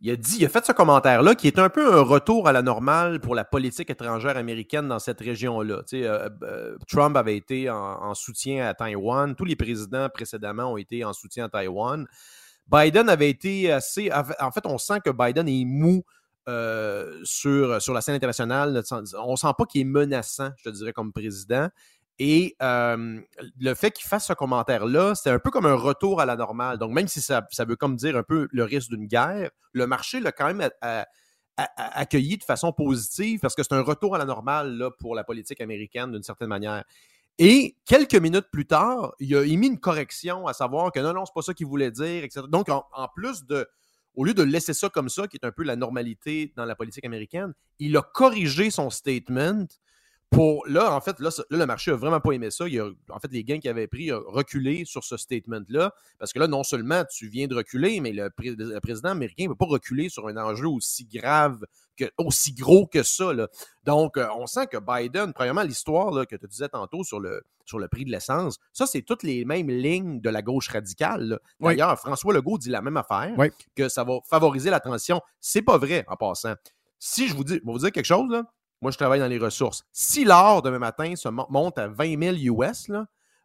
il 0.00 0.10
a 0.10 0.16
dit, 0.16 0.38
il 0.38 0.46
a 0.46 0.48
fait 0.48 0.64
ce 0.64 0.72
commentaire-là 0.72 1.34
qui 1.34 1.48
est 1.48 1.58
un 1.58 1.68
peu 1.68 1.92
un 1.92 2.00
retour 2.00 2.48
à 2.48 2.52
la 2.52 2.62
normale 2.62 3.20
pour 3.20 3.34
la 3.34 3.44
politique 3.44 3.90
étrangère 3.90 4.38
américaine 4.38 4.88
dans 4.88 4.98
cette 4.98 5.20
région-là. 5.20 5.82
Euh, 5.92 6.78
Trump 6.88 7.14
avait 7.14 7.36
été 7.36 7.68
en, 7.68 8.14
soutien 8.14 8.66
à 8.66 8.72
Taïwan. 8.72 9.34
Tous 9.34 9.44
les 9.44 9.56
présidents 9.56 10.08
précédemment 10.08 10.72
ont 10.72 10.78
été 10.78 11.04
en 11.04 11.12
soutien 11.12 11.44
à 11.44 11.48
Taïwan. 11.50 12.06
Biden 12.72 13.10
avait 13.10 13.28
été 13.28 13.70
assez. 13.70 14.10
En 14.40 14.50
fait, 14.50 14.64
on 14.64 14.78
sent 14.78 15.00
que 15.04 15.10
Biden 15.10 15.46
est 15.46 15.64
mou. 15.66 16.02
sur, 17.24 17.82
sur 17.82 17.92
la 17.92 18.00
scène 18.00 18.14
internationale. 18.14 18.82
On 19.22 19.36
sent 19.36 19.52
pas 19.58 19.66
qu'il 19.66 19.82
est 19.82 19.84
menaçant, 19.84 20.48
je 20.56 20.70
te 20.70 20.74
dirais, 20.74 20.94
comme 20.94 21.12
président. 21.12 21.68
Et 22.18 22.56
le 22.60 23.74
fait 23.74 23.92
qu'il 23.92 24.06
fasse 24.06 24.26
ce 24.26 24.32
commentaire-là, 24.32 25.14
c'est 25.14 25.30
un 25.30 25.38
peu 25.38 25.50
comme 25.50 25.66
un 25.66 25.74
retour 25.74 26.20
à 26.20 26.26
la 26.26 26.36
normale. 26.36 26.78
Donc, 26.78 26.92
même 26.92 27.08
si 27.08 27.20
ça, 27.20 27.46
veut 27.66 27.76
comme 27.76 27.96
dire 27.96 28.16
un 28.16 28.22
peu 28.22 28.48
le 28.50 28.64
risque 28.64 28.90
d'une 28.90 29.06
guerre, 29.06 29.50
le 29.72 29.86
marché 29.86 30.20
l'a 30.20 30.32
quand 30.32 30.52
même 30.52 30.68
accueilli 31.76 32.38
de 32.38 32.44
façon 32.44 32.72
positive 32.72 33.40
parce 33.40 33.54
que 33.54 33.62
c'est 33.62 33.72
un 33.72 33.82
retour 33.82 34.14
à 34.14 34.18
la 34.18 34.24
normale 34.24 34.76
là, 34.76 34.90
pour 34.90 35.14
la 35.14 35.24
politique 35.24 35.60
américaine 35.60 36.12
d'une 36.12 36.22
certaine 36.22 36.48
manière. 36.48 36.84
Et 37.38 37.76
quelques 37.84 38.16
minutes 38.16 38.46
plus 38.50 38.66
tard, 38.66 39.14
il 39.20 39.36
a 39.36 39.44
émis 39.44 39.68
une 39.68 39.78
correction 39.78 40.48
à 40.48 40.52
savoir 40.52 40.90
que 40.90 40.98
non, 40.98 41.12
non, 41.12 41.24
c'est 41.24 41.34
pas 41.34 41.42
ça 41.42 41.54
qu'il 41.54 41.66
voulait 41.66 41.92
dire, 41.92 42.24
etc. 42.24 42.42
Donc, 42.48 42.68
en, 42.68 43.08
plus 43.14 43.44
de, 43.44 43.68
au 44.14 44.24
lieu 44.24 44.34
de 44.34 44.42
laisser 44.42 44.74
ça 44.74 44.88
comme 44.88 45.08
ça, 45.08 45.28
qui 45.28 45.36
est 45.36 45.46
un 45.46 45.52
peu 45.52 45.62
la 45.62 45.76
normalité 45.76 46.52
dans 46.56 46.64
la 46.64 46.74
politique 46.74 47.04
américaine, 47.04 47.54
il 47.78 47.96
a 47.96 48.02
corrigé 48.02 48.70
son 48.70 48.90
statement 48.90 49.66
pour 50.30 50.66
là, 50.68 50.92
en 50.92 51.00
fait, 51.00 51.20
là, 51.20 51.30
le 51.50 51.66
marché 51.66 51.90
a 51.90 51.96
vraiment 51.96 52.20
pas 52.20 52.32
aimé 52.32 52.50
ça. 52.50 52.64
en 52.64 53.18
fait, 53.18 53.32
les 53.32 53.44
gains 53.44 53.60
qu'il 53.60 53.70
avait 53.70 53.86
pris 53.86 54.12
ont 54.12 54.22
reculé 54.26 54.84
sur 54.84 55.02
ce 55.02 55.16
statement-là. 55.16 55.94
Parce 56.18 56.32
que 56.32 56.38
là, 56.38 56.46
non 56.46 56.62
seulement 56.62 57.02
tu 57.10 57.28
viens 57.28 57.46
de 57.46 57.54
reculer, 57.54 58.00
mais 58.00 58.12
le, 58.12 58.30
président 58.80 59.10
américain 59.10 59.44
ne 59.44 59.48
peut 59.48 59.56
pas 59.56 59.66
reculer 59.66 60.08
sur 60.08 60.28
un 60.28 60.36
enjeu 60.36 60.68
aussi 60.68 61.06
grave, 61.06 61.64
que, 61.96 62.04
aussi 62.18 62.52
gros 62.52 62.86
que 62.86 63.02
ça. 63.02 63.32
Donc, 63.84 64.16
euh, 64.18 64.26
on 64.36 64.46
sent 64.46 64.66
que 64.66 64.76
Biden, 64.76 65.32
premièrement, 65.32 65.62
l'histoire 65.62 66.26
que 66.26 66.36
tu 66.36 66.46
disais 66.46 66.68
tantôt 66.68 67.04
sur 67.04 67.20
le, 67.20 67.42
sur 67.64 67.78
le 67.78 67.88
prix 67.88 68.04
de 68.04 68.10
l'essence, 68.10 68.58
ça, 68.72 68.86
c'est 68.86 69.02
toutes 69.02 69.22
les 69.22 69.46
mêmes 69.46 69.70
lignes 69.70 70.20
de 70.20 70.28
la 70.28 70.42
gauche 70.42 70.68
radicale. 70.68 71.40
D'ailleurs, 71.58 71.98
François 71.98 72.34
Legault 72.34 72.58
dit 72.58 72.70
la 72.70 72.82
même 72.82 72.98
affaire, 72.98 73.34
que 73.74 73.88
ça 73.88 74.04
va 74.04 74.18
favoriser 74.28 74.68
la 74.68 74.80
transition. 74.80 75.22
C'est 75.40 75.62
pas 75.62 75.78
vrai, 75.78 76.04
en 76.06 76.16
passant. 76.16 76.54
Si 76.98 77.28
je 77.28 77.34
vous 77.34 77.44
dis, 77.44 77.54
je 77.54 77.58
vais 77.60 77.72
vous 77.72 77.78
dire 77.78 77.92
quelque 77.92 78.04
chose, 78.04 78.28
là, 78.30 78.42
moi, 78.80 78.90
je 78.90 78.96
travaille 78.96 79.20
dans 79.20 79.26
les 79.26 79.38
ressources. 79.38 79.84
Si 79.92 80.24
l'or 80.24 80.62
demain 80.62 80.78
matin 80.78 81.16
se 81.16 81.28
monte 81.28 81.78
à 81.78 81.88
20 81.88 82.36
000 82.36 82.62
US, 82.62 82.90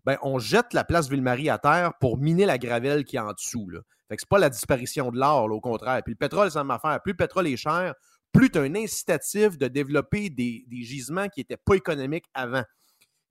ben, 0.06 0.18
on 0.22 0.38
jette 0.38 0.74
la 0.74 0.84
place 0.84 1.10
Ville-Marie 1.10 1.50
à 1.50 1.58
terre 1.58 1.94
pour 2.00 2.18
miner 2.18 2.46
la 2.46 2.58
gravelle 2.58 3.04
qui 3.06 3.16
est 3.16 3.20
en 3.20 3.32
dessous. 3.32 3.70
Là. 3.70 3.80
Fait 4.08 4.16
que 4.16 4.22
c'est 4.22 4.30
pas 4.30 4.40
la 4.40 4.50
disparition 4.50 5.12
de 5.12 5.18
l'or, 5.18 5.50
au 5.52 5.62
contraire. 5.62 6.02
Puis 6.04 6.14
le 6.14 6.18
pétrole, 6.18 6.52
ça 6.52 6.64
m'a 6.64 6.78
faire. 6.78 7.02
Plus 7.02 7.14
le 7.14 7.18
pétrole 7.18 7.48
est 7.48 7.58
cher, 7.58 7.94
plus 8.32 8.50
tu 8.50 8.60
as 8.60 8.62
un 8.62 8.76
incitatif 8.76 9.58
de 9.58 9.68
développer 9.68 10.30
des, 10.30 10.66
gisements 10.70 11.30
qui 11.30 11.40
n'étaient 11.40 11.58
pas 11.58 11.76
économiques 11.76 12.26
avant. 12.34 12.64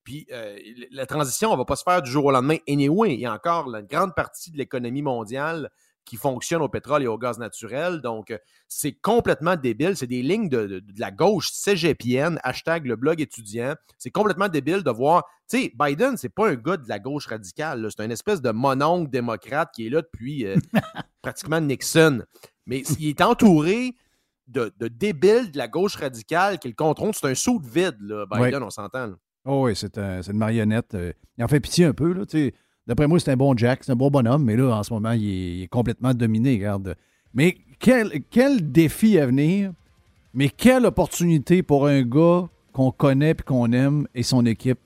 Puis 0.02 0.26
euh, 0.32 0.58
la 0.90 1.06
transition, 1.06 1.50
on 1.50 1.52
ne 1.52 1.58
va 1.58 1.64
pas 1.64 1.76
se 1.76 1.84
faire 1.84 2.02
du 2.02 2.10
jour 2.10 2.24
au 2.24 2.30
lendemain 2.32 2.56
anyway. 2.68 3.14
Il 3.14 3.20
y 3.20 3.26
a 3.26 3.32
encore 3.32 3.68
la 3.68 3.82
grande 3.82 4.14
partie 4.16 4.50
de 4.50 4.58
l'économie 4.58 5.02
mondiale 5.02 5.70
qui 6.04 6.16
fonctionne 6.16 6.62
au 6.62 6.68
pétrole 6.68 7.02
et 7.02 7.06
au 7.06 7.18
gaz 7.18 7.38
naturel. 7.38 8.00
Donc, 8.00 8.30
euh, 8.30 8.38
c'est 8.68 8.92
complètement 8.92 9.56
débile. 9.56 9.96
C'est 9.96 10.06
des 10.06 10.22
lignes 10.22 10.48
de, 10.48 10.82
la 10.96 11.10
gauche 11.10 11.50
cégepienne, 11.52 12.38
hashtag 12.42 12.86
le 12.86 12.96
blog 12.96 13.20
étudiant. 13.20 13.74
C'est 13.98 14.10
complètement 14.10 14.48
débile 14.48 14.82
de 14.82 14.90
voir. 14.90 15.24
Tu 15.48 15.62
sais, 15.62 15.72
Biden, 15.78 16.16
c'est 16.16 16.28
pas 16.28 16.48
un 16.48 16.54
gars 16.54 16.76
de 16.76 16.88
la 16.88 16.98
gauche 16.98 17.26
radicale. 17.26 17.86
C'est 17.90 18.02
un 18.02 18.10
espèce 18.10 18.42
de 18.42 18.50
mononcle 18.50 19.10
démocrate 19.10 19.70
qui 19.74 19.86
est 19.86 19.90
là 19.90 20.02
depuis 20.02 20.46
euh, 20.46 20.56
pratiquement 21.22 21.60
Nixon. 21.60 22.22
Mais 22.66 22.82
il 22.98 23.08
est 23.08 23.20
entouré 23.20 23.94
de, 24.48 24.72
débiles 24.88 25.50
de 25.50 25.58
la 25.58 25.68
gauche 25.68 25.96
radicale 25.96 26.58
qui 26.58 26.68
le 26.68 26.74
contrôle. 26.74 27.12
C'est 27.14 27.28
un 27.28 27.34
saut 27.34 27.60
de 27.60 27.68
vide, 27.68 27.96
là, 28.00 28.26
Biden, 28.30 28.62
on 28.62 28.70
s'entend. 28.70 29.12
Oh 29.44 29.66
oui, 29.66 29.74
c'est 29.74 29.98
une 29.98 30.38
marionnette. 30.38 30.94
Euh, 30.94 31.12
il 31.36 31.44
en 31.44 31.48
fait 31.48 31.60
pitié 31.60 31.84
un 31.84 31.94
peu. 31.94 32.12
Là, 32.12 32.26
tu 32.26 32.38
sais 32.38 32.54
D'après 32.86 33.06
moi, 33.06 33.20
c'est 33.20 33.30
un 33.30 33.36
bon 33.36 33.56
Jack, 33.56 33.84
c'est 33.84 33.92
un 33.92 33.96
bon 33.96 34.10
bonhomme, 34.10 34.44
mais 34.44 34.56
là, 34.56 34.70
en 34.74 34.82
ce 34.82 34.92
moment, 34.92 35.12
il 35.12 35.62
est, 35.62 35.68
complètement 35.68 36.14
dominé, 36.14 36.54
regarde. 36.54 36.96
Mais 37.32 37.56
quel, 37.78 38.22
quel 38.30 38.72
défi 38.72 39.18
à 39.18 39.26
venir, 39.26 39.72
mais 40.34 40.48
quelle 40.48 40.86
opportunité 40.86 41.62
pour 41.62 41.86
un 41.86 42.02
gars 42.02 42.48
qu'on 42.72 42.90
connaît 42.90 43.30
et 43.30 43.42
qu'on 43.42 43.70
aime 43.72 44.06
et 44.14 44.22
son 44.22 44.44
équipe. 44.46 44.78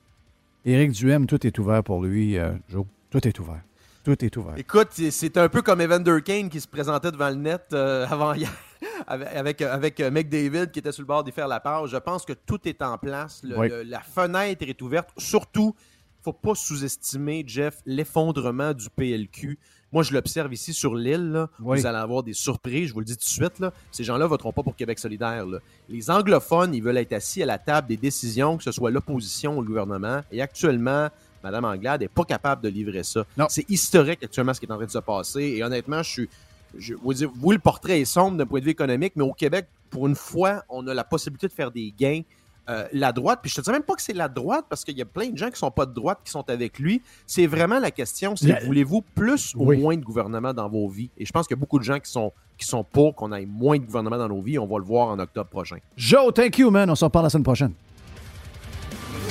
Éric 0.64 0.92
Duhem, 0.92 1.26
tout 1.26 1.46
est 1.46 1.58
ouvert 1.58 1.82
pour 1.82 2.02
lui, 2.02 2.36
euh, 2.36 2.52
Joe. 2.68 2.84
Tout 3.10 3.26
est 3.26 3.38
ouvert. 3.38 3.62
Tout 4.04 4.24
est 4.24 4.36
ouvert. 4.36 4.54
Écoute, 4.56 4.88
c'est 4.92 5.36
un 5.36 5.48
peu 5.48 5.62
comme 5.62 5.80
Evander 5.80 6.20
Kane 6.24 6.48
qui 6.48 6.60
se 6.60 6.68
présentait 6.68 7.10
devant 7.10 7.28
le 7.28 7.36
net 7.36 7.66
euh, 7.72 8.06
avant 8.08 8.34
hier 8.34 8.50
avec, 9.06 9.62
avec, 9.62 10.00
euh, 10.00 10.10
McDavid 10.10 10.70
qui 10.70 10.80
était 10.80 10.92
sur 10.92 11.02
le 11.02 11.06
bord 11.06 11.24
d'y 11.24 11.32
faire 11.32 11.48
la 11.48 11.60
part. 11.60 11.86
Je 11.86 11.96
pense 11.96 12.24
que 12.24 12.32
tout 12.32 12.68
est 12.68 12.82
en 12.82 12.98
place. 12.98 13.42
la 13.44 14.00
fenêtre 14.00 14.64
est 14.66 14.82
ouverte. 14.82 15.10
Surtout, 15.16 15.74
faut 16.26 16.32
pas 16.32 16.56
sous-estimer, 16.56 17.44
Jeff, 17.46 17.78
l'effondrement 17.86 18.74
du 18.74 18.90
PLQ. 18.90 19.60
Moi, 19.92 20.02
je 20.02 20.12
l'observe 20.12 20.52
ici 20.52 20.72
sur 20.72 20.96
l'île. 20.96 21.46
Vous 21.60 21.86
allez 21.86 21.98
avoir 21.98 22.24
des 22.24 22.32
surprises, 22.32 22.88
je 22.88 22.94
vous 22.94 22.98
le 22.98 23.06
dis 23.06 23.16
tout 23.16 23.22
de 23.22 23.28
suite. 23.28 23.60
Là. 23.60 23.72
Ces 23.92 24.02
gens-là 24.02 24.24
ne 24.24 24.28
voteront 24.28 24.50
pas 24.50 24.64
pour 24.64 24.74
Québec 24.74 24.98
solidaire. 24.98 25.46
Les 25.88 26.10
anglophones, 26.10 26.74
ils 26.74 26.82
veulent 26.82 26.96
être 26.96 27.12
assis 27.12 27.44
à 27.44 27.46
la 27.46 27.58
table 27.58 27.86
des 27.86 27.96
décisions, 27.96 28.56
que 28.56 28.64
ce 28.64 28.72
soit 28.72 28.90
l'opposition 28.90 29.56
ou 29.56 29.60
le 29.60 29.68
gouvernement. 29.68 30.22
Et 30.32 30.42
actuellement, 30.42 31.08
Mme 31.44 31.64
Anglade 31.64 32.00
n'est 32.00 32.08
pas 32.08 32.24
capable 32.24 32.60
de 32.60 32.68
livrer 32.68 33.04
ça. 33.04 33.24
C'est 33.48 33.70
historique 33.70 34.24
actuellement 34.24 34.52
ce 34.52 34.58
qui 34.58 34.66
est 34.66 34.72
en 34.72 34.76
train 34.78 34.86
de 34.86 34.90
se 34.90 34.98
passer. 34.98 35.42
Et 35.42 35.62
honnêtement, 35.62 36.02
je 36.02 36.10
suis. 36.10 36.28
Je 36.76 36.94
vous 36.94 37.14
dire, 37.14 37.30
oui, 37.40 37.54
le 37.54 37.60
portrait 37.60 38.00
est 38.00 38.04
sombre 38.04 38.36
d'un 38.36 38.46
point 38.46 38.58
de 38.58 38.64
vue 38.64 38.72
économique, 38.72 39.12
mais 39.14 39.22
au 39.22 39.32
Québec, 39.32 39.68
pour 39.88 40.08
une 40.08 40.16
fois, 40.16 40.64
on 40.68 40.86
a 40.88 40.92
la 40.92 41.04
possibilité 41.04 41.46
de 41.46 41.52
faire 41.52 41.70
des 41.70 41.94
gains 41.96 42.22
euh, 42.68 42.86
la 42.92 43.12
droite, 43.12 43.40
puis 43.42 43.50
je 43.50 43.56
te 43.56 43.60
dis 43.60 43.70
même 43.70 43.82
pas 43.82 43.94
que 43.94 44.02
c'est 44.02 44.12
la 44.12 44.28
droite, 44.28 44.66
parce 44.68 44.84
qu'il 44.84 44.96
y 44.96 45.02
a 45.02 45.06
plein 45.06 45.28
de 45.28 45.38
gens 45.38 45.50
qui 45.50 45.58
sont 45.58 45.70
pas 45.70 45.86
de 45.86 45.94
droite 45.94 46.18
qui 46.24 46.30
sont 46.30 46.48
avec 46.50 46.78
lui. 46.78 47.02
C'est 47.26 47.46
vraiment 47.46 47.78
la 47.78 47.90
question, 47.90 48.34
c'est 48.36 48.64
voulez-vous 48.64 49.02
plus 49.14 49.52
ou 49.54 49.72
moins 49.72 49.96
de 49.96 50.02
gouvernement 50.02 50.52
dans 50.52 50.68
vos 50.68 50.88
vies? 50.88 51.10
Et 51.16 51.24
je 51.24 51.32
pense 51.32 51.46
qu'il 51.46 51.56
y 51.56 51.58
a 51.58 51.60
beaucoup 51.60 51.78
de 51.78 51.84
gens 51.84 52.00
qui 52.00 52.10
sont, 52.10 52.32
qui 52.58 52.66
sont 52.66 52.82
pour 52.82 53.14
qu'on 53.14 53.32
ait 53.32 53.46
moins 53.46 53.78
de 53.78 53.84
gouvernement 53.84 54.18
dans 54.18 54.28
nos 54.28 54.40
vies. 54.40 54.58
On 54.58 54.66
va 54.66 54.78
le 54.78 54.84
voir 54.84 55.08
en 55.08 55.18
octobre 55.18 55.48
prochain. 55.48 55.76
Joe, 55.96 56.32
thank 56.34 56.58
you, 56.58 56.70
man. 56.70 56.90
On 56.90 56.94
s'en 56.94 57.10
parle 57.10 57.26
la 57.26 57.30
semaine 57.30 57.44
prochaine. 57.44 57.72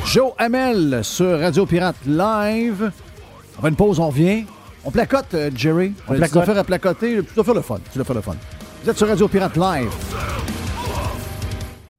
Joe 0.06 0.32
Hamel 0.38 1.04
sur 1.04 1.40
Radio 1.40 1.66
Pirate 1.66 1.96
Live. 2.06 2.92
On 3.58 3.62
va 3.62 3.70
une 3.70 3.76
pause, 3.76 4.00
on 4.00 4.08
revient. 4.08 4.46
On 4.84 4.92
placote, 4.92 5.34
euh, 5.34 5.50
Jerry. 5.56 5.94
On, 6.08 6.14
placote. 6.14 6.44
affaires 6.44 6.58
à 6.60 6.64
placoter. 6.64 7.24
Tu 7.24 7.34
dois 7.34 7.44
faire 7.44 7.56
le 7.56 7.62
fun. 7.62 7.80
Tu 7.92 7.98
dois 7.98 8.06
faire 8.06 8.16
le 8.16 8.22
fun. 8.22 8.36
Vous 8.84 8.90
êtes 8.90 8.98
sur 8.98 9.08
Radio 9.08 9.28
Pirate 9.28 9.58
Live. 9.58 9.92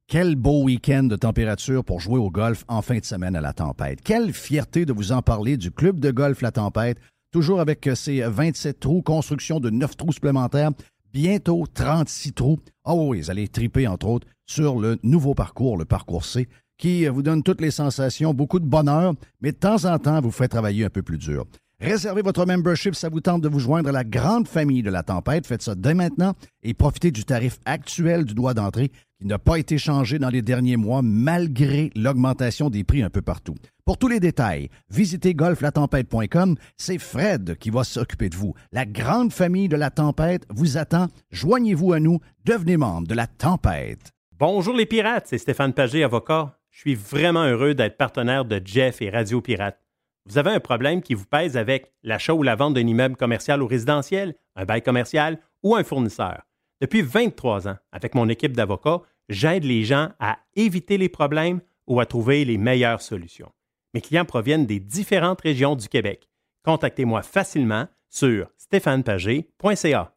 Quel 0.09 0.37
beau 0.37 0.63
week-end 0.63 1.03
de 1.03 1.17
température 1.17 1.83
pour 1.83 1.99
jouer 1.99 2.17
au 2.17 2.31
golf 2.31 2.63
en 2.69 2.81
fin 2.81 2.97
de 2.97 3.03
semaine 3.03 3.35
à 3.35 3.41
la 3.41 3.51
tempête. 3.51 3.99
Quelle 4.01 4.31
fierté 4.31 4.85
de 4.85 4.93
vous 4.93 5.11
en 5.11 5.21
parler 5.21 5.57
du 5.57 5.69
club 5.69 5.99
de 5.99 6.11
golf 6.11 6.41
La 6.41 6.53
Tempête, 6.53 6.97
toujours 7.29 7.59
avec 7.59 7.85
euh, 7.87 7.93
ses 7.93 8.21
27 8.21 8.79
trous, 8.79 9.01
construction 9.01 9.59
de 9.59 9.69
9 9.69 9.97
trous 9.97 10.13
supplémentaires, 10.13 10.71
bientôt 11.11 11.65
36 11.73 12.31
trous. 12.31 12.57
Ah 12.85 12.95
oui, 12.95 13.19
vous 13.19 13.29
allez 13.29 13.49
triper, 13.49 13.85
entre 13.85 14.07
autres, 14.07 14.27
sur 14.45 14.79
le 14.79 14.97
nouveau 15.03 15.33
parcours, 15.33 15.75
le 15.75 15.83
parcours 15.83 16.23
C, 16.23 16.47
qui 16.77 17.05
euh, 17.05 17.11
vous 17.11 17.21
donne 17.21 17.43
toutes 17.43 17.59
les 17.59 17.71
sensations, 17.71 18.33
beaucoup 18.33 18.61
de 18.61 18.65
bonheur, 18.65 19.13
mais 19.41 19.51
de 19.51 19.57
temps 19.57 19.83
en 19.83 19.99
temps, 19.99 20.21
vous 20.21 20.31
fait 20.31 20.47
travailler 20.47 20.85
un 20.85 20.89
peu 20.89 21.01
plus 21.01 21.17
dur. 21.17 21.43
Réservez 21.79 22.23
votre 22.23 22.47
membership, 22.47 22.95
ça 22.95 23.07
vous 23.07 23.19
tente 23.19 23.43
de 23.43 23.49
vous 23.49 23.59
joindre 23.59 23.89
à 23.89 23.91
la 23.91 24.03
grande 24.03 24.47
famille 24.47 24.81
de 24.81 24.89
la 24.89 25.03
tempête. 25.03 25.45
Faites 25.45 25.61
ça 25.61 25.75
dès 25.75 25.93
maintenant 25.93 26.33
et 26.63 26.73
profitez 26.73 27.11
du 27.11 27.23
tarif 27.23 27.59
actuel 27.65 28.25
du 28.25 28.33
droit 28.33 28.55
d'entrée 28.55 28.91
qui 29.19 29.27
n'a 29.27 29.37
pas 29.37 29.59
été 29.59 29.77
changé 29.77 30.17
dans 30.17 30.29
les 30.29 30.41
derniers 30.41 30.75
mois 30.75 31.03
malgré 31.03 31.91
l'augmentation 31.95 32.71
des 32.71 32.83
prix 32.83 33.03
un 33.03 33.11
peu 33.11 33.21
partout. 33.21 33.53
Pour 33.85 33.99
tous 33.99 34.07
les 34.07 34.19
détails, 34.19 34.69
visitez 34.89 35.35
golflatempête.com. 35.35 36.55
C'est 36.77 36.97
Fred 36.97 37.57
qui 37.59 37.69
va 37.69 37.83
s'occuper 37.83 38.29
de 38.29 38.35
vous. 38.35 38.55
La 38.71 38.87
grande 38.87 39.31
famille 39.31 39.69
de 39.69 39.77
la 39.77 39.91
tempête 39.91 40.47
vous 40.49 40.77
attend. 40.77 41.07
Joignez-vous 41.29 41.93
à 41.93 41.99
nous. 41.99 42.19
Devenez 42.43 42.77
membre 42.77 43.07
de 43.07 43.13
la 43.13 43.27
tempête. 43.27 44.13
Bonjour 44.39 44.75
les 44.75 44.87
pirates, 44.87 45.27
c'est 45.27 45.37
Stéphane 45.37 45.73
Pagé, 45.73 46.03
avocat. 46.03 46.57
Je 46.71 46.79
suis 46.79 46.95
vraiment 46.95 47.45
heureux 47.45 47.75
d'être 47.75 47.97
partenaire 47.97 48.45
de 48.45 48.59
Jeff 48.63 49.01
et 49.01 49.11
Radio 49.11 49.41
Pirate. 49.41 49.86
Vous 50.27 50.37
avez 50.37 50.51
un 50.51 50.59
problème 50.59 51.01
qui 51.01 51.13
vous 51.13 51.25
pèse 51.25 51.55
avec 51.55 51.93
l'achat 52.03 52.33
ou 52.33 52.43
la 52.43 52.55
vente 52.55 52.73
d'un 52.73 52.85
immeuble 52.85 53.15
commercial 53.15 53.61
ou 53.63 53.67
résidentiel, 53.67 54.35
un 54.55 54.65
bail 54.65 54.81
commercial 54.81 55.39
ou 55.63 55.75
un 55.75 55.83
fournisseur. 55.83 56.41
Depuis 56.81 57.01
23 57.01 57.69
ans, 57.69 57.77
avec 57.93 58.13
mon 58.13 58.27
équipe 58.27 58.51
d'avocats, 58.51 59.01
j'aide 59.29 59.63
les 59.63 59.85
gens 59.85 60.09
à 60.19 60.39
éviter 60.55 60.97
les 60.97 61.09
problèmes 61.09 61.61
ou 61.87 62.01
à 62.01 62.05
trouver 62.05 62.43
les 62.43 62.57
meilleures 62.57 63.01
solutions. 63.01 63.51
Mes 63.93 64.01
clients 64.01 64.25
proviennent 64.25 64.65
des 64.65 64.81
différentes 64.81 65.41
régions 65.41 65.75
du 65.75 65.87
Québec. 65.87 66.27
Contactez-moi 66.65 67.21
facilement 67.21 67.87
sur 68.09 68.49
stéphanepagé.ca. 68.57 70.16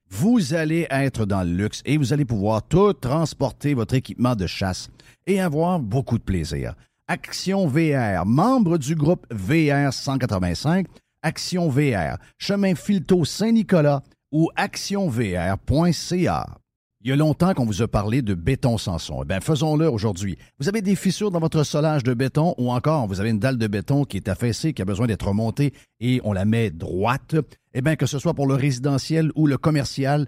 vous 0.11 0.53
allez 0.53 0.87
être 0.89 1.25
dans 1.25 1.43
le 1.43 1.53
luxe 1.53 1.81
et 1.85 1.97
vous 1.97 2.13
allez 2.13 2.25
pouvoir 2.25 2.67
tout 2.67 2.93
transporter 2.93 3.73
votre 3.73 3.95
équipement 3.95 4.35
de 4.35 4.45
chasse 4.45 4.89
et 5.25 5.39
avoir 5.39 5.79
beaucoup 5.79 6.17
de 6.17 6.23
plaisir. 6.23 6.75
Action 7.07 7.65
VR, 7.65 8.25
membre 8.25 8.77
du 8.77 8.95
groupe 8.95 9.25
VR 9.31 9.91
185, 9.91 10.87
Action 11.23 11.69
VR, 11.69 12.17
chemin 12.37 12.75
Filto 12.75 13.25
Saint-Nicolas 13.25 14.01
ou 14.31 14.49
actionvr.ca. 14.55 16.60
Il 17.03 17.09
y 17.09 17.13
a 17.13 17.15
longtemps 17.15 17.55
qu'on 17.55 17.65
vous 17.65 17.81
a 17.81 17.87
parlé 17.87 18.21
de 18.21 18.35
béton 18.35 18.77
Sanson. 18.77 19.21
Eh 19.23 19.25
bien, 19.25 19.39
faisons-le 19.39 19.89
aujourd'hui. 19.89 20.37
Vous 20.59 20.69
avez 20.69 20.83
des 20.83 20.95
fissures 20.95 21.31
dans 21.31 21.39
votre 21.39 21.63
solage 21.63 22.03
de 22.03 22.13
béton 22.13 22.53
ou 22.59 22.71
encore 22.71 23.07
vous 23.07 23.19
avez 23.19 23.31
une 23.31 23.39
dalle 23.39 23.57
de 23.57 23.65
béton 23.65 24.05
qui 24.05 24.17
est 24.17 24.27
affaissée, 24.27 24.73
qui 24.73 24.83
a 24.83 24.85
besoin 24.85 25.07
d'être 25.07 25.27
remontée 25.27 25.73
et 25.99 26.21
on 26.23 26.31
la 26.31 26.45
met 26.45 26.69
droite. 26.69 27.35
Eh 27.73 27.81
bien, 27.81 27.95
que 27.95 28.05
ce 28.05 28.19
soit 28.19 28.35
pour 28.35 28.45
le 28.45 28.53
résidentiel 28.53 29.31
ou 29.33 29.47
le 29.47 29.57
commercial, 29.57 30.27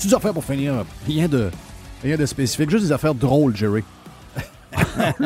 Petites 0.00 0.14
affaires 0.14 0.32
pour 0.32 0.44
finir. 0.44 0.82
Rien 1.06 1.28
de, 1.28 1.50
rien 2.02 2.16
de 2.16 2.24
spécifique. 2.24 2.70
Juste 2.70 2.86
des 2.86 2.92
affaires 2.92 3.14
drôles, 3.14 3.54
Jerry. 3.54 3.84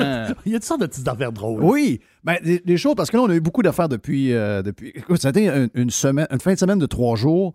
Il 0.45 0.51
y 0.51 0.55
a 0.57 0.59
toutes 0.59 0.65
sortes 0.65 0.81
de 0.81 0.87
petites 0.87 1.07
affaires 1.07 1.31
drôles. 1.31 1.63
Oui, 1.63 2.01
ben, 2.25 2.39
des, 2.43 2.59
des 2.59 2.77
choses, 2.77 2.97
parce 2.97 3.09
que 3.09 3.17
là, 3.17 3.23
on 3.23 3.31
a 3.31 3.37
eu 3.37 3.41
beaucoup 3.41 3.63
d'affaires 3.63 3.89
depuis, 3.89 4.33
euh, 4.33 4.63
depuis. 4.63 4.91
Écoute, 4.93 5.23
ça 5.23 5.29
a 5.29 5.31
été 5.31 5.47
une, 5.47 5.71
une 5.75 5.91
semaine, 5.91 6.27
une 6.29 6.41
fin 6.41 6.55
de 6.55 6.59
semaine 6.59 6.81
de 6.81 6.87
trois 6.87 7.15
jours. 7.15 7.53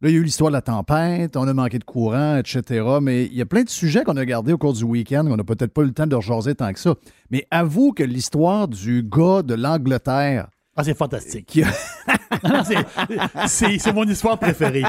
Là, 0.00 0.08
il 0.08 0.14
y 0.14 0.16
a 0.16 0.20
eu 0.20 0.24
l'histoire 0.24 0.48
de 0.50 0.54
la 0.54 0.62
tempête, 0.62 1.36
on 1.36 1.46
a 1.46 1.52
manqué 1.52 1.78
de 1.78 1.84
courant, 1.84 2.38
etc. 2.38 2.86
Mais 3.02 3.26
il 3.26 3.34
y 3.34 3.42
a 3.42 3.46
plein 3.46 3.64
de 3.64 3.68
sujets 3.68 4.02
qu'on 4.02 4.16
a 4.16 4.24
gardés 4.24 4.54
au 4.54 4.58
cours 4.58 4.72
du 4.72 4.84
week-end. 4.84 5.26
On 5.28 5.36
n'a 5.36 5.44
peut-être 5.44 5.74
pas 5.74 5.82
eu 5.82 5.88
le 5.88 5.92
temps 5.92 6.06
de 6.06 6.16
rejaser 6.16 6.54
tant 6.54 6.72
que 6.72 6.80
ça. 6.80 6.94
Mais 7.30 7.46
avoue 7.50 7.92
que 7.92 8.02
l'histoire 8.02 8.66
du 8.66 9.02
gars 9.02 9.42
de 9.42 9.52
l'Angleterre. 9.52 10.48
Ah, 10.74 10.82
c'est 10.84 10.96
fantastique. 10.96 11.60
C'est- 13.46 13.92
mon 13.92 14.04
histoire 14.04 14.38
préférée. 14.38 14.82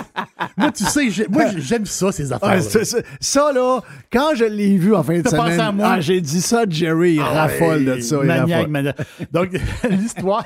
Moi, 0.57 0.71
tu 0.71 0.83
sais, 0.85 1.27
moi, 1.29 1.43
j'aime 1.57 1.85
ça, 1.85 2.11
ces 2.11 2.31
Ah, 2.31 2.35
affaires. 2.41 2.61
c'est- 2.63 3.05
ça, 3.19 3.51
là, 3.51 3.81
quand 4.11 4.31
je 4.35 4.45
l'ai 4.45 4.77
vu 4.77 4.95
en 4.95 5.03
fin 5.03 5.19
de 5.19 5.27
semaine, 5.27 5.81
ah, 5.83 5.99
j'ai 5.99 6.21
dit 6.21 6.41
ça, 6.41 6.63
Jerry, 6.69 7.15
il 7.15 7.21
raffole 7.21 7.85
de 7.85 7.99
ça. 8.01 8.17
Maniaque, 8.23 8.69
maniaque. 8.69 8.97
Donc, 9.31 9.49
l'histoire. 9.89 10.45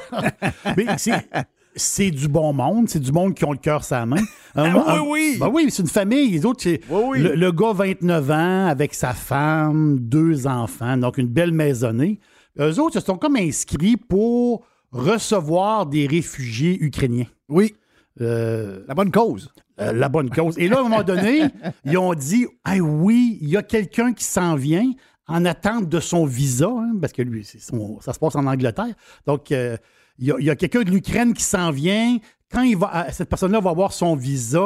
Mais 0.76 0.86
c'est. 0.98 2.10
Du 2.10 2.28
bon 2.28 2.54
monde, 2.54 2.90
c'est 2.90 3.00
du 3.00 3.12
monde 3.12 3.36
qui 3.36 3.46
ont 3.46 3.52
le 3.52 3.60
cœur 3.60 3.84
sa 3.84 4.04
main. 4.08 4.18
Un- 4.56 4.74
oui, 4.74 4.82
un- 4.88 5.00
oui. 5.02 5.38
Ben 5.40 5.50
oui, 5.54 5.68
c'est 5.70 5.84
une 5.84 5.88
famille. 5.88 6.32
Les 6.32 6.44
autres, 6.44 6.64
c'est 6.64 6.82
oui. 6.90 7.22
Le, 7.22 7.36
le 7.36 7.52
gars 7.52 7.72
29 7.74 8.32
ans 8.32 8.66
avec 8.68 8.96
sa 8.96 9.14
femme, 9.14 10.00
deux 10.00 10.48
enfants, 10.48 10.98
donc 10.98 11.20
une 11.20 11.28
belle 11.28 11.52
maisonnée. 11.52 12.20
Eux 12.60 12.80
autres 12.80 13.00
se 13.00 13.06
sont 13.06 13.18
comme 13.18 13.36
inscrits 13.36 13.98
pour 13.98 14.66
recevoir 14.98 15.86
des 15.86 16.08
réfugiés 16.08 16.78
ukrainiens. 16.82 17.28
Oui, 17.50 17.76
Euh, 18.20 18.82
la 18.88 18.96
bonne 18.96 19.12
cause. 19.12 19.54
euh, 19.80 19.94
la 19.94 20.10
bonne 20.10 20.32
cause. 20.32 20.58
Et 20.58 20.68
là, 20.68 20.78
à 20.78 20.80
un 20.80 20.84
moment 20.84 21.04
donné, 21.04 21.44
ils 21.86 21.98
ont 22.00 22.16
dit 22.16 22.48
Ah 22.64 22.78
oui, 22.78 23.38
il 23.42 23.50
y 23.50 23.58
a 23.58 23.62
quelqu'un 23.62 24.12
qui 24.14 24.24
s'en 24.24 24.56
vient 24.56 24.92
en 25.28 25.46
attente 25.46 25.88
de 25.88 26.00
son 26.00 26.26
visa, 26.26 26.68
hein, 26.68 26.94
parce 27.00 27.14
que 27.14 27.22
lui, 27.22 27.46
son- 27.46 28.00
ça 28.02 28.14
se 28.14 28.20
passe 28.20 28.36
en 28.36 28.48
Angleterre. 28.48 28.96
Donc, 29.28 29.52
euh, 29.52 29.78
il 30.18 30.26
y 30.40 30.50
a, 30.50 30.56
quelqu'un 30.56 30.82
de 30.82 30.90
l'Ukraine 30.90 31.34
qui 31.36 31.44
s'en 31.44 31.70
vient. 31.70 32.18
Quand 32.52 32.64
il 32.64 32.76
va, 32.78 33.12
cette 33.12 33.30
personne-là 33.30 33.60
va 33.60 33.70
avoir 33.70 33.94
son 33.94 34.16
visa, 34.16 34.58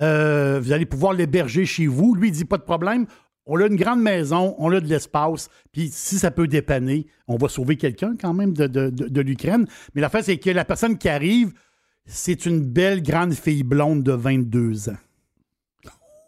vous 0.00 0.72
allez 0.72 0.84
pouvoir 0.86 1.14
l'héberger 1.14 1.64
chez 1.64 1.86
vous. 1.86 2.14
Lui, 2.14 2.28
il 2.28 2.32
dit 2.32 2.44
pas 2.44 2.58
de 2.58 2.62
problème. 2.62 3.06
On 3.50 3.58
a 3.58 3.66
une 3.66 3.76
grande 3.76 4.02
maison, 4.02 4.54
on 4.58 4.70
a 4.72 4.78
de 4.78 4.86
l'espace, 4.86 5.48
puis 5.72 5.88
si 5.90 6.18
ça 6.18 6.30
peut 6.30 6.46
dépanner, 6.46 7.06
on 7.26 7.36
va 7.36 7.48
sauver 7.48 7.76
quelqu'un 7.76 8.14
quand 8.20 8.34
même 8.34 8.52
de, 8.52 9.20
l'Ukraine. 9.22 9.66
Mais 9.94 10.02
l'affaire, 10.02 10.22
c'est 10.22 10.36
que 10.36 10.50
la 10.50 10.66
personne 10.66 10.98
qui 10.98 11.08
arrive, 11.08 11.54
c'est 12.04 12.44
une 12.44 12.60
belle 12.60 13.02
grande 13.02 13.32
fille 13.32 13.62
blonde 13.62 14.02
de 14.02 14.12
22 14.12 14.90
ans. 14.90 14.96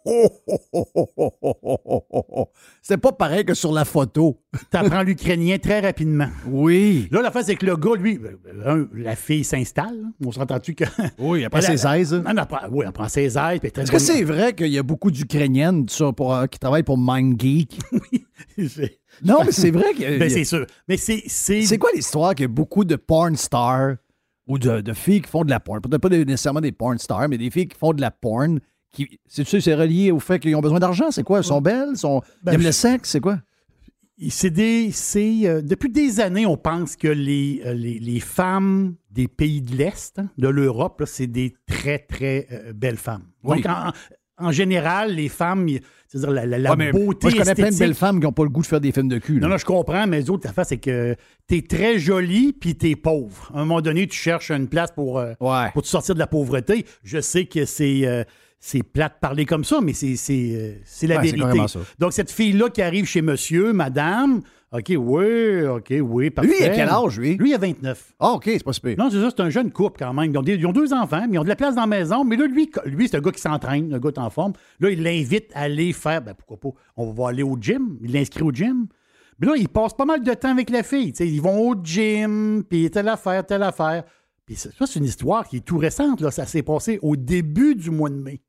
C'était 2.81 2.97
pas 2.99 3.11
pareil 3.11 3.45
que 3.45 3.53
sur 3.53 3.71
la 3.71 3.85
photo. 3.85 4.37
T'apprends 4.69 5.03
l'ukrainien 5.03 5.57
très 5.57 5.79
rapidement. 5.79 6.27
Oui. 6.47 7.07
Là, 7.11 7.21
l'affaire, 7.21 7.43
c'est 7.45 7.55
que 7.55 7.65
le 7.65 7.75
gars, 7.77 7.95
lui, 7.97 8.19
euh, 8.65 8.85
la 8.93 9.15
fille 9.15 9.43
s'installe. 9.43 9.97
On 10.25 10.31
s'entend-tu 10.31 10.75
que. 10.75 10.83
Oui, 11.19 11.45
après 11.45 11.61
ses 11.61 11.85
aises. 11.87 12.13
Non, 12.13 12.33
non, 12.33 12.41
après- 12.41 12.67
oui, 12.71 12.83
elle 12.85 12.91
prend 12.91 13.07
ses 13.07 13.25
aises. 13.25 13.37
Est-ce 13.37 13.59
que 13.85 13.91
bonne- 13.91 13.99
c'est 13.99 14.23
vrai 14.23 14.53
qu'il 14.53 14.67
y 14.71 14.77
a 14.77 14.83
beaucoup 14.83 15.11
d'Ukrainiennes 15.11 15.85
euh, 16.01 16.47
qui 16.47 16.59
travaillent 16.59 16.83
pour 16.83 16.97
MindGeek? 16.97 17.77
C'est- 18.67 18.99
Non, 19.23 19.39
mais 19.45 19.51
c'est 19.51 19.71
vrai 19.71 19.93
que. 19.93 20.19
Ben, 20.19 20.29
c'est 20.29 20.43
sûr. 20.43 20.65
Mais 20.87 20.97
c'est. 20.97 21.23
C'est 21.27 21.77
quoi 21.77 21.91
l'histoire 21.93 22.33
qu'il 22.35 22.43
y 22.43 22.45
a 22.45 22.49
beaucoup 22.49 22.83
de 22.83 22.95
porn 22.95 23.35
stars 23.35 23.95
ou 24.47 24.57
de, 24.57 24.81
de 24.81 24.93
filles 24.93 25.21
qui 25.21 25.29
font 25.29 25.43
de 25.45 25.49
la 25.51 25.59
porn? 25.59 25.79
Peut-être 25.81 26.01
pas 26.01 26.09
nécessairement 26.09 26.61
des 26.61 26.71
porn 26.71 26.97
stars, 26.97 27.29
mais 27.29 27.37
des 27.37 27.49
filles 27.51 27.67
qui 27.67 27.77
font 27.77 27.93
de 27.93 28.01
la 28.01 28.11
porn. 28.11 28.59
Qui, 28.91 29.19
c'est, 29.27 29.45
c'est 29.45 29.73
relié 29.75 30.11
au 30.11 30.19
fait 30.19 30.39
qu'ils 30.39 30.55
ont 30.55 30.61
besoin 30.61 30.79
d'argent? 30.79 31.11
C'est 31.11 31.23
quoi? 31.23 31.37
Elles 31.39 31.43
sont 31.45 31.61
belles? 31.61 31.95
Sont, 31.95 32.21
Ben, 32.43 32.51
ils 32.51 32.55
aiment 32.55 32.61
je- 32.61 32.65
le 32.67 32.71
sexe? 32.73 33.09
C'est 33.11 33.19
quoi? 33.21 33.39
C'est 34.29 34.51
des, 34.51 34.91
c'est, 34.91 35.47
euh, 35.47 35.61
depuis 35.63 35.89
des 35.89 36.19
années, 36.19 36.45
on 36.45 36.57
pense 36.57 36.95
que 36.95 37.07
les, 37.07 37.61
euh, 37.65 37.73
les, 37.73 37.97
les 37.97 38.19
femmes 38.19 38.93
des 39.09 39.27
pays 39.27 39.61
de 39.61 39.75
l'Est, 39.75 40.19
hein, 40.19 40.29
de 40.37 40.47
l'Europe, 40.47 41.01
c'est 41.07 41.25
des 41.25 41.55
très, 41.65 41.97
très 41.97 42.47
euh, 42.51 42.71
belles 42.73 42.97
femmes. 42.97 43.23
Oui. 43.43 43.61
Donc, 43.61 43.65
en, 43.73 43.91
en 44.37 44.51
général, 44.51 45.15
les 45.15 45.27
femmes, 45.27 45.67
c'est-à-dire 46.07 46.29
la, 46.31 46.45
la- 46.45 46.59
la 46.59 46.75
Ouais, 46.75 46.91
beauté 46.91 47.17
moi, 47.27 47.31
je 47.31 47.37
connais 47.37 47.55
plein 47.55 47.71
de 47.71 47.77
belles 47.79 47.95
femmes 47.95 48.19
qui 48.19 48.25
n'ont 48.27 48.31
pas 48.31 48.43
le 48.43 48.49
goût 48.49 48.61
de 48.61 48.67
faire 48.67 48.81
des 48.81 48.91
films 48.91 49.07
de 49.07 49.17
cul. 49.17 49.35
là. 49.39 49.47
Non, 49.47 49.49
non, 49.53 49.57
je 49.57 49.65
comprends, 49.65 50.05
mais 50.05 50.21
l'autre 50.21 50.47
affaire, 50.47 50.65
c'est 50.67 50.77
que 50.77 51.15
t'es 51.47 51.63
très 51.63 51.97
jolie 51.97 52.53
puis 52.53 52.75
t'es 52.75 52.95
pauvre. 52.95 53.49
À 53.55 53.57
un 53.61 53.65
moment 53.65 53.81
donné, 53.81 54.05
tu 54.05 54.17
cherches 54.17 54.51
une 54.51 54.67
place 54.67 54.91
pour, 54.91 55.17
euh, 55.17 55.33
Ouais. 55.39 55.71
pour 55.73 55.81
te 55.81 55.87
sortir 55.87 56.13
de 56.13 56.19
la 56.19 56.27
pauvreté. 56.27 56.85
Je 57.03 57.19
sais 57.21 57.45
que 57.45 57.65
c'est 57.65 58.05
c'est 58.63 58.83
plate 58.83 59.15
de 59.15 59.19
parler 59.19 59.45
comme 59.45 59.63
ça, 59.63 59.81
mais 59.81 59.91
c'est 59.93 60.15
c'est, 60.15 60.51
euh, 60.55 60.73
c'est 60.85 61.07
la 61.07 61.15
Ouais, 61.17 61.23
vérité. 61.31 61.59
Donc, 61.97 62.13
cette 62.13 62.31
fille-là 62.31 62.69
qui 62.69 62.83
arrive 62.83 63.05
chez 63.05 63.23
monsieur, 63.23 63.73
madame, 63.73 64.41
OK, 64.71 64.93
oui, 64.95 65.65
OK, 65.65 65.93
oui, 65.99 66.29
parfait. 66.29 66.49
Lui, 66.51 66.57
il 66.59 66.65
a 66.65 66.69
quel 66.69 66.87
âge, 66.87 67.19
lui? 67.19 67.35
Lui, 67.37 67.49
il 67.49 67.53
a 67.55 67.57
29. 67.57 68.13
Ah, 68.19 68.33
OK, 68.33 68.43
c'est 68.45 68.63
pas 68.63 68.71
super. 68.71 68.95
Non, 68.97 69.09
c'est 69.09 69.19
ça, 69.19 69.29
c'est 69.35 69.41
un 69.41 69.49
jeune 69.49 69.71
couple 69.71 69.97
quand 69.99 70.13
même. 70.13 70.31
Ils 70.31 70.37
ont, 70.37 70.43
des- 70.43 70.55
ils 70.55 70.65
ont 70.67 70.71
deux 70.71 70.93
enfants, 70.93 71.25
mais 71.27 71.35
ils 71.35 71.39
ont 71.39 71.43
de 71.43 71.49
la 71.49 71.55
place 71.57 71.73
dans 71.75 71.81
la 71.81 71.87
maison. 71.87 72.23
Mais 72.23 72.37
là, 72.37 72.45
lui, 72.45 72.71
lui 72.85 73.07
c'est 73.09 73.17
un 73.17 73.21
gars 73.21 73.31
qui 73.31 73.41
s'entraîne, 73.41 73.91
un 73.93 73.99
gars 73.99 74.11
qui 74.11 74.19
est 74.19 74.23
en 74.23 74.29
forme. 74.29 74.53
Là, 74.79 74.91
il 74.91 75.01
l'invite 75.03 75.51
à 75.55 75.61
aller 75.63 75.91
faire, 75.91 76.21
ben 76.21 76.33
pourquoi 76.35 76.57
pas, 76.57 76.69
on 76.95 77.11
va 77.11 77.29
aller 77.29 77.43
au 77.43 77.57
gym. 77.59 77.97
Il 78.01 78.13
l'inscrit 78.13 78.43
au 78.43 78.51
gym. 78.51 78.85
Mais 79.39 79.47
là, 79.47 79.53
il 79.57 79.67
passe 79.67 79.93
pas 79.95 80.05
mal 80.05 80.21
de 80.23 80.33
temps 80.35 80.51
avec 80.51 80.69
la 80.69 80.83
fille. 80.83 81.11
tu 81.13 81.17
sais. 81.17 81.27
ils 81.27 81.41
vont 81.41 81.69
au 81.71 81.75
gym, 81.83 82.63
puis 82.69 82.89
telle 82.91 83.07
affaire, 83.09 83.43
telle 83.45 83.63
affaire. 83.63 84.03
Puis 84.45 84.55
ça, 84.55 84.69
ça, 84.77 84.85
c'est 84.85 84.99
une 84.99 85.05
histoire 85.05 85.47
qui 85.47 85.57
est 85.57 85.65
tout 85.65 85.77
récente. 85.79 86.21
Là. 86.21 86.31
Ça 86.31 86.45
s'est 86.45 86.63
passé 86.63 86.97
au 87.01 87.15
début 87.15 87.75
du 87.75 87.89
mois 87.89 88.09
de 88.09 88.15
mai. 88.15 88.39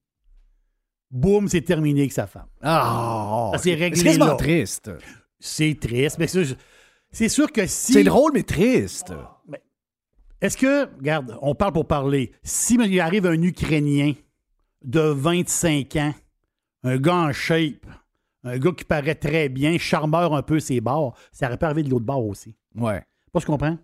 Boum, 1.13 1.47
c'est 1.49 1.61
terminé 1.61 2.01
avec 2.01 2.13
sa 2.13 2.27
femme. 2.27 2.47
Ah, 2.63 3.51
Ça 3.53 3.59
s'est 3.59 3.75
réglé 3.75 4.01
C'est 4.13 4.19
là. 4.19 4.35
triste. 4.35 4.91
C'est 5.39 5.79
triste, 5.79 6.17
mais 6.19 6.27
c'est 6.27 6.57
c'est 7.11 7.29
sûr 7.29 7.53
que 7.53 7.67
si... 7.67 7.93
C'est 7.93 8.05
drôle, 8.05 8.33
mais 8.33 8.43
triste. 8.43 9.13
Est-ce 10.41 10.57
que, 10.57 10.89
regarde, 10.97 11.37
on 11.43 11.55
parle 11.55 11.73
pour 11.75 11.87
parler, 11.87 12.33
si 12.43 12.75
il 12.75 13.01
arrive 13.01 13.27
un 13.27 13.41
Ukrainien 13.43 14.15
de 14.83 15.01
25 15.01 15.95
ans, 15.97 16.15
un 16.83 16.97
gars 16.97 17.15
en 17.15 17.33
shape, 17.33 17.85
un 18.45 18.59
gars 18.59 18.73
qui 18.73 18.85
paraît 18.85 19.15
très 19.15 19.49
bien, 19.51 19.77
charmeur 19.79 20.35
un 20.35 20.43
peu 20.43 20.59
ses 20.59 20.81
bords, 20.81 21.15
ça 21.31 21.47
aurait 21.47 21.59
pu 21.59 21.65
arriver 21.67 21.83
de 21.83 21.91
l'autre 21.91 22.07
bord 22.07 22.27
aussi. 22.27 22.57
Ouais. 22.75 23.05
Pas 23.33 23.41
ce 23.41 23.47
qu'on 23.47 23.53
comprends? 23.53 23.77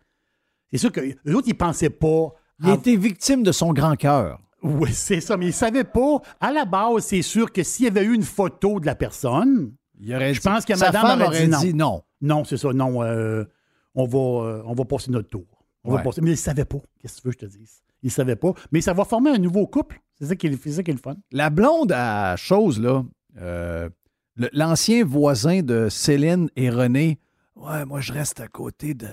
C'est 0.73 0.79
sûr 0.79 0.91
que 0.91 1.01
les 1.01 1.35
autres, 1.35 1.49
ils 1.49 1.55
pensaient 1.57 1.91
pas. 1.91 2.33
Il 2.65 2.71
à- 2.71 2.75
été 2.75 2.97
victime 2.97 3.43
de 3.43 3.53
son 3.53 3.73
grand 3.73 3.95
cœur. 3.95 4.41
Oui, 4.63 4.93
c'est 4.93 5.21
ça, 5.21 5.37
mais 5.37 5.47
ils 5.47 5.53
savaient 5.53 5.85
pas. 5.85 6.21
À 6.41 6.51
la 6.53 6.65
base, 6.65 7.05
c'est 7.05 7.23
sûr 7.23 7.53
que 7.53 7.63
s'il 7.63 7.85
y 7.85 7.89
avait 7.89 8.03
eu 8.05 8.15
une 8.15 8.23
photo 8.25 8.81
de 8.81 8.87
la 8.87 8.95
personne, 8.97 9.73
Il 10.01 10.13
aurait 10.15 10.35
je 10.35 10.41
dit- 10.41 10.49
pense 10.49 10.65
que 10.65 10.79
madame 10.79 11.23
aurait, 11.23 11.47
dit 11.47 11.57
dit 11.69 11.75
non. 11.75 12.03
Non, 12.21 12.45
c'est 12.45 12.57
ça, 12.57 12.73
non, 12.73 13.03
euh, 13.03 13.45
on, 13.95 14.07
va, 14.07 14.19
euh, 14.47 14.63
on 14.67 14.75
va 14.75 14.85
passer 14.85 15.11
notre 15.13 15.29
tour. 15.29 15.47
On 15.85 15.91
va 15.93 15.99
Ouais. 15.99 16.03
passer. 16.03 16.21
Mais 16.21 16.29
ils 16.31 16.33
ne 16.33 16.37
savaient 16.37 16.65
pas. 16.65 16.79
Qu'est-ce 17.01 17.17
que 17.17 17.21
tu 17.23 17.29
veux 17.29 17.33
que 17.35 17.41
je 17.41 17.47
te 17.47 17.57
dise? 17.59 17.83
Ils 18.03 18.07
ne 18.07 18.11
savaient 18.13 18.37
pas. 18.37 18.53
Mais 18.73 18.81
ça 18.81 18.93
va 18.93 19.05
former 19.05 19.31
un 19.31 19.39
nouveau 19.39 19.67
couple. 19.67 20.01
C'est 20.19 20.27
ça 20.27 20.35
qui 20.37 20.49
est, 20.49 20.69
ça 20.71 20.83
qui 20.83 20.91
est 20.91 20.95
le 20.95 21.01
fun. 21.01 21.15
La 21.31 21.51
blonde 21.51 21.93
à 21.93 22.35
chose, 22.37 22.81
là, 22.81 23.05
euh, 23.41 23.89
l'ancien 24.53 25.05
voisin 25.05 25.63
de 25.63 25.89
Céline 25.89 26.49
et 26.57 26.71
René, 26.71 27.21
ouais, 27.55 27.85
moi, 27.85 28.01
je 28.01 28.13
reste 28.13 28.41
à 28.41 28.49
côté 28.49 28.95
de 28.95 29.07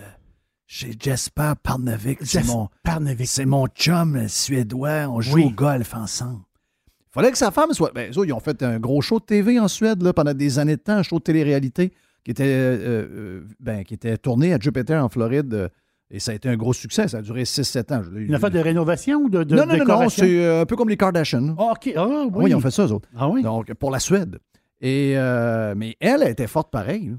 chez 0.68 0.94
Jesper 1.00 1.54
Parnevik. 1.62 2.20
C'est 2.24 2.46
mon, 2.46 2.70
Parnevik. 2.84 3.28
c'est 3.28 3.46
mon 3.46 3.68
chum 3.68 4.28
suédois. 4.28 5.08
On 5.10 5.22
joue 5.22 5.36
Oui. 5.36 5.46
au 5.46 5.50
golf 5.52 5.94
ensemble. 5.96 6.42
Il 6.88 7.14
fallait 7.22 7.32
que 7.32 7.38
sa 7.38 7.52
femme 7.52 7.72
soit. 7.72 7.92
Ben, 7.94 8.12
ils 8.14 8.34
ont 8.34 8.40
fait 8.40 8.62
un 8.64 8.80
gros 8.80 9.02
show 9.02 9.20
de 9.20 9.26
TV 9.26 9.60
en 9.60 9.68
Suède 9.68 10.02
là, 10.02 10.12
pendant 10.14 10.34
des 10.34 10.60
années 10.60 10.76
de 10.76 10.82
temps, 10.82 10.94
un 10.98 11.04
show 11.04 11.18
de 11.20 11.24
télé-réalité 11.24 11.94
qui 12.24 12.32
était, 12.32 12.44
euh, 12.44 13.08
euh, 13.10 13.44
ben, 13.60 13.84
qui 13.84 13.94
était 13.94 14.18
tourné 14.18 14.54
à 14.54 14.60
Jupiter 14.60 15.04
en 15.04 15.10
Floride. 15.10 15.54
euh, 15.54 15.70
et 16.12 16.20
ça 16.20 16.32
a 16.32 16.36
été 16.36 16.48
un 16.50 16.56
gros 16.56 16.74
succès. 16.74 17.08
Ça 17.08 17.18
a 17.18 17.22
duré 17.22 17.44
6-7 17.46 17.92
ans. 17.94 18.04
Une 18.16 18.36
affaire 18.36 18.52
de 18.52 18.60
rénovation 18.60 19.20
ou 19.22 19.30
de, 19.30 19.44
de 19.44 19.56
non, 19.56 19.66
non, 19.66 19.78
non, 19.78 19.86
non, 20.02 20.10
c'est 20.10 20.46
un 20.62 20.66
peu 20.66 20.76
comme 20.76 20.88
les 20.90 20.98
Kardashians. 20.98 21.56
Ah, 21.58 21.72
OK. 21.72 21.92
Ah, 21.96 22.06
oui. 22.08 22.30
Oui, 22.34 22.50
ils 22.52 22.56
ont 22.56 22.60
fait 22.60 22.70
ça, 22.72 22.86
eux 22.86 22.92
autres. 22.92 23.10
Ah 23.16 23.28
oui? 23.28 23.42
Donc, 23.42 23.74
pour 23.74 23.90
la 23.92 24.00
Suède. 24.00 24.38
Et, 24.82 25.14
euh, 25.18 25.74
mais 25.76 25.96
elle, 26.00 26.22
elle 26.22 26.30
était 26.32 26.46
forte 26.48 26.70
pareil. 26.72 27.08
là. 27.10 27.16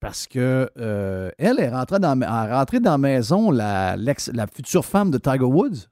Parce 0.00 0.26
que 0.28 0.70
euh, 0.78 1.30
elle 1.38 1.58
est 1.58 1.70
rentrée 1.70 1.98
dans, 1.98 2.20
est 2.20 2.52
rentrée 2.54 2.78
dans 2.80 2.92
la 2.92 2.98
maison, 2.98 3.50
la, 3.50 3.96
l'ex- 3.96 4.30
la 4.32 4.46
future 4.46 4.84
femme 4.84 5.10
de 5.10 5.18
Tiger 5.18 5.44
Woods, 5.44 5.88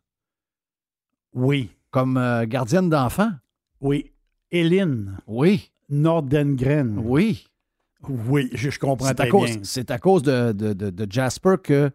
Oui. 1.35 1.71
comme 1.91 2.17
euh, 2.17 2.47
gardienne 2.47 2.89
d'enfants. 2.89 3.33
Oui. 3.81 4.13
Hélène 4.51 5.19
Oui, 5.27 5.71
Nordengren. 5.89 6.99
oui. 7.05 7.47
Oui, 8.09 8.49
je, 8.53 8.71
je 8.71 8.79
comprends 8.79 9.07
C'est 9.07 9.13
à, 9.13 9.15
très 9.25 9.29
cause, 9.29 9.51
bien. 9.51 9.61
c'est 9.65 9.91
à 9.91 9.99
cause 9.99 10.23
de, 10.23 10.53
de- 10.53 10.73
de- 10.73 10.91
de 10.91 11.07
Jasper 11.13 11.57
que 11.63 11.91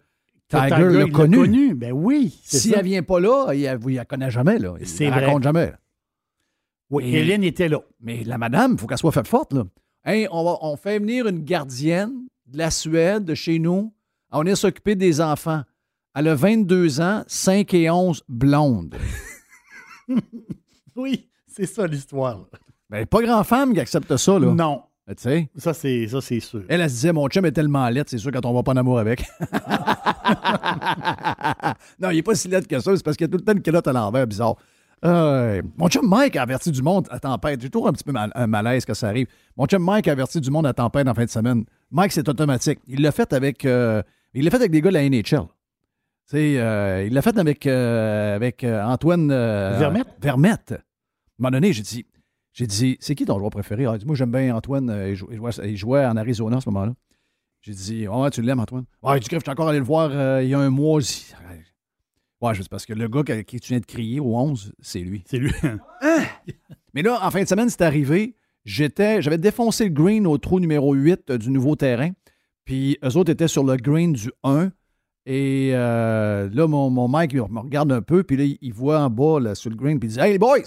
Tiger, 0.50 0.68
Tiger, 0.68 0.90
l'a 0.90 1.06
il 1.06 1.12
connu. 1.14 1.74
Ben 1.76 1.94
oui. 1.94 2.38
Si 2.44 2.70
ça. 2.72 2.80
elle 2.80 2.86
vient 2.86 3.04
pas 3.04 3.22
là, 3.22 3.54
il 3.54 3.62
ne 3.64 3.96
la 3.96 4.04
connaît 4.04 4.30
jamais. 4.30 4.60
Là. 4.60 4.74
Il 4.82 5.06
la 5.06 5.12
vrai. 5.12 5.26
raconte 5.26 5.44
jamais. 5.44 5.72
Oui, 6.90 7.06
Et- 7.06 7.20
Hélène 7.20 7.46
était 7.46 7.70
là. 7.70 7.80
Mais 8.02 8.26
la 8.26 8.38
madame, 8.38 8.74
il 8.74 8.78
faut 8.80 8.88
qu'elle 8.88 8.98
soit 8.98 9.14
faite 9.14 9.28
forte. 9.30 9.54
Là. 9.54 9.64
Hey, 10.03 10.28
on, 10.32 10.44
va- 10.44 10.57
on 10.61 10.76
fait 10.78 10.98
venir 10.99 11.28
une 11.28 11.44
gardienne 11.44 12.11
de 12.48 12.57
la 12.57 12.72
Suède, 12.72 13.23
de 13.26 13.36
chez 13.36 13.60
nous. 13.60 13.94
On 14.32 14.44
est 14.45 14.56
s'occuper 14.56 14.95
des 14.95 15.22
enfants. 15.22 15.61
Elle 16.15 16.28
a 16.30 16.36
22 16.36 16.99
ans, 17.02 17.23
5 17.28 17.73
et 17.73 17.90
11, 17.90 18.23
blonde. 18.28 18.95
Oui, 20.95 21.30
c'est 21.48 21.65
ça 21.65 21.88
l'histoire. 21.88 22.40
là. 22.40 22.45
Ben, 22.90 23.06
pas 23.06 23.22
grand-femme 23.22 23.73
qui 23.73 23.80
accepte 23.80 24.18
ça, 24.18 24.38
là. 24.38 24.48
Non. 24.53 24.84
Tu 25.07 25.14
sais, 25.18 25.49
Ça, 25.56 25.73
c'est 25.73 26.06
ça, 26.07 26.19
c'est 26.22 26.40
sûr. 26.41 26.64
elle, 26.68 26.82
elle 26.82 26.90
se 26.90 26.95
disait, 26.95 27.14
mon 27.14 27.28
chum 27.30 27.45
est 27.45 27.52
tellement 27.53 27.88
laid, 27.90 28.03
c'est 28.07 28.18
sûr 28.18 28.30
quand 28.32 28.45
on 28.45 28.53
va 28.53 28.61
pas 28.64 28.73
en 28.73 28.78
amour 28.78 28.99
avec. 28.99 29.23
non, 31.99 32.10
il 32.11 32.18
est 32.18 32.23
pas 32.23 32.36
si 32.36 32.48
laid 32.49 32.65
que 32.68 32.80
ça, 32.80 32.95
c'est 32.95 33.03
parce 33.03 33.18
qu'il 33.18 33.26
y 33.26 33.30
a 33.30 33.32
tout 33.32 33.38
le 33.38 33.44
temps 33.44 33.53
une 33.53 33.61
culotte 33.61 33.88
à 33.88 33.94
l'envers, 33.94 34.28
bizarre. 34.28 34.56
Euh, 35.03 35.61
mon 35.78 35.88
chum 35.90 36.07
Mike 36.07 36.36
a 36.36 36.44
averti 36.44 36.72
du 36.72 36.82
monde 36.84 37.07
à 37.10 37.19
tempête. 37.19 37.60
J'ai 37.61 37.69
toujours 37.69 37.88
un 37.88 37.94
petit 37.94 38.03
peu 38.03 38.11
mal- 38.11 38.32
un 38.36 38.45
malaise 38.48 38.86
quand 38.86 38.94
ça 38.94 39.07
arrive. 39.07 39.28
Mon 39.57 39.65
chum 39.65 39.84
Mike 39.84 40.07
a 40.07 40.11
averti 40.11 40.40
du 40.40 40.52
monde 40.52 40.68
à 40.68 40.73
tempête 40.73 41.07
en 41.07 41.14
fin 41.15 41.26
de 41.26 41.30
semaine. 41.30 41.65
Mike, 41.90 42.11
c'est 42.11 42.28
automatique. 42.30 42.80
Il 42.88 43.02
l'a 43.02 43.11
fait 43.11 43.34
avec. 43.34 43.65
euh, 43.65 44.03
il 44.34 44.45
l'a 44.45 44.52
fait 44.52 44.57
avec 44.57 44.72
des 44.72 44.82
gars 44.82 44.90
de 44.90 44.94
la 44.94 45.10
NHL. 45.10 45.48
Euh, 46.34 47.03
il 47.06 47.14
l'a 47.14 47.22
fait 47.22 47.38
avec, 47.38 47.65
euh, 47.68 48.36
avec 48.36 48.64
Antoine 48.64 49.30
Vermette? 49.80 50.07
Vermette. 50.22 50.72
À 50.72 50.76
un 50.76 50.80
moment 51.40 51.52
donné, 51.52 51.73
j'ai 51.73 51.82
dit, 51.82 52.06
j'ai 52.53 52.68
dit, 52.68 52.98
c'est 53.02 53.15
qui 53.15 53.26
ton 53.26 53.38
joueur 53.40 53.49
préféré? 53.49 53.86
Ah, 53.88 53.94
il 53.95 53.99
dit, 53.99 54.06
moi, 54.06 54.15
j'aime 54.15 54.32
bien 54.32 54.56
Antoine. 54.56 55.06
il, 55.10 55.15
jou- 55.15 55.28
il 55.32 55.38
jouait, 55.38 55.52
il 55.65 55.76
jouait 55.78 56.06
en 56.06 56.15
Arizona 56.15 56.57
à 56.57 56.61
ce 56.61 56.69
moment-là. 56.69 56.94
J'ai 57.61 57.73
dit, 57.73 58.07
ouais, 58.07 58.30
tu 58.30 58.41
l'aimes, 58.41 58.60
Antoine? 58.61 58.86
Ouais, 59.03 59.19
du 59.19 59.28
coup, 59.28 59.36
je 59.36 59.41
suis 59.41 59.49
encore 59.49 59.68
allé 59.68 59.80
le 59.80 59.84
voir 59.86 60.41
il 60.41 60.48
y 60.49 60.53
a 60.53 60.60
un 60.60 60.69
mois 60.69 60.94
aussi. 60.95 61.34
Ouais, 62.42 62.56
je 62.56 62.64
sais 62.64 62.70
parce 62.70 62.86
que 62.86 62.94
le 62.94 63.08
gars 63.08 63.24
qui, 63.24 63.44
qui 63.46 63.60
tu 63.60 63.70
viens 63.74 63.80
de 63.80 63.86
crier 63.86 64.20
au 64.20 64.36
11, 64.36 64.74
c'est 64.80 65.00
lui. 65.00 65.24
C'est 65.28 65.38
lui. 65.38 65.52
Mais 66.94 67.02
là, 67.04 67.20
en 67.26 67.32
fin 67.32 67.44
de 67.44 67.48
semaine, 67.48 67.70
c'est 67.70 67.82
arrivé. 67.82 68.36
J'étais, 68.66 69.22
j'avais 69.22 69.38
défoncé 69.38 69.86
le 69.86 69.92
green 69.92 70.28
au 70.28 70.38
trou 70.38 70.60
numéro 70.60 70.94
8 70.94 71.30
euh, 71.32 71.38
du 71.38 71.50
nouveau 71.50 71.76
terrain. 71.76 72.12
Puis 72.66 72.98
eux 73.04 73.18
autres 73.18 73.32
étaient 73.32 73.48
sur 73.48 73.64
le 73.64 73.76
green 73.78 74.14
du 74.14 74.32
1. 74.44 74.72
Et 75.26 75.72
euh, 75.74 76.50
là, 76.52 76.68
mon, 76.68 76.90
mon 76.90 77.08
mec 77.08 77.32
il 77.34 77.40
me 77.42 77.60
regarde 77.60 77.92
un 77.92 78.02
peu. 78.02 78.24
Puis 78.24 78.38
là, 78.38 78.44
il- 78.60 78.74
voit 78.74 79.00
en 79.00 79.10
bas 79.10 79.40
là, 79.40 79.56
sur 79.56 79.70
le 79.70 79.76
green. 79.76 80.00
Puis 80.00 80.10
il 80.10 80.14
dit 80.14 80.20
Hey, 80.20 80.34
les 80.34 80.40
boys, 80.40 80.58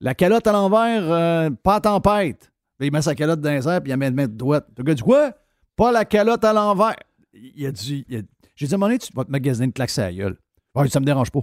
la 0.00 0.14
calotte 0.14 0.46
à 0.46 0.52
l'envers, 0.52 1.10
euh, 1.12 1.50
pas 1.62 1.76
à 1.76 1.80
tempête. 1.80 2.50
Là, 2.78 2.86
il 2.86 2.92
met 2.92 3.02
sa 3.02 3.14
calotte 3.14 3.40
dans 3.40 3.50
les 3.50 3.66
airs. 3.68 3.82
Puis 3.82 3.92
il 3.92 3.96
met 3.96 4.10
mettre 4.10 4.34
droite. 4.34 4.66
Le 4.76 4.82
gars 4.84 4.94
dit 4.94 5.02
Quoi? 5.02 5.32
Pas 5.76 5.92
la 5.92 6.04
calotte 6.04 6.44
à 6.44 6.52
l'envers. 6.52 6.96
Il 7.34 7.66
a 7.66 7.70
dit 7.72 8.04
il 8.08 8.16
a- 8.18 8.22
J'ai 8.56 8.66
dit 8.66 8.72
à 8.72 8.76
un 8.76 8.78
moment 8.78 8.88
donné, 8.88 8.98
tu 8.98 9.12
vas 9.14 9.24
te 9.24 9.30
magasiner 9.30 9.66
une 9.66 9.72
claque 9.72 9.96
à 9.98 10.02
la 10.02 10.12
gueule. 10.12 10.36
Ouais, 10.76 10.88
ça 10.88 11.00
me 11.00 11.04
dérange 11.04 11.30
pas. 11.30 11.40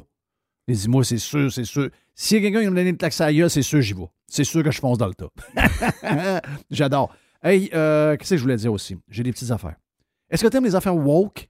Il 0.68 0.76
dit, 0.76 0.88
moi, 0.88 1.04
c'est 1.04 1.18
sûr, 1.18 1.52
c'est 1.52 1.66
sûr. 1.66 1.90
S'il 2.16 2.38
y 2.38 2.40
a 2.40 2.44
quelqu'un 2.44 2.60
qui 2.60 2.66
va 2.66 2.72
me 2.72 2.76
donner 2.78 2.90
une 2.92 2.98
claque 2.98 3.20
à 3.20 3.50
c'est 3.50 3.62
sûr, 3.62 3.82
j'y 3.82 3.94
vais. 3.94 4.08
C'est 4.28 4.44
sûr 4.44 4.64
que 4.64 4.72
je 4.72 4.80
fonce 4.80 4.98
dans 4.98 5.08
le 5.08 5.14
tas. 5.14 5.30
J'adore. 6.72 7.14
Hey, 7.44 7.70
euh, 7.74 8.16
qu'est-ce 8.16 8.32
que 8.32 8.38
je 8.38 8.42
voulais 8.44 8.56
dire 8.56 8.72
aussi? 8.72 8.96
J'ai 9.10 9.24
des 9.24 9.32
petites 9.32 9.52
affaires. 9.52 9.76
Est-ce 10.30 10.44
que 10.44 10.48
tu 10.48 10.56
aimes 10.58 10.64
les 10.64 10.76
affaires 10.76 10.96
woke? 10.96 11.50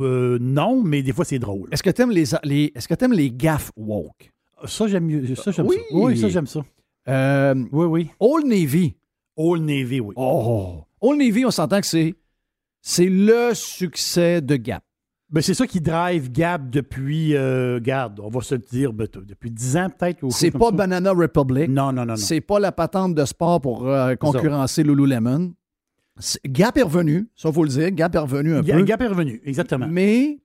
Euh, 0.00 0.38
non, 0.40 0.82
mais 0.82 1.02
des 1.02 1.12
fois, 1.12 1.24
c'est 1.24 1.38
drôle. 1.38 1.68
Est-ce 1.70 1.82
que 1.82 1.90
tu 1.90 2.02
aimes 2.02 2.10
les, 2.10 2.24
les, 2.42 2.72
est-ce 2.74 2.88
que 2.88 2.94
t'aimes 2.94 3.12
les 3.12 3.30
gaffes 3.30 3.70
woke? 3.76 4.32
Ça, 4.64 4.88
j'aime 4.88 5.04
mieux. 5.06 5.34
Ça, 5.36 5.50
j'aime 5.52 5.66
Oui. 5.66 5.76
ça. 5.76 5.94
Oui, 5.96 6.18
ça, 6.18 6.28
j'aime 6.28 6.46
ça. 6.46 6.60
Euh, 7.08 7.54
Oui, 7.70 7.86
oui. 7.86 8.10
Old 8.18 8.46
Navy. 8.46 8.94
Old 9.36 9.62
Navy, 9.62 10.00
oui. 10.00 10.14
Oh! 10.16 10.84
Old 11.00 11.18
Navy, 11.18 11.44
on 11.44 11.50
s'entend 11.50 11.80
que 11.80 11.86
c'est, 11.86 12.14
c'est 12.80 13.08
le 13.08 13.54
succès 13.54 14.40
de 14.40 14.56
Gap. 14.56 14.82
Ben, 15.32 15.40
c'est 15.40 15.54
ça 15.54 15.66
qui 15.66 15.80
drive 15.80 16.30
Gap 16.30 16.68
depuis, 16.68 17.34
euh, 17.34 17.80
garde, 17.80 18.20
on 18.20 18.28
va 18.28 18.42
se 18.42 18.54
le 18.54 18.60
dire, 18.70 18.92
ben, 18.92 19.08
depuis 19.26 19.50
10 19.50 19.76
ans 19.78 19.88
peut-être. 19.88 20.28
C'est 20.30 20.50
pas 20.50 20.66
ça. 20.66 20.72
Banana 20.72 21.10
Republic. 21.12 21.68
Non, 21.70 21.86
non, 21.86 22.02
non, 22.04 22.06
non. 22.12 22.16
C'est 22.16 22.42
pas 22.42 22.60
la 22.60 22.70
patente 22.70 23.14
de 23.14 23.24
sport 23.24 23.60
pour 23.62 23.88
euh, 23.88 24.14
concurrencer 24.16 24.82
Lululemon. 24.82 25.54
Gap 26.46 26.76
est 26.76 26.82
revenu, 26.82 27.28
ça 27.34 27.50
faut 27.50 27.62
le 27.64 27.70
dire. 27.70 27.90
Gap 27.92 28.14
est 28.14 28.18
revenu 28.18 28.54
un 28.54 28.60
Ga- 28.60 28.76
peu. 28.76 28.84
Gap 28.84 29.00
est 29.00 29.06
revenu, 29.06 29.40
exactement. 29.44 29.86
Mais 29.90 30.38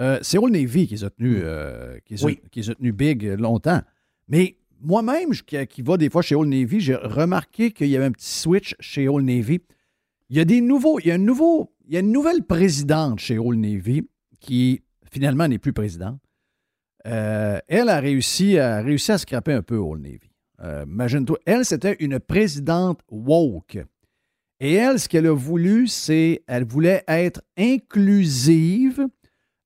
euh, 0.00 0.18
c'est 0.22 0.38
Old 0.38 0.54
Navy 0.54 0.86
qui 0.86 0.94
les 0.94 1.04
a 1.04 1.10
tenus, 1.10 1.36
euh, 1.42 1.98
qui 2.06 2.14
les 2.14 2.22
a- 2.22 2.26
Oui. 2.26 2.40
tenus 2.50 2.94
big 2.94 3.22
longtemps. 3.38 3.82
Mais 4.28 4.56
moi-même, 4.80 5.32
qui, 5.46 5.66
qui 5.66 5.82
va 5.82 5.98
des 5.98 6.08
fois 6.08 6.22
chez 6.22 6.34
Old 6.34 6.48
Navy, 6.48 6.80
j'ai 6.80 6.94
remarqué 6.94 7.72
qu'il 7.72 7.88
y 7.88 7.96
avait 7.96 8.06
un 8.06 8.12
petit 8.12 8.30
switch 8.32 8.74
chez 8.80 9.06
Old 9.06 9.26
Navy. 9.26 9.60
Il 10.30 10.38
y 10.38 10.40
a 10.40 10.46
des 10.46 10.62
nouveaux, 10.62 10.98
il 11.00 11.08
y 11.08 11.10
a 11.10 11.14
un 11.16 11.18
nouveau, 11.18 11.74
il 11.86 11.92
y 11.92 11.96
a 11.98 12.00
une 12.00 12.12
nouvelle 12.12 12.42
présidente 12.44 13.18
chez 13.18 13.36
Old 13.38 13.58
Navy 13.58 14.08
qui 14.40 14.82
finalement 15.10 15.46
n'est 15.48 15.58
plus 15.58 15.72
présidente. 15.72 16.20
Euh, 17.06 17.58
elle 17.68 17.88
a 17.88 18.00
réussi, 18.00 18.58
a 18.58 18.82
réussi 18.82 19.12
à 19.12 19.18
scraper 19.18 19.52
un 19.52 19.62
peu 19.62 19.76
Old 19.76 20.02
Navy. 20.02 20.30
Euh, 20.62 20.84
Imagine-toi, 20.86 21.38
elle, 21.46 21.64
c'était 21.64 21.96
une 22.00 22.20
présidente 22.20 23.00
woke. 23.10 23.78
Et 24.60 24.74
elle, 24.74 25.00
ce 25.00 25.08
qu'elle 25.08 25.26
a 25.26 25.34
voulu, 25.34 25.86
c'est, 25.86 26.42
elle 26.46 26.64
voulait 26.64 27.02
être 27.08 27.42
inclusive 27.56 29.06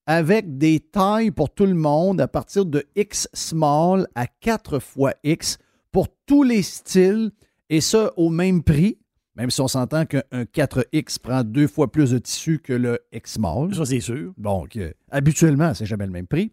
avec 0.06 0.58
des 0.58 0.80
tailles 0.80 1.30
pour 1.30 1.52
tout 1.52 1.66
le 1.66 1.74
monde 1.74 2.20
à 2.20 2.28
partir 2.28 2.64
de 2.64 2.84
X 2.94 3.28
small 3.32 4.06
à 4.14 4.26
4 4.26 4.78
fois 4.78 5.14
X 5.24 5.58
pour 5.90 6.08
tous 6.26 6.42
les 6.42 6.62
styles 6.62 7.32
et 7.70 7.80
ça 7.80 8.12
au 8.16 8.28
même 8.28 8.62
prix, 8.62 8.98
même 9.36 9.50
si 9.50 9.60
on 9.60 9.68
s'entend 9.68 10.06
qu'un 10.06 10.22
4X 10.32 11.18
prend 11.18 11.42
deux 11.42 11.66
fois 11.66 11.90
plus 11.90 12.10
de 12.10 12.18
tissu 12.18 12.60
que 12.60 12.72
le 12.72 13.00
X 13.12 13.34
small. 13.34 13.74
Ça, 13.74 13.84
c'est 13.84 14.00
sûr. 14.00 14.32
Donc, 14.36 14.76
euh, 14.76 14.92
habituellement, 15.10 15.74
c'est 15.74 15.86
jamais 15.86 16.06
le 16.06 16.12
même 16.12 16.26
prix. 16.26 16.52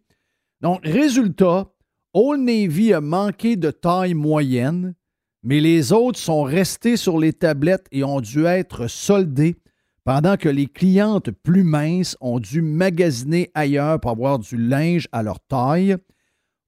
Donc, 0.61 0.79
résultat, 0.83 1.67
Old 2.13 2.41
Navy 2.41 2.93
a 2.93 3.01
manqué 3.01 3.55
de 3.55 3.71
taille 3.71 4.13
moyenne, 4.13 4.95
mais 5.43 5.59
les 5.59 5.93
autres 5.93 6.19
sont 6.19 6.43
restés 6.43 6.97
sur 6.97 7.19
les 7.19 7.33
tablettes 7.33 7.87
et 7.91 8.03
ont 8.03 8.21
dû 8.21 8.45
être 8.45 8.87
soldés 8.87 9.55
pendant 10.03 10.35
que 10.35 10.49
les 10.49 10.67
clientes 10.67 11.29
plus 11.31 11.63
minces 11.63 12.17
ont 12.21 12.39
dû 12.39 12.61
magasiner 12.61 13.51
ailleurs 13.53 13.99
pour 13.99 14.11
avoir 14.11 14.39
du 14.39 14.57
linge 14.57 15.07
à 15.11 15.21
leur 15.23 15.39
taille. 15.39 15.95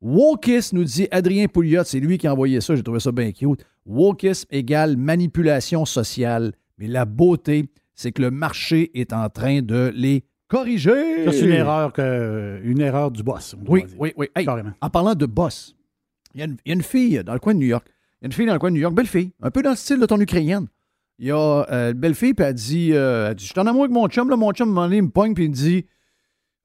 Wokisme 0.02 0.78
nous 0.78 0.84
dit 0.84 1.08
Adrien 1.12 1.48
Pouliot, 1.48 1.84
c'est 1.84 2.00
lui 2.00 2.18
qui 2.18 2.28
a 2.28 2.34
envoyé 2.34 2.62
ça, 2.62 2.76
j'ai 2.76 2.84
trouvé 2.84 3.00
ça 3.00 3.12
bien 3.12 3.32
cute. 3.32 3.66
Wokisme 3.86 4.48
égale 4.52 4.98
manipulation 4.98 5.86
sociale. 5.86 6.54
Mais 6.78 6.88
la 6.88 7.06
beauté, 7.06 7.70
c'est 7.96 8.12
que 8.12 8.22
le 8.22 8.32
marché 8.32 8.92
est 9.00 9.14
en 9.14 9.30
train 9.30 9.62
de 9.62 9.92
les 9.96 10.24
corriger. 10.48 11.30
C'est 11.32 11.42
une 11.46 11.52
erreur, 11.52 11.94
que, 11.94 12.60
une 12.64 12.82
erreur 12.82 13.12
du 13.12 13.24
boss. 13.24 13.56
on 13.60 13.72
Oui, 13.72 13.84
dire. 13.84 13.96
oui, 14.00 14.14
oui. 14.18 14.28
Hey, 14.36 14.46
Carrément. 14.46 14.72
en 14.82 14.90
parlant 14.90 15.16
de 15.16 15.26
boss, 15.26 15.76
il 16.34 16.40
y, 16.40 16.44
a 16.44 16.46
une- 16.46 16.58
il 16.66 16.70
y 16.70 16.72
a 16.72 16.76
une 16.76 16.82
fille 16.84 17.24
dans 17.24 17.34
le 17.34 17.40
coin 17.40 17.54
de 17.54 17.60
New 17.60 17.68
York. 17.68 17.86
Il 18.22 18.24
y 18.24 18.26
a 18.26 18.28
une 18.28 18.34
fille 18.34 18.46
dans 18.46 18.54
le 18.54 18.60
coin 18.60 18.70
de 18.72 18.76
New 18.76 18.82
York, 18.82 18.94
belle 18.96 19.08
fille, 19.08 19.32
un 19.42 19.52
peu 19.52 19.62
dans 19.62 19.72
le 19.72 19.76
style 19.76 20.00
de 20.00 20.06
ton 20.06 20.20
ukrainienne. 20.20 20.68
Il 21.20 21.28
y 21.28 21.32
a 21.32 21.38
euh, 21.72 21.92
une 21.92 21.98
belle 22.00 22.16
fille, 22.16 22.34
puis 22.34 22.46
elle 22.46 22.54
dit, 22.56 22.92
euh, 22.94 23.30
elle 23.30 23.36
dit 23.36 23.46
Je 23.46 23.52
suis 23.52 23.60
en 23.60 23.68
amour 23.68 23.84
avec 23.84 23.94
mon 23.94 24.08
chum. 24.08 24.30
Là, 24.30 24.36
mon 24.36 24.52
chum, 24.52 24.74
donné, 24.74 24.98
il 24.98 25.04
me 25.04 25.10
pogne, 25.10 25.34
puis 25.36 25.46
il 25.46 25.50
me 25.50 25.56
dit 25.56 25.86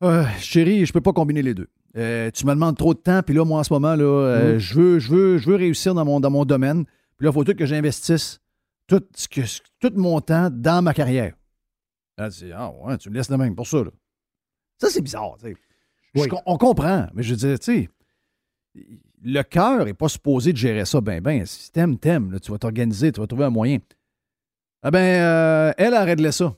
Euh, 0.03 0.25
Chérie, 0.39 0.87
je 0.87 0.93
peux 0.93 1.01
pas 1.01 1.13
combiner 1.13 1.43
les 1.43 1.55
deux. 1.55 1.69
Tu 1.95 2.47
me 2.47 2.51
demandes 2.55 2.77
trop 2.77 2.95
de 2.95 2.99
temps, 2.99 3.23
puis 3.23 3.35
là, 3.35 3.45
moi, 3.45 3.61
en 3.61 3.65
ce 3.65 3.73
moment, 3.73 3.95
là, 3.97 4.55
Mm. 4.55 4.59
je, 4.59 4.75
veux, 4.75 4.99
je, 5.01 5.11
veux, 5.11 5.39
je 5.39 5.49
veux 5.51 5.57
réussir 5.57 5.95
dans 5.95 6.05
mon, 6.05 6.21
dans 6.21 6.31
mon 6.31 6.45
domaine. 6.45 6.85
Puis 7.19 7.25
là, 7.27 7.31
il 7.31 7.35
faut 7.35 7.45
tout 7.45 7.55
que 7.55 7.67
j'investisse 7.67 8.41
tout, 8.87 9.03
ce 9.15 9.29
que- 9.29 9.41
tout 9.81 9.93
mon 9.97 10.21
temps 10.21 10.49
dans 10.51 10.83
ma 10.83 10.95
carrière. 10.95 11.35
Elle 12.17 12.31
dit 12.31 12.53
Ah, 12.55 12.71
ouais, 12.71 12.97
tu 12.99 13.11
me 13.11 13.15
laisses 13.15 13.29
de 13.31 13.37
même 13.37 13.55
pour 13.55 13.67
ça. 13.67 13.79
Là. 13.85 13.91
Ça, 14.81 14.89
c'est 14.91 15.03
bizarre. 15.03 15.37
tu 15.39 15.49
sais. 15.53 15.57
Oui. 16.15 16.27
on 16.47 16.57
comprend, 16.57 17.07
mais 17.15 17.23
je 17.23 17.31
veux 17.31 17.37
dire, 17.37 17.59
tu 17.59 17.65
sais, 17.85 17.89
le 19.23 19.43
cœur 19.43 19.85
n'est 19.85 19.95
pas 19.95 20.09
supposé 20.09 20.53
de 20.53 20.57
gérer 20.57 20.85
ça 20.85 21.01
ben 21.01 21.21
ben. 21.21 21.45
Si 21.45 21.71
t'aimes, 21.71 21.99
t'aimes. 21.99 22.33
là, 22.33 22.41
Tu 22.41 22.51
vas 22.51 22.59
t'organiser, 22.59 23.13
tu 23.13 23.21
vas 23.21 23.27
trouver 23.27 23.45
un 23.45 23.51
moyen. 23.51 23.79
Ah 24.83 24.91
ben, 24.91 24.99
euh, 25.23 25.73
elle 25.77 25.95
a 25.95 26.05
réglé 26.05 26.33
ça. 26.33 26.57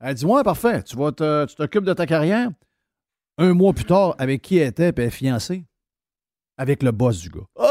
Elle 0.00 0.14
dit 0.14 0.24
Ouais, 0.26 0.42
parfait, 0.42 0.82
tu 0.82 0.96
vas 0.96 1.12
te- 1.12 1.46
tu 1.46 1.54
t'occupes 1.54 1.84
de 1.84 1.92
ta 1.94 2.06
carrière. 2.06 2.50
Un 3.38 3.54
mois 3.54 3.72
plus 3.72 3.84
tard, 3.86 4.14
avec 4.18 4.42
qui 4.42 4.58
elle 4.58 4.68
était, 4.68 4.92
puis 4.92 5.02
elle 5.04 5.08
est 5.08 5.12
fiancée? 5.12 5.64
Avec 6.58 6.82
le 6.82 6.90
boss 6.92 7.20
du 7.20 7.30
gars. 7.30 7.46
Oh! 7.54 7.69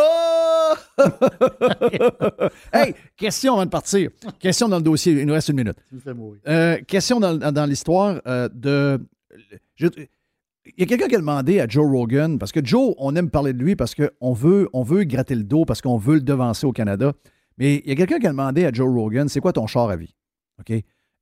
hey, 2.73 2.93
question 3.17 3.53
avant 3.53 3.65
de 3.65 3.69
partir. 3.69 4.09
Question 4.39 4.67
dans 4.69 4.77
le 4.77 4.83
dossier. 4.83 5.13
Il 5.13 5.25
nous 5.25 5.33
reste 5.33 5.49
une 5.49 5.57
minute. 5.57 5.77
Euh, 6.47 6.77
question 6.87 7.19
dans, 7.19 7.37
dans 7.37 7.65
l'histoire 7.65 8.21
euh, 8.27 8.49
de. 8.53 8.99
je- 9.75 9.87
il 10.77 10.81
y 10.81 10.83
a 10.83 10.85
quelqu'un 10.85 11.07
qui 11.07 11.15
a 11.15 11.19
demandé 11.19 11.59
à 11.59 11.67
Joe 11.67 11.89
Rogan, 11.89 12.37
parce 12.37 12.51
que 12.51 12.63
Joe, 12.63 12.93
on 12.99 13.15
aime 13.15 13.29
parler 13.31 13.53
de 13.53 13.57
lui 13.57 13.75
parce 13.75 13.95
qu'on 13.95 14.33
veut, 14.33 14.69
on 14.73 14.83
veut 14.83 15.03
gratter 15.03 15.33
le 15.33 15.43
dos, 15.43 15.65
parce 15.65 15.81
qu'on 15.81 15.97
veut 15.97 16.15
le 16.15 16.21
devancer 16.21 16.67
au 16.67 16.71
Canada. 16.71 17.13
Mais 17.57 17.77
il 17.83 17.89
y 17.89 17.91
a 17.91 17.95
quelqu'un 17.95 18.19
qui 18.19 18.27
a 18.27 18.31
demandé 18.31 18.65
à 18.65 18.71
Joe 18.71 18.87
Rogan, 18.93 19.27
c'est 19.29 19.39
quoi 19.39 19.51
ton 19.51 19.65
char 19.65 19.89
à 19.89 19.95
vie? 19.95 20.13
OK? 20.59 20.71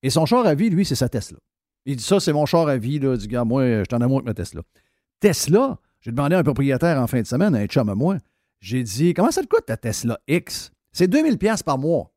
Et 0.03 0.09
son 0.09 0.25
char 0.25 0.45
à 0.45 0.53
vie, 0.53 0.69
lui, 0.69 0.83
c'est 0.85 0.95
sa 0.95 1.07
Tesla. 1.07 1.37
Il 1.85 1.95
dit 1.95 2.03
ça, 2.03 2.19
c'est 2.19 2.33
mon 2.33 2.45
char 2.45 2.67
à 2.67 2.77
vie. 2.77 2.99
Là. 2.99 3.13
Il 3.13 3.19
dit, 3.19 3.27
gars, 3.27 3.45
moi, 3.45 3.63
je 3.65 3.83
suis 3.89 3.95
en 3.95 4.01
amour 4.01 4.17
avec 4.17 4.25
ma 4.27 4.33
Tesla. 4.33 4.61
Tesla, 5.21 5.77
j'ai 6.01 6.11
demandé 6.11 6.35
à 6.35 6.39
un 6.39 6.43
propriétaire 6.43 7.01
en 7.01 7.07
fin 7.07 7.21
de 7.21 7.25
semaine, 7.27 7.55
un 7.55 7.65
chum 7.67 7.87
à 7.89 7.95
moi, 7.95 8.17
j'ai 8.59 8.83
dit, 8.83 9.13
comment 9.13 9.31
ça 9.31 9.41
te 9.41 9.47
coûte 9.47 9.65
ta 9.65 9.77
Tesla 9.77 10.19
X? 10.27 10.71
C'est 10.91 11.07
2000 11.07 11.37
pièces 11.37 11.63
par 11.63 11.77
mois. 11.77 12.11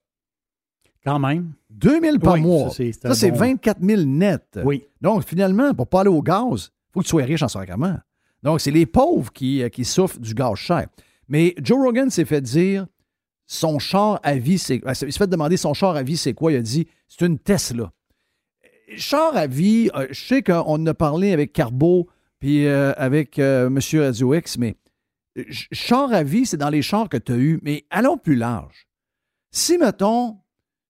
Quand 1.04 1.18
même. 1.18 1.52
2000 1.70 2.18
par 2.18 2.34
Oui, 2.34 2.40
mois. 2.42 2.68
ça, 2.70 2.76
c'est- 2.76 2.92
c'est 2.92 3.00
Ça, 3.02 3.10
un 3.10 3.14
c'est 3.14 3.30
bon- 3.30 3.38
24 3.38 3.78
000 3.82 4.02
net. 4.02 4.58
Oui. 4.64 4.84
Donc, 5.00 5.24
finalement, 5.26 5.72
pour 5.74 5.86
pas 5.88 6.00
aller 6.02 6.10
au 6.10 6.22
gaz, 6.22 6.70
il 6.70 6.92
faut 6.92 7.00
que 7.00 7.04
tu 7.04 7.10
sois 7.10 7.24
riche 7.24 7.42
en 7.42 7.48
sacrement. 7.48 7.96
Donc, 8.42 8.60
c'est 8.60 8.70
les 8.70 8.86
pauvres 8.86 9.32
qui, 9.32 9.62
euh, 9.62 9.68
qui 9.68 9.84
souffrent 9.84 10.18
du 10.18 10.34
gaz 10.34 10.56
cher. 10.56 10.86
Mais 11.28 11.54
Joe 11.62 11.78
Rogan 11.78 12.10
s'est 12.10 12.24
fait 12.24 12.40
dire 12.40 12.86
son 13.46 13.78
char 13.78 14.20
à 14.22 14.34
vie, 14.34 14.58
c'est. 14.58 14.84
euh, 14.86 14.90
Il 15.02 15.12
s'est 15.12 15.18
fait 15.18 15.26
demander 15.26 15.56
son 15.56 15.74
char 15.74 15.96
à 15.96 16.02
vie, 16.02 16.16
c'est 16.16 16.34
quoi? 16.34 16.52
Il 16.52 16.56
a 16.56 16.62
dit 16.62 16.86
c'est 17.08 17.24
une 17.26 17.38
Tesla. 17.38 17.92
Char 18.96 19.36
à 19.36 19.46
vie, 19.46 19.88
euh, 19.94 20.06
je 20.10 20.20
sais 20.20 20.42
qu'on 20.42 20.84
a 20.86 20.94
parlé 20.94 21.32
avec 21.32 21.52
Carbo 21.52 22.08
puis 22.40 22.66
euh, 22.66 22.92
avec 22.96 23.38
euh, 23.38 23.68
M. 23.68 23.78
Radio 24.00 24.34
X, 24.34 24.58
mais 24.58 24.74
char 25.73 26.12
à 26.12 26.23
vie, 26.23 26.47
c'est 26.47 26.57
dans 26.57 26.70
les 26.70 26.82
chars 26.82 27.09
que 27.09 27.16
tu 27.16 27.32
as 27.32 27.36
eus. 27.36 27.61
Mais 27.62 27.85
allons 27.90 28.19
plus 28.19 28.36
large. 28.36 28.86
Si, 29.51 29.78
mettons, 29.78 30.39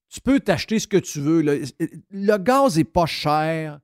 tu 0.08 0.20
peux 0.20 0.40
t'acheter 0.40 0.78
ce 0.78 0.86
que 0.86 0.96
tu 0.96 1.20
veux, 1.20 1.42
le, 1.42 1.62
le 2.10 2.36
gaz 2.38 2.78
est 2.78 2.84
pas 2.84 3.06
cher, 3.06 3.80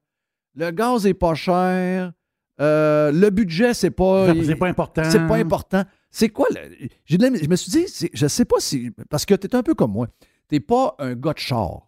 le 0.54 0.70
gaz 0.70 1.06
est 1.06 1.14
pas 1.14 1.34
cher, 1.34 2.12
euh, 2.60 3.12
le 3.12 3.30
budget, 3.30 3.74
c'est 3.74 3.90
pas. 3.90 4.32
C'est 4.44 4.56
pas 4.56 4.68
important. 4.68 5.02
C'est 5.04 5.26
pas 5.26 5.36
important. 5.36 5.84
C'est 6.10 6.30
quoi? 6.30 6.46
le- 6.50 6.88
je 7.04 7.48
me 7.48 7.56
suis 7.56 7.70
dit, 7.70 8.08
je 8.12 8.26
sais 8.26 8.44
pas 8.44 8.56
si. 8.60 8.90
Parce 9.10 9.26
que 9.26 9.34
tu 9.34 9.46
es 9.46 9.54
un 9.54 9.62
peu 9.62 9.74
comme 9.74 9.92
moi. 9.92 10.08
Tu 10.48 10.60
pas 10.60 10.94
un 10.98 11.14
gars 11.14 11.34
de 11.34 11.38
char. 11.38 11.82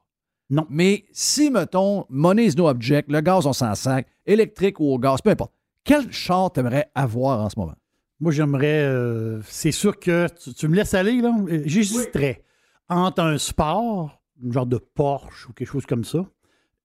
Non. 0.51 0.67
Mais 0.71 1.05
si, 1.13 1.51
mettons, 1.51 2.05
money 2.09 2.47
is 2.47 2.55
no 2.57 2.69
object, 2.69 3.11
le 3.11 3.21
gaz, 3.21 3.47
on 3.47 3.53
s'en 3.53 3.75
sac, 3.75 4.07
électrique 4.27 4.81
ou 4.81 4.93
au 4.93 4.99
gaz, 4.99 5.21
peu 5.23 5.31
importe. 5.31 5.53
Quel 5.85 6.11
char 6.13 6.53
t'aimerais 6.53 6.91
avoir 6.95 7.41
en 7.41 7.49
ce 7.49 7.59
moment? 7.59 7.77
Moi, 8.21 8.33
j'aimerais. 8.33 8.83
euh, 8.85 9.41
c'est 9.45 9.71
sûr 9.73 9.99
que 9.99 10.27
tu, 10.43 10.53
tu 10.55 10.69
me 10.69 10.75
laisses 10.75 10.95
aller, 10.95 11.21
là. 11.21 11.33
J'hésiterais 11.65 12.43
entre 12.89 13.21
un 13.23 13.39
sport, 13.39 14.21
un 14.47 14.53
genre 14.53 14.67
de 14.67 14.79
Porsche 14.79 15.49
ou 15.49 15.53
quelque 15.53 15.69
chose 15.69 15.87
comme 15.87 16.05
ça, 16.05 16.27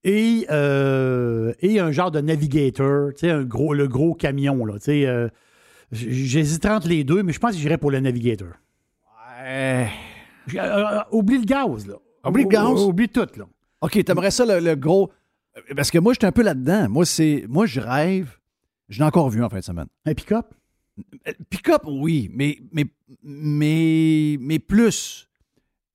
et, 0.03 0.45
euh, 0.51 1.53
et 1.61 1.79
un 1.79 1.91
genre 1.91 2.11
de 2.11 2.19
navigator, 2.21 3.13
tu 3.13 3.21
sais, 3.21 3.31
un 3.31 3.43
gros, 3.43 3.73
le 3.73 3.87
gros 3.87 4.13
camion, 4.13 4.65
là. 4.65 4.73
Tu 4.75 4.79
sais, 4.85 5.05
euh, 5.07 5.29
j'hésiterais 5.91 6.73
entre 6.75 6.87
les 6.89 7.03
deux, 7.03 7.23
mais 7.23 7.33
je 7.33 7.39
pense 7.39 7.51
que 7.53 7.57
j'irais 7.57 7.77
pour 7.77 7.89
le 7.91 7.99
navigator. 7.99 8.49
Ouais. 9.37 9.89
Oublie 11.11 11.39
le 11.39 11.45
gaz, 11.45 11.87
là. 11.87 11.95
Oublie 12.25 12.43
le 12.43 12.49
gaz? 12.49 12.81
Oublie 12.83 13.09
tout, 13.09 13.27
là. 13.37 13.45
OK, 13.81 14.03
t'aimerais 14.03 14.31
ça 14.31 14.45
le, 14.45 14.59
le 14.59 14.75
gros. 14.75 15.11
Parce 15.75 15.91
que 15.91 15.99
moi, 15.99 16.13
j'étais 16.13 16.27
un 16.27 16.31
peu 16.31 16.41
là-dedans. 16.43 16.89
Moi, 16.89 17.05
c'est. 17.05 17.45
Moi, 17.47 17.65
je 17.65 17.79
rêve. 17.79 18.37
Je 18.89 18.99
l'ai 18.99 19.05
encore 19.05 19.29
vu 19.29 19.43
en 19.43 19.49
fin 19.49 19.59
de 19.59 19.63
semaine. 19.63 19.87
Un 20.05 20.13
pick-up? 20.13 20.47
Pick-up, 21.49 21.83
oui, 21.85 22.29
mais, 22.33 22.59
mais, 22.71 22.85
mais, 23.23 24.37
mais 24.39 24.59
plus, 24.59 25.27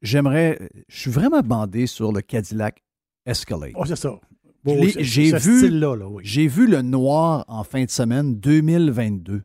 j'aimerais. 0.02 0.58
Je 0.88 1.00
suis 1.00 1.10
vraiment 1.10 1.40
bandé 1.40 1.86
sur 1.86 2.12
le 2.12 2.20
Cadillac 2.20 2.82
Escalade. 3.26 3.72
Oh, 3.74 3.84
c'est 3.84 3.96
ça. 3.96 4.18
Bon, 4.64 4.76
J'ai 4.98 5.32
vu, 5.32 5.58
style-là, 5.60 5.96
là, 5.96 6.08
oui. 6.08 6.22
j'ai 6.26 6.48
vu 6.48 6.66
le 6.66 6.82
noir 6.82 7.44
en 7.48 7.62
fin 7.62 7.84
de 7.84 7.90
semaine 7.90 8.38
2022. 8.40 9.42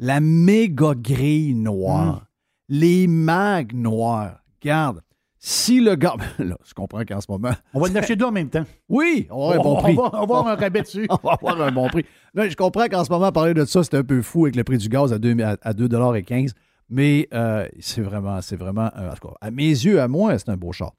La 0.00 0.20
méga 0.20 0.94
grille 0.94 1.54
noire. 1.54 2.26
Les 2.68 3.06
mags 3.06 3.72
noirs. 3.72 4.42
Regarde, 4.60 5.00
si 5.38 5.80
le 5.80 5.94
gars. 5.94 6.16
Là, 6.38 6.56
je 6.64 6.74
comprends 6.74 7.04
qu'en 7.04 7.20
ce 7.20 7.30
moment. 7.30 7.52
On 7.74 7.80
va 7.80 7.90
en 7.90 7.94
acheter 7.96 8.16
deux 8.16 8.26
en 8.26 8.32
même 8.32 8.50
temps. 8.50 8.64
Oui, 8.88 9.26
on 9.30 9.50
va 9.50 9.56
avoir 9.56 9.60
un 9.60 9.62
bon 9.62 9.78
on, 9.78 9.82
prix. 9.82 9.96
on 9.98 10.08
va 10.08 10.18
avoir 10.18 10.46
un 10.48 10.54
rabais 10.56 10.82
dessus. 10.82 11.06
on 11.10 11.26
va 11.26 11.32
avoir 11.34 11.60
un 11.60 11.72
bon 11.72 11.88
prix. 11.88 12.04
Là, 12.34 12.48
je 12.48 12.56
comprends 12.56 12.86
qu'en 12.86 13.04
ce 13.04 13.10
moment, 13.10 13.30
parler 13.32 13.54
de 13.54 13.64
ça, 13.64 13.84
c'est 13.84 13.94
un 13.94 14.04
peu 14.04 14.22
fou 14.22 14.46
avec 14.46 14.56
le 14.56 14.64
prix 14.64 14.78
du 14.78 14.88
gaz 14.88 15.12
à 15.12 15.18
2 15.18 15.42
à, 15.42 15.56
à 15.62 15.72
2,15 15.72 16.52
mais 16.88 17.28
euh, 17.34 17.68
c'est 17.80 18.00
vraiment, 18.00 18.40
c'est 18.40 18.56
vraiment, 18.56 18.90
euh, 18.96 19.10
en 19.10 19.14
tout 19.14 19.28
cas, 19.28 19.34
à 19.40 19.50
mes 19.50 19.68
yeux, 19.68 20.00
à 20.00 20.08
moi, 20.08 20.38
c'est 20.38 20.48
un 20.48 20.56
beau 20.56 20.72
char. 20.72 20.92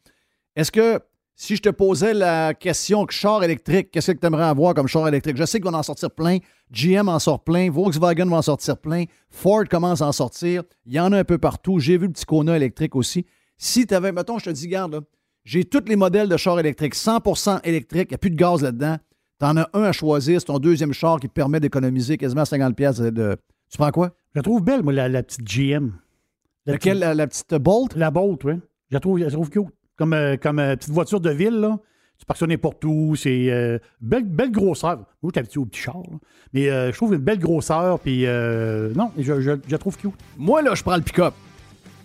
Est-ce 0.55 0.71
que 0.71 0.99
si 1.35 1.55
je 1.55 1.61
te 1.61 1.69
posais 1.69 2.13
la 2.13 2.53
question 2.53 3.05
que 3.05 3.13
char 3.13 3.43
électrique, 3.43 3.91
qu'est-ce 3.91 4.11
que 4.11 4.19
tu 4.19 4.27
aimerais 4.27 4.43
avoir 4.43 4.73
comme 4.73 4.87
char 4.87 5.07
électrique? 5.07 5.37
Je 5.37 5.45
sais 5.45 5.59
qu'on 5.59 5.71
va 5.71 5.79
en 5.79 5.83
sortir 5.83 6.11
plein, 6.11 6.37
GM 6.71 7.07
en 7.07 7.17
sort 7.17 7.43
plein, 7.43 7.71
Volkswagen 7.71 8.27
va 8.29 8.37
en 8.37 8.41
sortir 8.41 8.77
plein, 8.77 9.05
Ford 9.29 9.63
commence 9.69 10.01
à 10.01 10.07
en 10.07 10.11
sortir, 10.11 10.63
il 10.85 10.93
y 10.93 10.99
en 10.99 11.11
a 11.11 11.19
un 11.19 11.23
peu 11.23 11.37
partout. 11.37 11.79
J'ai 11.79 11.97
vu 11.97 12.07
le 12.07 12.11
petit 12.11 12.25
Kona 12.25 12.55
électrique 12.55 12.95
aussi. 12.95 13.25
Si 13.61 13.85
tu 13.85 13.93
avais, 13.93 14.11
mettons, 14.13 14.39
je 14.39 14.45
te 14.45 14.49
dis, 14.49 14.67
garde, 14.67 15.01
j'ai 15.43 15.65
tous 15.65 15.83
les 15.87 15.95
modèles 15.97 16.29
de 16.29 16.37
chars 16.37 16.59
électriques, 16.59 16.95
100% 16.95 17.59
électrique, 17.65 18.07
il 18.09 18.13
n'y 18.13 18.15
a 18.15 18.17
plus 18.17 18.29
de 18.31 18.35
gaz 18.37 18.63
là-dedans. 18.63 18.97
Tu 19.39 19.45
en 19.45 19.57
as 19.57 19.69
un 19.73 19.83
à 19.83 19.91
choisir, 19.91 20.39
c'est 20.39 20.45
ton 20.47 20.59
deuxième 20.59 20.93
char 20.93 21.19
qui 21.19 21.27
te 21.27 21.33
permet 21.33 21.59
d'économiser 21.59 22.17
quasiment 22.17 22.43
50$ 22.43 22.73
piastres 22.73 23.11
de. 23.11 23.35
Tu 23.69 23.77
prends 23.77 23.91
quoi? 23.91 24.11
Je 24.33 24.39
la 24.39 24.43
trouve 24.43 24.63
belle, 24.63 24.81
moi, 24.81 24.93
la, 24.93 25.07
la 25.09 25.21
petite 25.23 25.43
GM. 25.43 25.91
La 26.65 26.73
Laquelle, 26.73 26.93
petite- 26.93 27.01
la, 27.01 27.13
la 27.13 27.27
petite 27.27 27.53
Bolt? 27.55 27.95
La 27.95 28.11
Bolt, 28.11 28.43
oui. 28.45 28.53
Je 28.89 28.95
la 28.95 28.99
trouve, 29.01 29.19
je 29.19 29.25
la 29.25 29.31
trouve 29.31 29.49
cute. 29.49 29.63
Comme, 29.97 30.13
euh, 30.13 30.37
comme 30.37 30.59
euh, 30.59 30.75
petite 30.75 30.91
voiture 30.93 31.19
de 31.19 31.29
ville, 31.29 31.59
là. 31.59 31.77
parce 32.27 32.39
que 32.39 32.45
n'importe 32.45 32.83
où. 32.85 33.15
C'est 33.15 33.49
euh, 33.51 33.77
belle, 34.01 34.23
belle 34.25 34.51
grosseur. 34.51 34.97
Moi, 34.97 35.05
je 35.23 35.29
suis 35.31 35.39
habitué 35.39 35.59
au 35.59 35.65
petit 35.65 35.81
char. 35.81 35.97
là. 36.09 36.17
Mais 36.53 36.69
euh, 36.69 36.91
je 36.91 36.95
trouve 36.97 37.13
une 37.13 37.21
belle 37.21 37.39
grosseur. 37.39 37.99
Puis 37.99 38.23
non, 38.25 39.11
je, 39.17 39.41
je, 39.41 39.41
je 39.65 39.71
la 39.71 39.77
trouve 39.77 39.97
cute. 39.97 40.13
Moi, 40.37 40.61
là, 40.61 40.73
je 40.75 40.83
prends 40.83 40.95
le 40.95 41.01
pick-up. 41.01 41.33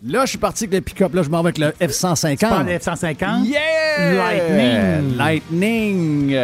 Là, 0.06 0.26
je 0.26 0.30
suis 0.30 0.38
parti 0.38 0.64
avec 0.64 0.74
le 0.74 0.80
pick-up. 0.82 1.14
Là, 1.14 1.22
je 1.22 1.30
m'en 1.30 1.42
vais 1.42 1.48
avec 1.48 1.58
le 1.58 1.70
F-150. 1.86 2.36
Tu 2.36 2.44
prends 2.44 2.62
le 2.62 2.78
F-150? 2.78 3.44
Yeah! 3.44 4.12
Lightning. 4.14 5.16
Lightning. 5.16 6.36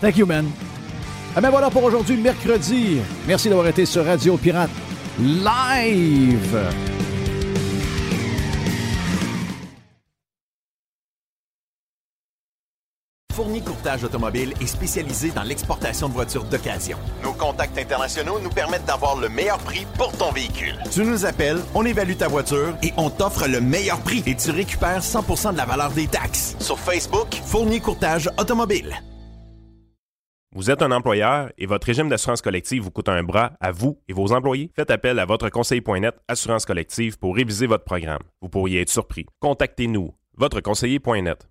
Thank 0.00 0.16
you, 0.16 0.26
man. 0.26 0.46
Ah 1.36 1.40
ben 1.40 1.50
voilà 1.50 1.70
pour 1.70 1.84
aujourd'hui, 1.84 2.16
mercredi. 2.16 2.96
Merci 3.28 3.48
d'avoir 3.48 3.68
été 3.68 3.84
sur 3.84 4.04
Radio 4.04 4.36
Pirate 4.36 4.70
Live. 5.20 6.56
Fournier 13.36 13.60
Courtage 13.60 14.02
Automobile 14.02 14.54
est 14.62 14.66
spécialisé 14.66 15.30
dans 15.30 15.42
l'exportation 15.42 16.08
de 16.08 16.14
voitures 16.14 16.44
d'occasion. 16.44 16.96
Nos 17.22 17.34
contacts 17.34 17.76
internationaux 17.76 18.40
nous 18.40 18.48
permettent 18.48 18.86
d'avoir 18.86 19.20
le 19.20 19.28
meilleur 19.28 19.58
prix 19.58 19.86
pour 19.98 20.10
ton 20.16 20.32
véhicule. 20.32 20.74
Tu 20.90 21.02
nous 21.04 21.26
appelles, 21.26 21.58
on 21.74 21.84
évalue 21.84 22.14
ta 22.14 22.28
voiture 22.28 22.74
et 22.82 22.94
on 22.96 23.10
t'offre 23.10 23.46
le 23.46 23.60
meilleur 23.60 24.00
prix 24.00 24.22
et 24.24 24.34
tu 24.36 24.50
récupères 24.52 25.02
100% 25.02 25.52
de 25.52 25.58
la 25.58 25.66
valeur 25.66 25.90
des 25.90 26.06
taxes. 26.06 26.56
Sur 26.60 26.78
Facebook, 26.78 27.28
Fournier 27.44 27.80
Courtage 27.80 28.30
Automobile. 28.38 28.94
Vous 30.54 30.70
êtes 30.70 30.80
un 30.80 30.90
employeur 30.90 31.50
et 31.58 31.66
votre 31.66 31.88
régime 31.88 32.08
d'assurance 32.08 32.40
collective 32.40 32.84
vous 32.84 32.90
coûte 32.90 33.10
un 33.10 33.22
bras 33.22 33.52
à 33.60 33.70
vous 33.70 34.00
et 34.08 34.14
vos 34.14 34.32
employés? 34.32 34.70
Faites 34.74 34.90
appel 34.90 35.18
à 35.18 35.26
votre 35.26 35.50
conseiller.net 35.50 36.14
Assurance 36.26 36.64
collective 36.64 37.18
pour 37.18 37.36
réviser 37.36 37.66
votre 37.66 37.84
programme. 37.84 38.22
Vous 38.40 38.48
pourriez 38.48 38.80
être 38.80 38.88
surpris. 38.88 39.26
Contactez-nous, 39.40 40.14
votre 40.38 40.62
conseiller.net. 40.62 41.46